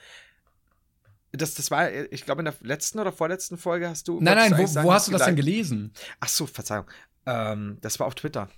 Das, 1.33 1.53
das 1.53 1.69
war, 1.69 1.91
ich 1.91 2.23
glaube, 2.23 2.41
in 2.41 2.45
der 2.45 2.55
letzten 2.61 2.99
oder 2.99 3.11
vorletzten 3.11 3.57
Folge 3.57 3.89
hast 3.89 4.07
du. 4.07 4.21
nein, 4.21 4.37
nein, 4.37 4.57
wo, 4.57 4.65
sagen, 4.65 4.87
wo 4.87 4.93
hast 4.93 5.09
du 5.09 5.11
das 5.11 5.25
denn 5.25 5.35
gelesen? 5.35 5.91
Ach 6.21 6.29
so, 6.29 6.47
Verzeihung. 6.47 6.85
Ähm, 7.25 7.77
das 7.81 7.99
war 7.99 8.07
auf 8.07 8.15
Twitter. 8.15 8.49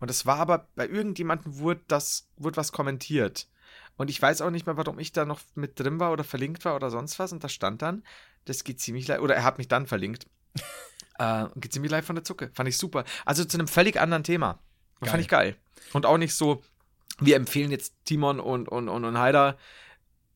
Und 0.00 0.10
das 0.10 0.26
war 0.26 0.36
aber, 0.36 0.68
bei 0.74 0.86
irgendjemandem 0.86 1.58
wurde 1.58 1.80
das, 1.88 2.28
wurde 2.36 2.58
was 2.58 2.72
kommentiert. 2.72 3.46
Und 4.00 4.08
ich 4.08 4.22
weiß 4.22 4.40
auch 4.40 4.48
nicht 4.48 4.64
mehr, 4.64 4.78
warum 4.78 4.98
ich 4.98 5.12
da 5.12 5.26
noch 5.26 5.40
mit 5.54 5.78
drin 5.78 6.00
war 6.00 6.10
oder 6.10 6.24
verlinkt 6.24 6.64
war 6.64 6.74
oder 6.74 6.88
sonst 6.88 7.18
was. 7.18 7.34
Und 7.34 7.44
da 7.44 7.50
stand 7.50 7.82
dann, 7.82 8.02
das 8.46 8.64
geht 8.64 8.80
ziemlich 8.80 9.06
leicht, 9.06 9.20
oder 9.20 9.34
er 9.34 9.44
hat 9.44 9.58
mich 9.58 9.68
dann 9.68 9.86
verlinkt. 9.86 10.26
äh, 11.18 11.44
geht 11.56 11.74
ziemlich 11.74 11.92
leicht 11.92 12.06
von 12.06 12.16
der 12.16 12.24
Zucke. 12.24 12.50
Fand 12.54 12.66
ich 12.66 12.78
super. 12.78 13.04
Also 13.26 13.44
zu 13.44 13.58
einem 13.58 13.68
völlig 13.68 14.00
anderen 14.00 14.24
Thema. 14.24 14.58
Geil. 15.00 15.10
Fand 15.10 15.20
ich 15.20 15.28
geil. 15.28 15.56
Und 15.92 16.06
auch 16.06 16.16
nicht 16.16 16.34
so, 16.34 16.62
wir 17.18 17.36
empfehlen 17.36 17.70
jetzt 17.70 17.92
Timon 18.06 18.40
und, 18.40 18.70
und, 18.70 18.88
und, 18.88 19.04
und 19.04 19.18
Haider, 19.18 19.58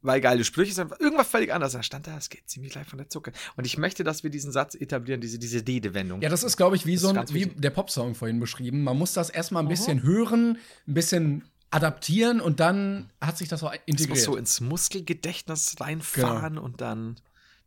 weil 0.03 0.21
geile 0.21 0.45
Sprüche 0.45 0.75
sind. 0.75 0.93
Irgendwas 1.01 1.29
völlig 1.29 1.51
anders. 1.51 1.73
Da 1.73 1.83
stand 1.83 2.07
da, 2.07 2.19
es 2.19 2.29
geht 2.29 2.47
ziemlich 2.47 2.75
leicht 2.75 2.91
von 2.91 2.99
der 2.99 3.09
Zucke. 3.09 3.33
Und 3.57 3.65
ich 3.65 3.79
möchte, 3.79 4.05
dass 4.05 4.23
wir 4.23 4.29
diesen 4.29 4.53
Satz 4.53 4.75
etablieren, 4.75 5.23
diese, 5.23 5.39
diese 5.39 5.63
D-Wendung. 5.63 6.21
Ja, 6.21 6.29
das 6.29 6.43
ist, 6.45 6.59
glaube 6.59 6.77
ich, 6.77 6.85
wie 6.85 6.97
Das 6.97 7.01
so 7.01 7.09
ein, 7.09 7.25
wie 7.31 7.47
der 7.47 7.71
Popsong 7.71 8.15
vorhin 8.15 8.41
beschrieben. 8.41 8.85
Man 8.85 8.99
muss 8.99 9.15
das 9.15 9.31
erstmal 9.31 9.63
ein 9.63 9.67
Mhm. 9.67 9.71
bisschen 9.71 10.03
hören, 10.03 10.59
ein 10.87 10.93
bisschen 10.93 11.45
adaptieren 11.75 12.41
und 12.41 12.61
dann 12.61 13.11
hat 13.21 13.37
sich 13.39 13.49
das 13.49 13.63
auch 13.63 13.71
Das 13.73 13.81
integriert. 13.87 14.11
muss 14.11 14.25
so 14.25 14.37
ins 14.37 14.61
Muskelgedächtnis 14.61 15.73
Genau. 15.77 15.85
reinfahren 15.85 16.59
und 16.59 16.81
dann, 16.81 17.17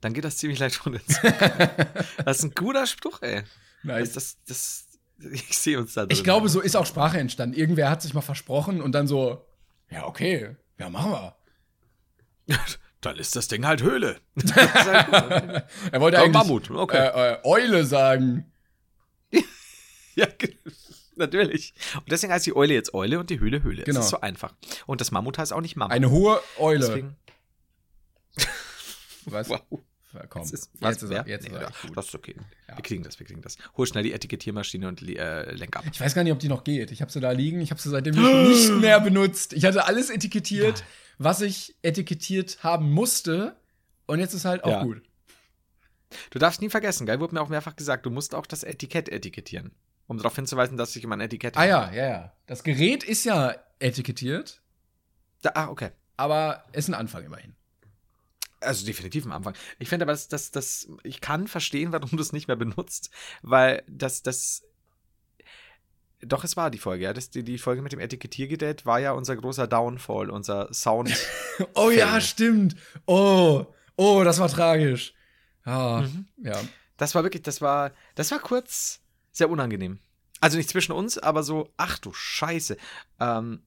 dann 0.01 0.13
geht 0.13 0.23
das 0.23 0.37
ziemlich 0.37 0.59
leicht 0.59 0.75
Zucke. 0.83 1.01
das 2.25 2.37
ist 2.39 2.43
ein 2.43 2.51
guter 2.55 2.87
Spruch, 2.87 3.21
ey. 3.21 3.43
Nice. 3.83 4.13
Das, 4.13 4.37
das, 4.47 4.87
das, 5.19 5.31
ich 5.31 5.57
sehe 5.57 5.79
uns 5.79 5.93
da 5.93 6.01
drin. 6.05 6.11
Ich 6.11 6.23
glaube, 6.23 6.47
so 6.49 6.61
ist 6.61 6.75
auch 6.75 6.85
Sprache 6.85 7.19
entstanden. 7.19 7.55
Irgendwer 7.55 7.89
hat 7.89 8.01
sich 8.01 8.13
mal 8.13 8.21
versprochen 8.21 8.81
und 8.81 8.91
dann 8.93 9.07
so, 9.07 9.45
ja, 9.89 10.05
okay, 10.05 10.55
ja, 10.79 10.89
machen 10.89 11.11
wir. 11.11 11.35
Dann 13.01 13.17
ist 13.17 13.35
das 13.35 13.47
Ding 13.47 13.65
halt 13.65 13.83
Höhle. 13.83 14.19
Er 15.91 16.01
wollte 16.01 16.17
Ja, 16.17 16.23
eigentlich 16.23 16.33
Mammut, 16.33 16.71
okay. 16.71 16.97
äh, 16.97 17.33
äh, 17.33 17.37
Eule 17.43 17.85
sagen. 17.85 18.51
ja, 20.15 20.25
ge- 20.37 20.57
natürlich. 21.17 21.73
Und 21.95 22.11
deswegen 22.11 22.33
heißt 22.33 22.45
die 22.45 22.55
Eule 22.55 22.73
jetzt 22.73 22.93
Eule 22.93 23.19
und 23.19 23.29
die 23.29 23.39
Höhle 23.39 23.63
Höhle. 23.63 23.83
Genau. 23.83 23.97
Das 23.99 24.05
ist 24.05 24.11
so 24.11 24.21
einfach. 24.21 24.53
Und 24.85 25.01
das 25.01 25.11
Mammut 25.11 25.37
heißt 25.37 25.53
auch 25.53 25.61
nicht 25.61 25.75
Mammut. 25.75 25.93
Eine 25.93 26.09
hohe 26.11 26.41
Eule. 26.57 26.79
Deswegen, 26.85 27.15
Was? 29.25 29.49
wow. 29.49 29.61
Komm, 30.29 30.41
Das 30.41 30.51
ist, 30.51 30.71
jetzt 30.79 31.03
ist 31.03 31.09
er, 31.11 31.27
jetzt 31.27 31.45
ist 31.45 31.51
Nee, 31.51 31.57
er 31.57 31.61
ja, 31.63 31.67
echt 31.67 31.81
gut. 31.81 31.97
Das 31.97 32.07
ist 32.07 32.15
okay. 32.15 32.35
Ja. 32.67 32.77
Wir 32.77 32.81
kriegen 32.81 33.03
das, 33.03 33.19
wir 33.19 33.27
kriegen 33.27 33.41
das. 33.41 33.57
Hol 33.75 33.85
schnell 33.85 34.03
die 34.03 34.13
Etikettiermaschine 34.13 34.87
und 34.87 35.01
äh, 35.03 35.51
lenk 35.51 35.75
ab. 35.75 35.83
Ich 35.91 35.99
weiß 35.99 36.15
gar 36.15 36.23
nicht, 36.23 36.31
ob 36.33 36.39
die 36.39 36.47
noch 36.47 36.63
geht. 36.63 36.91
Ich 36.91 37.01
habe 37.01 37.11
sie 37.11 37.19
da 37.19 37.31
liegen. 37.31 37.61
Ich 37.61 37.69
habe 37.69 37.79
sie 37.79 37.89
seitdem 37.89 38.15
nicht 38.15 38.69
mehr 38.79 38.99
benutzt. 38.99 39.53
Ich 39.53 39.65
hatte 39.65 39.85
alles 39.85 40.09
etikettiert, 40.09 40.83
was 41.19 41.41
ich 41.41 41.75
etikettiert 41.83 42.63
haben 42.63 42.89
musste. 42.89 43.57
Und 44.07 44.19
jetzt 44.19 44.33
ist 44.33 44.45
halt 44.45 44.63
auch 44.63 44.69
Ja. 44.71 44.83
gut. 44.83 45.01
Du 46.29 46.39
darfst 46.39 46.61
nie 46.61 46.69
vergessen, 46.69 47.05
geil, 47.05 47.19
wurde 47.19 47.35
mir 47.35 47.41
auch 47.41 47.49
mehrfach 47.49 47.75
gesagt, 47.75 48.05
du 48.05 48.09
musst 48.09 48.33
auch 48.33 48.45
das 48.45 48.63
Etikett 48.63 49.09
etikettieren. 49.09 49.71
Um 50.07 50.17
darauf 50.17 50.35
hinzuweisen, 50.35 50.77
dass 50.77 50.93
sich 50.93 51.05
ein 51.05 51.19
Etikett 51.21 51.57
Ah 51.57 51.65
ja, 51.65 51.91
ja, 51.91 52.05
ja. 52.09 52.33
Das 52.45 52.63
Gerät 52.63 53.03
ist 53.03 53.25
ja 53.25 53.53
etikettiert, 53.79 54.61
Da, 55.41 55.51
ah, 55.55 55.67
okay. 55.67 55.91
aber 56.15 56.63
ist 56.71 56.87
ein 56.87 56.93
Anfang 56.93 57.23
immerhin. 57.25 57.55
Also 58.61 58.85
definitiv 58.85 59.25
am 59.25 59.33
Anfang. 59.33 59.53
Ich 59.79 59.89
finde 59.89 60.03
aber, 60.05 60.13
dass 60.13 60.29
das, 60.29 60.49
das, 60.51 60.87
ich 61.03 61.21
kann 61.21 61.47
verstehen, 61.47 61.91
warum 61.91 62.09
du 62.11 62.19
es 62.21 62.33
nicht 62.33 62.47
mehr 62.47 62.55
benutzt, 62.55 63.11
weil 63.43 63.83
das, 63.87 64.23
das, 64.23 64.63
doch, 66.21 66.43
es 66.43 66.57
war 66.57 66.71
die 66.71 66.79
Folge, 66.79 67.03
ja. 67.03 67.13
Das, 67.13 67.29
die, 67.29 67.43
die 67.43 67.59
Folge 67.59 67.81
mit 67.83 67.91
dem 67.91 67.99
Etikettiergerät 67.99 68.85
war 68.85 68.99
ja 68.99 69.11
unser 69.11 69.35
großer 69.35 69.67
Downfall, 69.67 70.29
unser 70.29 70.73
Sound. 70.73 71.13
Oh 71.73 71.89
ja, 71.89 72.21
stimmt. 72.21 72.75
Oh, 73.07 73.65
oh, 73.95 74.23
das 74.23 74.39
war 74.39 74.47
tragisch. 74.47 75.13
Ah, 75.63 76.01
Mhm. 76.01 76.27
ja. 76.37 76.59
Das 76.97 77.13
war 77.15 77.23
wirklich, 77.23 77.41
das 77.43 77.61
war, 77.61 77.91
das 78.15 78.29
war 78.31 78.39
kurz 78.39 79.01
sehr 79.37 79.49
unangenehm. 79.49 79.99
Also 80.39 80.57
nicht 80.57 80.69
zwischen 80.69 80.91
uns, 80.91 81.17
aber 81.17 81.43
so, 81.43 81.71
ach 81.77 81.97
du 81.99 82.13
Scheiße. 82.13 82.77
Ähm, 83.19 83.61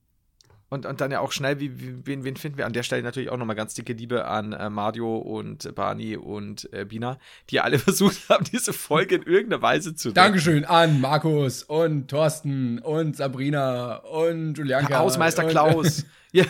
und, 0.69 0.85
und 0.85 1.01
dann 1.01 1.11
ja 1.11 1.19
auch 1.19 1.33
schnell, 1.33 1.59
wie, 1.59 1.81
wie, 1.81 2.05
wen, 2.05 2.23
wen 2.23 2.37
finden 2.37 2.57
wir? 2.57 2.65
An 2.65 2.71
der 2.71 2.83
Stelle 2.83 3.03
natürlich 3.03 3.29
auch 3.29 3.35
nochmal 3.35 3.57
ganz 3.57 3.73
dicke 3.73 3.91
Liebe 3.91 4.23
an 4.25 4.53
äh, 4.53 4.69
Mario 4.69 5.17
und 5.17 5.75
Barney 5.75 6.15
und 6.15 6.71
äh, 6.71 6.85
Bina, 6.85 7.17
die 7.49 7.59
alle 7.59 7.77
versucht 7.79 8.29
haben, 8.29 8.45
diese 8.45 8.71
Folge 8.71 9.15
in 9.15 9.23
irgendeiner 9.23 9.61
Weise 9.61 9.95
zu. 9.95 10.13
Dankeschön 10.13 10.63
an 10.63 11.01
Markus 11.01 11.63
und 11.63 12.07
Thorsten 12.07 12.79
und 12.79 13.17
Sabrina 13.17 13.97
und 13.97 14.57
Julianka. 14.57 14.99
Hausmeister 14.99 15.43
Klaus. 15.43 16.05
ja, 16.31 16.45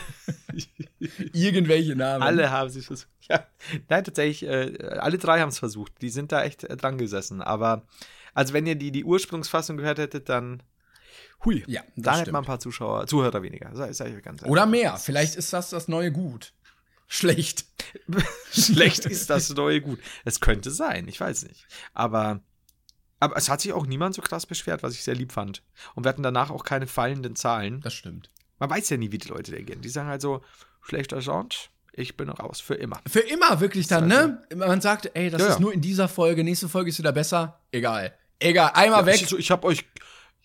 Irgendwelche 1.34 1.95
Namen. 1.95 2.22
alle 2.22 2.51
haben 2.51 2.67
es 2.67 2.86
versucht. 2.86 3.09
Ja. 3.28 3.43
Nein, 3.89 4.03
tatsächlich, 4.03 4.47
äh, 4.47 4.99
alle 4.99 5.17
drei 5.17 5.39
haben 5.39 5.49
es 5.49 5.57
versucht. 5.57 5.93
Die 6.03 6.09
sind 6.09 6.32
da 6.32 6.43
echt 6.43 6.63
äh, 6.63 6.78
dran 6.78 6.99
gesessen. 6.99 7.41
Aber, 7.41 7.88
also 8.34 8.53
wenn 8.53 8.65
ihr 8.65 8.75
die, 8.75 8.91
die 8.91 9.03
Ursprungsfassung 9.03 9.77
gehört 9.77 9.97
hättet, 9.99 10.29
dann, 10.29 10.63
hui, 11.45 11.63
Ja, 11.67 11.82
da 11.95 12.17
hätten 12.17 12.32
wir 12.34 12.38
ein 12.39 12.45
paar 12.45 12.59
Zuschauer, 12.59 13.07
Zuhörer 13.07 13.41
weniger. 13.43 13.69
Sag, 13.75 13.93
sag 13.93 14.07
ich 14.09 14.23
ganz 14.23 14.43
Oder 14.43 14.65
mehr. 14.65 14.97
Vielleicht 14.97 15.36
ist 15.36 15.51
das 15.53 15.69
das 15.69 15.88
neue 15.88 16.11
Gut. 16.11 16.53
Schlecht. 17.07 17.65
Schlecht 18.51 19.05
ist 19.05 19.29
das 19.29 19.49
neue 19.49 19.82
Gut. 19.82 19.99
Es 20.23 20.39
könnte 20.39 20.71
sein, 20.71 21.07
ich 21.07 21.19
weiß 21.19 21.43
nicht. 21.43 21.65
Aber, 21.93 22.39
aber 23.19 23.36
es 23.36 23.49
hat 23.49 23.59
sich 23.61 23.73
auch 23.73 23.86
niemand 23.86 24.15
so 24.15 24.21
krass 24.21 24.45
beschwert, 24.45 24.82
was 24.82 24.93
ich 24.93 25.03
sehr 25.03 25.15
lieb 25.15 25.32
fand. 25.34 25.61
Und 25.95 26.05
wir 26.05 26.09
hatten 26.09 26.23
danach 26.23 26.49
auch 26.51 26.63
keine 26.63 26.88
fallenden 26.88 27.36
Zahlen. 27.36 27.82
Das 27.82 27.93
stimmt. 27.93 28.29
Man 28.59 28.69
weiß 28.69 28.89
ja 28.91 28.97
nie, 28.97 29.11
wie 29.11 29.17
die 29.17 29.27
Leute 29.27 29.51
reagieren. 29.51 29.82
Die 29.82 29.89
sagen 29.89 30.07
halt 30.07 30.21
so, 30.21 30.41
schlechter 30.84 31.21
Sound, 31.21 31.71
ich 31.93 32.15
bin 32.15 32.29
raus, 32.29 32.61
für 32.61 32.75
immer. 32.75 33.01
Für 33.07 33.19
immer 33.19 33.59
wirklich 33.59 33.88
dann, 33.88 34.07
ne? 34.07 34.41
Man 34.55 34.79
sagt, 34.79 35.11
ey, 35.13 35.29
das 35.29 35.41
Ja, 35.41 35.47
ist 35.49 35.53
ja. 35.55 35.59
nur 35.59 35.73
in 35.73 35.82
dieser 35.82 36.07
Folge, 36.07 36.43
nächste 36.45 36.69
Folge 36.69 36.89
ist 36.91 36.99
wieder 36.99 37.11
besser. 37.11 37.59
Egal. 37.71 38.13
Egal, 38.41 38.71
einmal 38.73 39.05
weg. 39.05 39.21
Ich, 39.21 39.31
ich 39.31 39.51
habe 39.51 39.67
euch, 39.67 39.85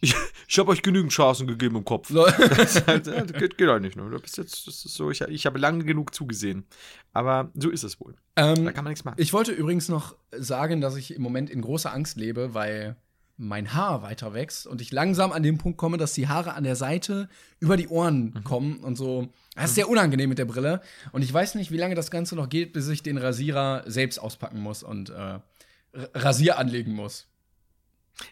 ich, 0.00 0.14
ich 0.46 0.58
habe 0.58 0.70
euch 0.70 0.82
genügend 0.82 1.12
Chancen 1.12 1.46
gegeben 1.46 1.76
im 1.76 1.84
Kopf. 1.84 2.08
So. 2.08 2.26
Das, 2.56 2.86
halt, 2.86 3.06
ja, 3.06 3.24
geht, 3.24 3.56
geht 3.58 3.68
halt 3.68 3.82
nicht. 3.82 3.96
Ne? 3.96 4.08
Du 4.10 4.18
bist 4.20 4.36
jetzt, 4.36 4.66
das 4.66 4.84
ist 4.84 4.94
so, 4.94 5.10
ich, 5.10 5.20
ich 5.22 5.46
habe 5.46 5.58
lange 5.58 5.84
genug 5.84 6.14
zugesehen. 6.14 6.66
Aber 7.12 7.50
so 7.54 7.70
ist 7.70 7.82
es 7.82 7.98
wohl. 8.00 8.14
Da 8.34 8.52
ähm, 8.54 8.66
kann 8.66 8.84
man 8.84 8.92
nichts 8.92 9.04
machen. 9.04 9.16
ich 9.18 9.32
wollte 9.32 9.52
übrigens 9.52 9.88
noch 9.88 10.14
sagen, 10.32 10.80
dass 10.80 10.96
ich 10.96 11.14
im 11.14 11.22
Moment 11.22 11.48
in 11.50 11.62
großer 11.62 11.92
Angst 11.92 12.16
lebe, 12.18 12.52
weil 12.54 12.96
mein 13.38 13.74
Haar 13.74 14.02
weiter 14.02 14.32
wächst 14.32 14.66
und 14.66 14.80
ich 14.80 14.92
langsam 14.92 15.30
an 15.30 15.42
den 15.42 15.58
Punkt 15.58 15.76
komme, 15.76 15.98
dass 15.98 16.14
die 16.14 16.26
Haare 16.26 16.54
an 16.54 16.64
der 16.64 16.74
Seite 16.76 17.28
über 17.60 17.76
die 17.76 17.88
Ohren 17.88 18.32
Mhm. 18.34 18.44
kommen 18.44 18.76
und 18.80 18.96
so. 18.96 19.28
Das 19.54 19.66
ist 19.66 19.74
sehr 19.74 19.90
unangenehm 19.90 20.30
mit 20.30 20.38
der 20.38 20.46
Brille. 20.46 20.80
Und 21.12 21.22
ich 21.22 21.32
weiß 21.32 21.54
nicht, 21.54 21.70
wie 21.70 21.76
lange 21.76 21.94
das 21.94 22.10
Ganze 22.10 22.34
noch 22.34 22.48
geht, 22.48 22.72
bis 22.72 22.88
ich 22.88 23.02
den 23.02 23.18
Rasierer 23.18 23.82
selbst 23.86 24.18
auspacken 24.18 24.60
muss 24.60 24.82
und 24.82 25.10
äh, 25.10 25.38
Rasier 26.14 26.58
anlegen 26.58 26.92
muss. 26.92 27.26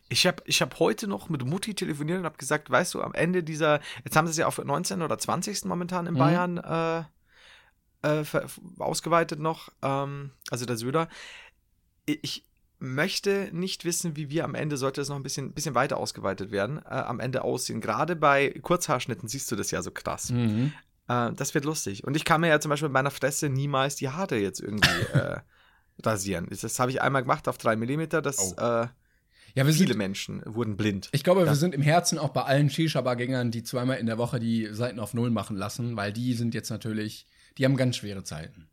Ich 0.08 0.26
habe 0.26 0.42
ich 0.46 0.62
hab 0.62 0.78
heute 0.78 1.06
noch 1.06 1.28
mit 1.28 1.44
Mutti 1.44 1.74
telefoniert 1.74 2.18
und 2.20 2.24
habe 2.24 2.38
gesagt, 2.38 2.70
weißt 2.70 2.94
du, 2.94 3.02
am 3.02 3.12
Ende 3.14 3.42
dieser, 3.42 3.80
jetzt 4.04 4.16
haben 4.16 4.26
sie 4.26 4.30
es 4.32 4.36
ja 4.38 4.46
auf 4.46 4.58
19. 4.58 5.02
oder 5.02 5.18
20. 5.18 5.64
momentan 5.66 6.06
in 6.06 6.14
Mhm. 6.14 6.18
Bayern 6.18 6.56
äh, 6.58 8.20
äh, 8.20 8.24
ausgeweitet 8.78 9.40
noch, 9.40 9.70
ähm, 9.82 10.30
also 10.50 10.64
der 10.66 10.76
Söder. 10.76 11.08
Ich 12.06 12.46
möchte 12.78 13.48
nicht 13.52 13.84
wissen, 13.84 14.16
wie 14.16 14.28
wir 14.30 14.44
am 14.44 14.54
Ende, 14.54 14.76
sollte 14.76 15.00
es 15.00 15.08
noch 15.08 15.16
ein 15.16 15.22
bisschen, 15.22 15.52
bisschen 15.52 15.74
weiter 15.74 15.96
ausgeweitet 15.96 16.50
werden, 16.50 16.78
äh, 16.78 16.88
am 16.90 17.20
Ende 17.20 17.42
aussehen. 17.42 17.80
Gerade 17.80 18.14
bei 18.16 18.50
Kurzhaarschnitten 18.62 19.28
siehst 19.28 19.50
du 19.50 19.56
das 19.56 19.70
ja 19.70 19.80
so 19.82 19.90
krass. 19.90 20.30
Mhm. 20.30 20.72
Äh, 21.08 21.32
das 21.32 21.54
wird 21.54 21.64
lustig. 21.64 22.04
Und 22.04 22.14
ich 22.16 22.24
kann 22.24 22.40
mir 22.40 22.48
ja 22.48 22.60
zum 22.60 22.70
Beispiel 22.70 22.88
mit 22.88 22.94
meiner 22.94 23.10
Fresse 23.10 23.48
niemals 23.48 23.96
die 23.96 24.08
Haare 24.10 24.36
jetzt 24.36 24.60
irgendwie 24.60 24.88
äh, 25.14 25.38
rasieren. 26.02 26.46
Das 26.50 26.78
habe 26.78 26.90
ich 26.90 27.00
einmal 27.00 27.22
gemacht 27.22 27.48
auf 27.48 27.56
drei 27.58 27.76
Millimeter. 27.76 28.20
Das 28.22 28.54
Oh. 28.58 28.86
Ja, 29.54 29.66
wir 29.66 29.72
viele 29.72 29.88
sind, 29.88 29.98
Menschen 29.98 30.42
wurden 30.46 30.76
blind. 30.76 31.08
ich 31.12 31.22
glaube, 31.22 31.40
Ja. 31.42 31.46
wir 31.46 31.54
sind 31.54 31.74
im 31.74 31.82
Herzen 31.82 32.18
auch 32.18 32.30
bei 32.30 32.42
allen 32.42 32.70
Shisha-Bar-Gängern, 32.70 33.50
die 33.52 33.62
zweimal 33.62 33.98
in 33.98 34.06
der 34.06 34.18
Woche 34.18 34.40
die 34.40 34.68
Seiten 34.72 34.98
auf 34.98 35.14
Null 35.14 35.30
machen 35.30 35.56
lassen, 35.56 35.96
weil 35.96 36.12
die 36.12 36.34
sind 36.34 36.54
jetzt 36.54 36.70
natürlich, 36.70 37.26
die 37.56 37.64
haben 37.64 37.76
ganz 37.76 37.96
schwere 37.96 38.24
Zeiten. 38.24 38.68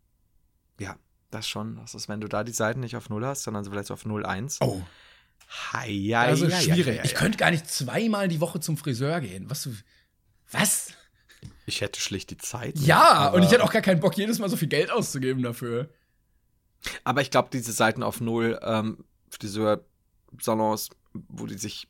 Ja, 0.79 0.95
das 1.29 1.47
schon. 1.47 1.75
Das 1.75 1.93
ist, 1.93 2.09
wenn 2.09 2.19
du 2.19 2.27
da 2.27 2.43
die 2.43 2.51
Seiten 2.51 2.79
nicht 2.79 2.95
auf 2.95 3.09
0 3.09 3.23
hast, 3.25 3.43
sondern 3.43 3.63
so 3.63 3.69
vielleicht 3.69 3.91
auf 3.91 4.05
0,1. 4.05 4.57
Oh, 4.61 4.81
Hei, 5.73 5.89
ist 5.91 6.09
ja, 6.09 6.51
schwierig. 6.61 6.97
Ja. 6.97 7.03
Ich 7.03 7.13
könnte 7.13 7.37
gar 7.37 7.51
nicht 7.51 7.69
zweimal 7.69 8.27
die 8.29 8.39
Woche 8.39 8.59
zum 8.61 8.77
Friseur 8.77 9.19
gehen. 9.19 9.49
Was? 9.49 9.63
du- 9.63 9.75
Was? 10.51 10.93
ich 11.65 11.81
hätte 11.81 11.99
schlicht 11.99 12.29
die 12.31 12.37
Zeit. 12.37 12.77
Ja, 12.79 13.29
und 13.29 13.43
ich 13.43 13.51
hätte 13.51 13.63
auch 13.63 13.71
gar 13.71 13.81
keinen 13.81 13.99
Bock, 13.99 14.17
jedes 14.17 14.39
Mal 14.39 14.49
so 14.49 14.55
viel 14.57 14.67
Geld 14.69 14.89
auszugeben 14.91 15.43
dafür. 15.43 15.89
Aber 17.03 17.21
ich 17.21 17.29
glaube, 17.31 17.49
diese 17.51 17.71
Seiten 17.73 18.01
auf 18.01 18.21
0 18.21 18.59
ähm, 18.63 19.03
Friseursalons, 20.35 20.89
wo 21.13 21.45
die 21.45 21.57
sich 21.57 21.87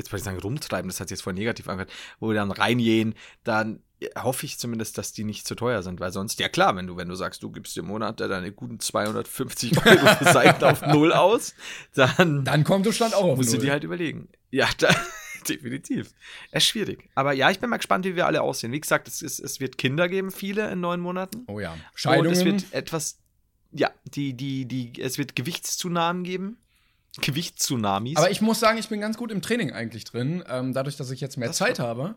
jetzt 0.00 0.12
wollte 0.12 0.20
ich 0.20 0.24
sagen, 0.24 0.38
rumtreiben, 0.38 0.88
das 0.88 0.98
hat 0.98 1.08
sich 1.08 1.16
jetzt 1.16 1.22
voll 1.22 1.34
negativ 1.34 1.68
angehört, 1.68 1.92
wo 2.18 2.28
wir 2.28 2.34
dann 2.34 2.50
reingehen, 2.50 3.14
dann 3.44 3.82
hoffe 4.16 4.46
ich 4.46 4.58
zumindest, 4.58 4.96
dass 4.96 5.12
die 5.12 5.24
nicht 5.24 5.46
zu 5.46 5.54
teuer 5.54 5.82
sind, 5.82 6.00
weil 6.00 6.12
sonst, 6.12 6.40
ja 6.40 6.48
klar, 6.48 6.74
wenn 6.76 6.86
du, 6.86 6.96
wenn 6.96 7.08
du 7.08 7.14
sagst, 7.14 7.42
du 7.42 7.50
gibst 7.50 7.76
im 7.76 7.86
Monat 7.86 8.20
deine 8.20 8.50
guten 8.52 8.80
250 8.80 9.76
Euro 9.86 10.06
für 10.16 10.24
Seiten 10.24 10.64
auf 10.64 10.82
Null 10.86 11.12
aus, 11.12 11.54
dann, 11.94 12.44
Dann 12.44 12.64
kommt 12.64 12.86
der 12.86 12.92
Stand 12.92 13.14
auch 13.14 13.24
auf 13.24 13.36
musst 13.36 13.52
du 13.52 13.58
dir 13.58 13.72
halt 13.72 13.84
überlegen. 13.84 14.28
Ja, 14.50 14.68
da, 14.78 14.88
definitiv. 15.48 16.12
Es 16.50 16.64
ist 16.64 16.68
schwierig. 16.68 17.10
Aber 17.14 17.32
ja, 17.32 17.50
ich 17.50 17.60
bin 17.60 17.68
mal 17.68 17.76
gespannt, 17.76 18.06
wie 18.06 18.16
wir 18.16 18.26
alle 18.26 18.40
aussehen. 18.40 18.72
Wie 18.72 18.80
gesagt, 18.80 19.06
es, 19.06 19.20
ist, 19.20 19.38
es 19.38 19.60
wird 19.60 19.76
Kinder 19.76 20.08
geben, 20.08 20.30
viele 20.30 20.70
in 20.70 20.80
neun 20.80 21.00
Monaten. 21.00 21.44
Oh 21.46 21.60
ja. 21.60 21.72
Und 21.72 21.80
Scheidungen. 21.94 22.32
es 22.32 22.44
wird 22.44 22.72
etwas, 22.72 23.18
ja, 23.72 23.90
die, 24.04 24.32
die, 24.32 24.64
die, 24.64 25.00
es 25.00 25.18
wird 25.18 25.36
Gewichtszunahmen 25.36 26.24
geben. 26.24 26.56
Gewichtstsunamis. 27.20 28.16
Aber 28.16 28.30
ich 28.30 28.40
muss 28.40 28.60
sagen, 28.60 28.78
ich 28.78 28.88
bin 28.88 29.00
ganz 29.00 29.16
gut 29.16 29.30
im 29.32 29.42
Training 29.42 29.72
eigentlich 29.72 30.04
drin. 30.04 30.44
Ähm, 30.48 30.72
dadurch, 30.72 30.96
dass 30.96 31.10
ich 31.10 31.20
jetzt 31.20 31.36
mehr 31.36 31.48
Das 31.48 31.56
Zeit 31.56 31.76
stimmt. 31.76 31.88
habe, 31.88 32.14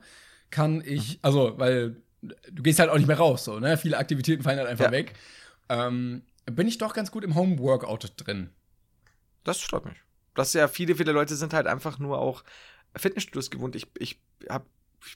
kann 0.52 0.76
Mhm. 0.78 0.84
ich, 0.86 1.20
also, 1.22 1.58
weil 1.58 1.98
du 2.52 2.64
gehst 2.64 2.80
halt 2.80 2.90
auch 2.90 2.98
nicht 2.98 3.08
mehr 3.08 3.18
raus, 3.18 3.44
so, 3.46 3.60
ne? 3.60 3.78
Viele 3.78 3.98
Aktivitäten 3.98 4.44
fallen 4.44 4.60
halt 4.60 4.70
einfach 4.70 4.86
Ja. 4.86 4.92
weg. 4.92 5.14
Ähm, 5.70 6.22
bin 6.46 6.68
ich 6.68 6.78
doch 6.78 6.94
ganz 6.94 7.12
gut 7.12 7.24
im 7.24 7.36
Home-Workout 7.36 8.14
drin. 8.18 8.50
Das 9.44 9.60
freut 9.60 9.86
mich. 9.86 9.98
Das 10.36 10.48
ist 10.50 10.54
ja 10.54 10.68
viele, 10.68 10.96
viele 10.96 11.12
Leute 11.12 11.36
sind 11.36 11.54
halt 11.54 11.68
einfach 11.68 12.00
nur 12.00 12.20
auch 12.20 12.44
Fitnessstudios 12.96 13.50
gewohnt. 13.52 13.76
Ich, 13.76 13.88
ich 14.00 14.20
hab, 14.50 14.66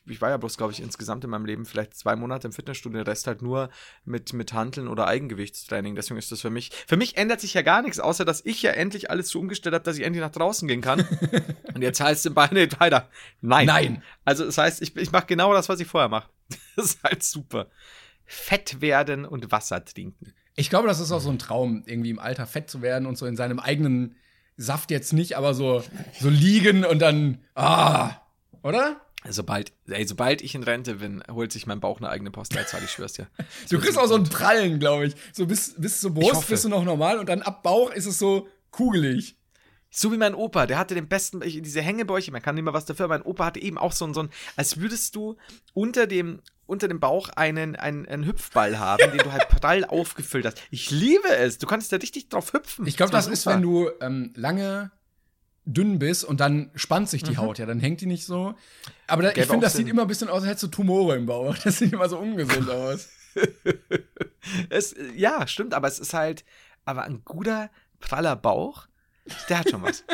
ich 0.06 0.22
war 0.22 0.30
ja 0.30 0.38
bloß, 0.38 0.58
glaube 0.58 0.74
ich, 0.74 0.82
insgesamt 0.82 1.24
in 1.24 1.30
meinem 1.30 1.46
Leben 1.46 1.66
vielleicht 1.66 1.96
zwei 1.96 2.16
Monate 2.16 2.48
im 2.48 2.54
Fitnessstudio, 2.54 3.04
der 3.04 3.12
Rest 3.12 3.28
halt 3.28 3.42
nur 3.42 3.70
mit, 4.06 4.34
mit 4.34 4.54
Hanteln 4.54 4.88
oder 4.88 5.08
Eigengewichtstraining. 5.08 5.96
Deswegen 5.96 6.18
ist 6.18 6.32
das 6.32 6.42
für 6.42 6.50
mich, 6.50 6.72
für 6.88 6.98
mich 6.98 7.18
ändert 7.18 7.42
sich 7.42 7.54
ja 7.54 7.62
gar 7.62 7.82
nichts, 7.82 8.00
außer 8.00 8.26
dass 8.26 8.46
ich 8.46 8.62
ja 8.62 8.72
endlich 8.72 9.10
alles 9.10 9.30
so 9.30 9.40
umgestellt 9.40 9.76
habe, 9.76 9.84
dass 9.84 9.98
ich 9.98 10.04
endlich 10.04 10.22
nach 10.22 10.32
draußen 10.32 10.68
gehen 10.68 10.82
kann. 10.82 11.06
Und 11.74 11.82
jetzt 11.82 12.00
heißt 12.00 12.26
es 12.26 12.34
Beine 12.34 12.68
weiter. 12.80 13.10
Nein. 13.42 13.68
Nein. 13.68 14.04
Also 14.26 14.46
das 14.46 14.58
heißt, 14.58 14.82
ich, 14.82 14.96
ich 14.96 15.12
mache 15.12 15.26
genau 15.28 15.54
das, 15.54 15.70
was 15.70 15.80
ich 15.80 15.88
vorher 15.88 16.10
mache. 16.10 16.30
Das 16.76 16.86
ist 16.86 17.04
halt 17.04 17.24
super. 17.24 17.68
Fett 18.26 18.82
werden 18.82 19.26
und 19.26 19.52
Wasser 19.52 19.84
trinken. 19.84 20.34
Ich 20.56 20.70
glaube, 20.70 20.88
das 20.88 21.00
ist 21.00 21.12
auch 21.12 21.20
so 21.20 21.30
ein 21.30 21.40
Traum, 21.40 21.84
irgendwie 21.86 22.12
im 22.12 22.20
Alter 22.20 22.46
fett 22.46 22.70
zu 22.70 22.82
werden 22.82 23.08
und 23.08 23.18
so 23.18 23.26
in 23.26 23.36
seinem 23.36 23.60
eigenen 23.60 24.16
Saft 24.58 24.92
jetzt 24.92 25.14
nicht, 25.14 25.38
aber 25.38 25.54
so, 25.54 25.84
so 26.20 26.30
liegen 26.30 26.84
und 26.84 27.00
dann, 27.00 27.40
ah, 27.56 28.12
oder? 28.64 29.02
Sobald, 29.28 29.74
ey, 29.88 30.06
sobald 30.08 30.42
ich 30.42 30.56
in 30.56 30.64
Rente 30.64 30.96
bin, 30.96 31.24
holt 31.30 31.52
sich 31.52 31.66
mein 31.66 31.80
Bauch 31.80 31.98
eine 32.00 32.10
eigene 32.10 32.32
Postleitzahl, 32.32 32.84
ich 32.84 32.92
schwör's 32.92 33.14
dir. 33.14 33.28
Du 33.70 33.80
kriegst 33.80 33.98
auch 33.98 34.08
so 34.08 34.16
einen 34.16 34.30
Prallen, 34.30 34.80
glaube 34.80 35.08
ich. 35.08 35.16
So 35.34 35.46
bis, 35.46 35.74
bis 35.78 36.00
zur 36.02 36.14
Brust 36.14 36.48
bist 36.48 36.64
du 36.64 36.70
noch 36.70 36.84
normal 36.84 37.18
und 37.18 37.28
dann 37.28 37.42
ab 37.42 37.64
Bauch 37.64 37.92
ist 37.92 38.06
es 38.06 38.20
so 38.20 38.48
kugelig. 38.72 39.36
So 39.90 40.12
wie 40.12 40.18
mein 40.18 40.36
Opa, 40.36 40.68
der 40.68 40.78
hatte 40.78 40.96
den 40.96 41.08
besten, 41.08 41.40
diese 41.42 41.82
Hängebäuche, 41.82 42.32
man 42.32 42.42
kann 42.42 42.56
nicht 42.56 42.64
mal 42.64 42.74
was 42.74 42.86
dafür, 42.86 43.08
mein 43.08 43.22
Opa 43.22 43.46
hatte 43.46 43.62
eben 43.62 43.78
auch 43.78 43.94
so 43.94 44.06
ein, 44.06 44.14
so 44.14 44.22
ein 44.22 44.30
als 44.56 44.80
würdest 44.80 45.16
du 45.16 45.38
unter 45.74 46.08
dem, 46.08 46.42
unter 46.66 46.88
dem 46.88 47.00
Bauch 47.00 47.30
einen, 47.30 47.76
einen, 47.76 48.06
einen 48.06 48.26
Hüpfball 48.26 48.78
haben, 48.80 49.12
den 49.12 49.20
du 49.20 49.32
halt 49.32 49.48
prall 49.50 49.86
aufgefüllt 49.86 50.46
hast. 50.46 50.62
Ich 50.70 50.92
liebe 50.92 51.30
es, 51.30 51.58
du 51.58 51.66
kannst 51.68 51.92
da 51.92 51.98
richtig 51.98 52.30
drauf 52.30 52.54
hüpfen. 52.54 52.86
Ich 52.86 52.98
glaube, 52.98 53.12
das 53.12 53.26
war 53.26 53.34
ist, 53.34 53.44
super. 53.44 53.56
wenn 53.56 53.62
du 53.64 53.90
ähm, 54.02 54.34
lange 54.36 54.92
dünn 55.68 56.00
bist 56.00 56.24
und 56.24 56.40
dann 56.40 56.72
spannt 56.76 57.10
sich 57.10 57.24
die 57.24 57.38
Haut, 57.38 57.60
ja, 57.60 57.66
dann 57.66 57.80
hängt 57.80 58.02
die 58.02 58.06
nicht 58.06 58.26
so. 58.26 58.56
Aber 59.06 59.24
da, 59.24 59.30
ich 59.30 59.46
finde, 59.46 59.66
das 59.66 59.74
sieht 59.74 59.86
Sinn. 59.86 59.90
immer 59.90 60.04
ein 60.04 60.08
bisschen 60.08 60.30
aus, 60.30 60.42
als 60.42 60.48
hättest 60.48 60.64
du 60.64 60.68
Tumore 60.68 61.16
im 61.16 61.26
Bauch. 61.26 61.56
Das 61.64 61.78
sieht 61.78 61.94
immer 61.94 62.10
so 62.10 62.18
ungesund 62.18 62.70
aus. 62.70 63.10
es, 64.70 64.96
ja, 65.16 65.46
stimmt, 65.46 65.74
aber 65.74 65.88
es 65.88 66.00
ist 66.00 66.14
halt, 66.14 66.46
aber 66.86 67.04
ein 67.04 67.22
guter, 67.26 67.70
praller 68.00 68.36
Bauch, 68.36 68.88
der 69.50 69.60
hat 69.60 69.70
schon 69.70 69.84
was. 69.84 70.04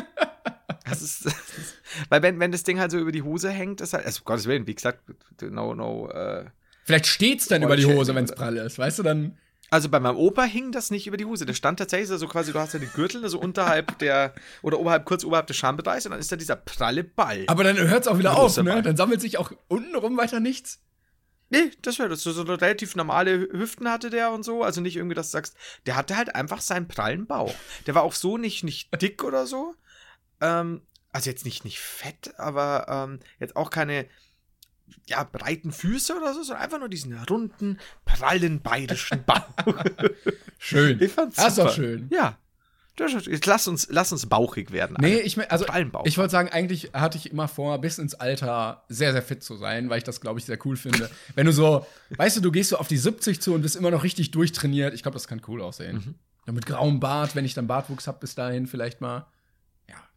Das 0.85 1.01
ist, 1.01 1.25
das 1.25 1.33
ist, 1.33 1.77
weil 2.09 2.21
wenn, 2.23 2.39
wenn 2.39 2.51
das 2.51 2.63
Ding 2.63 2.77
halt 2.77 2.91
so 2.91 2.97
über 2.97 3.13
die 3.13 3.21
Hose 3.21 3.49
hängt, 3.49 3.79
ist 3.79 3.93
halt, 3.93 4.05
also 4.05 4.19
um 4.19 4.25
Gottes 4.25 4.47
Willen, 4.47 4.67
wie 4.67 4.75
gesagt, 4.75 5.01
no, 5.41 5.73
no, 5.73 6.09
äh, 6.09 6.45
Vielleicht 6.83 7.07
steht's 7.07 7.47
dann 7.47 7.63
über 7.63 7.77
die 7.77 7.85
Hose, 7.85 8.13
wenn 8.13 8.25
es 8.25 8.33
prall 8.33 8.57
ist. 8.57 8.77
Weißt 8.77 8.99
du, 8.99 9.03
dann. 9.03 9.37
Also 9.73 9.89
bei 9.89 9.99
meinem 9.99 10.17
Opa 10.17 10.43
hing 10.43 10.71
das 10.71 10.91
nicht 10.91 11.07
über 11.07 11.17
die 11.17 11.25
Hose. 11.25 11.47
Der 11.47 11.55
stand 11.55 11.79
tatsächlich 11.79 12.07
so 12.07 12.27
quasi, 12.27 12.53
du 12.53 12.59
hast 12.59 12.73
ja 12.73 12.79
die 12.79 12.85
Gürtel 12.85 13.27
so 13.27 13.39
unterhalb 13.39 13.97
der, 13.97 14.35
oder 14.61 14.79
oberhalb, 14.79 15.03
kurz 15.03 15.23
oberhalb 15.23 15.47
des 15.47 15.57
Schambereichs 15.57 16.05
und 16.05 16.11
dann 16.11 16.19
ist 16.19 16.31
da 16.31 16.35
dieser 16.35 16.57
pralle 16.57 17.03
Ball. 17.03 17.43
Aber 17.47 17.63
dann 17.63 17.75
hört's 17.79 18.07
auch 18.07 18.19
wieder 18.19 18.37
auf, 18.37 18.55
ne? 18.57 18.65
Ball. 18.65 18.81
Dann 18.83 18.95
sammelt 18.95 19.19
sich 19.19 19.39
auch 19.39 19.51
untenrum 19.69 20.15
weiter 20.15 20.39
nichts. 20.39 20.83
nee, 21.49 21.71
das 21.81 21.97
wäre 21.97 22.07
das. 22.07 22.21
So, 22.21 22.31
so 22.33 22.43
relativ 22.43 22.95
normale 22.95 23.49
Hüften 23.51 23.89
hatte 23.89 24.11
der 24.11 24.29
und 24.29 24.43
so. 24.43 24.61
Also 24.61 24.79
nicht 24.79 24.95
irgendwie, 24.95 25.15
dass 25.15 25.29
du 25.29 25.37
sagst, 25.37 25.57
der 25.87 25.95
hatte 25.95 26.17
halt 26.17 26.35
einfach 26.35 26.61
seinen 26.61 26.87
prallen 26.87 27.25
Bauch. 27.25 27.55
Der 27.87 27.95
war 27.95 28.03
auch 28.03 28.13
so 28.13 28.37
nicht, 28.37 28.63
nicht 28.63 28.89
dick 29.01 29.23
oder 29.23 29.47
so. 29.47 29.73
Ähm, 30.39 30.83
also 31.11 31.31
jetzt 31.31 31.45
nicht, 31.45 31.65
nicht 31.65 31.79
fett, 31.79 32.35
aber 32.37 32.85
ähm, 32.87 33.19
jetzt 33.39 33.55
auch 33.55 33.71
keine 33.71 34.05
ja, 35.07 35.23
breiten 35.23 35.71
Füße 35.71 36.15
oder 36.15 36.33
so, 36.33 36.43
sondern 36.43 36.63
einfach 36.63 36.79
nur 36.79 36.89
diesen 36.89 37.17
runden, 37.23 37.79
prallen 38.05 38.61
bayerischen 38.61 39.23
Bauch. 39.25 39.47
Schön. 40.57 41.01
Ich 41.01 41.11
fand's 41.11 41.35
Das 41.35 41.49
ist 41.49 41.57
doch 41.57 41.73
schön. 41.73 42.07
Ja. 42.11 42.37
Jetzt 42.97 43.47
lass 43.47 43.67
uns, 43.67 43.87
lass 43.89 44.11
uns 44.11 44.27
bauchig 44.27 44.71
werden. 44.71 44.95
Nee, 44.99 45.15
Alter. 45.15 45.25
ich 45.25 45.51
also 45.51 45.65
ich 46.03 46.17
wollte 46.19 46.31
sagen, 46.31 46.49
eigentlich 46.49 46.91
hatte 46.93 47.17
ich 47.17 47.31
immer 47.31 47.47
vor, 47.47 47.81
bis 47.81 47.97
ins 47.97 48.13
Alter 48.13 48.83
sehr, 48.87 49.13
sehr 49.13 49.23
fit 49.23 49.43
zu 49.43 49.57
sein, 49.57 49.89
weil 49.89 49.97
ich 49.97 50.03
das, 50.03 50.21
glaube 50.21 50.39
ich, 50.39 50.45
sehr 50.45 50.59
cool 50.63 50.77
finde. 50.77 51.09
Wenn 51.35 51.47
du 51.47 51.51
so, 51.51 51.87
weißt 52.11 52.37
du, 52.37 52.41
du 52.41 52.51
gehst 52.51 52.69
so 52.69 52.77
auf 52.77 52.87
die 52.87 52.97
70 52.97 53.41
zu 53.41 53.55
und 53.55 53.63
bist 53.63 53.75
immer 53.75 53.89
noch 53.89 54.03
richtig 54.03 54.29
durchtrainiert. 54.29 54.93
Ich 54.93 55.01
glaube, 55.01 55.15
das 55.15 55.27
kann 55.27 55.41
cool 55.47 55.61
aussehen. 55.61 55.95
Mhm. 55.95 56.15
Ja, 56.45 56.53
mit 56.53 56.67
grauem 56.67 56.99
Bart, 56.99 57.35
wenn 57.35 57.45
ich 57.45 57.55
dann 57.55 57.67
Bartwuchs 57.67 58.05
habe 58.05 58.19
bis 58.19 58.35
dahin 58.35 58.67
vielleicht 58.67 59.01
mal. 59.01 59.25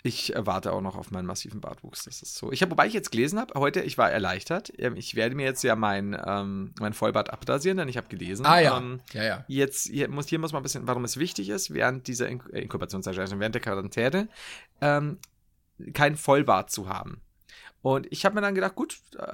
Ich 0.06 0.34
äh, 0.36 0.46
warte 0.46 0.72
auch 0.72 0.80
noch 0.80 0.96
auf 0.96 1.10
meinen 1.10 1.26
massiven 1.26 1.60
Bartwuchs. 1.60 2.04
Das 2.04 2.22
ist 2.22 2.36
so. 2.36 2.52
Ich 2.52 2.62
habe, 2.62 2.70
wobei 2.70 2.86
ich 2.86 2.92
jetzt 2.92 3.10
gelesen 3.10 3.40
habe, 3.40 3.58
heute, 3.58 3.80
ich 3.80 3.98
war 3.98 4.10
erleichtert. 4.10 4.72
Ähm, 4.78 4.96
Ich 4.96 5.14
werde 5.16 5.34
mir 5.34 5.44
jetzt 5.44 5.62
ja 5.64 5.74
mein, 5.74 6.16
ähm, 6.26 6.72
mein 6.78 6.92
Vollbart 6.92 7.30
abrasieren, 7.32 7.78
denn 7.78 7.88
ich 7.88 7.96
habe 7.96 8.08
gelesen. 8.08 8.46
Ah 8.46 8.60
ja. 8.60 8.78
Ähm, 8.78 9.00
ja, 9.12 9.24
ja. 9.24 9.44
Jetzt 9.48 9.88
hier 9.88 10.08
muss, 10.08 10.28
hier 10.28 10.38
muss 10.38 10.52
man 10.52 10.60
ein 10.60 10.62
bisschen, 10.62 10.86
warum 10.86 11.04
es 11.04 11.16
wichtig 11.16 11.48
ist, 11.48 11.74
während 11.74 12.06
dieser 12.06 12.28
In 12.28 12.40
äh, 12.52 12.60
Inkubationszeit, 12.60 13.18
also 13.18 13.38
während 13.40 13.54
der 13.54 13.62
Quarantäne, 13.62 14.28
ähm, 14.80 15.18
kein 15.92 16.16
Vollbart 16.16 16.70
zu 16.70 16.88
haben. 16.88 17.20
Und 17.82 18.06
ich 18.10 18.24
habe 18.24 18.34
mir 18.34 18.40
dann 18.40 18.54
gedacht, 18.54 18.74
gut, 18.74 18.98
äh, 19.18 19.26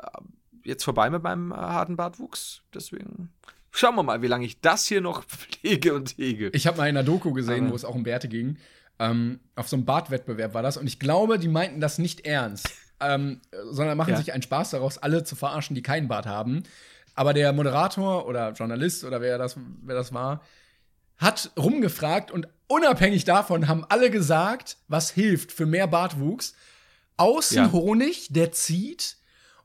jetzt 0.65 0.85
vorbei 0.85 1.11
mit 1.11 1.23
meinem 1.23 1.53
äh, 1.53 1.57
harten 1.57 1.97
Bartwuchs. 1.97 2.63
Deswegen 2.75 3.31
schauen 3.71 3.95
wir 3.95 4.03
mal, 4.03 4.23
wie 4.23 4.27
lange 4.27 4.45
ich 4.47 4.61
das 4.61 4.87
hier 4.87 5.01
noch 5.01 5.25
pflege 5.27 5.95
und 5.95 6.17
hege. 6.19 6.49
Ich 6.55 6.67
habe 6.67 6.77
mal 6.79 6.89
in 6.89 6.97
einer 6.97 7.05
Doku 7.05 7.33
gesehen, 7.33 7.65
Aber- 7.65 7.73
wo 7.73 7.77
es 7.77 7.85
auch 7.85 7.95
um 7.95 8.03
Bärte 8.05 8.29
ging. 8.29 8.57
Ähm, 9.11 9.41
auf 9.57 9.69
so 9.69 9.77
einem 9.77 9.85
Bartwettbewerb 9.85 10.55
war 10.55 10.63
das. 10.63 10.77
Und 10.77 10.87
ich 10.87 10.99
glaube, 10.99 11.39
die 11.39 11.49
meinten 11.49 11.81
das 11.81 11.99
nicht 11.99 12.25
ernst. 12.27 12.69
Ähm, 13.01 13.41
sondern 13.71 13.97
machen 13.99 14.11
Ja. 14.13 14.17
sich 14.17 14.33
einen 14.33 14.43
Spaß 14.43 14.71
daraus, 14.71 14.99
alle 14.99 15.25
zu 15.25 15.35
verarschen, 15.35 15.75
die 15.75 15.83
keinen 15.83 16.07
Bart 16.07 16.27
haben. 16.27 16.63
Aber 17.17 17.33
der 17.35 17.53
Moderator 17.53 18.27
oder 18.27 18.53
Journalist 18.53 19.03
oder 19.05 19.21
wer 19.21 19.39
das, 19.39 19.57
wer 19.83 19.97
das 19.97 20.13
war, 20.15 20.41
hat 21.19 21.51
rumgefragt 21.59 22.31
und 22.31 22.47
unabhängig 22.69 23.25
davon 23.25 23.67
haben 23.69 23.85
alle 23.89 24.11
gesagt, 24.11 24.77
was 24.89 25.11
hilft 25.11 25.51
für 25.53 25.67
mehr 25.67 25.87
Bartwuchs. 25.89 26.55
Außen 27.17 27.57
Ja. 27.57 27.73
Honig, 27.73 28.29
der 28.31 28.53
zieht 28.53 29.17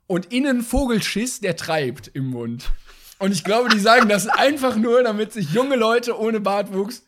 und 0.07 0.31
innen 0.33 0.61
Vogelschiss, 0.61 1.39
der 1.39 1.55
treibt 1.55 2.07
im 2.09 2.27
Mund. 2.27 2.71
Und 3.19 3.31
ich 3.31 3.43
glaube, 3.43 3.69
die 3.69 3.79
sagen 3.79 4.09
das 4.09 4.27
einfach 4.27 4.75
nur, 4.75 5.03
damit 5.03 5.31
sich 5.31 5.51
junge 5.51 5.75
Leute 5.75 6.19
ohne 6.19 6.39
Bartwuchs 6.39 7.03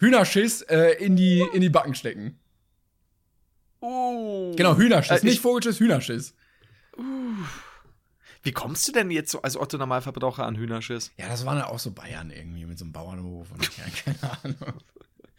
Hühnerschiss 0.00 0.62
äh, 0.62 0.92
in, 1.04 1.14
die, 1.16 1.44
in 1.52 1.60
die 1.60 1.68
Backen 1.70 1.94
stecken. 1.94 2.38
Oh. 3.80 4.52
Genau, 4.56 4.76
Hühnerschiss, 4.76 5.12
Äh, 5.12 5.16
ich- 5.18 5.22
nicht 5.22 5.40
Vogelschiss, 5.40 5.78
Hühnerschiss. 5.80 6.34
Wie 8.42 8.52
kommst 8.52 8.88
du 8.88 8.92
denn 8.92 9.10
jetzt 9.10 9.30
so 9.30 9.42
als 9.42 9.56
Otto 9.56 9.76
Normalverbraucher 9.78 10.44
an 10.46 10.56
Hühnerschiss? 10.56 11.12
Ja, 11.18 11.28
das 11.28 11.44
waren 11.46 11.58
ja 11.58 11.66
auch 11.66 11.78
so 11.78 11.90
Bayern 11.92 12.30
irgendwie 12.30 12.64
mit 12.66 12.78
so 12.78 12.84
einem 12.84 12.92
Bauernhof 12.92 13.48
und 13.52 13.62
ja, 13.78 13.84
keine 14.04 14.38
Ahnung. 14.42 14.74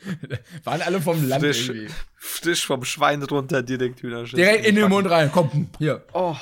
waren 0.63 0.81
alle 0.81 1.01
vom 1.01 1.27
Land 1.27 1.43
Frisch, 1.43 1.69
irgendwie. 1.69 1.93
frisch 2.17 2.65
vom 2.65 2.83
Schwein 2.85 3.21
runter 3.23 3.61
direkt 3.61 4.01
Hühnerschiss. 4.01 4.35
Direkt 4.37 4.65
in 4.65 4.75
den. 4.75 4.89
Mund 4.89 5.07
rein. 5.09 5.29
Komm, 5.31 5.69
hier. 5.77 6.03
Oh, 6.13 6.35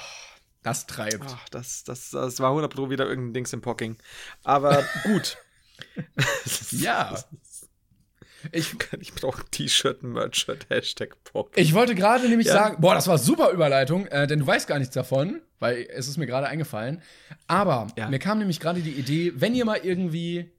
Das 0.63 0.85
treibt. 0.85 1.25
ach, 1.25 1.49
das, 1.49 1.83
das, 1.83 2.09
das 2.11 2.39
war 2.39 2.49
100 2.49 2.73
Pro 2.73 2.89
wieder 2.89 3.05
irgendein 3.07 3.33
Dings 3.33 3.51
im 3.53 3.61
Pocking. 3.61 3.97
Aber 4.43 4.83
gut. 5.03 5.37
Ja. 6.71 7.17
Ich, 8.51 8.75
Ich 8.99 9.13
brauche 9.13 9.43
T-Shirt, 9.51 10.03
Merch-Shirt, 10.03 10.67
Hashtag 10.69 11.15
Pock. 11.23 11.51
ich 11.55 11.73
wollte 11.73 11.95
gerade 11.95 12.27
nämlich 12.29 12.47
Ja. 12.47 12.53
sagen, 12.53 12.81
boah, 12.81 12.93
das 12.95 13.07
war 13.07 13.17
super 13.17 13.51
Überleitung, 13.51 14.05
äh, 14.07 14.27
denn 14.27 14.39
du 14.39 14.47
weißt 14.47 14.67
gar 14.67 14.79
nichts 14.79 14.93
davon, 14.93 15.41
weil 15.59 15.87
es 15.93 16.07
ist 16.07 16.17
mir 16.17 16.25
gerade 16.27 16.47
eingefallen. 16.47 17.01
Aber 17.47 17.87
Ja. 17.97 18.07
mir 18.09 18.19
kam 18.19 18.39
nämlich 18.39 18.59
gerade 18.59 18.81
die 18.81 18.91
Idee, 18.93 19.33
wenn 19.35 19.55
ihr 19.55 19.65
mal 19.65 19.79
irgendwie 19.83 20.51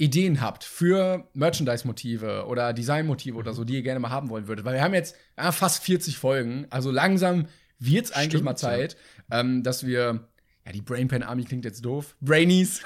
Ideen 0.00 0.40
habt 0.40 0.62
für 0.62 1.28
Merchandise-Motive 1.34 2.46
oder 2.46 2.72
Design-Motive 2.72 3.36
oder 3.36 3.52
so, 3.52 3.64
die 3.64 3.74
ihr 3.74 3.82
gerne 3.82 3.98
mal 3.98 4.10
haben 4.10 4.28
wollen 4.30 4.46
würdet, 4.46 4.64
weil 4.64 4.74
wir 4.74 4.82
haben 4.82 4.94
jetzt 4.94 5.16
ja, 5.36 5.50
fast 5.50 5.82
40 5.82 6.16
Folgen, 6.18 6.66
also 6.70 6.90
langsam 6.92 7.46
wird's 7.80 8.12
eigentlich 8.12 8.26
Stimmt, 8.30 8.44
mal 8.44 8.56
Zeit, 8.56 8.96
ähm, 9.30 9.62
dass 9.64 9.84
wir, 9.84 10.28
ja, 10.64 10.72
die 10.72 10.82
Brainpan 10.82 11.24
Army 11.24 11.44
klingt 11.44 11.64
jetzt 11.64 11.84
doof, 11.84 12.16
Brainies, 12.20 12.82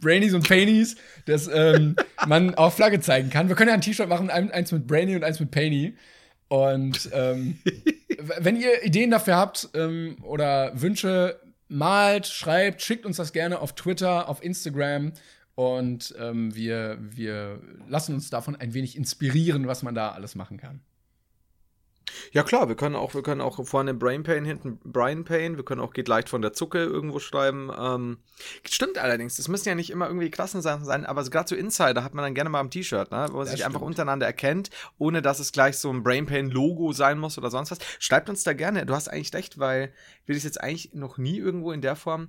Brainies 0.00 0.34
und 0.34 0.46
Painies, 0.48 0.96
dass 1.26 1.48
ähm, 1.52 1.96
man 2.26 2.54
auf 2.54 2.74
Flagge 2.76 3.00
zeigen 3.00 3.30
kann. 3.30 3.48
Wir 3.48 3.56
können 3.56 3.68
ja 3.68 3.74
ein 3.74 3.80
T-Shirt 3.80 4.08
machen, 4.08 4.30
ein- 4.30 4.50
eins 4.50 4.72
mit 4.72 4.86
Brainy 4.86 5.16
und 5.16 5.24
eins 5.24 5.40
mit 5.40 5.50
Painy. 5.50 5.94
Und 6.48 7.08
ähm, 7.12 7.58
wenn 8.38 8.56
ihr 8.56 8.84
Ideen 8.84 9.10
dafür 9.10 9.36
habt 9.36 9.68
ähm, 9.74 10.16
oder 10.22 10.72
Wünsche, 10.80 11.40
malt, 11.68 12.26
schreibt, 12.26 12.82
schickt 12.82 13.06
uns 13.06 13.16
das 13.16 13.32
gerne 13.32 13.58
auf 13.60 13.74
Twitter, 13.74 14.28
auf 14.28 14.42
Instagram. 14.44 15.12
Und 15.56 16.14
ähm, 16.18 16.54
wir, 16.54 16.98
wir 17.00 17.60
lassen 17.88 18.14
uns 18.14 18.28
davon 18.30 18.56
ein 18.56 18.74
wenig 18.74 18.96
inspirieren, 18.96 19.66
was 19.66 19.82
man 19.82 19.94
da 19.94 20.10
alles 20.10 20.34
machen 20.34 20.58
kann. 20.58 20.80
Ja 22.32 22.42
klar, 22.42 22.68
wir 22.68 22.76
können 22.76 22.96
auch, 22.96 23.14
wir 23.14 23.22
können 23.22 23.40
auch 23.40 23.64
vorne 23.66 23.94
Brain 23.94 24.22
Pain, 24.22 24.44
hinten 24.44 24.78
Brian 24.84 25.24
Pain, 25.24 25.56
wir 25.56 25.64
können 25.64 25.80
auch 25.80 25.92
geht 25.92 26.08
leicht 26.08 26.28
von 26.28 26.42
der 26.42 26.52
Zucke 26.52 26.78
irgendwo 26.78 27.18
schreiben. 27.18 27.70
Ähm, 27.78 28.18
stimmt 28.66 28.98
allerdings, 28.98 29.36
das 29.36 29.48
müssen 29.48 29.68
ja 29.68 29.74
nicht 29.74 29.90
immer 29.90 30.06
irgendwie 30.06 30.30
Klassensachen 30.30 30.84
sein, 30.84 31.06
aber 31.06 31.24
gerade 31.24 31.48
so 31.48 31.54
Insider 31.54 32.04
hat 32.04 32.14
man 32.14 32.24
dann 32.24 32.34
gerne 32.34 32.50
mal 32.50 32.60
am 32.60 32.70
T-Shirt, 32.70 33.10
ne? 33.10 33.28
wo 33.30 33.38
man 33.38 33.46
sich 33.46 33.64
einfach 33.64 33.80
stimmt. 33.80 33.90
untereinander 33.90 34.26
erkennt, 34.26 34.70
ohne 34.98 35.22
dass 35.22 35.38
es 35.38 35.52
gleich 35.52 35.78
so 35.78 35.90
ein 35.90 36.02
Brain 36.02 36.26
Pain 36.26 36.50
Logo 36.50 36.92
sein 36.92 37.18
muss 37.18 37.38
oder 37.38 37.50
sonst 37.50 37.70
was. 37.70 37.78
Schreibt 37.98 38.28
uns 38.28 38.42
da 38.42 38.52
gerne. 38.52 38.86
Du 38.86 38.94
hast 38.94 39.08
eigentlich 39.08 39.32
recht, 39.34 39.58
weil 39.58 39.92
wir 40.26 40.34
das 40.34 40.44
jetzt 40.44 40.60
eigentlich 40.60 40.92
noch 40.94 41.18
nie 41.18 41.38
irgendwo 41.38 41.72
in 41.72 41.80
der 41.80 41.96
Form 41.96 42.28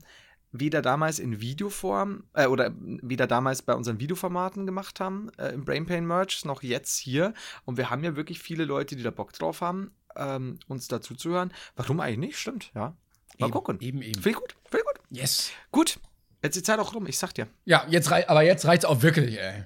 weder 0.59 0.81
damals 0.81 1.19
in 1.19 1.41
Videoform 1.41 2.23
äh, 2.33 2.47
oder 2.47 2.71
weder 2.77 3.27
damals 3.27 3.61
bei 3.61 3.73
unseren 3.73 3.99
Videoformaten 3.99 4.65
gemacht 4.65 4.99
haben, 4.99 5.29
äh, 5.37 5.49
im 5.49 5.65
Brain 5.65 5.85
Pain 5.85 6.05
Merch, 6.05 6.45
noch 6.45 6.63
jetzt 6.63 6.97
hier. 6.97 7.33
Und 7.65 7.77
wir 7.77 7.89
haben 7.89 8.03
ja 8.03 8.15
wirklich 8.15 8.39
viele 8.39 8.65
Leute, 8.65 8.95
die 8.95 9.03
da 9.03 9.11
Bock 9.11 9.33
drauf 9.33 9.61
haben, 9.61 9.91
ähm, 10.15 10.59
uns 10.67 10.87
dazu 10.87 11.15
zu 11.15 11.29
hören. 11.29 11.53
Warum 11.75 11.99
eigentlich 11.99 12.17
nicht? 12.17 12.37
Stimmt, 12.39 12.71
ja. 12.75 12.95
Mal 13.37 13.47
Eben, 13.47 13.51
gucken. 13.51 13.79
eben, 13.81 14.01
eben. 14.01 14.19
Ich 14.19 14.33
gut, 14.33 14.55
ich 14.65 14.71
gut. 14.71 14.99
Yes. 15.09 15.51
Gut, 15.71 15.99
jetzt 16.41 16.55
ist 16.55 16.65
die 16.65 16.71
Zeit 16.71 16.79
auch 16.79 16.93
rum, 16.93 17.05
ich 17.07 17.17
sag 17.17 17.33
dir. 17.33 17.47
Ja, 17.65 17.85
jetzt 17.89 18.11
rei 18.11 18.27
aber 18.29 18.43
jetzt 18.43 18.65
reicht's 18.65 18.85
auch 18.85 19.01
wirklich, 19.01 19.39
ey. 19.39 19.65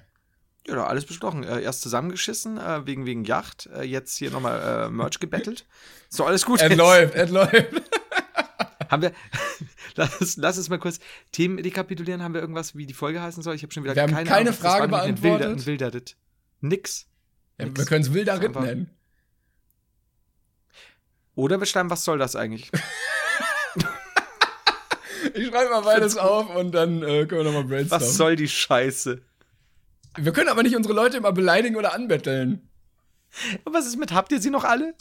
Ja, 0.66 0.74
da 0.74 0.86
alles 0.86 1.06
besprochen. 1.06 1.42
Äh, 1.42 1.62
erst 1.62 1.80
zusammengeschissen, 1.82 2.58
äh, 2.58 2.86
wegen, 2.86 3.06
wegen 3.06 3.24
Yacht. 3.24 3.68
Äh, 3.74 3.82
jetzt 3.82 4.16
hier 4.16 4.30
nochmal 4.30 4.86
äh, 4.86 4.90
Merch 4.90 5.18
gebettelt. 5.18 5.66
So, 6.08 6.24
alles 6.24 6.44
gut. 6.44 6.60
Es 6.60 6.76
läuft, 6.76 7.14
es 7.14 7.30
läuft. 7.30 7.82
Haben 8.90 9.02
wir, 9.02 9.12
lass, 9.94 10.36
lass 10.36 10.58
uns 10.58 10.68
mal 10.68 10.78
kurz 10.78 10.98
Themen 11.32 11.58
rekapitulieren. 11.58 12.22
Haben 12.22 12.34
wir 12.34 12.40
irgendwas, 12.40 12.74
wie 12.76 12.86
die 12.86 12.94
Folge 12.94 13.22
heißen 13.22 13.42
soll? 13.42 13.54
Ich 13.54 13.62
habe 13.62 13.72
schon 13.72 13.84
wieder 13.84 13.94
Wir 13.94 14.02
haben 14.02 14.12
keine, 14.12 14.28
keine 14.28 14.50
Ahnung. 14.50 14.60
Frage 14.60 14.88
beantwortet. 14.88 15.22
Wilder, 15.22 15.48
ein 15.50 15.66
wilder 15.66 15.94
Ritt. 15.94 16.16
Nix. 16.60 17.06
Ja, 17.58 17.66
Nix. 17.66 17.78
wir 17.78 17.86
können 17.86 18.02
es 18.04 18.12
wilder 18.12 18.34
Ist 18.34 18.40
Ritt 18.40 18.48
einfach- 18.48 18.62
nennen. 18.62 18.90
Oder 21.36 21.58
wir 21.60 21.66
schreiben, 21.66 21.88
was 21.90 22.04
soll 22.04 22.18
das 22.18 22.36
eigentlich? 22.36 22.70
Ich 25.34 25.48
schreibe 25.48 25.70
mal 25.70 25.82
beides 25.82 26.16
auf 26.16 26.54
und 26.56 26.72
dann 26.72 27.02
äh, 27.02 27.26
können 27.26 27.44
wir 27.44 27.44
nochmal 27.44 27.64
brainstormen. 27.64 28.06
Was 28.06 28.16
soll 28.16 28.36
die 28.36 28.48
Scheiße? 28.48 29.20
Wir 30.16 30.32
können 30.32 30.48
aber 30.48 30.62
nicht 30.62 30.74
unsere 30.74 30.94
Leute 30.94 31.18
immer 31.18 31.32
beleidigen 31.32 31.76
oder 31.76 31.92
anbetteln. 31.92 32.68
Und 33.64 33.74
was 33.74 33.86
ist 33.86 33.96
mit, 33.98 34.12
habt 34.12 34.32
ihr 34.32 34.40
sie 34.40 34.50
noch 34.50 34.64
alle? 34.64 34.94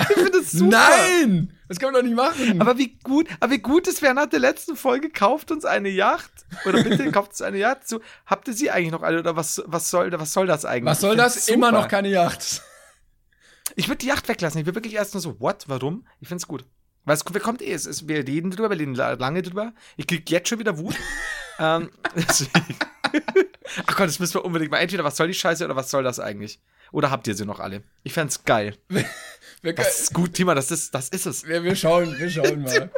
Ich 0.00 0.06
finde 0.06 0.30
das 0.30 0.52
super. 0.52 0.78
Nein! 0.78 1.52
Das 1.68 1.78
können 1.78 1.92
wir 1.92 1.98
doch 2.00 2.06
nicht 2.06 2.16
machen. 2.16 2.60
Aber 2.60 2.78
wie 2.78 2.96
gut, 3.02 3.28
aber 3.40 3.52
wie 3.52 3.58
gut 3.58 3.86
es 3.88 4.00
wäre 4.00 4.14
nach 4.14 4.26
der 4.26 4.38
letzten 4.40 4.76
Folge, 4.76 5.10
kauft 5.10 5.50
uns 5.50 5.64
eine 5.64 5.88
Yacht. 5.90 6.30
Oder 6.64 6.82
bitte 6.82 7.10
kauft 7.12 7.30
uns 7.32 7.42
eine 7.42 7.58
Yacht 7.58 7.86
zu. 7.86 8.00
Habt 8.26 8.48
ihr 8.48 8.54
sie 8.54 8.70
eigentlich 8.70 8.92
noch 8.92 9.02
alle? 9.02 9.18
Oder 9.20 9.36
was, 9.36 9.62
was, 9.66 9.90
soll, 9.90 10.10
was 10.12 10.32
soll 10.32 10.46
das 10.46 10.64
eigentlich? 10.64 10.90
Was 10.90 11.00
soll 11.00 11.16
das? 11.16 11.48
Immer 11.48 11.68
super. 11.68 11.80
noch 11.82 11.88
keine 11.88 12.08
Yacht. 12.08 12.62
Ich 13.76 13.88
würde 13.88 13.98
die 13.98 14.06
Yacht 14.06 14.28
weglassen. 14.28 14.60
Ich 14.60 14.66
würde 14.66 14.76
wirklich 14.76 14.94
erst 14.94 15.14
nur 15.14 15.20
so, 15.20 15.38
what? 15.40 15.64
Warum? 15.68 16.06
Ich 16.20 16.28
finde 16.28 16.40
es 16.42 16.48
gut. 16.48 16.64
Weil 17.04 17.16
es 17.16 17.24
kommt 17.24 17.62
eh, 17.62 17.72
es 17.72 17.86
ist, 17.86 18.06
wir 18.06 18.18
reden 18.26 18.50
drüber, 18.50 18.68
wir 18.70 18.78
reden 18.78 18.94
la- 18.94 19.12
lange 19.14 19.42
drüber. 19.42 19.72
Ich 19.96 20.06
krieg 20.06 20.28
jetzt 20.30 20.48
schon 20.48 20.58
wieder 20.58 20.78
Wut. 20.78 20.94
ähm, 21.58 21.90
deswegen. 22.14 22.76
Ach 23.86 23.96
Gott, 23.96 24.08
das 24.08 24.18
müssen 24.18 24.34
wir 24.34 24.44
unbedingt 24.44 24.70
mal. 24.70 24.78
Entweder 24.78 25.04
was 25.04 25.16
soll 25.16 25.28
die 25.28 25.34
Scheiße 25.34 25.64
oder 25.64 25.76
was 25.76 25.90
soll 25.90 26.02
das 26.02 26.20
eigentlich? 26.20 26.60
Oder 26.92 27.10
habt 27.10 27.26
ihr 27.26 27.34
sie 27.34 27.44
noch 27.44 27.60
alle? 27.60 27.82
Ich 28.02 28.12
fänd's 28.12 28.44
geil. 28.44 28.76
Wir, 28.88 29.72
Das 29.74 30.00
ist 30.00 30.14
gut, 30.14 30.34
Thema, 30.34 30.54
das 30.54 30.70
ist, 30.70 30.94
das 30.94 31.08
ist 31.08 31.26
es. 31.26 31.46
wir, 31.46 31.62
wir 31.64 31.74
schauen, 31.76 32.16
wir 32.18 32.30
schauen 32.30 32.62
mal. 32.62 32.90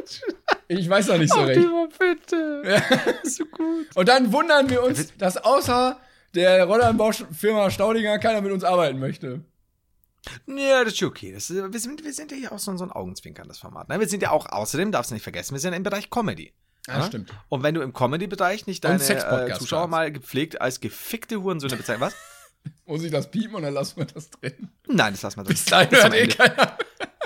Ich 0.68 0.89
weiß 0.89 1.09
noch 1.09 1.18
nicht 1.18 1.33
so 1.33 1.41
Ach, 1.41 1.47
recht. 1.49 1.61
Timo, 1.61 1.89
bitte. 1.99 2.62
Ja. 2.64 2.83
Das 3.23 3.37
so 3.37 3.45
gut. 3.47 3.87
Und 3.95 4.09
dann 4.09 4.33
wundern 4.33 4.68
wir 4.71 4.83
uns, 4.83 5.16
dass 5.16 5.37
außer 5.37 5.99
der 6.35 6.64
Rollanbaufirma 6.64 7.71
Staudinger 7.71 8.18
keiner 8.18 8.41
mit 8.41 8.53
uns 8.53 8.62
arbeiten 8.62 8.99
möchte. 9.01 9.43
Ja, 10.47 10.85
das 10.85 10.93
ist 10.93 11.03
okay. 11.03 11.33
Das 11.33 11.51
ist, 11.51 11.73
wir, 11.73 11.81
sind, 11.81 12.05
wir 12.05 12.12
sind 12.12 12.31
ja 12.31 12.37
hier 12.37 12.53
auch 12.53 12.59
so, 12.59 12.77
so 12.77 12.85
ein 12.85 12.93
Augenzwinkerndes 12.93 13.59
Format. 13.59 13.89
Ne? 13.89 13.99
Wir 13.99 14.09
sind 14.09 14.23
ja 14.23 14.31
auch, 14.31 14.47
außerdem 14.47 14.93
darfst 14.93 15.11
du 15.11 15.14
nicht 15.14 15.23
vergessen, 15.23 15.55
wir 15.55 15.61
sind 15.61 15.73
im 15.73 15.83
Bereich 15.83 16.11
Comedy. 16.11 16.53
Ja, 16.87 17.05
stimmt. 17.05 17.33
Und 17.49 17.62
wenn 17.62 17.74
du 17.74 17.83
im 17.83 17.93
Comedy-Bereich 17.93 18.66
nicht 18.66 18.85
deine 18.85 19.03
äh, 19.03 19.55
Zuschauer 19.55 19.87
mal 19.89 20.11
gepflegt 20.11 20.61
als 20.61 20.81
gefickte 20.81 21.43
Hurensöhne 21.43 21.76
bezeichnen, 21.76 22.03
was? 22.03 22.14
Muss 22.87 23.03
ich 23.03 23.11
das 23.11 23.31
piepen 23.31 23.55
und 23.57 23.62
dann 23.62 23.74
lassen 23.74 23.97
wir 23.99 24.07
das 24.07 24.31
drin? 24.31 24.68
Nein, 24.87 25.12
das 25.14 25.22
lassen 25.22 25.39
wir 25.39 25.45
drin. 25.45 25.55
Bis 25.55 25.64
dahin 25.64 25.89
Bis 25.89 26.03
hört 26.03 26.14
eh 26.14 26.26
keiner. 26.26 26.78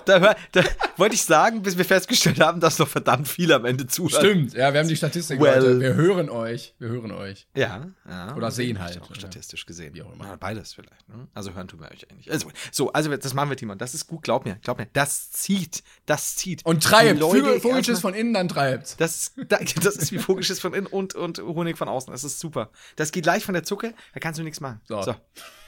Da, 0.05 0.34
da 0.52 0.62
wollte 0.96 1.14
ich 1.14 1.24
sagen, 1.24 1.62
bis 1.62 1.76
wir 1.78 1.84
festgestellt 1.84 2.40
haben, 2.40 2.61
dass 2.61 2.78
noch 2.78 2.88
verdammt 2.88 3.28
viele 3.28 3.55
am 3.55 3.64
Ende 3.64 3.86
zuhören. 3.86 4.20
Stimmt, 4.24 4.52
ja, 4.55 4.72
wir 4.72 4.80
haben 4.80 4.88
die 4.88 4.96
Statistik, 4.96 5.40
Well. 5.40 5.61
Leute. 5.62 5.80
Wir 5.80 5.94
hören 5.94 6.28
euch. 6.30 6.74
Wir 6.78 6.88
hören 6.88 7.11
euch. 7.11 7.46
Ja, 7.57 7.86
ja. 8.09 8.36
Oder 8.36 8.50
sehen 8.50 8.80
halt, 8.80 9.00
Auch 9.02 9.14
statistisch 9.14 9.66
gesehen. 9.66 9.94
Wie 9.94 10.02
auch 10.02 10.12
immer. 10.12 10.26
Ja, 10.26 10.36
beides 10.36 10.74
vielleicht. 10.74 11.09
Ne? 11.09 11.26
Also 11.34 11.52
hören 11.55 11.68
tun 11.68 11.80
wir 11.80 11.90
euch 11.90 12.11
eigentlich. 12.11 12.30
Also, 12.30 12.50
so, 12.72 12.92
also 12.92 13.16
das 13.16 13.34
machen 13.34 13.48
wir, 13.50 13.57
Timon. 13.57 13.78
Das 13.78 13.94
ist 13.94 14.07
gut, 14.07 14.22
glaub 14.22 14.44
mir. 14.44 14.57
Glaub 14.62 14.78
mir. 14.78 14.86
Das 14.92 15.30
zieht. 15.32 15.82
Das 16.07 16.36
zieht. 16.36 16.64
Und 16.64 16.82
treibt. 16.82 17.20
Vogelschiss 17.20 18.00
von 18.00 18.14
innen, 18.14 18.34
dann 18.34 18.48
treibt's. 18.48 18.96
Das, 18.96 19.32
da- 19.48 19.59
das 19.59 19.96
ist 19.96 20.12
wie 20.12 20.18
Vogelschiss 20.18 20.61
von 20.61 20.74
innen 20.74 20.86
und, 20.86 21.14
und 21.14 21.38
Honig 21.38 21.76
von 21.78 21.88
außen. 21.88 22.12
Das 22.12 22.24
ist 22.24 22.38
super. 22.40 22.70
Das 22.96 23.12
geht 23.12 23.26
leicht 23.26 23.44
von 23.44 23.55
der 23.55 23.62
Zucke, 23.64 23.94
da 24.12 24.20
kannst 24.20 24.38
du 24.38 24.44
nichts 24.44 24.61
machen. 24.61 24.80
So. 24.84 25.02
So. 25.02 25.14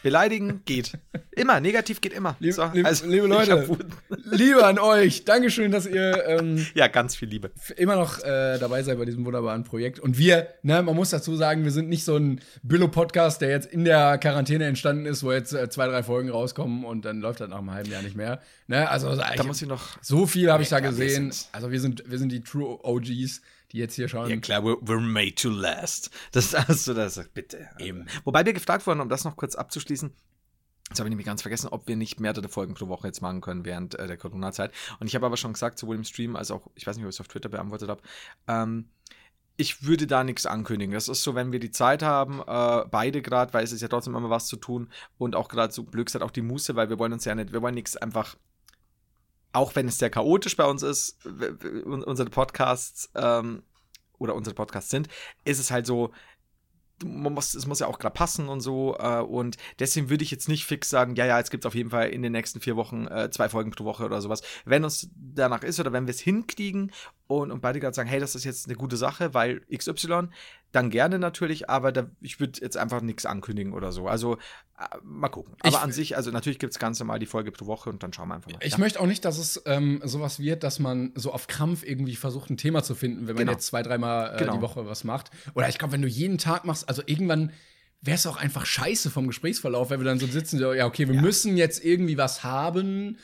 Beleidigen 0.06 0.62
geht. 0.66 0.92
Immer. 1.32 1.58
Negativ 1.58 2.00
geht 2.00 2.12
immer. 2.12 2.36
Lieb, 2.38 2.52
so, 2.54 2.62
also, 2.62 3.06
liebe 3.08 3.26
Leute. 3.36 3.68
Liebe 4.30 4.64
an 4.64 4.78
euch. 4.78 5.24
Dankeschön, 5.24 5.72
dass 5.72 5.84
ihr 5.84 6.24
ähm, 6.28 6.64
Ja, 6.76 6.86
ganz 6.86 7.16
viel 7.16 7.28
Liebe. 7.28 7.50
immer 7.76 7.96
noch 7.96 8.20
äh, 8.22 8.56
dabei 8.60 8.84
seid 8.84 8.98
bei 8.98 9.04
diesem 9.04 9.24
wunderbaren 9.26 9.64
Projekt. 9.64 9.98
Und 9.98 10.16
wir, 10.16 10.46
ne, 10.62 10.80
man 10.80 10.94
muss 10.94 11.10
dazu 11.10 11.34
sagen, 11.34 11.64
wir 11.64 11.72
sind 11.72 11.88
nicht 11.88 12.04
so 12.04 12.14
ein 12.16 12.40
Billo-Podcast, 12.62 13.40
der 13.40 13.50
jetzt 13.50 13.66
in 13.66 13.84
der 13.84 14.18
Quarantäne 14.18 14.66
entstanden 14.66 15.06
ist, 15.06 15.24
wo 15.24 15.32
jetzt 15.32 15.52
äh, 15.52 15.68
zwei, 15.70 15.88
drei 15.88 16.04
Folgen 16.04 16.30
rauskommen 16.30 16.84
und 16.84 17.04
dann 17.04 17.18
läuft 17.20 17.40
das 17.40 17.48
nach 17.48 17.58
einem 17.58 17.72
halben 17.72 17.90
Jahr 17.90 18.02
nicht 18.02 18.14
mehr. 18.14 18.40
Ne, 18.68 18.88
also 18.88 19.12
Da 19.16 19.42
muss 19.42 19.60
ich 19.60 19.66
noch. 19.66 19.98
so 20.02 20.26
viel 20.28 20.52
habe 20.52 20.62
ich 20.62 20.68
da 20.68 20.78
gesehen. 20.78 21.32
Also 21.50 21.72
wir 21.72 21.80
sind, 21.80 22.04
wir 22.08 22.18
sind 22.20 22.30
die 22.30 22.42
True 22.42 22.78
OGs, 22.84 23.40
die 23.72 23.78
jetzt 23.78 23.94
hier 23.94 24.08
schauen. 24.08 24.30
Ja 24.30 24.36
klar, 24.36 24.62
we're, 24.62 24.80
we're 24.82 25.00
made 25.00 25.34
to 25.34 25.48
last. 25.48 26.10
Das 26.32 26.46
ist 26.46 26.54
also 26.54 26.94
das, 26.94 27.20
bitte. 27.34 27.68
Eben. 27.78 28.06
Wobei 28.24 28.44
wir 28.44 28.52
gefragt 28.52 28.86
wurden, 28.86 29.00
um 29.00 29.08
das 29.08 29.24
noch 29.24 29.36
kurz 29.36 29.54
abzuschließen, 29.54 30.12
Jetzt 30.88 31.00
habe 31.00 31.08
ich 31.08 31.10
nämlich 31.10 31.26
ganz 31.26 31.42
vergessen, 31.42 31.68
ob 31.68 31.88
wir 31.88 31.96
nicht 31.96 32.20
mehrere 32.20 32.48
Folgen 32.48 32.74
pro 32.74 32.86
Woche 32.86 33.08
jetzt 33.08 33.20
machen 33.20 33.40
können 33.40 33.64
während 33.64 33.96
äh, 33.96 34.06
der 34.06 34.16
Corona-Zeit. 34.16 34.72
Und 35.00 35.08
ich 35.08 35.16
habe 35.16 35.26
aber 35.26 35.36
schon 35.36 35.52
gesagt, 35.52 35.80
sowohl 35.80 35.96
im 35.96 36.04
Stream 36.04 36.36
als 36.36 36.52
auch, 36.52 36.70
ich 36.76 36.86
weiß 36.86 36.96
nicht, 36.96 37.04
ob 37.04 37.08
ich 37.08 37.16
es 37.16 37.20
auf 37.20 37.26
Twitter 37.26 37.48
beantwortet 37.48 37.88
habe, 37.88 38.02
ähm, 38.46 38.88
ich 39.56 39.84
würde 39.84 40.06
da 40.06 40.22
nichts 40.22 40.46
ankündigen. 40.46 40.94
Das 40.94 41.08
ist 41.08 41.22
so, 41.22 41.34
wenn 41.34 41.50
wir 41.50 41.58
die 41.58 41.70
Zeit 41.70 42.02
haben, 42.02 42.40
äh, 42.46 42.84
beide 42.88 43.22
gerade, 43.22 43.52
weil 43.52 43.64
es 43.64 43.72
ist 43.72 43.80
ja 43.80 43.88
trotzdem 43.88 44.14
immer 44.14 44.30
was 44.30 44.46
zu 44.46 44.56
tun 44.56 44.90
und 45.18 45.34
auch 45.34 45.48
gerade 45.48 45.72
so 45.72 45.82
Glück 45.82 46.12
hat 46.14 46.22
auch 46.22 46.30
die 46.30 46.42
Muße, 46.42 46.76
weil 46.76 46.88
wir 46.88 46.98
wollen 46.98 47.12
uns 47.12 47.24
ja 47.24 47.34
nicht, 47.34 47.52
wir 47.52 47.62
wollen 47.62 47.74
nichts 47.74 47.96
einfach, 47.96 48.36
auch 49.56 49.74
wenn 49.74 49.88
es 49.88 49.98
sehr 49.98 50.10
chaotisch 50.10 50.56
bei 50.56 50.64
uns 50.64 50.82
ist, 50.82 51.18
unsere 51.84 52.30
Podcasts 52.30 53.10
ähm, 53.14 53.62
oder 54.18 54.34
unsere 54.34 54.54
Podcasts 54.54 54.90
sind, 54.90 55.08
ist 55.44 55.58
es 55.58 55.70
halt 55.70 55.86
so, 55.86 56.12
man 57.04 57.34
muss, 57.34 57.54
es 57.54 57.66
muss 57.66 57.80
ja 57.80 57.86
auch 57.86 57.98
gerade 57.98 58.14
passen 58.14 58.48
und 58.48 58.60
so. 58.60 58.96
Äh, 58.98 59.20
und 59.20 59.56
deswegen 59.78 60.08
würde 60.08 60.24
ich 60.24 60.30
jetzt 60.30 60.48
nicht 60.48 60.64
fix 60.64 60.88
sagen, 60.88 61.14
ja, 61.16 61.26
ja, 61.26 61.38
jetzt 61.38 61.50
gibt 61.50 61.64
es 61.64 61.66
auf 61.66 61.74
jeden 61.74 61.90
Fall 61.90 62.08
in 62.08 62.22
den 62.22 62.32
nächsten 62.32 62.60
vier 62.60 62.76
Wochen 62.76 63.06
äh, 63.06 63.30
zwei 63.30 63.48
Folgen 63.48 63.70
pro 63.70 63.84
Woche 63.84 64.04
oder 64.04 64.20
sowas. 64.20 64.42
Wenn 64.64 64.84
uns 64.84 65.10
danach 65.14 65.62
ist 65.62 65.78
oder 65.80 65.92
wenn 65.92 66.06
wir 66.06 66.14
es 66.14 66.20
hinkriegen 66.20 66.92
und, 67.26 67.50
und 67.50 67.60
beide 67.60 67.80
gerade 67.80 67.94
sagen, 67.94 68.08
hey, 68.08 68.20
das 68.20 68.34
ist 68.34 68.44
jetzt 68.44 68.66
eine 68.66 68.76
gute 68.76 68.96
Sache, 68.96 69.34
weil 69.34 69.60
XY, 69.74 70.28
dann 70.72 70.90
gerne 70.90 71.18
natürlich, 71.18 71.68
aber 71.68 71.92
da, 71.92 72.10
ich 72.20 72.40
würde 72.40 72.60
jetzt 72.60 72.76
einfach 72.76 73.00
nichts 73.02 73.26
ankündigen 73.26 73.72
oder 73.72 73.92
so. 73.92 74.08
Also 74.08 74.38
mal 75.02 75.28
gucken. 75.28 75.54
Aber 75.60 75.68
Ich- 75.68 75.78
an 75.78 75.92
sich, 75.92 76.16
also 76.16 76.30
natürlich 76.30 76.58
gibt 76.58 76.72
es 76.72 76.78
ganz 76.78 76.98
normal 76.98 77.18
die 77.18 77.26
Folge 77.26 77.50
pro 77.52 77.66
Woche 77.66 77.88
und 77.90 78.02
dann 78.02 78.12
schauen 78.12 78.28
wir 78.28 78.34
einfach 78.34 78.50
mal. 78.50 78.58
Ich 78.62 78.72
ja. 78.72 78.78
möchte 78.78 79.00
auch 79.00 79.06
nicht, 79.06 79.24
dass 79.24 79.38
es 79.38 79.62
ähm, 79.66 80.00
sowas 80.04 80.38
wird, 80.38 80.62
dass 80.62 80.78
man 80.78 81.12
so 81.14 81.32
auf 81.32 81.46
Krampf 81.46 81.82
irgendwie 81.82 82.16
versucht, 82.16 82.50
ein 82.50 82.56
Thema 82.56 82.82
zu 82.82 82.94
finden, 82.94 83.26
wenn 83.26 83.34
man 83.34 83.44
Genau. 83.44 83.52
jetzt 83.52 83.66
zwei, 83.66 83.82
dreimal 83.82 84.34
äh, 84.34 84.38
Genau. 84.38 84.56
die 84.56 84.60
Woche 84.62 84.86
was 84.86 85.04
macht. 85.04 85.30
Oder 85.54 85.68
ich 85.68 85.78
glaube, 85.78 85.92
wenn 85.94 86.02
du 86.02 86.08
jeden 86.08 86.38
Tag 86.38 86.64
machst, 86.64 86.88
also 86.88 87.02
irgendwann 87.06 87.52
wäre 88.02 88.16
es 88.16 88.26
auch 88.26 88.36
einfach 88.36 88.66
scheiße 88.66 89.10
vom 89.10 89.26
Gesprächsverlauf, 89.26 89.88
wenn 89.90 90.00
wir 90.00 90.04
dann 90.04 90.18
so 90.18 90.26
sitzen, 90.26 90.58
so, 90.58 90.72
ja, 90.74 90.86
okay, 90.86 91.08
wir 91.08 91.20
müssen 91.20 91.56
jetzt 91.56 91.82
irgendwie 91.84 92.18
was 92.18 92.44
haben. 92.44 93.18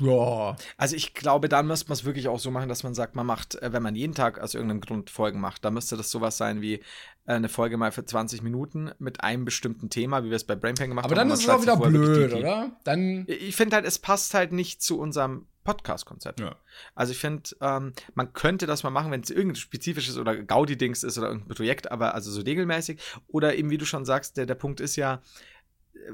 Ja. 0.00 0.56
Also 0.76 0.96
ich 0.96 1.14
glaube, 1.14 1.48
dann 1.48 1.66
müsste 1.66 1.88
man 1.88 1.94
es 1.94 2.04
wirklich 2.04 2.28
auch 2.28 2.38
so 2.38 2.50
machen, 2.50 2.68
dass 2.68 2.82
man 2.82 2.94
sagt, 2.94 3.14
man 3.14 3.26
macht, 3.26 3.54
äh, 3.56 3.72
wenn 3.72 3.82
man 3.82 3.94
jeden 3.94 4.14
Tag 4.14 4.40
aus 4.40 4.54
irgendeinem 4.54 4.80
Grund 4.80 5.10
Folgen 5.10 5.40
macht, 5.40 5.64
dann 5.64 5.74
müsste 5.74 5.96
das 5.96 6.10
sowas 6.10 6.36
sein 6.36 6.60
wie 6.60 6.80
eine 7.24 7.48
Folge 7.48 7.76
mal 7.76 7.92
für 7.92 8.04
20 8.04 8.42
Minuten 8.42 8.90
mit 8.98 9.22
einem 9.22 9.44
bestimmten 9.44 9.90
Thema, 9.90 10.24
wie 10.24 10.30
wir 10.30 10.36
es 10.36 10.44
bei 10.44 10.56
Brainpain 10.56 10.88
gemacht 10.88 11.04
Aber 11.04 11.14
haben. 11.14 11.28
dann 11.28 11.30
und 11.30 11.34
ist 11.34 11.44
es 11.44 11.48
auch 11.48 11.62
wieder 11.62 11.76
blöd, 11.76 12.32
oder? 12.32 12.72
Dann. 12.84 13.24
Ich 13.28 13.54
finde 13.54 13.76
halt, 13.76 13.86
es 13.86 13.98
passt 13.98 14.34
halt 14.34 14.52
nicht 14.52 14.82
zu 14.82 14.98
unserem 14.98 15.46
Podcast-Konzept. 15.64 16.40
Ja. 16.40 16.56
Also 16.94 17.12
ich 17.12 17.18
finde, 17.18 17.50
ähm, 17.60 17.92
man 18.14 18.32
könnte 18.32 18.66
das 18.66 18.82
mal 18.82 18.90
machen, 18.90 19.12
wenn 19.12 19.20
es 19.20 19.30
irgendein 19.30 19.56
spezifisches 19.56 20.18
oder 20.18 20.36
Gaudi-Dings 20.36 21.04
ist 21.04 21.16
oder 21.18 21.28
irgendein 21.28 21.54
Projekt, 21.54 21.92
aber 21.92 22.14
also 22.14 22.30
so 22.30 22.40
regelmäßig. 22.40 22.98
Oder 23.28 23.54
eben, 23.54 23.70
wie 23.70 23.78
du 23.78 23.84
schon 23.84 24.04
sagst, 24.04 24.36
der, 24.36 24.46
der 24.46 24.56
Punkt 24.56 24.80
ist 24.80 24.96
ja, 24.96 25.22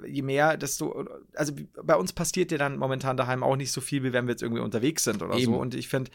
je 0.06 0.22
mehr, 0.22 0.56
desto, 0.56 1.06
also 1.34 1.54
bei 1.82 1.96
uns 1.96 2.12
passiert 2.12 2.52
ja 2.52 2.58
dann 2.58 2.76
momentan 2.76 3.16
daheim 3.16 3.42
auch 3.42 3.56
nicht 3.56 3.72
so 3.72 3.80
viel, 3.80 4.02
wie 4.04 4.12
wenn 4.12 4.26
wir 4.26 4.32
jetzt 4.32 4.42
irgendwie 4.42 4.62
unterwegs 4.62 5.04
sind 5.04 5.22
oder 5.22 5.34
Eben. 5.34 5.52
so. 5.52 5.58
Und 5.58 5.74
ich 5.74 5.88
finde, 5.88 6.10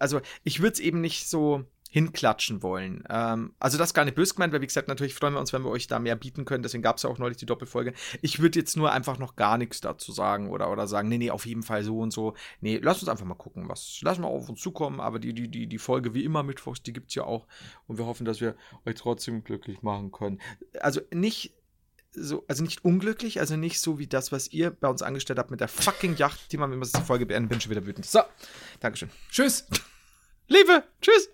also 0.00 0.20
ich 0.42 0.60
würde 0.60 0.72
es 0.72 0.80
eben 0.80 1.00
nicht 1.00 1.28
so 1.28 1.64
hinklatschen 1.94 2.60
wollen. 2.64 3.04
Ähm, 3.08 3.54
also 3.60 3.78
das 3.78 3.90
ist 3.90 3.94
gar 3.94 4.04
nicht 4.04 4.16
böse 4.16 4.34
gemeint, 4.34 4.52
weil 4.52 4.60
wie 4.60 4.66
gesagt, 4.66 4.88
natürlich 4.88 5.14
freuen 5.14 5.34
wir 5.34 5.38
uns, 5.38 5.52
wenn 5.52 5.62
wir 5.62 5.70
euch 5.70 5.86
da 5.86 6.00
mehr 6.00 6.16
bieten 6.16 6.44
können. 6.44 6.64
Deswegen 6.64 6.82
gab 6.82 6.96
es 6.96 7.04
ja 7.04 7.08
auch 7.08 7.18
neulich 7.18 7.36
die 7.36 7.46
Doppelfolge. 7.46 7.92
Ich 8.20 8.40
würde 8.40 8.58
jetzt 8.58 8.76
nur 8.76 8.90
einfach 8.90 9.20
noch 9.20 9.36
gar 9.36 9.58
nichts 9.58 9.80
dazu 9.80 10.10
sagen 10.10 10.50
oder, 10.50 10.72
oder 10.72 10.88
sagen, 10.88 11.08
nee, 11.08 11.18
nee, 11.18 11.30
auf 11.30 11.46
jeden 11.46 11.62
Fall 11.62 11.84
so 11.84 12.00
und 12.00 12.12
so. 12.12 12.34
Nee, 12.60 12.80
lass 12.82 13.00
uns 13.00 13.08
einfach 13.08 13.24
mal 13.24 13.36
gucken, 13.36 13.68
was. 13.68 14.00
Lass 14.02 14.18
mal 14.18 14.26
auf 14.26 14.48
uns 14.48 14.60
zukommen, 14.60 14.98
aber 14.98 15.20
die, 15.20 15.34
die, 15.34 15.46
die, 15.46 15.68
die 15.68 15.78
Folge 15.78 16.14
wie 16.14 16.24
immer 16.24 16.42
mittwochs, 16.42 16.82
die 16.82 16.92
gibt 16.92 17.10
es 17.10 17.14
ja 17.14 17.22
auch. 17.22 17.46
Und 17.86 17.96
wir 17.96 18.06
hoffen, 18.06 18.24
dass 18.24 18.40
wir 18.40 18.56
euch 18.84 18.96
trotzdem 18.96 19.44
glücklich 19.44 19.82
machen 19.82 20.10
können. 20.10 20.40
Also 20.80 21.00
nicht 21.12 21.54
so, 22.10 22.44
also 22.48 22.64
nicht 22.64 22.84
unglücklich, 22.84 23.38
also 23.38 23.54
nicht 23.56 23.80
so 23.80 24.00
wie 24.00 24.08
das, 24.08 24.32
was 24.32 24.48
ihr 24.48 24.70
bei 24.70 24.88
uns 24.88 25.02
angestellt 25.02 25.38
habt 25.38 25.52
mit 25.52 25.60
der 25.60 25.68
fucking 25.68 26.16
Yacht, 26.16 26.50
die 26.50 26.56
man, 26.56 26.72
wenn 26.72 26.80
wir 26.80 26.86
die 26.86 27.02
Folge 27.02 27.24
beenden, 27.24 27.48
bin 27.48 27.60
schon 27.60 27.70
wieder 27.70 27.86
wütend. 27.86 28.04
So, 28.04 28.20
Dankeschön. 28.80 29.10
Tschüss. 29.30 29.66
Liebe, 30.48 30.82
tschüss. 31.00 31.33